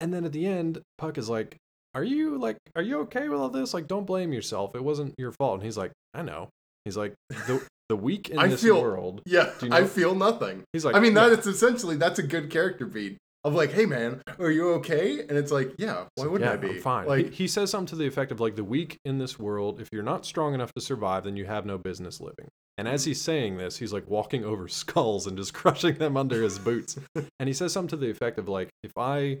And 0.00 0.14
then 0.14 0.24
at 0.24 0.32
the 0.32 0.46
end, 0.46 0.80
Puck 0.96 1.18
is 1.18 1.28
like, 1.28 1.56
"Are 1.94 2.04
you 2.04 2.38
like, 2.38 2.56
are 2.76 2.82
you 2.82 3.00
okay 3.00 3.28
with 3.28 3.40
all 3.40 3.48
this? 3.48 3.74
Like, 3.74 3.88
don't 3.88 4.06
blame 4.06 4.32
yourself. 4.32 4.74
It 4.74 4.84
wasn't 4.84 5.14
your 5.18 5.32
fault." 5.32 5.54
And 5.54 5.62
he's 5.64 5.76
like, 5.76 5.92
"I 6.14 6.22
know." 6.22 6.50
He's 6.84 6.96
like, 6.96 7.14
"the 7.30 7.66
the 7.88 7.96
weak 7.96 8.30
in 8.30 8.38
I 8.38 8.46
this 8.46 8.62
feel- 8.62 8.80
world." 8.80 9.22
Yeah, 9.26 9.50
you 9.60 9.70
I 9.72 9.84
feel 9.84 10.14
nothing. 10.14 10.62
He's 10.72 10.84
like, 10.84 10.94
I 10.94 11.00
mean, 11.00 11.14
yeah. 11.14 11.28
that 11.30 11.40
is 11.40 11.46
essentially 11.46 11.96
that's 11.96 12.18
a 12.18 12.22
good 12.22 12.50
character 12.50 12.86
beat 12.86 13.18
of 13.44 13.54
like, 13.54 13.72
hey 13.72 13.86
man, 13.86 14.22
are 14.38 14.50
you 14.50 14.70
okay? 14.74 15.20
And 15.20 15.32
it's 15.32 15.52
like, 15.52 15.72
yeah, 15.78 16.04
why 16.16 16.26
wouldn't 16.26 16.48
yeah, 16.48 16.54
I 16.54 16.56
be? 16.56 16.76
I'm 16.76 16.80
fine. 16.82 17.06
Like, 17.06 17.26
he, 17.30 17.44
he 17.44 17.48
says 17.48 17.70
something 17.70 17.86
to 17.88 17.96
the 17.96 18.06
effect 18.06 18.32
of 18.32 18.40
like 18.40 18.56
the 18.56 18.64
weak 18.64 18.98
in 19.04 19.18
this 19.18 19.38
world, 19.38 19.80
if 19.80 19.88
you're 19.92 20.02
not 20.02 20.26
strong 20.26 20.54
enough 20.54 20.72
to 20.74 20.80
survive, 20.80 21.24
then 21.24 21.36
you 21.36 21.46
have 21.46 21.64
no 21.66 21.78
business 21.78 22.20
living. 22.20 22.48
And 22.78 22.88
as 22.88 23.04
he's 23.04 23.20
saying 23.20 23.56
this, 23.58 23.76
he's 23.76 23.92
like 23.92 24.08
walking 24.08 24.44
over 24.44 24.68
skulls 24.68 25.26
and 25.26 25.36
just 25.36 25.52
crushing 25.52 25.98
them 25.98 26.16
under 26.16 26.42
his 26.42 26.58
boots. 26.58 26.96
and 27.38 27.48
he 27.48 27.52
says 27.52 27.72
something 27.72 27.90
to 27.90 27.96
the 27.96 28.10
effect 28.10 28.38
of 28.38 28.48
like, 28.48 28.70
if 28.82 28.92
I 28.96 29.40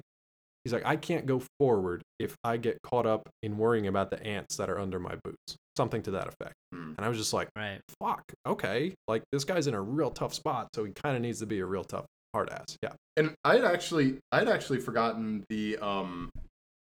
he's 0.64 0.72
like, 0.72 0.84
I 0.84 0.96
can't 0.96 1.24
go 1.24 1.40
forward 1.58 2.02
if 2.18 2.34
I 2.44 2.56
get 2.56 2.78
caught 2.82 3.06
up 3.06 3.28
in 3.42 3.56
worrying 3.56 3.86
about 3.86 4.10
the 4.10 4.22
ants 4.26 4.56
that 4.56 4.68
are 4.68 4.78
under 4.78 4.98
my 4.98 5.14
boots. 5.24 5.56
Something 5.76 6.02
to 6.02 6.10
that 6.10 6.26
effect. 6.26 6.54
Hmm. 6.74 6.92
And 6.98 7.06
I 7.06 7.08
was 7.08 7.16
just 7.16 7.32
like, 7.32 7.48
right. 7.56 7.80
fuck, 8.02 8.24
okay. 8.46 8.92
Like 9.06 9.22
this 9.30 9.44
guy's 9.44 9.68
in 9.68 9.74
a 9.74 9.80
real 9.80 10.10
tough 10.10 10.34
spot, 10.34 10.68
so 10.74 10.84
he 10.84 10.92
kind 10.92 11.14
of 11.16 11.22
needs 11.22 11.38
to 11.38 11.46
be 11.46 11.60
a 11.60 11.64
real 11.66 11.84
tough 11.84 12.04
hard 12.34 12.50
ass. 12.50 12.76
Yeah. 12.82 12.92
and 13.16 13.32
I'd 13.44 13.64
actually, 13.64 14.18
I'd 14.32 14.48
actually 14.48 14.80
forgotten 14.80 15.44
the 15.48 15.78
um, 15.78 16.28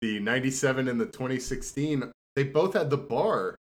the 0.02 0.20
'97 0.20 0.89
and 0.89 1.00
the 1.00 1.06
2016. 1.06 2.12
They 2.36 2.44
both 2.44 2.74
had 2.74 2.89
the 2.89 2.98
bar 2.98 3.56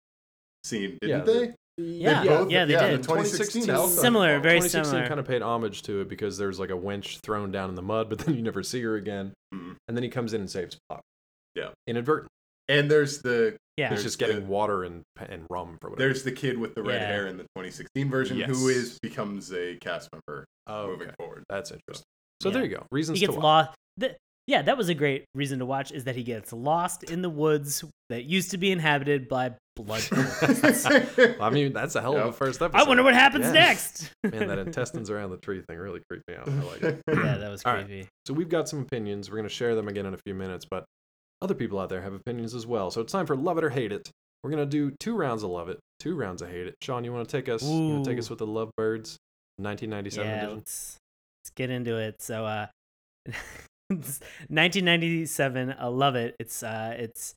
scene, 0.62 0.96
didn't 1.00 1.26
Yeah, 1.26 1.32
they? 1.32 1.54
The- 1.78 1.84
Yeah, 1.84 2.24
both- 2.24 2.50
yeah, 2.50 2.64
they 2.66 2.72
yeah, 2.74 2.90
did. 2.90 2.98
the 3.00 3.06
2016 3.06 3.62
2016 3.62 3.70
also 3.70 3.88
had 3.88 3.96
the 3.96 4.00
Similar, 4.02 4.40
very 4.40 4.58
2016 4.58 4.84
similar. 4.84 5.08
kind 5.08 5.20
of 5.20 5.26
paid 5.26 5.42
homage 5.42 5.82
to 5.82 6.00
it 6.02 6.08
because 6.08 6.36
there's 6.36 6.58
like 6.60 6.70
a 6.70 6.74
wench 6.74 7.20
thrown 7.20 7.50
down 7.50 7.68
in 7.70 7.74
the 7.76 7.82
mud, 7.82 8.08
but 8.10 8.18
then 8.18 8.34
you 8.34 8.42
never 8.42 8.62
see 8.62 8.82
her 8.82 8.96
again. 8.96 9.32
Mhm. 9.54 9.76
And 9.88 9.96
then 9.96 10.02
he 10.02 10.10
comes 10.10 10.34
in 10.34 10.40
and 10.42 10.50
saves 10.50 10.76
Puck. 10.88 11.00
Yeah. 11.54 11.70
Inadvertent. 11.86 12.28
And 12.68 12.90
there's 12.90 13.22
the 13.22 13.56
Yeah. 13.78 13.90
He's 13.90 14.02
just 14.02 14.18
getting 14.18 14.40
the- 14.40 14.46
water 14.46 14.84
and 14.84 15.02
and 15.28 15.46
rum 15.48 15.78
for 15.80 15.90
whatever. 15.90 16.06
there's 16.08 16.22
the 16.24 16.32
kid 16.32 16.58
with 16.58 16.74
the 16.74 16.82
red 16.82 17.00
Yeah. 17.00 17.06
hair 17.08 17.26
in 17.26 17.36
the 17.38 17.44
2016 17.56 18.10
version 18.10 18.36
Yes. 18.36 18.50
who 18.50 18.68
is 18.68 18.98
becomes 19.00 19.52
a 19.52 19.76
cast 19.76 20.10
member 20.12 20.44
oh, 20.66 20.88
moving 20.88 21.06
okay. 21.08 21.14
forward. 21.18 21.44
That's 21.48 21.70
interesting. 21.70 22.04
So 22.42 22.48
Yeah. 22.48 22.52
there 22.54 22.64
you 22.64 22.76
go. 22.76 22.86
Reasons 22.92 23.18
he 23.18 23.26
gets 23.26 23.34
to 23.34 23.40
watch. 23.40 23.66
lost. 23.68 23.78
The, 23.96 24.16
yeah, 24.48 24.62
that 24.62 24.78
was 24.78 24.88
a 24.88 24.94
great 24.94 25.26
reason 25.34 25.58
to 25.58 25.66
watch. 25.66 25.92
Is 25.92 26.04
that 26.04 26.16
he 26.16 26.22
gets 26.22 26.54
lost 26.54 27.04
in 27.04 27.20
the 27.20 27.28
woods 27.28 27.84
that 28.08 28.24
used 28.24 28.50
to 28.52 28.58
be 28.58 28.72
inhabited 28.72 29.28
by 29.28 29.52
blood. 29.76 30.00
cultists. 30.00 31.36
I 31.38 31.50
mean, 31.50 31.74
that's 31.74 31.94
a 31.94 32.00
hell 32.00 32.16
of 32.16 32.26
a 32.26 32.32
first 32.32 32.62
episode. 32.62 32.82
I 32.82 32.88
wonder 32.88 33.02
what 33.02 33.12
happens 33.12 33.44
Yeah. 33.44 33.52
next. 33.52 34.10
Man, 34.24 34.48
that 34.48 34.58
intestines 34.58 35.10
around 35.10 35.30
the 35.30 35.36
tree 35.36 35.60
thing 35.68 35.76
really 35.76 36.00
creeped 36.10 36.24
me 36.28 36.34
out. 36.34 36.48
I 36.48 36.52
like 36.62 36.82
it. 36.82 37.02
yeah, 37.08 37.36
that 37.36 37.50
was 37.50 37.62
All 37.66 37.74
right. 37.74 37.84
creepy. 37.86 38.08
So 38.26 38.32
we've 38.32 38.48
got 38.48 38.70
some 38.70 38.80
opinions. 38.80 39.30
We're 39.30 39.36
going 39.36 39.48
to 39.48 39.54
share 39.54 39.74
them 39.74 39.86
again 39.86 40.06
in 40.06 40.14
a 40.14 40.18
few 40.24 40.34
minutes, 40.34 40.64
but 40.68 40.86
other 41.42 41.54
people 41.54 41.78
out 41.78 41.90
there 41.90 42.00
have 42.00 42.14
opinions 42.14 42.54
as 42.54 42.66
well. 42.66 42.90
So 42.90 43.02
it's 43.02 43.12
time 43.12 43.26
for 43.26 43.36
love 43.36 43.58
it 43.58 43.64
or 43.64 43.70
hate 43.70 43.92
it. 43.92 44.10
We're 44.42 44.50
going 44.50 44.64
to 44.64 44.70
do 44.70 44.96
two 44.98 45.14
rounds 45.14 45.42
of 45.42 45.50
love 45.50 45.68
it, 45.68 45.78
two 46.00 46.16
rounds 46.16 46.40
of 46.40 46.48
hate 46.48 46.66
it. 46.66 46.74
Sean, 46.82 47.04
you 47.04 47.12
want 47.12 47.28
to 47.28 47.36
take 47.36 47.50
us? 47.50 47.62
You 47.62 47.88
want 47.90 48.04
to 48.04 48.10
take 48.10 48.18
us 48.18 48.30
with 48.30 48.38
the 48.38 48.46
Lovebirds 48.46 49.18
1997 49.58 50.26
yeah, 50.26 50.36
edition? 50.36 50.54
let's, 50.56 50.96
let's 51.42 51.50
get 51.54 51.70
into 51.70 51.98
it. 51.98 52.22
So, 52.22 52.46
uh, 52.46 52.66
1997. 53.90 55.74
I 55.78 55.86
love 55.86 56.14
it. 56.14 56.36
It's 56.38 56.62
uh, 56.62 56.94
it's 56.98 57.34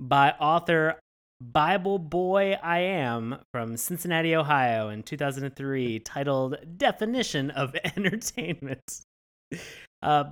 by 0.00 0.32
author 0.32 0.98
Bible 1.40 1.98
Boy 1.98 2.58
I 2.62 2.80
Am 2.80 3.36
from 3.52 3.76
Cincinnati, 3.76 4.36
Ohio, 4.36 4.88
in 4.90 5.02
2003, 5.02 6.00
titled 6.00 6.56
"Definition 6.76 7.50
of 7.50 7.74
Entertainment." 7.96 9.02
Uh, 10.02 10.24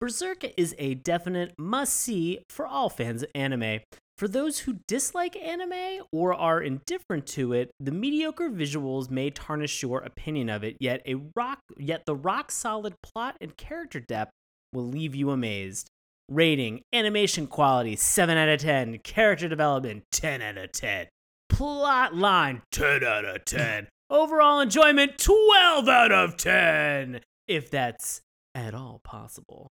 Berserk 0.00 0.44
is 0.56 0.74
a 0.78 0.94
definite 0.94 1.54
must 1.58 1.94
see 1.94 2.40
for 2.50 2.66
all 2.66 2.88
fans 2.88 3.22
of 3.22 3.30
anime. 3.34 3.80
For 4.18 4.28
those 4.28 4.60
who 4.60 4.78
dislike 4.88 5.36
anime 5.36 6.04
or 6.10 6.32
are 6.32 6.62
indifferent 6.62 7.26
to 7.28 7.52
it, 7.52 7.70
the 7.80 7.92
mediocre 7.92 8.48
visuals 8.48 9.10
may 9.10 9.30
tarnish 9.30 9.82
your 9.82 10.00
opinion 10.00 10.48
of 10.48 10.64
it, 10.64 10.76
yet 10.80 11.02
a 11.06 11.16
rock 11.36 11.58
yet 11.76 12.04
the 12.06 12.14
rock 12.14 12.50
solid 12.50 12.94
plot 13.02 13.36
and 13.40 13.56
character 13.56 14.00
depth 14.00 14.32
will 14.76 14.86
leave 14.86 15.14
you 15.14 15.30
amazed. 15.30 15.88
Rating, 16.28 16.82
animation 16.92 17.46
quality 17.46 17.96
7 17.96 18.36
out 18.36 18.48
of 18.48 18.60
10, 18.60 18.98
character 18.98 19.48
development 19.48 20.04
10 20.12 20.42
out 20.42 20.58
of 20.58 20.72
10. 20.72 21.06
Plot 21.48 22.14
line 22.14 22.62
10 22.72 23.02
out 23.04 23.24
of 23.24 23.44
10. 23.44 23.88
Overall 24.10 24.60
enjoyment 24.60 25.18
12 25.18 25.88
out 25.88 26.12
of 26.12 26.36
10, 26.36 27.20
if 27.48 27.70
that's 27.70 28.20
at 28.54 28.74
all 28.74 29.00
possible. 29.02 29.68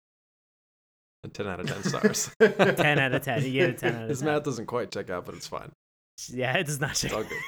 10 1.33 1.47
out 1.47 1.59
of 1.61 1.67
10 1.67 1.83
stars. 1.83 2.31
10 2.39 2.99
out 2.99 3.13
of 3.13 3.21
10. 3.23 3.43
You 3.45 3.51
get 3.51 3.69
a 3.69 3.73
10 3.73 3.89
out 3.89 3.95
of 3.95 3.99
10. 4.01 4.09
His 4.09 4.23
math 4.23 4.43
doesn't 4.43 4.65
quite 4.67 4.91
check 4.91 5.09
out, 5.09 5.25
but 5.25 5.35
it's 5.35 5.47
fine. 5.47 5.71
Yeah, 6.29 6.55
it 6.57 6.65
does 6.65 6.79
not 6.79 6.95
check. 6.95 7.11
It's 7.11 7.13
all 7.13 7.23
good. 7.23 7.41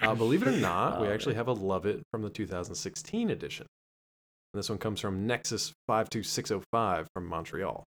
Uh, 0.00 0.14
believe 0.14 0.42
it 0.42 0.48
or 0.48 0.52
not, 0.52 1.00
we 1.00 1.08
Oh, 1.08 1.12
actually 1.12 1.34
man. 1.34 1.38
have 1.46 1.48
a 1.48 1.52
Love 1.52 1.86
It 1.86 2.02
from 2.10 2.22
the 2.22 2.30
2016 2.30 3.30
edition. 3.30 3.66
And 4.56 4.62
this 4.62 4.70
one 4.70 4.78
comes 4.78 5.00
from 5.00 5.28
Nexus52605 5.28 7.06
from 7.12 7.26
Montreal. 7.26 7.84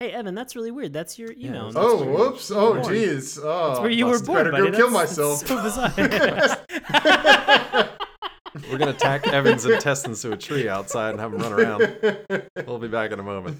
Hey, 0.00 0.12
Evan, 0.12 0.34
that's 0.34 0.56
really 0.56 0.70
weird. 0.70 0.94
That's 0.94 1.18
your 1.18 1.30
Yeah, 1.32 1.48
email. 1.48 1.64
that's 1.72 1.76
Oh, 1.76 2.02
whoops. 2.06 2.50
Oh, 2.50 2.72
born. 2.80 2.84
jeez. 2.86 3.38
Oh, 3.44 3.68
That's 3.68 3.80
where 3.80 3.90
you 3.90 4.06
were 4.06 4.18
born, 4.18 4.44
Better 4.44 4.50
buddy. 4.52 4.70
go 4.70 4.76
kill 4.78 4.90
That's- 4.90 5.18
myself. 5.18 5.44
that's 5.44 5.74
so 5.74 5.88
bizarre. 5.92 7.90
We're 8.72 8.78
going 8.78 8.94
to 8.94 8.98
tack 8.98 9.26
Evan's 9.28 9.66
intestines 9.66 10.22
to 10.22 10.32
a 10.32 10.38
tree 10.38 10.70
outside 10.70 11.10
and 11.10 11.20
have 11.20 11.34
him 11.34 11.42
run 11.42 11.52
around. 11.52 12.48
We'll 12.66 12.78
be 12.78 12.88
back 12.88 13.10
in 13.12 13.18
a 13.20 13.22
moment. 13.22 13.58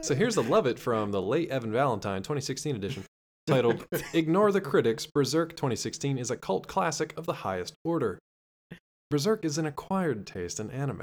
So 0.00 0.16
here's 0.16 0.36
a 0.38 0.42
Love 0.42 0.66
It 0.66 0.80
from 0.80 1.12
the 1.12 1.22
late 1.22 1.50
Evan 1.50 1.70
Valentine 1.70 2.22
2016 2.24 2.74
edition 2.74 3.04
titled 3.46 3.86
Ignore 4.12 4.50
the 4.50 4.60
Critics 4.60 5.06
Berserk 5.06 5.50
2016 5.54 6.18
is 6.18 6.32
a 6.32 6.36
cult 6.36 6.66
classic 6.66 7.16
of 7.16 7.26
the 7.26 7.32
highest 7.34 7.74
order. 7.84 8.18
Berserk 9.10 9.44
is 9.44 9.58
an 9.58 9.66
acquired 9.66 10.24
taste 10.24 10.60
in 10.60 10.70
anime. 10.70 11.02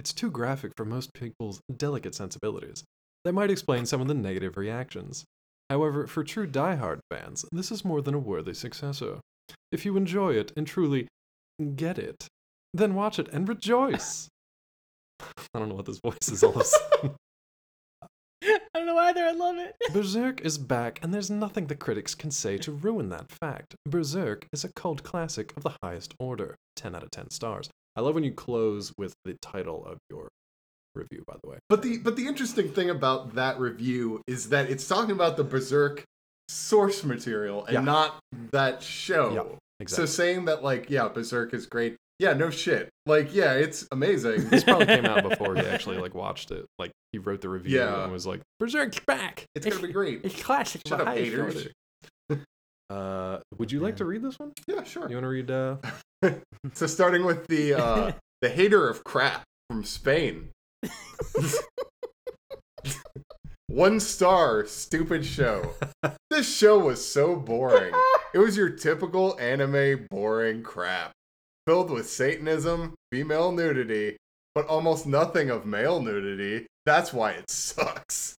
It's 0.00 0.14
too 0.14 0.30
graphic 0.30 0.72
for 0.74 0.86
most 0.86 1.12
people's 1.12 1.60
delicate 1.76 2.14
sensibilities. 2.14 2.82
That 3.24 3.34
might 3.34 3.50
explain 3.50 3.84
some 3.84 4.00
of 4.00 4.08
the 4.08 4.14
negative 4.14 4.56
reactions. 4.56 5.24
However, 5.68 6.06
for 6.06 6.24
true 6.24 6.46
diehard 6.46 7.00
fans, 7.10 7.44
this 7.52 7.70
is 7.70 7.84
more 7.84 8.00
than 8.00 8.14
a 8.14 8.18
worthy 8.18 8.54
successor. 8.54 9.20
If 9.70 9.84
you 9.84 9.98
enjoy 9.98 10.32
it 10.32 10.52
and 10.56 10.66
truly 10.66 11.08
get 11.76 11.98
it, 11.98 12.26
then 12.72 12.94
watch 12.94 13.18
it 13.18 13.28
and 13.28 13.46
rejoice. 13.46 14.28
I 15.20 15.58
don't 15.58 15.68
know 15.68 15.74
what 15.74 15.86
this 15.86 16.00
voice 16.02 16.28
is 16.30 16.42
all 16.42 16.54
of 16.54 16.62
a 16.62 16.64
sudden. 16.64 17.16
I 18.74 18.78
don't 18.78 18.86
know 18.86 18.98
either. 18.98 19.22
I 19.24 19.32
love 19.32 19.56
it. 19.58 19.76
Berserk 19.92 20.40
is 20.40 20.56
back, 20.56 20.98
and 21.02 21.12
there's 21.12 21.30
nothing 21.30 21.66
the 21.66 21.74
critics 21.74 22.14
can 22.14 22.30
say 22.30 22.56
to 22.58 22.72
ruin 22.72 23.10
that 23.10 23.30
fact. 23.30 23.74
Berserk 23.86 24.46
is 24.52 24.64
a 24.64 24.72
cult 24.72 25.02
classic 25.02 25.52
of 25.56 25.62
the 25.62 25.74
highest 25.82 26.14
order. 26.18 26.56
10 26.76 26.94
out 26.94 27.02
of 27.02 27.10
10 27.10 27.30
stars. 27.30 27.68
I 27.96 28.00
love 28.00 28.14
when 28.14 28.24
you 28.24 28.32
close 28.32 28.92
with 28.96 29.12
the 29.26 29.36
title 29.42 29.84
of 29.84 29.98
your 30.08 30.28
review, 30.94 31.22
by 31.26 31.36
the 31.42 31.50
way. 31.50 31.58
But 31.68 31.82
the 31.82 31.98
but 31.98 32.16
the 32.16 32.26
interesting 32.26 32.70
thing 32.72 32.88
about 32.88 33.34
that 33.34 33.58
review 33.60 34.22
is 34.26 34.48
that 34.48 34.70
it's 34.70 34.88
talking 34.88 35.10
about 35.12 35.36
the 35.36 35.44
Berserk 35.44 36.04
source 36.48 37.04
material 37.04 37.66
and 37.66 37.74
Yeah. 37.74 37.80
not 37.82 38.18
that 38.52 38.82
show. 38.82 39.58
Yeah, 39.80 39.86
So 39.86 40.06
saying 40.06 40.46
that 40.46 40.62
like 40.62 40.88
yeah, 40.88 41.08
Berserk 41.08 41.52
is 41.52 41.66
great. 41.66 41.96
Yeah, 42.18 42.34
no 42.34 42.50
shit. 42.50 42.88
Like 43.06 43.34
yeah, 43.34 43.54
it's 43.54 43.86
amazing. 43.90 44.48
this 44.48 44.62
probably 44.64 44.86
came 44.86 45.06
out 45.06 45.22
before 45.28 45.54
he 45.56 45.62
actually 45.62 45.98
like 45.98 46.14
watched 46.14 46.50
it. 46.50 46.66
Like 46.78 46.92
he 47.12 47.18
wrote 47.18 47.40
the 47.40 47.48
review 47.48 47.78
Yeah. 47.78 48.04
and 48.04 48.12
was 48.12 48.26
like, 48.26 48.40
"Berserk's 48.60 49.00
back. 49.00 49.44
It's 49.54 49.66
gonna 49.66 49.84
be 49.84 49.92
great. 49.92 50.20
It's 50.24 50.40
classic. 50.42 50.82
Shut 50.86 51.00
of 51.00 51.08
up, 51.08 51.14
highest 51.14 51.30
haters. 51.30 51.56
order." 51.56 52.42
Uh, 52.90 53.38
would 53.56 53.72
you 53.72 53.80
like 53.80 53.96
to 53.96 54.04
read 54.04 54.20
this 54.20 54.38
one? 54.38 54.52
Yeah, 54.66 54.82
sure. 54.82 55.08
You 55.08 55.16
want 55.16 55.24
to 55.24 55.28
read? 55.28 55.50
Uh, 55.50 55.76
So 56.74 56.86
starting 56.86 57.24
with 57.24 57.46
the 57.46 57.72
uh 57.72 58.12
the 58.42 58.50
hater 58.50 58.86
of 58.86 59.02
crap 59.02 59.44
from 59.70 59.82
Spain. 59.82 60.50
One 63.68 63.98
star, 64.00 64.66
stupid 64.66 65.24
show. 65.24 65.74
This 66.30 66.54
show 66.54 66.78
was 66.78 67.02
so 67.06 67.36
boring. 67.36 67.94
It 68.34 68.38
was 68.38 68.56
your 68.56 68.68
typical 68.68 69.38
anime 69.40 70.06
boring 70.10 70.62
crap. 70.62 71.12
Filled 71.66 71.90
with 71.90 72.08
Satanism, 72.08 72.94
female 73.12 73.52
nudity, 73.52 74.16
but 74.54 74.66
almost 74.66 75.06
nothing 75.06 75.48
of 75.48 75.64
male 75.64 76.00
nudity. 76.02 76.66
That's 76.84 77.12
why 77.12 77.32
it 77.32 77.48
sucks. 77.50 78.34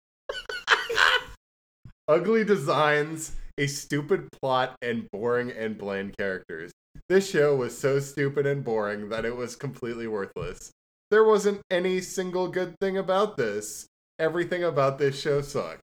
Ugly 2.08 2.44
designs, 2.44 3.32
a 3.58 3.68
stupid 3.68 4.28
plot, 4.32 4.76
and 4.82 5.10
boring 5.12 5.52
and 5.52 5.78
bland 5.78 6.18
characters. 6.18 6.72
This 7.08 7.30
show 7.30 7.56
was 7.56 7.78
so 7.78 8.00
stupid 8.00 8.46
and 8.46 8.64
boring 8.64 9.10
that 9.10 9.26
it 9.26 9.36
was 9.36 9.56
completely 9.56 10.08
worthless. 10.08 10.72
There 11.10 11.24
wasn't 11.24 11.62
any 11.72 12.02
single 12.02 12.50
good 12.50 12.76
thing 12.82 12.98
about 12.98 13.38
this. 13.38 13.88
Everything 14.20 14.64
about 14.64 14.98
this 14.98 15.20
show 15.20 15.42
sucked. 15.42 15.82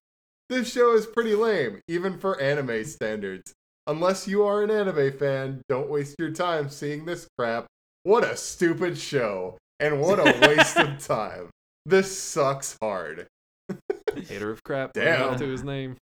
This 0.48 0.72
show 0.72 0.94
is 0.94 1.06
pretty 1.06 1.34
lame, 1.34 1.80
even 1.88 2.18
for 2.18 2.40
anime 2.40 2.84
standards. 2.84 3.52
Unless 3.90 4.28
you 4.28 4.44
are 4.44 4.62
an 4.62 4.70
anime 4.70 5.10
fan, 5.18 5.62
don't 5.68 5.90
waste 5.90 6.14
your 6.18 6.30
time 6.30 6.68
seeing 6.70 7.04
this 7.06 7.26
crap. 7.36 7.66
What 8.04 8.22
a 8.22 8.36
stupid 8.36 8.96
show, 8.96 9.58
and 9.80 10.00
what 10.00 10.20
a 10.20 10.46
waste 10.48 10.76
of 10.76 10.98
time. 11.04 11.50
This 11.86 12.16
sucks 12.16 12.76
hard. 12.80 13.26
hater 14.28 14.50
of 14.52 14.62
crap. 14.62 14.92
Damn. 14.92 15.36
to 15.38 15.46
his 15.48 15.64
name. 15.64 15.96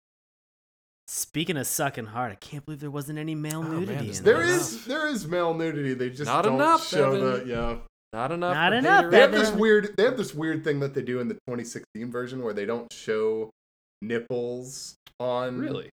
Speaking 1.07 1.57
of 1.57 1.67
sucking 1.67 2.07
hard, 2.07 2.31
I 2.31 2.35
can't 2.35 2.63
believe 2.67 2.81
there 2.81 2.91
wasn't 2.91 3.19
any 3.19 3.35
male 3.35 3.61
Oh, 3.61 3.63
man, 3.63 3.81
nudity 3.81 4.05
there's 4.05 4.19
in 4.19 4.25
There 4.27 4.47
this. 4.47 4.73
is 4.73 4.85
there 4.85 5.07
is 5.07 5.27
male 5.27 5.55
nudity. 5.55 5.95
They 5.95 6.11
just 6.11 6.27
Not 6.27 6.45
don't 6.45 6.57
enough, 6.57 6.87
show 6.87 7.15
Evan. 7.15 7.21
the 7.21 7.45
yeah. 7.51 7.77
Not 8.13 8.33
enough. 8.33 8.55
Not 8.55 8.73
enough, 8.75 9.11
They 9.11 9.21
have 9.21 9.33
this 9.33 9.51
weird. 9.51 9.95
They 9.97 10.03
have 10.05 10.19
this 10.19 10.35
weird 10.35 10.63
thing 10.63 10.81
that 10.81 10.93
they 10.93 11.01
do 11.03 11.21
in 11.21 11.29
the 11.29 11.35
2016 11.47 12.11
version 12.13 12.43
where 12.43 12.53
they 12.53 12.67
don't 12.67 12.93
show 12.93 13.49
nipples 14.03 14.97
on 15.19 15.59
Really? 15.59 15.89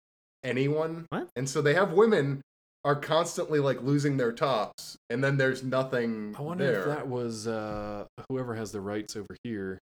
Anyone. 0.45 1.05
What? 1.09 1.27
And 1.35 1.49
so 1.49 1.61
they 1.61 1.73
have 1.73 1.91
women 1.93 2.41
are 2.85 2.95
constantly 2.95 3.59
like 3.59 3.81
losing 3.81 4.17
their 4.17 4.31
tops, 4.31 4.95
and 5.09 5.23
then 5.23 5.37
there's 5.37 5.63
nothing 5.63 6.35
I 6.37 6.41
wonder 6.41 6.65
there. 6.71 6.79
if 6.81 6.85
that 6.85 7.07
was 7.07 7.47
uh, 7.47 8.05
whoever 8.29 8.53
has 8.55 8.71
the 8.71 8.79
rights 8.81 9.15
over 9.15 9.35
here. 9.43 9.79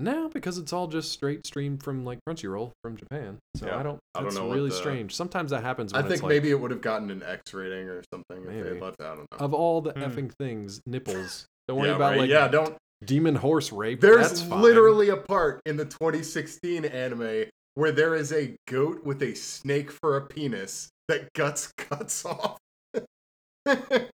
No, 0.00 0.28
because 0.28 0.58
it's 0.58 0.72
all 0.72 0.88
just 0.88 1.12
straight 1.12 1.46
streamed 1.46 1.84
from 1.84 2.04
like 2.04 2.18
Crunchyroll 2.28 2.72
from 2.82 2.96
Japan. 2.96 3.38
So 3.56 3.66
Yeah, 3.68 3.78
I 3.78 3.82
don't. 3.84 4.00
I 4.16 4.18
don't 4.20 4.26
It's 4.26 4.36
know 4.36 4.50
really 4.50 4.70
the- 4.70 4.74
strange. 4.74 5.14
Sometimes 5.14 5.52
that 5.52 5.62
happens. 5.62 5.92
I 5.92 6.02
think 6.02 6.14
it's 6.14 6.22
like, 6.22 6.28
maybe 6.30 6.50
it 6.50 6.58
would 6.60 6.72
have 6.72 6.80
gotten 6.80 7.10
an 7.12 7.22
X 7.24 7.54
rating 7.54 7.88
or 7.88 8.02
something 8.12 8.38
if 8.42 8.48
they 8.48 8.54
Maybe. 8.56 8.68
had 8.70 8.80
left. 8.82 9.00
I 9.00 9.04
don't 9.14 9.18
know. 9.30 9.38
of 9.38 9.54
all 9.54 9.80
the 9.80 9.92
Hmm. 9.92 10.00
effing 10.02 10.32
things, 10.38 10.80
nipples. 10.86 11.46
Don't 11.68 11.78
worry 11.78 11.88
yeah, 11.90 11.94
about 11.96 12.10
right? 12.10 12.18
like 12.20 12.28
yeah, 12.30 12.48
don't. 12.48 12.76
demon 13.06 13.36
horse 13.36 13.70
rape. 13.72 14.00
There's 14.00 14.28
That's 14.28 14.46
literally 14.48 15.08
a 15.10 15.16
part 15.16 15.60
in 15.64 15.76
the 15.78 15.84
2016 15.86 16.84
anime 16.84 17.44
where 17.74 17.92
there 17.92 18.14
is 18.14 18.32
a 18.32 18.56
goat 18.68 19.04
with 19.04 19.22
a 19.22 19.34
snake 19.34 19.90
for 19.90 20.16
a 20.16 20.26
penis 20.26 20.88
that 21.08 21.32
guts 21.34 21.72
cuts 21.76 22.24
off. 22.24 22.58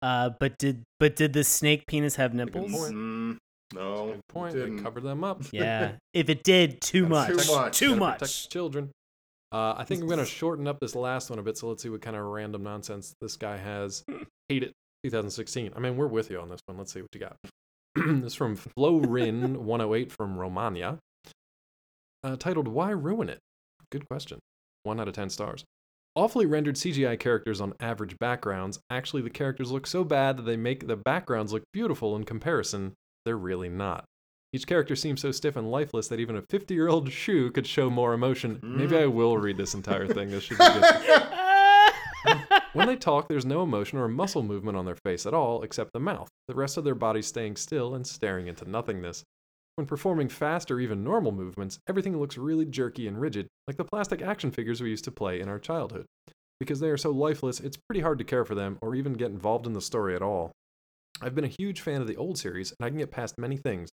Uh, 0.01 0.29
but 0.39 0.57
did 0.57 0.81
but 0.97 1.17
did 1.17 1.33
the 1.33 1.43
snake 1.43 1.85
penis 1.85 2.15
have 2.15 2.33
nipples? 2.33 2.71
point. 2.71 2.93
Mm, 2.93 3.37
no, 3.73 4.07
Good 4.07 4.27
point. 4.29 4.53
They 4.53 4.61
didn't. 4.61 4.81
covered 4.83 5.03
them 5.03 5.25
up. 5.25 5.41
Yeah. 5.51 5.93
if 6.13 6.29
it 6.29 6.43
did, 6.43 6.79
too 6.79 7.05
much. 7.05 7.27
Too 7.27 7.53
much. 7.53 7.77
Too 7.77 7.95
much. 7.97 8.19
protect 8.19 8.49
children. 8.49 8.91
Uh, 9.51 9.75
I 9.77 9.83
think 9.83 10.01
I'm 10.01 10.07
gonna 10.07 10.25
shorten 10.25 10.67
up 10.67 10.79
this 10.79 10.95
last 10.95 11.29
one 11.29 11.37
a 11.37 11.43
bit. 11.43 11.57
So 11.57 11.67
let's 11.67 11.83
see 11.83 11.89
what 11.89 12.01
kind 12.01 12.15
of 12.15 12.23
random 12.23 12.63
nonsense 12.63 13.13
this 13.19 13.35
guy 13.35 13.57
has. 13.57 14.05
Hate 14.47 14.63
it. 14.63 14.71
2016. 15.03 15.73
I 15.75 15.79
mean, 15.79 15.97
we're 15.97 16.07
with 16.07 16.31
you 16.31 16.39
on 16.39 16.47
this 16.47 16.61
one. 16.67 16.77
Let's 16.77 16.93
see 16.93 17.01
what 17.01 17.09
you 17.13 17.19
got. 17.19 17.35
this 17.95 18.31
is 18.31 18.35
from 18.35 18.55
Florin 18.55 19.65
108 19.65 20.11
from 20.13 20.37
Romania. 20.37 20.97
Uh, 22.23 22.37
titled 22.37 22.69
"Why 22.69 22.91
Ruin 22.91 23.27
It?" 23.27 23.39
Good 23.91 24.07
question. 24.07 24.39
One 24.83 24.99
out 24.99 25.07
of 25.07 25.13
ten 25.13 25.29
stars. 25.29 25.63
Awfully 26.15 26.45
rendered 26.45 26.75
CGI 26.75 27.17
characters 27.19 27.61
on 27.61 27.73
average 27.79 28.17
backgrounds. 28.19 28.79
Actually, 28.89 29.21
the 29.21 29.29
characters 29.29 29.71
look 29.71 29.87
so 29.87 30.03
bad 30.03 30.37
that 30.37 30.43
they 30.43 30.57
make 30.57 30.87
the 30.87 30.97
backgrounds 30.97 31.53
look 31.53 31.63
beautiful 31.71 32.15
in 32.15 32.25
comparison. 32.25 32.93
They're 33.23 33.37
really 33.37 33.69
not. 33.69 34.05
Each 34.53 34.67
character 34.67 34.97
seems 34.97 35.21
so 35.21 35.31
stiff 35.31 35.55
and 35.55 35.71
lifeless 35.71 36.09
that 36.09 36.19
even 36.19 36.35
a 36.35 36.41
50 36.49 36.73
year 36.73 36.89
old 36.89 37.11
shoe 37.11 37.51
could 37.51 37.65
show 37.65 37.89
more 37.89 38.13
emotion. 38.13 38.59
Maybe 38.61 38.97
I 38.97 39.05
will 39.05 39.37
read 39.37 39.55
this 39.55 39.73
entire 39.73 40.07
thing. 40.07 40.29
This 40.29 40.43
should 40.43 40.57
be 40.57 40.65
good. 40.65 41.23
When 42.73 42.87
they 42.87 42.95
talk, 42.95 43.27
there's 43.27 43.45
no 43.45 43.63
emotion 43.63 43.97
or 43.97 44.07
muscle 44.07 44.43
movement 44.43 44.77
on 44.77 44.85
their 44.85 44.95
face 44.95 45.25
at 45.25 45.33
all 45.33 45.61
except 45.61 45.91
the 45.91 45.99
mouth, 45.99 46.29
the 46.47 46.55
rest 46.55 46.77
of 46.77 46.85
their 46.85 46.95
body 46.95 47.21
staying 47.21 47.57
still 47.57 47.95
and 47.95 48.07
staring 48.07 48.47
into 48.47 48.69
nothingness. 48.69 49.23
When 49.75 49.87
performing 49.87 50.29
fast 50.29 50.69
or 50.69 50.79
even 50.79 51.03
normal 51.03 51.31
movements, 51.31 51.79
everything 51.87 52.19
looks 52.19 52.37
really 52.37 52.65
jerky 52.65 53.07
and 53.07 53.19
rigid, 53.19 53.47
like 53.67 53.77
the 53.77 53.85
plastic 53.85 54.21
action 54.21 54.51
figures 54.51 54.81
we 54.81 54.89
used 54.89 55.05
to 55.05 55.11
play 55.11 55.39
in 55.39 55.47
our 55.47 55.59
childhood. 55.59 56.05
Because 56.59 56.79
they 56.79 56.89
are 56.89 56.97
so 56.97 57.11
lifeless, 57.11 57.59
it's 57.59 57.77
pretty 57.77 58.01
hard 58.01 58.19
to 58.19 58.23
care 58.23 58.45
for 58.45 58.53
them 58.53 58.77
or 58.81 58.95
even 58.95 59.13
get 59.13 59.31
involved 59.31 59.65
in 59.65 59.73
the 59.73 59.81
story 59.81 60.15
at 60.15 60.21
all. 60.21 60.51
I've 61.21 61.35
been 61.35 61.45
a 61.45 61.55
huge 61.59 61.81
fan 61.81 62.01
of 62.01 62.07
the 62.07 62.17
old 62.17 62.37
series, 62.37 62.71
and 62.71 62.85
I 62.85 62.89
can 62.89 62.99
get 62.99 63.11
past 63.11 63.37
many 63.37 63.57
things. 63.57 63.89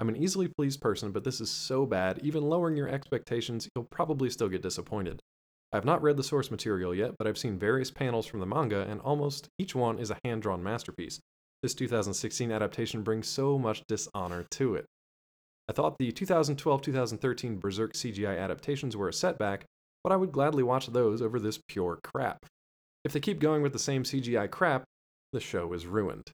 I'm 0.00 0.08
an 0.08 0.16
easily 0.16 0.48
pleased 0.48 0.80
person, 0.80 1.12
but 1.12 1.22
this 1.22 1.40
is 1.40 1.50
so 1.50 1.86
bad, 1.86 2.18
even 2.22 2.42
lowering 2.42 2.76
your 2.76 2.88
expectations, 2.88 3.68
you'll 3.74 3.86
probably 3.90 4.28
still 4.28 4.48
get 4.48 4.62
disappointed. 4.62 5.20
I 5.72 5.76
have 5.76 5.84
not 5.84 6.02
read 6.02 6.16
the 6.16 6.24
source 6.24 6.50
material 6.50 6.94
yet, 6.94 7.12
but 7.16 7.26
I've 7.26 7.38
seen 7.38 7.58
various 7.58 7.90
panels 7.90 8.26
from 8.26 8.40
the 8.40 8.46
manga, 8.46 8.82
and 8.82 9.00
almost 9.00 9.48
each 9.58 9.74
one 9.74 9.98
is 9.98 10.10
a 10.10 10.18
hand 10.24 10.42
drawn 10.42 10.62
masterpiece. 10.62 11.20
This 11.62 11.74
2016 11.74 12.50
adaptation 12.50 13.02
brings 13.02 13.28
so 13.28 13.58
much 13.58 13.84
dishonor 13.86 14.44
to 14.50 14.74
it. 14.74 14.84
I 15.68 15.72
thought 15.72 15.96
the 15.98 16.10
2012 16.12 16.82
2013 16.82 17.58
Berserk 17.58 17.94
CGI 17.94 18.38
adaptations 18.38 18.96
were 18.96 19.08
a 19.08 19.12
setback, 19.12 19.64
but 20.04 20.12
I 20.12 20.16
would 20.16 20.32
gladly 20.32 20.62
watch 20.62 20.88
those 20.88 21.22
over 21.22 21.38
this 21.38 21.60
pure 21.68 21.98
crap. 22.02 22.44
If 23.04 23.12
they 23.12 23.20
keep 23.20 23.40
going 23.40 23.62
with 23.62 23.72
the 23.72 23.78
same 23.78 24.04
CGI 24.04 24.50
crap, 24.50 24.84
the 25.32 25.40
show 25.40 25.72
is 25.72 25.86
ruined. 25.86 26.30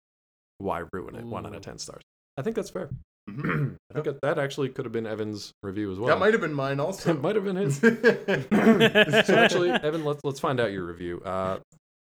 Why 0.58 0.82
ruin 0.92 1.14
it? 1.14 1.24
One 1.24 1.46
out 1.46 1.54
of 1.54 1.62
10 1.62 1.78
stars. 1.78 2.02
I 2.36 2.42
think 2.42 2.56
that's 2.56 2.70
fair. 2.70 2.88
Mhm. 3.30 3.76
I 3.90 3.94
think 3.94 4.04
that, 4.06 4.20
that 4.22 4.38
actually 4.38 4.70
could 4.70 4.84
have 4.84 4.92
been 4.92 5.06
Evan's 5.06 5.52
review 5.62 5.92
as 5.92 5.98
well. 5.98 6.08
that 6.08 6.18
might 6.18 6.32
have 6.32 6.40
been 6.40 6.54
mine 6.54 6.80
also. 6.86 7.10
It 7.10 7.20
might 7.22 7.36
have 7.36 7.44
been 7.44 7.56
his. 7.56 7.78
his. 7.78 7.96
so 9.26 9.34
actually, 9.36 9.70
Evan, 9.70 10.04
let's 10.04 10.20
let's 10.24 10.40
find 10.40 10.58
out 10.58 10.72
your 10.72 10.84
review. 10.84 11.20
Uh, 11.24 11.58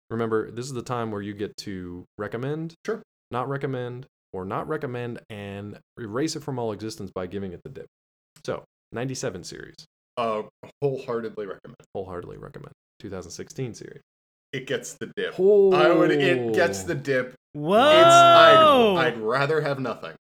remember, 0.09 0.51
this 0.51 0.65
is 0.67 0.73
the 0.73 0.81
time 0.83 1.11
where 1.11 1.21
you 1.21 1.33
get 1.33 1.57
to 1.57 2.05
recommend, 2.17 2.75
Sure. 2.85 3.01
not 3.31 3.49
recommend, 3.49 4.05
or 4.35 4.43
not 4.45 4.67
recommend, 4.67 5.19
and 5.29 5.79
erase 5.99 6.35
it 6.35 6.43
from 6.43 6.59
all 6.59 6.73
existence 6.73 7.09
by 7.09 7.25
giving 7.25 7.53
it 7.53 7.61
the 7.63 7.69
dip. 7.69 7.87
So, 8.45 8.63
97 8.91 9.43
series, 9.45 9.75
uh, 10.17 10.43
wholeheartedly 10.81 11.45
recommend. 11.45 11.77
wholeheartedly 11.95 12.37
recommend. 12.37 12.73
2016 12.99 13.73
series. 13.73 14.01
It 14.51 14.67
gets 14.67 14.93
the 14.93 15.11
dip. 15.15 15.35
Oh, 15.39 15.71
I 15.73 15.91
would. 15.91 16.11
It 16.11 16.53
gets 16.53 16.83
the 16.83 16.95
dip. 16.95 17.33
Whoa! 17.53 17.77
It's. 17.89 18.05
I'd, 18.05 19.07
I'd 19.07 19.17
rather 19.17 19.61
have 19.61 19.79
nothing. 19.79 20.15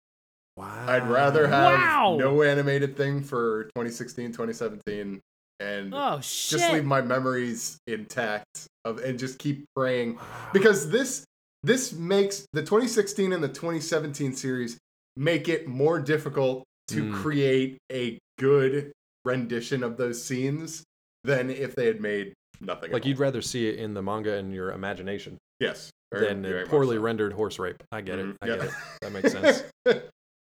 Wow. 0.57 0.85
I'd 0.89 1.09
rather 1.09 1.47
have 1.47 1.73
Wow. 1.79 2.17
no 2.19 2.43
animated 2.43 2.97
thing 2.97 3.23
for 3.23 3.65
2016, 3.77 4.33
2017, 4.33 5.21
and 5.61 5.95
oh 5.95 6.21
shit! 6.21 6.59
just 6.61 6.73
leave 6.73 6.85
my 6.85 7.01
memories 7.01 7.79
intact 7.87 8.67
of 8.85 8.99
and 8.99 9.19
just 9.19 9.39
keep 9.39 9.65
praying 9.75 10.19
because 10.53 10.91
this 10.91 11.25
this 11.63 11.93
makes 11.93 12.47
the 12.53 12.63
2016 12.63 13.33
and 13.33 13.43
the 13.43 13.49
2017 13.49 14.33
series 14.35 14.79
make 15.17 15.49
it 15.49 15.67
more 15.69 16.01
difficult 16.01 16.65
to 16.89 17.05
Mm. 17.05 17.15
create 17.15 17.79
a 17.93 18.19
good 18.39 18.93
rendition 19.25 19.83
of 19.83 19.97
those 19.97 20.23
scenes 20.23 20.83
than 21.25 21.51
if 21.51 21.75
they 21.75 21.87
had 21.87 22.01
made 22.01 22.33
nothing. 22.61 22.91
like 22.93 23.05
you'd 23.05 23.17
all. 23.19 23.23
rather 23.23 23.43
see 23.43 23.69
it 23.69 23.79
in 23.79 23.95
the 23.95 24.03
manga 24.03 24.35
in 24.37 24.51
your 24.53 24.73
imagination 24.73 25.37
yes 25.61 25.91
very- 26.13 26.27
than 26.29 26.43
very 26.43 26.63
a 26.63 26.67
poorly 26.67 26.97
so. 26.97 27.03
rendered 27.03 27.33
horse 27.35 27.59
rape. 27.59 27.83
I 27.93 28.01
get 28.01 28.19
Mhm, 28.19 28.31
it. 28.31 28.37
I 28.43 28.47
yeah. 28.49 28.57
get 28.57 28.65
it. 28.67 28.71
That 29.03 29.13
makes 29.13 29.33
sense. 29.33 29.63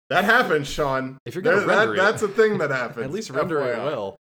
that 0.09 0.25
happens, 0.25 0.67
Sean. 0.67 1.17
If 1.25 1.33
you're 1.35 1.41
gonna 1.41 1.59
There- 1.59 1.67
render 1.67 1.95
that, 1.95 1.99
it- 1.99 2.11
that's 2.11 2.21
a 2.23 2.27
thing 2.27 2.57
that 2.59 2.69
happens. 2.83 3.05
At 3.05 3.11
least 3.11 3.29
render 3.31 3.59
it 3.61 3.75
FYI. 3.77 3.85
well. 3.85 4.17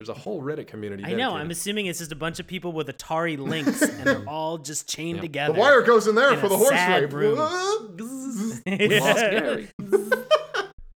There's 0.00 0.08
a 0.08 0.14
whole 0.14 0.42
Reddit 0.42 0.66
community. 0.66 1.04
I 1.04 1.14
know. 1.14 1.34
I'm 1.34 1.50
assuming 1.50 1.86
it's 1.86 2.00
just 2.00 2.12
a 2.12 2.16
bunch 2.16 2.40
of 2.40 2.46
people 2.46 2.72
with 2.72 2.88
Atari 2.88 3.38
links, 3.38 3.80
and 3.80 4.04
they're 4.06 4.24
all 4.28 4.58
just 4.58 4.88
chained 4.88 5.16
Yep. 5.18 5.22
together. 5.22 5.52
The 5.54 5.60
wire 5.60 5.82
goes 5.82 6.06
in 6.08 6.14
there 6.14 6.32
in 6.34 6.40
for 6.40 6.46
a 6.46 6.48
the 6.48 6.56
horse 6.56 6.70
sad 6.70 7.02
rape. 7.04 7.12
room. 7.12 7.36
We 8.66 8.98
lost 9.00 9.20
Gary. 9.20 9.68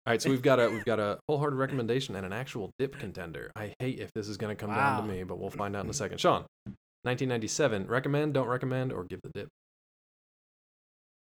All 0.06 0.10
right, 0.12 0.20
so 0.22 0.28
we've 0.30 0.42
got 0.42 0.60
a 0.60 0.68
we've 0.68 0.84
got 0.84 1.00
a 1.00 1.18
wholehearted 1.28 1.58
recommendation 1.58 2.14
and 2.14 2.24
an 2.26 2.32
actual 2.32 2.70
dip 2.78 2.98
contender. 2.98 3.50
I 3.56 3.74
hate 3.80 3.98
if 4.00 4.12
this 4.14 4.28
is 4.28 4.36
going 4.36 4.54
to 4.54 4.60
come 4.66 4.74
down 4.74 5.02
to 5.02 5.08
me, 5.12 5.24
but 5.24 5.38
we'll 5.38 5.50
find 5.50 5.74
out 5.74 5.84
in 5.84 5.90
a 5.90 5.94
second. 5.94 6.20
Sean, 6.20 6.44
1997, 7.02 7.86
recommend, 7.86 8.34
don't 8.34 8.46
recommend, 8.48 8.92
or 8.92 9.04
give 9.04 9.20
the 9.22 9.30
dip. 9.34 9.48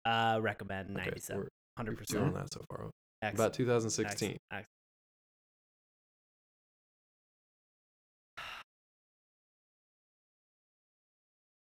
uh, 0.04 0.38
recommend 0.42 0.90
Okay, 0.90 1.04
97, 1.06 1.36
we're 1.36 1.48
100 1.76 2.06
doing 2.06 2.30
percent. 2.30 2.34
that 2.34 2.52
so 2.52 2.60
far. 2.70 2.90
Excellent. 3.22 3.40
About 3.40 3.54
2016. 3.54 4.12
Excellent. 4.12 4.38
I- 4.50 4.64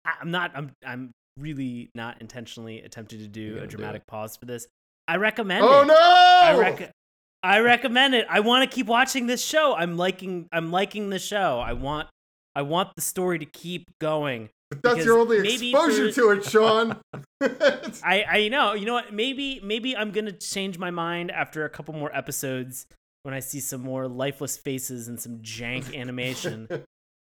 I'm 0.05 0.31
not. 0.31 0.51
I'm. 0.55 0.71
I'm 0.85 1.11
really 1.39 1.89
not 1.95 2.21
intentionally 2.21 2.81
attempting 2.81 3.19
to 3.19 3.27
do 3.27 3.57
a 3.57 3.61
do 3.61 3.67
dramatic 3.67 4.05
pause 4.07 4.37
for 4.37 4.45
this. 4.45 4.67
I 5.07 5.17
recommend 5.17 5.65
it 5.65 5.69
Oh 5.69 5.81
it. 5.81 5.87
no! 5.87 5.93
I 5.95 6.57
rec- 6.57 6.91
I 7.41 7.59
recommend 7.59 8.13
it. 8.15 8.25
I 8.29 8.39
want 8.41 8.69
to 8.69 8.73
keep 8.73 8.87
watching 8.87 9.27
this 9.27 9.43
show. 9.43 9.75
I'm 9.75 9.97
liking. 9.97 10.47
I'm 10.51 10.71
liking 10.71 11.09
the 11.09 11.19
show. 11.19 11.59
I 11.59 11.73
want. 11.73 12.07
I 12.55 12.61
want 12.61 12.95
the 12.95 13.01
story 13.01 13.39
to 13.39 13.45
keep 13.45 13.85
going. 13.99 14.49
But 14.69 14.81
that's 14.83 15.05
your 15.05 15.19
only 15.19 15.41
maybe 15.41 15.71
exposure 15.71 16.09
for- 16.11 16.15
to 16.21 16.29
it, 16.31 16.45
Sean. 16.45 16.97
I, 18.03 18.23
I 18.29 18.47
know, 18.49 18.73
you 18.73 18.85
know 18.85 18.93
what? 18.93 19.13
Maybe, 19.13 19.59
maybe 19.63 19.95
I'm 19.97 20.11
gonna 20.11 20.31
change 20.31 20.77
my 20.77 20.91
mind 20.91 21.31
after 21.31 21.65
a 21.65 21.69
couple 21.69 21.93
more 21.93 22.15
episodes 22.15 22.85
when 23.23 23.33
I 23.33 23.39
see 23.39 23.59
some 23.59 23.81
more 23.81 24.07
lifeless 24.07 24.55
faces 24.57 25.07
and 25.07 25.19
some 25.19 25.39
jank 25.39 25.95
animation 25.99 26.67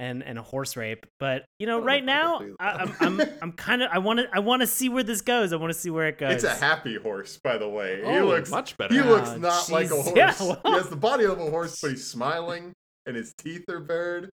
and 0.02 0.22
and 0.24 0.38
a 0.38 0.42
horse 0.42 0.76
rape. 0.76 1.06
But 1.20 1.44
you 1.60 1.66
know, 1.66 1.80
right 1.80 2.04
know 2.04 2.38
I 2.40 2.44
now, 2.44 2.54
I, 2.60 2.70
I'm. 3.00 3.20
I'm 3.20 3.28
I'm 3.40 3.52
kind 3.52 3.82
of 3.82 3.90
I 3.92 3.98
want 3.98 4.18
to 4.18 4.26
I 4.32 4.40
want 4.40 4.60
to 4.62 4.66
see 4.66 4.88
where 4.88 5.02
this 5.04 5.20
goes. 5.22 5.52
I 5.52 5.56
want 5.56 5.72
to 5.72 5.78
see 5.78 5.90
where 5.90 6.08
it 6.08 6.18
goes. 6.18 6.34
it's 6.34 6.44
a 6.44 6.54
happy 6.54 6.96
horse, 6.96 7.38
by 7.42 7.56
the 7.56 7.68
way. 7.68 7.98
he 7.98 8.18
Oh, 8.18 8.26
looks 8.26 8.50
much 8.50 8.76
better. 8.76 8.92
he 8.94 9.00
Oh, 9.00 9.04
looks 9.04 9.30
not 9.38 9.70
like 9.70 9.90
a 9.90 9.94
horse. 10.02 10.16
Yeah, 10.16 10.34
well- 10.40 10.60
He 10.64 10.72
has 10.72 10.88
the 10.88 10.96
body 10.96 11.24
of 11.24 11.38
a 11.38 11.50
horse, 11.50 11.78
but 11.80 11.92
he's 11.92 12.06
smiling 12.10 12.72
and 13.06 13.16
his 13.16 13.32
teeth 13.38 13.64
are 13.70 13.80
bared. 13.80 14.28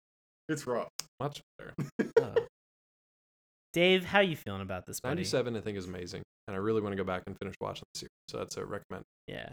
It's 0.49 0.65
rough. 0.65 0.89
Much 1.19 1.41
better. 1.57 2.35
Dave, 3.73 4.03
how 4.03 4.19
you 4.21 4.35
feeling 4.35 4.61
about 4.61 4.85
this, 4.87 4.99
buddy? 4.99 5.15
97, 5.15 5.55
I 5.55 5.61
think, 5.61 5.77
is 5.77 5.85
amazing, 5.85 6.23
and 6.47 6.55
I 6.55 6.59
really 6.59 6.81
want 6.81 6.93
to 6.93 6.97
go 6.97 7.03
back 7.03 7.21
and 7.27 7.37
finish 7.39 7.53
watching 7.61 7.83
the 7.93 7.99
series. 7.99 8.09
So 8.27 8.37
that's 8.39 8.57
a 8.57 8.65
recommend. 8.65 9.03
Yeah. 9.27 9.49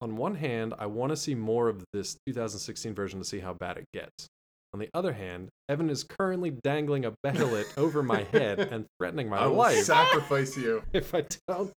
On 0.00 0.16
one 0.16 0.36
hand, 0.36 0.74
I 0.78 0.86
want 0.86 1.10
to 1.10 1.16
see 1.16 1.34
more 1.34 1.68
of 1.68 1.84
this 1.92 2.16
2016 2.26 2.94
version 2.94 3.18
to 3.18 3.24
see 3.24 3.40
how 3.40 3.54
bad 3.54 3.78
it 3.78 3.84
gets. 3.92 4.28
On 4.72 4.78
the 4.78 4.88
other 4.94 5.12
hand, 5.12 5.48
Evan 5.68 5.90
is 5.90 6.04
currently 6.04 6.50
dangling 6.50 7.04
a 7.06 7.14
behelit 7.24 7.66
over 7.76 8.02
my 8.02 8.24
head 8.32 8.60
and 8.60 8.86
threatening 8.98 9.28
my 9.28 9.38
I 9.38 9.46
will 9.46 9.56
life 9.56 9.82
sacrifice 9.82 10.56
you 10.56 10.82
if 10.92 11.14
I 11.14 11.24
don't. 11.48 11.72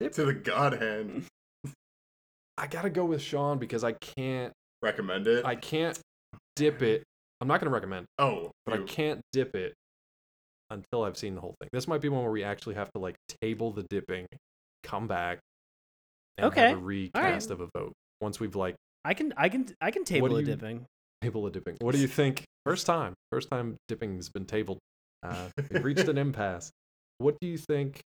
to 0.00 0.24
the 0.24 0.34
god 0.34 0.74
hand. 0.74 1.24
I 2.58 2.66
gotta 2.66 2.90
go 2.90 3.04
with 3.04 3.22
Sean 3.22 3.58
because 3.58 3.84
I 3.84 3.92
can't. 3.92 4.52
Recommend 4.82 5.28
it. 5.28 5.46
I 5.46 5.54
can't 5.54 5.98
dip 6.56 6.82
it. 6.82 7.04
I'm 7.40 7.48
not 7.48 7.60
gonna 7.60 7.70
recommend, 7.70 8.06
oh, 8.18 8.50
but 8.66 8.78
I 8.78 8.82
can't 8.84 9.20
dip 9.32 9.54
it 9.54 9.74
until 10.70 11.04
I've 11.04 11.16
seen 11.16 11.34
the 11.34 11.40
whole 11.40 11.54
thing. 11.60 11.68
This 11.72 11.86
might 11.88 12.00
be 12.00 12.08
one 12.08 12.22
where 12.22 12.32
we 12.32 12.44
actually 12.44 12.74
have 12.74 12.90
to 12.92 13.00
like 13.00 13.16
table 13.40 13.70
the 13.72 13.84
dipping, 13.88 14.26
come 14.82 15.06
back, 15.06 15.38
and 16.38 16.46
Okay. 16.46 16.68
have 16.70 16.78
a 16.78 16.80
recast 16.80 17.50
of 17.50 17.60
a 17.60 17.68
vote 17.76 17.92
once 18.20 18.40
we've 18.40 18.54
like 18.56 18.74
I 19.04 19.14
can 19.14 19.32
I 19.36 19.48
can 19.48 19.66
I 19.80 19.90
can 19.90 20.04
table 20.04 20.34
a 20.36 20.40
you- 20.40 20.46
dipping. 20.46 20.86
table 21.22 21.46
of 21.46 21.52
dipping. 21.52 21.76
What 21.80 21.94
do 21.94 22.00
you 22.00 22.06
think? 22.08 22.44
First 22.64 22.86
time, 22.86 23.14
first 23.32 23.48
time 23.50 23.76
dipping's 23.88 24.28
been 24.28 24.44
tabled. 24.46 24.78
Uh, 25.22 25.48
we've 25.70 25.84
reached 25.84 26.08
an 26.08 26.18
impasse. 26.26 26.70
What 27.18 27.36
do 27.40 27.46
you 27.48 27.58
think 27.58 28.00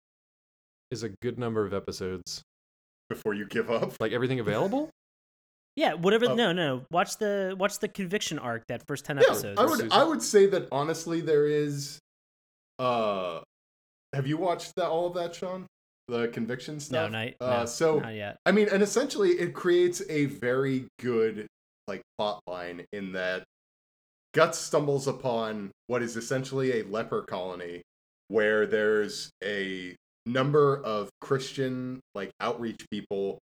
is 0.92 1.04
a 1.04 1.10
good 1.22 1.38
number 1.40 1.66
of 1.66 1.74
episodes? 1.74 2.42
before 3.10 3.34
you 3.36 3.46
give 3.46 3.70
up. 3.70 3.94
Like 4.00 4.12
everything 4.12 4.40
available? 4.40 4.90
Yeah, 5.76 5.94
whatever. 5.94 6.28
Oh. 6.30 6.36
No, 6.36 6.52
no. 6.52 6.84
Watch 6.90 7.18
the 7.18 7.56
watch 7.60 7.78
the 7.80 7.88
conviction 7.88 8.40
arc. 8.40 8.64
That 8.68 8.82
first 8.88 9.06
ten 9.06 9.18
Yeah, 9.18 9.24
episodes. 9.26 9.60
I 9.60 9.64
would 9.66 9.72
Susan? 9.80 9.92
I 9.92 10.04
would 10.04 10.22
say 10.24 10.46
that 10.48 10.68
honestly 10.72 11.22
there 11.22 11.46
is 11.48 12.00
uh 12.80 13.42
have 14.14 14.26
you 14.28 14.38
watched 14.38 14.74
that 14.78 14.88
all 14.88 15.08
of 15.08 15.14
that, 15.16 15.36
Sean? 15.36 15.68
The 16.08 16.28
conviction 16.28 16.76
no, 16.76 16.80
stuff? 16.80 17.12
not, 17.12 17.28
uh 17.40 17.60
no, 17.60 17.66
so 17.66 18.00
not 18.00 18.14
yet. 18.14 18.38
I 18.46 18.52
mean, 18.52 18.68
and 18.70 18.84
essentially 18.84 19.32
it 19.32 19.54
creates 19.54 20.02
a 20.10 20.26
very 20.26 20.88
good 21.00 21.48
like 21.88 22.02
plot 22.18 22.42
line 22.48 22.86
in 22.92 23.14
that 23.14 23.44
Guts 24.34 24.58
stumbles 24.58 25.08
upon 25.08 25.72
what 25.88 26.02
is 26.02 26.18
essentially 26.18 26.80
a 26.80 26.84
leper 26.86 27.22
colony 27.22 27.82
where 28.30 28.66
there's 28.66 29.30
a 29.44 29.96
number 30.26 30.82
of 30.84 31.10
Christian 31.22 32.00
like 32.16 32.32
outreach 32.40 32.86
people 32.90 33.40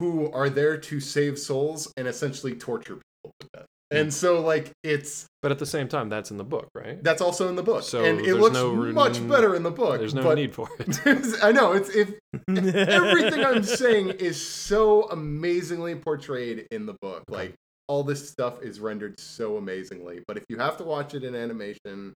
who 0.00 0.30
are 0.32 0.50
there 0.50 0.76
to 0.76 1.00
save 1.00 1.38
souls 1.38 1.92
and 1.96 2.06
essentially 2.06 2.54
torture 2.54 2.96
people 2.96 3.32
to 3.40 3.48
death. 3.54 3.66
And 3.90 4.12
so 4.12 4.42
like 4.42 4.70
it's 4.84 5.26
But 5.40 5.50
at 5.50 5.58
the 5.58 5.64
same 5.66 5.88
time, 5.88 6.08
that's 6.10 6.30
in 6.30 6.36
the 6.36 6.44
book, 6.44 6.68
right? 6.74 7.02
that's 7.02 7.22
also 7.22 7.48
in 7.48 7.56
the 7.56 7.62
book. 7.62 7.82
So 7.84 8.04
and 8.04 8.20
it 8.20 8.34
looks 8.34 8.54
no 8.54 8.74
much 8.74 9.26
better 9.26 9.54
in 9.54 9.62
the 9.62 9.70
book. 9.70 9.98
There's 9.98 10.14
no 10.14 10.34
need 10.34 10.54
for 10.54 10.68
it. 10.78 10.98
I 11.42 11.52
know 11.52 11.72
it's 11.72 11.88
if 11.90 12.12
everything 12.48 13.44
I'm 13.44 13.62
saying 13.62 14.10
is 14.10 14.38
so 14.44 15.04
amazingly 15.10 15.94
portrayed 15.94 16.66
in 16.70 16.84
the 16.84 16.94
book. 17.00 17.24
Okay. 17.30 17.38
Like 17.38 17.54
all 17.86 18.02
this 18.04 18.28
stuff 18.28 18.60
is 18.62 18.78
rendered 18.78 19.18
so 19.18 19.56
amazingly. 19.56 20.20
But 20.28 20.36
if 20.36 20.44
you 20.50 20.58
have 20.58 20.76
to 20.76 20.84
watch 20.84 21.14
it 21.14 21.24
in 21.24 21.34
animation, 21.34 22.12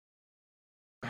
uh, 1.03 1.07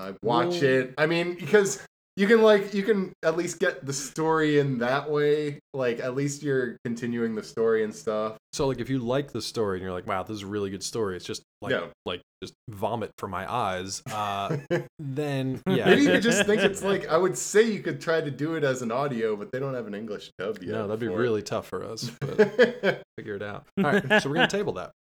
I 0.00 0.14
watch 0.22 0.46
Well- 0.48 0.62
it. 0.64 0.94
I 0.98 1.06
mean, 1.06 1.34
because 1.34 1.80
you 2.16 2.26
can 2.28 2.42
like 2.42 2.72
you 2.74 2.82
can 2.84 3.12
at 3.24 3.36
least 3.36 3.58
get 3.58 3.84
the 3.84 3.92
story 3.92 4.58
in 4.60 4.78
that 4.78 5.10
way. 5.10 5.58
Like 5.72 5.98
at 6.00 6.14
least 6.14 6.42
you're 6.42 6.76
continuing 6.84 7.34
the 7.34 7.42
story 7.42 7.82
and 7.82 7.94
stuff. 7.94 8.36
So 8.52 8.68
like 8.68 8.78
if 8.80 8.88
you 8.88 9.00
like 9.00 9.32
the 9.32 9.42
story 9.42 9.78
and 9.78 9.82
you're 9.82 9.92
like, 9.92 10.06
wow, 10.06 10.22
this 10.22 10.36
is 10.36 10.42
a 10.42 10.46
really 10.46 10.70
good 10.70 10.82
story. 10.84 11.16
It's 11.16 11.24
just 11.24 11.42
like 11.60 11.72
Yeah. 11.72 11.86
like 12.06 12.20
just 12.42 12.54
vomit 12.68 13.10
from 13.18 13.32
my 13.32 13.50
eyes. 13.52 14.00
Uh, 14.12 14.58
then 15.00 15.60
yeah, 15.68 15.86
Maybe 15.86 16.02
you 16.02 16.10
could 16.12 16.22
just 16.22 16.46
think 16.46 16.62
it's 16.62 16.82
like 16.90 17.08
I 17.08 17.16
would 17.16 17.36
say 17.36 17.62
you 17.62 17.80
could 17.80 18.00
try 18.00 18.20
to 18.20 18.30
do 18.30 18.54
it 18.54 18.62
as 18.62 18.82
an 18.82 18.92
audio, 18.92 19.34
but 19.34 19.50
they 19.50 19.58
don't 19.58 19.74
have 19.74 19.86
an 19.88 19.94
English 19.94 20.30
dub 20.38 20.58
yet. 20.62 20.70
no, 20.70 20.86
that'd 20.86 21.00
be 21.00 21.08
for 21.08 21.16
really 21.16 21.42
tough 21.42 21.66
for 21.66 21.84
us. 21.84 22.10
But 22.20 23.02
figure 23.18 23.34
it 23.34 23.42
out. 23.42 23.66
All 23.78 23.84
right, 23.84 24.22
so 24.22 24.28
we're 24.28 24.36
gonna 24.36 24.46
table 24.46 24.74
that. 24.74 24.92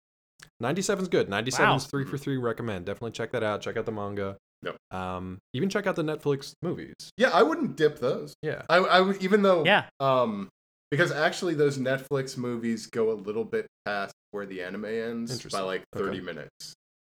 97's 0.61 1.07
good. 1.10 1.30
97's 1.30 1.60
Wow. 1.60 1.77
three 1.80 2.06
for 2.06 2.18
three. 2.18 2.38
Recommend. 2.38 2.85
Definitely 2.85 3.11
check 3.11 3.31
that 3.31 3.44
out. 3.44 3.61
Check 3.61 3.77
out 3.77 3.85
the 3.85 3.91
manga. 3.91 4.38
Yep. 4.64 4.77
Um, 4.91 5.40
even 5.53 5.69
check 5.69 5.88
out 5.88 5.95
the 5.95 6.03
Netflix 6.03 6.53
movies. 6.61 6.94
yeah, 7.18 7.30
I 7.30 7.44
wouldn't 7.44 7.76
dip 7.76 7.99
those. 7.99 8.34
Yeah. 8.41 8.64
I, 8.69 8.77
I 8.77 9.02
would 9.02 9.22
even 9.22 9.41
though 9.41 9.64
Yeah. 9.65 9.85
um 9.99 10.49
because 10.91 11.11
actually 11.11 11.56
those 11.56 11.77
Netflix 11.80 12.38
movies 12.38 12.85
go 12.88 13.11
a 13.11 13.15
little 13.15 13.44
bit 13.45 13.65
past 13.85 14.14
where 14.31 14.45
the 14.45 14.61
anime 14.61 14.85
ends 14.85 15.44
by 15.45 15.61
like 15.61 15.84
30 15.94 16.10
Okay. 16.18 16.19
minutes. 16.22 16.73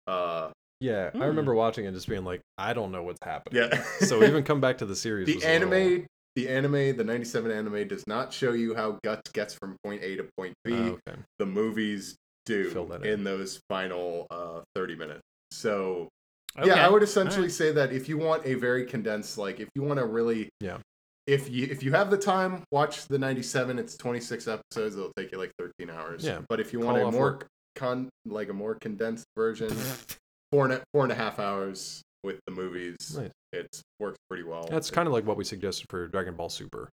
Uh 0.06 0.50
Yeah, 0.80 1.10
I 1.14 1.16
Hmm. 1.18 1.22
remember 1.24 1.54
watching 1.54 1.84
it, 1.84 1.88
and 1.88 1.96
just 1.96 2.08
being 2.08 2.24
like, 2.24 2.40
I 2.58 2.72
don't 2.72 2.92
know 2.92 3.02
what's 3.02 3.18
happening. 3.24 3.62
yeah. 3.62 3.82
so 4.00 4.22
even 4.22 4.44
come 4.44 4.60
back 4.60 4.78
to 4.78 4.86
the 4.86 4.96
series. 4.96 5.26
the 5.26 5.34
was 5.36 5.44
a 5.44 5.58
little- 5.58 5.72
anime 5.74 6.06
the 6.36 6.48
anime 6.48 6.96
the 6.96 7.04
97 7.04 7.50
anime 7.52 7.86
does 7.86 8.04
not 8.08 8.32
show 8.32 8.52
you 8.52 8.74
how 8.74 8.98
guts 9.04 9.30
gets 9.32 9.54
from 9.54 9.76
point 9.84 10.02
a 10.02 10.16
to 10.16 10.26
point 10.36 10.52
b 10.64 10.72
Oh, 10.72 10.98
okay. 11.08 11.18
the 11.38 11.46
movies 11.46 12.16
do 12.46 12.88
in. 13.02 13.04
in. 13.04 13.24
those 13.24 13.60
final 13.68 14.26
uh 14.30 14.60
30 14.74 14.96
minutes 14.96 15.20
so 15.52 16.08
Okay. 16.58 16.68
yeah 16.68 16.86
i 16.86 16.88
would 16.90 17.02
essentially 17.02 17.38
Alright. 17.44 17.52
say 17.52 17.72
that 17.72 17.92
if 17.92 18.08
you 18.08 18.16
want 18.18 18.46
a 18.46 18.54
very 18.54 18.84
condensed 18.86 19.36
like 19.38 19.58
if 19.60 19.68
you 19.74 19.82
want 19.82 19.98
to 19.98 20.06
really 20.06 20.48
Yeah. 20.60 20.78
if 21.26 21.50
you 21.50 21.66
if 21.70 21.82
you 21.82 21.92
have 21.92 22.10
the 22.10 22.16
time 22.18 22.62
watch 22.70 23.06
the 23.06 23.18
97 23.18 23.78
it's 23.78 23.96
26 23.96 24.46
episodes 24.48 24.96
it'll 24.96 25.12
take 25.16 25.32
you 25.32 25.38
like 25.38 25.50
13 25.58 25.90
hours 25.90 26.24
Yeah. 26.24 26.40
but 26.48 26.60
if 26.60 26.72
you 26.72 26.80
Call 26.80 26.92
want 26.92 27.02
a 27.02 27.10
more 27.10 27.20
work. 27.22 27.46
con 27.76 28.08
like 28.24 28.48
a 28.50 28.52
more 28.52 28.74
condensed 28.76 29.24
version 29.36 29.70
four 30.52 30.64
and 30.66 30.74
a, 30.74 30.82
four 30.92 31.02
and 31.02 31.10
a 31.12 31.16
half 31.16 31.38
hours 31.40 32.02
with 32.22 32.38
the 32.46 32.52
movies 32.52 32.96
Nice. 33.16 33.30
it 33.52 33.66
works 33.98 34.16
pretty 34.28 34.44
well 34.44 34.66
That's 34.70 34.90
kind 34.90 35.08
of 35.08 35.12
like 35.12 35.26
what 35.26 35.36
we 35.36 35.44
suggested 35.44 35.86
for 35.90 36.06
Dragon 36.08 36.34
Ball 36.36 36.48
Super. 36.48 36.88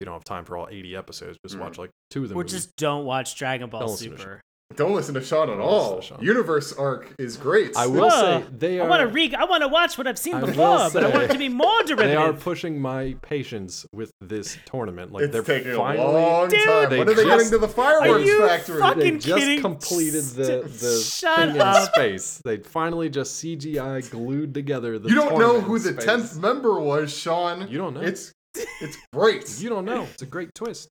You 0.00 0.06
don't 0.06 0.14
have 0.14 0.24
time 0.24 0.46
for 0.46 0.56
all 0.56 0.66
80 0.70 0.96
episodes. 0.96 1.36
Just 1.44 1.56
Mm. 1.58 1.60
watch 1.60 1.76
like 1.76 1.90
two 2.10 2.22
of 2.22 2.30
them. 2.30 2.38
Or 2.38 2.42
just 2.44 2.74
don't 2.76 3.04
watch 3.04 3.34
Dragon 3.36 3.68
Ball 3.68 3.80
Don't 3.88 3.96
Super. 3.98 4.40
Don't 4.76 4.94
listen 4.94 5.14
to 5.14 5.20
Sean 5.22 5.50
at 5.50 5.58
all. 5.58 6.00
Sean. 6.00 6.22
Universe 6.22 6.72
arc 6.72 7.12
is 7.18 7.36
great. 7.36 7.76
I 7.76 7.86
will 7.88 8.08
Whoa. 8.08 8.40
say 8.40 8.44
they 8.56 8.78
are. 8.80 8.86
I 8.86 8.88
want 8.88 9.00
to 9.00 9.08
re. 9.08 9.34
I 9.34 9.44
want 9.44 9.62
to 9.62 9.68
watch 9.68 9.98
what 9.98 10.06
I've 10.06 10.18
seen 10.18 10.36
I 10.36 10.40
will 10.40 10.46
before, 10.46 10.90
but 10.92 11.04
I 11.04 11.08
want 11.08 11.24
it 11.24 11.32
to 11.32 11.38
be 11.38 11.48
more 11.48 11.82
derivative. 11.82 11.98
they 12.10 12.16
are 12.16 12.32
pushing 12.32 12.80
my 12.80 13.16
patience 13.20 13.84
with 13.92 14.12
this 14.20 14.56
tournament. 14.66 15.12
Like 15.12 15.24
it's 15.24 15.32
they're 15.32 15.42
taking 15.42 15.76
finally. 15.76 16.04
a 16.06 16.10
long 16.10 16.48
Dude, 16.48 16.64
time. 16.64 16.88
they 16.88 16.98
when 17.00 17.08
are 17.08 17.14
they 17.14 17.24
just- 17.24 17.50
getting 17.50 17.50
to 17.50 17.58
the 17.58 17.66
Are 17.66 17.68
fireworks 17.68 18.26
you 18.26 18.46
factory? 18.46 18.74
They 18.76 18.80
fucking 18.80 19.18
just 19.20 19.38
kidding? 19.38 19.60
completed 19.60 20.24
the 20.24 20.68
the 20.68 21.02
Shut 21.04 21.38
thing 21.48 21.56
in 21.56 21.60
up. 21.60 21.92
space. 21.92 22.40
They 22.44 22.58
finally 22.58 23.10
just 23.10 23.42
CGI 23.42 24.08
glued 24.10 24.54
together 24.54 24.98
the. 25.00 25.08
you 25.08 25.16
don't 25.16 25.38
know 25.38 25.60
who 25.60 25.78
the 25.80 25.94
tenth 25.94 26.36
member 26.38 26.78
was, 26.78 27.12
Sean. 27.14 27.68
You 27.68 27.78
don't 27.78 27.94
know. 27.94 28.02
It's 28.02 28.32
it's 28.80 28.96
great. 29.12 29.60
You 29.60 29.68
don't 29.68 29.84
know. 29.84 30.02
It's 30.12 30.22
a 30.22 30.26
great 30.26 30.54
twist. 30.54 30.88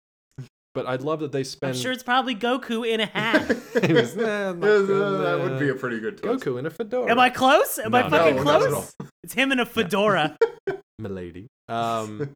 But 0.76 0.86
I'd 0.86 1.02
love 1.02 1.20
that 1.22 1.32
they 1.32 1.40
I'm 1.40 1.44
spend. 1.46 1.78
sure 1.78 1.92
it's 1.92 2.04
probably 2.04 2.36
Goku 2.36 2.88
in 2.88 3.00
a 3.02 3.06
hat. 3.08 3.50
It 3.76 3.92
was, 3.92 4.16
nah, 4.16 4.54
not 4.54 4.56
Yeah, 4.68 4.86
good, 4.86 5.26
that 5.26 5.40
would 5.44 5.60
be 5.60 5.70
a 5.70 5.76
pretty 5.76 6.00
good 6.00 6.18
twist. 6.18 6.44
Goku 6.46 6.60
in 6.60 6.66
a 6.66 6.70
fedora. 6.70 7.10
Am 7.12 7.20
I 7.20 7.30
close? 7.30 7.80
Am 7.80 7.94
I 7.96 8.08
fucking 8.10 8.36
no, 8.38 8.42
close? 8.44 8.94
It's 9.24 9.34
him 9.34 9.52
in 9.52 9.60
a 9.60 9.66
fedora. 9.66 10.38
milady? 11.00 11.48
Um, 11.68 12.34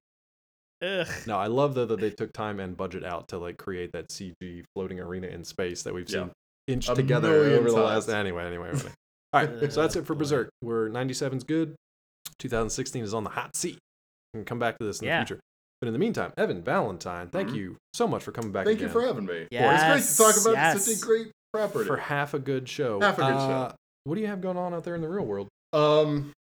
Ugh. 0.83 1.07
no, 1.27 1.37
I 1.37 1.47
love 1.47 1.75
though 1.75 1.85
that 1.85 1.99
they 1.99 2.09
took 2.09 2.33
time 2.33 2.59
and 2.59 2.75
budget 2.75 3.03
out 3.03 3.27
to 3.29 3.37
like 3.37 3.57
create 3.57 3.91
that 3.93 4.09
CG 4.09 4.63
floating 4.75 4.99
arena 4.99 5.27
in 5.27 5.43
space 5.43 5.83
that 5.83 5.93
we've 5.93 6.09
seen 6.09 6.31
inched 6.67 6.89
A 6.89 6.95
together 6.95 7.29
million 7.29 7.59
over 7.59 7.69
the 7.71 7.77
last. 7.77 8.09
Anyway, 8.09 8.45
anyway, 8.45 8.69
anyway. 8.69 8.91
All 9.33 9.45
right, 9.45 9.71
so 9.71 9.81
that's 9.81 9.95
it 9.95 10.05
for 10.05 10.13
Boy. 10.15 10.19
Berserk. 10.19 10.49
We're 10.61 10.89
97's 10.89 11.43
good. 11.43 11.75
2016 12.39 13.03
is 13.03 13.13
on 13.13 13.23
the 13.23 13.29
hot 13.31 13.55
seat. 13.55 13.77
We 14.33 14.39
can 14.39 14.45
come 14.45 14.59
back 14.59 14.77
to 14.79 14.85
this 14.85 14.99
in 15.01 15.07
Yeah. 15.07 15.21
the 15.21 15.25
future. 15.27 15.39
But 15.83 15.87
in 15.89 15.93
the 15.93 15.99
meantime, 15.99 16.31
Evan 16.37 16.61
Valentine, 16.63 17.27
thank 17.27 17.49
Mhm. 17.49 17.55
you 17.55 17.77
so 17.93 18.07
much 18.07 18.23
for 18.23 18.31
coming 18.31 18.53
back 18.53 18.65
Thank 18.65 18.79
you 18.79 18.87
for 18.87 19.01
having 19.01 19.25
me. 19.25 19.49
Yes, 19.51 19.81
it's 20.01 20.15
great 20.17 20.31
to 20.31 20.33
talk 20.33 20.41
about 20.45 20.53
yes. 20.57 20.85
such 20.85 20.95
a 20.95 21.05
great 21.05 21.31
property. 21.51 21.85
for 21.85 21.97
half 21.97 22.33
a 22.33 22.39
good 22.39 22.69
show. 22.69 23.01
Half 23.01 23.17
a 23.17 23.21
good 23.23 23.33
Uh, 23.33 23.69
show. 23.71 23.75
What 24.05 24.15
do 24.15 24.21
you 24.21 24.27
have 24.27 24.39
going 24.39 24.55
on 24.55 24.73
out 24.73 24.85
there 24.85 24.95
in 24.95 25.01
the 25.01 25.09
real 25.09 25.25
world? 25.25 25.49
Um. 25.73 26.31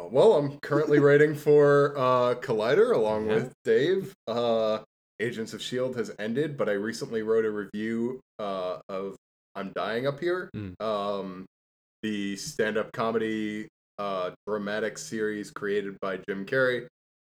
Well, 0.00 0.32
I'm 0.32 0.58
currently 0.58 0.98
writing 0.98 1.36
for 1.36 1.96
uh, 1.96 2.34
Collider 2.40 2.92
along 2.92 3.28
Yeah. 3.28 3.34
with 3.36 3.52
Dave. 3.62 4.12
Uh, 4.26 4.80
Agents 5.20 5.54
of 5.54 5.62
Shield 5.62 5.94
has 5.94 6.10
ended, 6.18 6.56
but 6.56 6.68
I 6.68 6.72
recently 6.72 7.22
wrote 7.22 7.44
a 7.44 7.52
review 7.52 8.18
uh, 8.40 8.80
of 8.88 9.14
"I'm 9.54 9.70
Dying 9.76 10.08
Up 10.08 10.18
Here," 10.18 10.50
Mm. 10.56 10.74
um, 10.82 11.46
the 12.02 12.34
stand-up 12.34 12.90
comedy 12.92 13.68
uh, 13.98 14.32
dramatic 14.44 14.98
series 14.98 15.52
created 15.52 16.00
by 16.00 16.16
Jim 16.28 16.46
Carrey. 16.46 16.88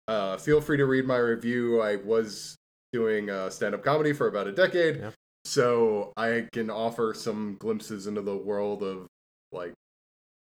Uh, 0.08 0.36
feel 0.38 0.60
free 0.60 0.76
to 0.78 0.86
read 0.86 1.06
my 1.06 1.18
review. 1.18 1.80
I 1.82 1.96
was 1.96 2.56
doing 2.92 3.28
uh, 3.30 3.50
stand-up 3.50 3.84
comedy 3.84 4.12
for 4.14 4.26
about 4.26 4.46
a 4.46 4.52
decade, 4.52 4.96
Yeah. 4.96 5.10
so 5.44 6.12
I 6.16 6.46
can 6.52 6.70
offer 6.70 7.12
some 7.14 7.56
glimpses 7.60 8.06
into 8.06 8.22
the 8.22 8.36
world 8.36 8.82
of 8.82 9.06
like 9.52 9.74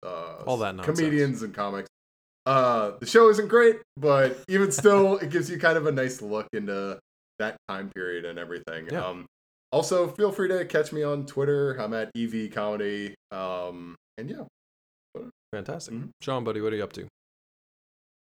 uh, 0.04 0.44
All 0.46 0.56
that 0.58 0.76
nonsense. 0.76 0.98
comedians 0.98 1.42
and 1.42 1.52
comics. 1.52 1.88
Uh, 2.46 2.92
the 3.00 3.06
show 3.06 3.28
isn't 3.28 3.48
great, 3.48 3.80
but 3.96 4.38
even 4.46 4.70
still, 4.70 5.16
it 5.22 5.30
gives 5.30 5.50
you 5.50 5.58
kind 5.58 5.76
of 5.76 5.86
a 5.86 5.92
nice 5.92 6.22
look 6.22 6.46
into 6.52 6.96
that 7.40 7.56
time 7.68 7.90
period 7.94 8.24
and 8.24 8.38
everything. 8.38 8.86
Yeah. 8.90 9.04
Um, 9.04 9.26
also, 9.72 10.06
feel 10.06 10.30
free 10.30 10.46
to 10.48 10.64
catch 10.64 10.92
me 10.92 11.02
on 11.02 11.26
Twitter. 11.26 11.74
I'm 11.74 11.92
at 11.92 12.10
EV 12.16 12.52
Comedy. 12.52 13.14
Um, 13.32 13.96
and 14.16 14.30
yeah, 14.30 14.44
Fantastic. 15.52 15.94
Mhm. 15.94 16.10
Sean, 16.22 16.44
buddy, 16.44 16.60
what 16.60 16.72
are 16.72 16.76
you 16.76 16.84
up 16.84 16.92
to? 16.94 17.06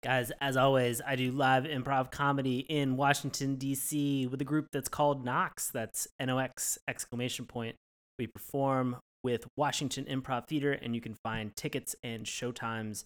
Guys, 0.04 0.30
as 0.38 0.58
always, 0.58 1.00
I 1.00 1.16
do 1.16 1.32
live 1.32 1.64
improv 1.64 2.10
comedy 2.10 2.58
in 2.58 2.98
Washington, 2.98 3.54
D.C. 3.54 4.26
with 4.26 4.38
a 4.38 4.44
group 4.44 4.66
that's 4.70 4.90
called 4.90 5.24
Nox. 5.24 5.70
That's 5.70 6.06
N 6.20 6.28
O 6.28 6.36
X 6.36 6.78
exclamation 6.86 7.46
point. 7.46 7.76
We 8.18 8.26
perform 8.26 8.98
with 9.22 9.46
Washington 9.56 10.04
Improv 10.04 10.46
Theater, 10.46 10.72
and 10.72 10.94
you 10.94 11.00
can 11.00 11.14
find 11.14 11.56
tickets 11.56 11.96
and 12.02 12.26
showtimes 12.26 13.04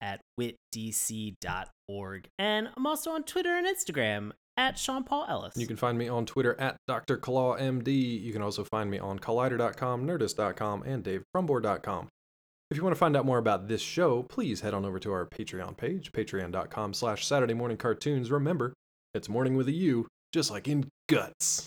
at 0.00 0.20
witdc.org. 0.40 2.28
And 2.38 2.68
I'm 2.76 2.86
also 2.86 3.10
on 3.10 3.24
Twitter 3.24 3.56
and 3.56 3.66
Instagram 3.66 4.30
at 4.56 4.78
Sean 4.78 5.02
Paul 5.02 5.26
Ellis. 5.28 5.54
You 5.56 5.66
can 5.66 5.76
find 5.76 5.98
me 5.98 6.08
on 6.08 6.26
Twitter 6.26 6.54
at 6.60 6.76
Dr. 6.86 7.16
Claw 7.16 7.56
MD. 7.56 8.22
You 8.22 8.32
can 8.32 8.42
also 8.42 8.62
find 8.62 8.88
me 8.88 9.00
on 9.00 9.18
Collider.com, 9.18 10.06
Nerdist.com, 10.06 10.84
and 10.84 11.02
DaveTrumbore.com. 11.02 12.08
If 12.70 12.76
you 12.76 12.82
want 12.82 12.94
to 12.96 12.98
find 12.98 13.16
out 13.16 13.24
more 13.24 13.38
about 13.38 13.68
this 13.68 13.80
show, 13.80 14.24
please 14.24 14.60
head 14.60 14.74
on 14.74 14.84
over 14.84 14.98
to 14.98 15.12
our 15.12 15.24
Patreon 15.24 15.76
page, 15.76 16.10
patreon.com 16.12 16.94
slash 16.94 17.24
Saturday 17.24 17.54
Morning 17.54 17.76
Cartoons. 17.76 18.30
Remember, 18.30 18.72
it's 19.14 19.28
morning 19.28 19.56
with 19.56 19.68
a 19.68 19.72
U, 19.72 20.08
just 20.32 20.50
like 20.50 20.66
in 20.66 20.88
guts. 21.08 21.66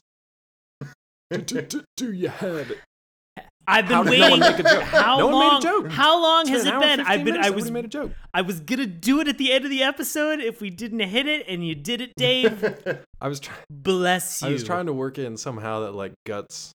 Do 1.46 2.12
your 2.12 2.32
head. 2.32 2.76
I've 3.66 3.88
been 3.88 3.98
How 3.98 4.04
waiting. 4.04 4.20
no 4.22 4.30
one 4.32 4.40
make 4.40 4.60
a 4.60 4.64
joke? 4.64 4.82
How 4.84 5.18
No 5.20 5.28
one 5.28 5.40
made 5.40 5.46
a 5.46 5.52
long? 5.52 5.62
joke. 5.62 5.88
How 5.92 6.22
long 6.22 6.48
has 6.48 6.66
it 6.66 6.80
been? 6.80 7.00
I've 7.02 7.24
been. 7.24 7.36
minutes. 7.36 7.48
I 7.48 7.52
was. 7.52 7.72
made 7.72 7.86
a 7.86 7.88
joke. 7.88 8.12
I 8.34 8.42
was 8.42 8.60
gonna 8.60 8.88
do 8.88 9.22
it 9.22 9.28
at 9.28 9.38
the 9.38 9.54
end 9.54 9.64
of 9.64 9.70
the 9.70 9.84
episode 9.84 10.40
if 10.40 10.60
we 10.60 10.72
didn't 10.72 11.02
hit 11.02 11.28
it, 11.28 11.46
and 11.48 11.66
you 11.66 11.76
did 11.76 12.02
it, 12.02 12.12
Dave. 12.18 12.76
I 13.22 13.28
was 13.28 13.40
trying. 13.40 13.60
Bless 13.70 14.42
you. 14.42 14.48
I 14.48 14.52
was 14.52 14.64
trying 14.64 14.88
to 14.88 14.94
work 14.94 15.20
in 15.20 15.38
somehow 15.38 15.82
that 15.82 15.92
like 15.94 16.14
guts 16.26 16.72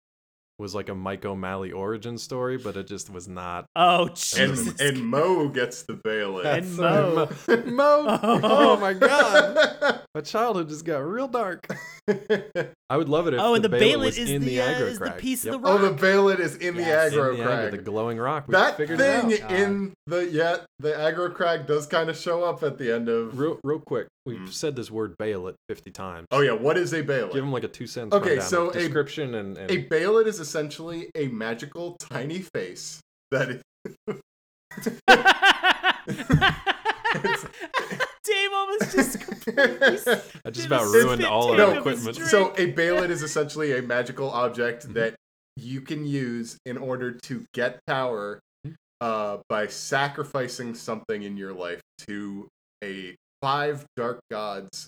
was 0.59 0.75
like 0.75 0.89
a 0.89 0.95
Mike 0.95 1.25
O'Malley 1.25 1.71
origin 1.71 2.17
story, 2.17 2.57
but 2.57 2.77
it 2.77 2.87
just 2.87 3.09
was 3.09 3.27
not. 3.27 3.65
Oh, 3.75 4.07
and 4.07 4.15
Jesus. 4.15 4.79
and 4.79 5.05
Mo 5.05 5.49
gets 5.49 5.83
the 5.83 5.93
bail 5.93 6.39
And 6.39 6.63
in. 6.65 6.75
Mo. 6.77 7.27
Mo. 7.65 8.19
Oh. 8.23 8.39
Oh 8.73 8.77
my 8.77 8.93
god. 8.93 10.01
My 10.15 10.21
childhood 10.21 10.69
just 10.69 10.85
got 10.85 10.97
real 10.99 11.27
dark. 11.27 11.67
I 12.89 12.97
would 12.97 13.07
love 13.07 13.27
it 13.27 13.33
if 13.33 13.39
oh, 13.39 13.55
and 13.55 13.63
the, 13.63 13.69
Bailey 13.69 13.91
Bailey 13.91 14.05
was 14.07 14.17
is 14.17 14.29
in 14.29 14.41
the, 14.41 14.57
the, 14.57 14.61
uh, 14.61 14.67
aggro 14.67 14.81
is 14.87 14.99
the 14.99 15.11
piece 15.11 15.45
Yep. 15.45 15.55
of 15.55 15.61
the 15.61 15.67
oh, 15.69 15.77
the 15.77 15.91
behelit 15.91 16.39
is 16.39 16.55
in 16.57 16.75
Yes. 16.75 17.13
the 17.13 17.17
In 17.17 17.23
aggro 17.23 17.37
the 17.37 17.43
aggro, 17.43 17.71
the 17.71 17.77
glowing 17.77 18.17
rock. 18.17 18.45
We 18.47 18.51
That 18.53 18.75
thing 18.77 19.31
it 19.31 19.41
out. 19.41 19.51
in 19.51 19.93
the 20.05 20.29
yeah, 20.29 20.57
the 20.79 20.91
aggro 20.91 21.33
crag 21.33 21.65
does 21.65 21.87
kind 21.87 22.09
of 22.09 22.17
show 22.17 22.43
up 22.43 22.61
at 22.61 22.77
the 22.77 22.93
end 22.93 23.07
of. 23.07 23.39
Real, 23.39 23.57
real 23.63 23.79
quick, 23.79 24.07
we've 24.25 24.37
Mm. 24.39 24.51
said 24.51 24.75
this 24.75 24.91
word 24.91 25.15
behelit 25.17 25.55
50 25.69 25.91
times. 25.91 26.27
Oh 26.31 26.41
yeah, 26.41 26.51
what 26.51 26.77
is 26.77 26.91
a 26.93 27.01
behelit? 27.03 27.33
Give 27.33 27.43
him 27.43 27.53
like 27.53 27.63
a 27.63 27.69
two 27.69 27.87
cents 27.87 28.13
Okay, 28.13 28.39
so 28.41 28.69
a- 28.69 28.73
description 28.73 29.35
and, 29.35 29.57
and 29.57 29.71
A 29.71 29.85
behelit 29.87 30.27
is 30.27 30.41
essentially 30.41 31.09
a 31.15 31.27
magical 31.29 31.95
tiny 31.99 32.39
face 32.53 32.99
that 33.31 33.49
is. 33.49 33.61
Dave 38.23 38.49
almost 38.53 38.91
just 38.91 39.19
completely 39.27 40.13
I 40.45 40.49
just 40.51 40.67
about 40.67 40.85
ruined 40.85 41.25
all 41.25 41.53
of 41.53 41.59
our 41.59 41.77
equipment. 41.79 42.15
so 42.15 42.51
a 42.53 42.71
behelit 42.71 43.09
is 43.09 43.21
essentially 43.21 43.77
a 43.77 43.81
magical 43.81 44.29
object 44.31 44.87
Mhm. 44.87 44.93
that 44.93 45.15
you 45.57 45.81
can 45.81 46.05
use 46.05 46.57
in 46.65 46.77
order 46.77 47.11
to 47.11 47.45
get 47.53 47.79
power 47.85 48.39
Mhm. 48.65 48.75
uh, 49.01 49.37
by 49.49 49.67
sacrificing 49.67 50.73
something 50.73 51.23
in 51.23 51.35
your 51.37 51.53
life 51.53 51.81
to 52.07 52.47
a 52.83 53.15
five 53.41 53.85
dark 53.97 54.19
gods 54.31 54.87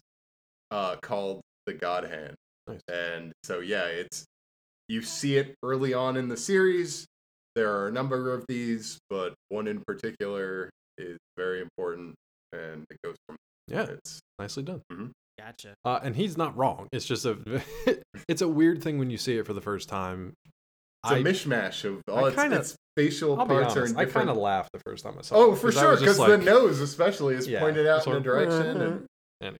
uh, 0.71 0.95
called 0.97 1.41
the 1.65 1.73
God 1.73 2.05
Hand. 2.05 2.35
Nice. 2.67 2.81
And 2.87 3.31
so 3.43 3.59
yeah, 3.59 3.85
it's 3.85 4.25
you 4.87 5.01
see 5.01 5.37
it 5.37 5.55
early 5.63 5.93
on 5.93 6.15
in 6.17 6.29
the 6.29 6.37
series. 6.37 7.05
There 7.55 7.71
are 7.71 7.87
a 7.87 7.91
number 7.91 8.33
of 8.33 8.45
these, 8.47 8.97
but 9.09 9.33
one 9.49 9.67
in 9.67 9.81
particular 9.85 10.69
is 10.97 11.17
very 11.37 11.61
important, 11.61 12.15
and 12.73 12.85
it 12.89 12.97
goes 13.03 13.15
from 13.27 13.37
Yeah, 13.67 13.83
it's 13.83 14.19
nicely 14.39 14.63
done. 14.63 14.81
Gotcha. 15.39 15.73
Uh, 15.83 15.99
and 16.01 16.15
he's 16.15 16.37
not 16.37 16.55
wrong. 16.57 16.87
It's 16.91 17.05
just 17.05 17.25
a 17.25 17.37
it's 18.29 18.41
a 18.41 18.47
weird 18.47 18.81
thing 18.83 18.97
when 18.99 19.09
you 19.09 19.17
see 19.17 19.37
it 19.37 19.45
for 19.45 19.53
the 19.53 19.61
first 19.61 19.89
time. 19.89 20.33
it's 21.03 21.11
a 21.13 21.15
I- 21.15 21.23
mishmash 21.23 21.83
of 21.83 22.01
all 22.09 22.25
I 22.25 22.27
its, 22.29 22.35
kinda- 22.41 22.59
its 22.59 22.75
facial 22.95 23.37
I'll 23.39 23.45
be 23.45 23.53
parts 23.55 23.75
are 23.75 23.79
honest, 23.81 23.93
in 23.95 23.99
I 23.99 24.05
kind 24.05 24.29
of 24.29 24.37
laughed 24.37 24.69
the 24.71 24.79
first 24.85 25.03
time 25.03 25.15
I 25.19 25.21
saw 25.21 25.35
it. 25.35 25.37
Oh, 25.39 25.55
for 25.55 25.67
'cause 25.67 25.77
I 25.77 25.81
sure, 25.81 25.91
was 25.91 26.01
just 26.01 26.19
because 26.19 26.39
the 26.39 26.45
nose 26.45 26.79
especially 26.79 27.35
is 27.35 27.47
Yeah, 27.47 27.59
pointed 27.59 27.85
out 27.85 27.97
in 27.97 28.03
sort 28.03 28.15
a 28.15 28.17
of- 28.19 28.23
direction. 28.23 28.81
And, 28.81 29.05
And- 29.41 29.57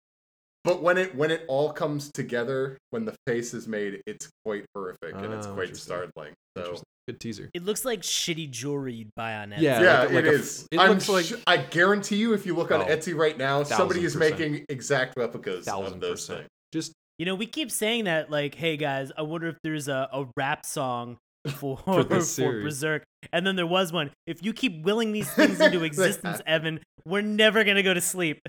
but 0.64 0.82
when 0.82 0.98
it 0.98 1.14
when 1.14 1.30
it 1.30 1.44
all 1.50 1.72
comes 1.74 2.10
together, 2.14 2.78
when 2.92 3.04
the 3.06 3.14
face 3.28 3.54
is 3.54 3.68
made, 3.68 4.02
it's 4.08 4.30
quite 4.46 4.66
horrific 4.74 5.14
and 5.14 5.34
it's 5.34 5.46
Oh, 5.48 5.54
quite 5.54 5.76
startling. 5.76 6.34
So 6.58 6.64
Interesting. 6.64 6.84
Good 7.08 7.20
teaser. 7.20 7.52
It 7.54 7.64
looks 7.64 7.86
like 7.86 8.02
shitty 8.02 8.50
jewelry 8.50 8.94
you'd 8.96 9.14
buy 9.16 9.36
on 9.36 9.52
Etsy. 9.52 9.62
Yeah, 9.62 9.82
yeah, 9.82 10.00
like- 10.02 10.10
like 10.12 10.26
it 10.26 10.28
a 10.28 10.32
is. 10.32 10.62
f- 10.64 10.68
it 10.72 10.80
I'm 10.80 10.90
looks 10.92 11.08
like- 11.10 11.26
I 11.46 11.58
guarantee 11.58 12.16
you, 12.16 12.34
if 12.34 12.46
you 12.48 12.56
look 12.56 12.72
on 12.72 12.82
Oh, 12.82 12.86
Etsy 12.86 13.16
right 13.16 13.38
now, 13.38 13.62
somebody 13.64 14.00
thousand 14.02 14.06
is 14.06 14.14
percent. 14.16 14.40
making 14.40 14.66
exact 14.70 15.14
replicas 15.18 15.66
Thousand 15.66 15.94
of 15.96 16.00
those 16.02 16.22
percent. 16.22 16.40
things. 16.40 16.50
Just 16.74 16.94
You 17.20 17.26
know, 17.26 17.36
we 17.36 17.46
keep 17.46 17.72
saying 17.72 18.06
that, 18.06 18.30
like, 18.32 18.56
hey 18.56 18.76
guys, 18.76 19.12
I 19.18 19.22
wonder 19.22 19.48
if 19.48 19.56
there's 19.64 19.88
a, 19.88 20.10
a 20.12 20.26
rap 20.36 20.66
song 20.66 21.18
for, 21.52 21.78
For 21.86 22.04
for. 22.22 22.62
Berserk. 22.62 23.04
And 23.34 23.46
then 23.46 23.56
there 23.56 23.68
was 23.68 23.92
one. 23.92 24.12
If 24.28 24.44
you 24.44 24.54
keep 24.54 24.84
willing 24.84 25.12
these 25.12 25.30
things 25.32 25.60
into 25.60 25.84
existence, 25.84 26.42
Evan, 26.46 26.80
we're 27.06 27.22
never 27.22 27.64
gonna 27.64 27.84
go 27.84 27.94
to 27.94 28.02
sleep. 28.02 28.40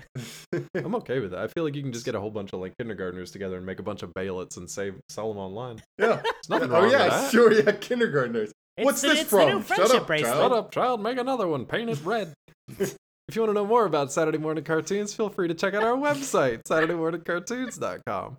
I'm 0.75 0.95
okay 0.95 1.19
with 1.19 1.31
that. 1.31 1.39
I 1.39 1.47
feel 1.47 1.63
like 1.63 1.75
you 1.75 1.81
can 1.81 1.91
just 1.93 2.05
get 2.05 2.15
a 2.15 2.19
whole 2.19 2.31
bunch 2.31 2.53
of 2.53 2.59
like 2.59 2.77
kindergartners 2.77 3.31
together 3.31 3.57
and 3.57 3.65
make 3.65 3.79
a 3.79 3.83
bunch 3.83 4.03
of 4.03 4.13
behelits 4.13 4.57
and 4.57 4.69
save 4.69 4.95
sell 5.09 5.29
them 5.29 5.37
online. 5.37 5.81
Yeah. 5.97 6.21
There's 6.23 6.49
nothing 6.49 6.71
oh 6.71 6.85
yeah, 6.85 7.03
with 7.03 7.11
that. 7.13 7.31
sure. 7.31 7.53
Yeah, 7.53 7.71
kindergartners. 7.71 8.51
It's 8.77 8.85
What's 8.85 9.01
the, 9.01 9.07
this 9.09 9.21
it's 9.21 9.31
the 9.31 9.45
new 9.45 9.61
from? 9.61 9.77
Shut 9.77 9.95
up, 9.95 10.07
bracelet. 10.07 10.33
Shut 10.33 10.51
up, 10.51 10.71
child. 10.71 11.01
Make 11.01 11.17
another 11.17 11.47
one. 11.47 11.65
Paint 11.65 11.89
it 11.89 11.99
red. 12.05 12.33
if 12.77 12.95
you 13.33 13.41
want 13.41 13.49
to 13.49 13.53
know 13.53 13.65
more 13.65 13.85
about 13.85 14.11
Saturday 14.11 14.37
Morning 14.37 14.63
Cartoons, 14.63 15.13
feel 15.13 15.29
free 15.29 15.47
to 15.47 15.55
check 15.55 15.73
out 15.73 15.83
our 15.83 15.95
website, 15.97 16.61
SaturdayMorningCartoons.com. 16.69 18.37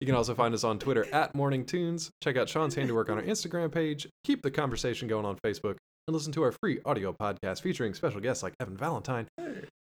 You 0.00 0.06
can 0.06 0.14
also 0.16 0.34
find 0.34 0.54
us 0.54 0.64
on 0.64 0.78
Twitter 0.78 1.06
at 1.12 1.34
Morning 1.34 1.64
Tunes. 1.66 2.10
Check 2.22 2.36
out 2.36 2.48
Sean's 2.48 2.74
handiwork 2.74 3.10
on 3.10 3.18
our 3.18 3.22
Instagram 3.24 3.70
page. 3.70 4.08
Keep 4.24 4.42
the 4.42 4.50
conversation 4.50 5.08
going 5.08 5.26
on 5.26 5.36
Facebook. 5.44 5.76
And 6.08 6.14
listen 6.14 6.32
to 6.32 6.42
our 6.42 6.52
free 6.62 6.80
audio 6.86 7.12
podcast 7.12 7.60
featuring 7.60 7.92
special 7.94 8.20
guests 8.20 8.42
like 8.42 8.54
Evan 8.60 8.76
Valentine 8.76 9.26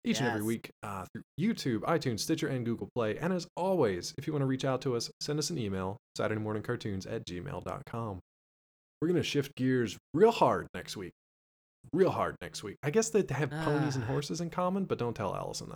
each 0.02 0.18
and 0.20 0.28
every 0.28 0.42
week 0.42 0.70
uh, 0.82 1.04
through 1.12 1.22
YouTube, 1.38 1.80
iTunes, 1.80 2.20
Stitcher, 2.20 2.48
and 2.48 2.64
Google 2.64 2.88
Play. 2.94 3.18
And 3.18 3.32
as 3.34 3.46
always, 3.54 4.14
if 4.16 4.26
you 4.26 4.32
want 4.32 4.40
to 4.40 4.46
reach 4.46 4.64
out 4.64 4.80
to 4.82 4.96
us, 4.96 5.10
send 5.20 5.38
us 5.38 5.50
an 5.50 5.58
email, 5.58 5.98
SaturdayMorningCartoons 6.18 7.06
at 7.12 7.26
gmail.com. 7.26 8.18
We're 9.02 9.08
going 9.08 9.20
to 9.20 9.22
shift 9.22 9.54
gears 9.56 9.98
real 10.14 10.32
hard 10.32 10.66
next 10.74 10.96
week. 10.96 11.12
Real 11.92 12.10
hard 12.10 12.36
next 12.40 12.62
week. 12.62 12.76
I 12.82 12.90
guess 12.90 13.10
they 13.10 13.22
have 13.30 13.50
ponies 13.50 13.94
and 13.96 14.04
Ah. 14.04 14.08
horses 14.08 14.40
in 14.40 14.48
common, 14.48 14.86
but 14.86 14.96
don't 14.98 15.14
tell 15.14 15.36
Allison 15.36 15.70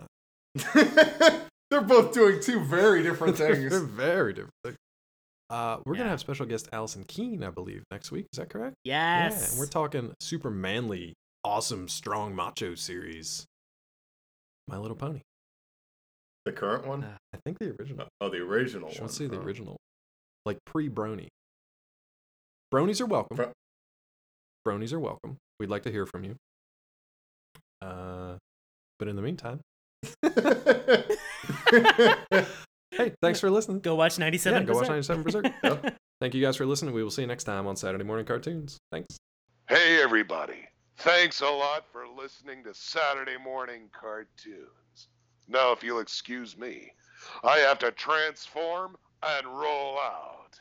that. 0.56 1.40
They're 1.74 1.82
both 1.82 2.14
doing 2.14 2.38
two 2.40 2.60
very 2.60 3.02
different 3.02 3.36
things. 3.36 3.68
They're 3.68 3.80
very 3.80 4.32
different. 4.32 4.52
things. 4.62 4.76
Uh, 5.50 5.78
we're 5.84 5.94
going 5.94 6.04
to 6.04 6.10
have 6.10 6.20
special 6.20 6.46
guest 6.46 6.68
Allison 6.72 7.02
Keene, 7.02 7.42
I 7.42 7.50
believe, 7.50 7.82
next 7.90 8.12
week. 8.12 8.26
Is 8.32 8.38
that 8.38 8.48
correct? 8.48 8.76
Yes. 8.84 9.32
Yeah, 9.42 9.50
and 9.50 9.58
we're 9.58 9.66
talking 9.66 10.14
super 10.20 10.50
manly, 10.50 11.14
awesome, 11.42 11.88
strong 11.88 12.32
macho 12.32 12.76
series. 12.76 13.44
My 14.68 14.78
Little 14.78 14.96
Pony. 14.96 15.22
the 16.44 16.52
current 16.52 16.86
one? 16.86 17.02
Uh, 17.02 17.16
I 17.34 17.38
think 17.44 17.58
the 17.58 17.74
original. 17.76 18.06
Oh, 18.20 18.28
the 18.28 18.38
original 18.38 18.90
one. 18.90 18.98
Let's 19.00 19.16
see 19.16 19.26
the 19.26 19.34
huh? 19.34 19.42
original. 19.42 19.76
Like 20.46 20.58
pre 20.64 20.88
Brony. 20.88 21.26
Bronies 22.72 23.00
are 23.00 23.06
welcome. 23.06 23.36
Bro- 23.36 23.52
Bronies 24.64 24.92
are 24.92 25.00
welcome. 25.00 25.38
We'd 25.58 25.70
like 25.70 25.82
to 25.82 25.90
hear 25.90 26.06
from 26.06 26.22
you. 26.22 26.36
Uh, 27.82 28.36
but 29.00 29.08
in 29.08 29.16
the 29.16 29.22
meantime, 29.22 29.58
hey, 32.90 33.12
thanks 33.20 33.40
for 33.40 33.50
listening. 33.50 33.80
Go 33.80 33.94
watch 33.94 34.18
97 34.18 34.62
Yeah, 34.62 34.66
go 34.66 34.74
watch 34.74 34.88
97 34.88 35.22
Berserk. 35.22 35.46
Yep. 35.62 35.96
Thank 36.20 36.34
you 36.34 36.42
guys 36.42 36.56
for 36.56 36.66
listening. 36.66 36.94
We 36.94 37.02
will 37.02 37.10
see 37.10 37.22
you 37.22 37.28
next 37.28 37.44
time 37.44 37.66
on 37.66 37.76
Saturday 37.76 38.04
Morning 38.04 38.26
Cartoons. 38.26 38.78
Thanks. 38.90 39.18
Hey, 39.68 40.02
everybody. 40.02 40.68
Thanks 40.98 41.40
a 41.40 41.48
lot 41.48 41.84
for 41.90 42.06
listening 42.06 42.62
to 42.64 42.72
Saturday 42.72 43.36
Morning 43.36 43.90
Cartoons. 43.92 45.08
Now, 45.48 45.72
if 45.72 45.82
you'll 45.82 46.00
excuse 46.00 46.56
me, 46.56 46.92
I 47.42 47.58
have 47.58 47.78
to 47.80 47.90
transform 47.90 48.96
and 49.22 49.46
roll 49.46 49.98
out. 49.98 50.58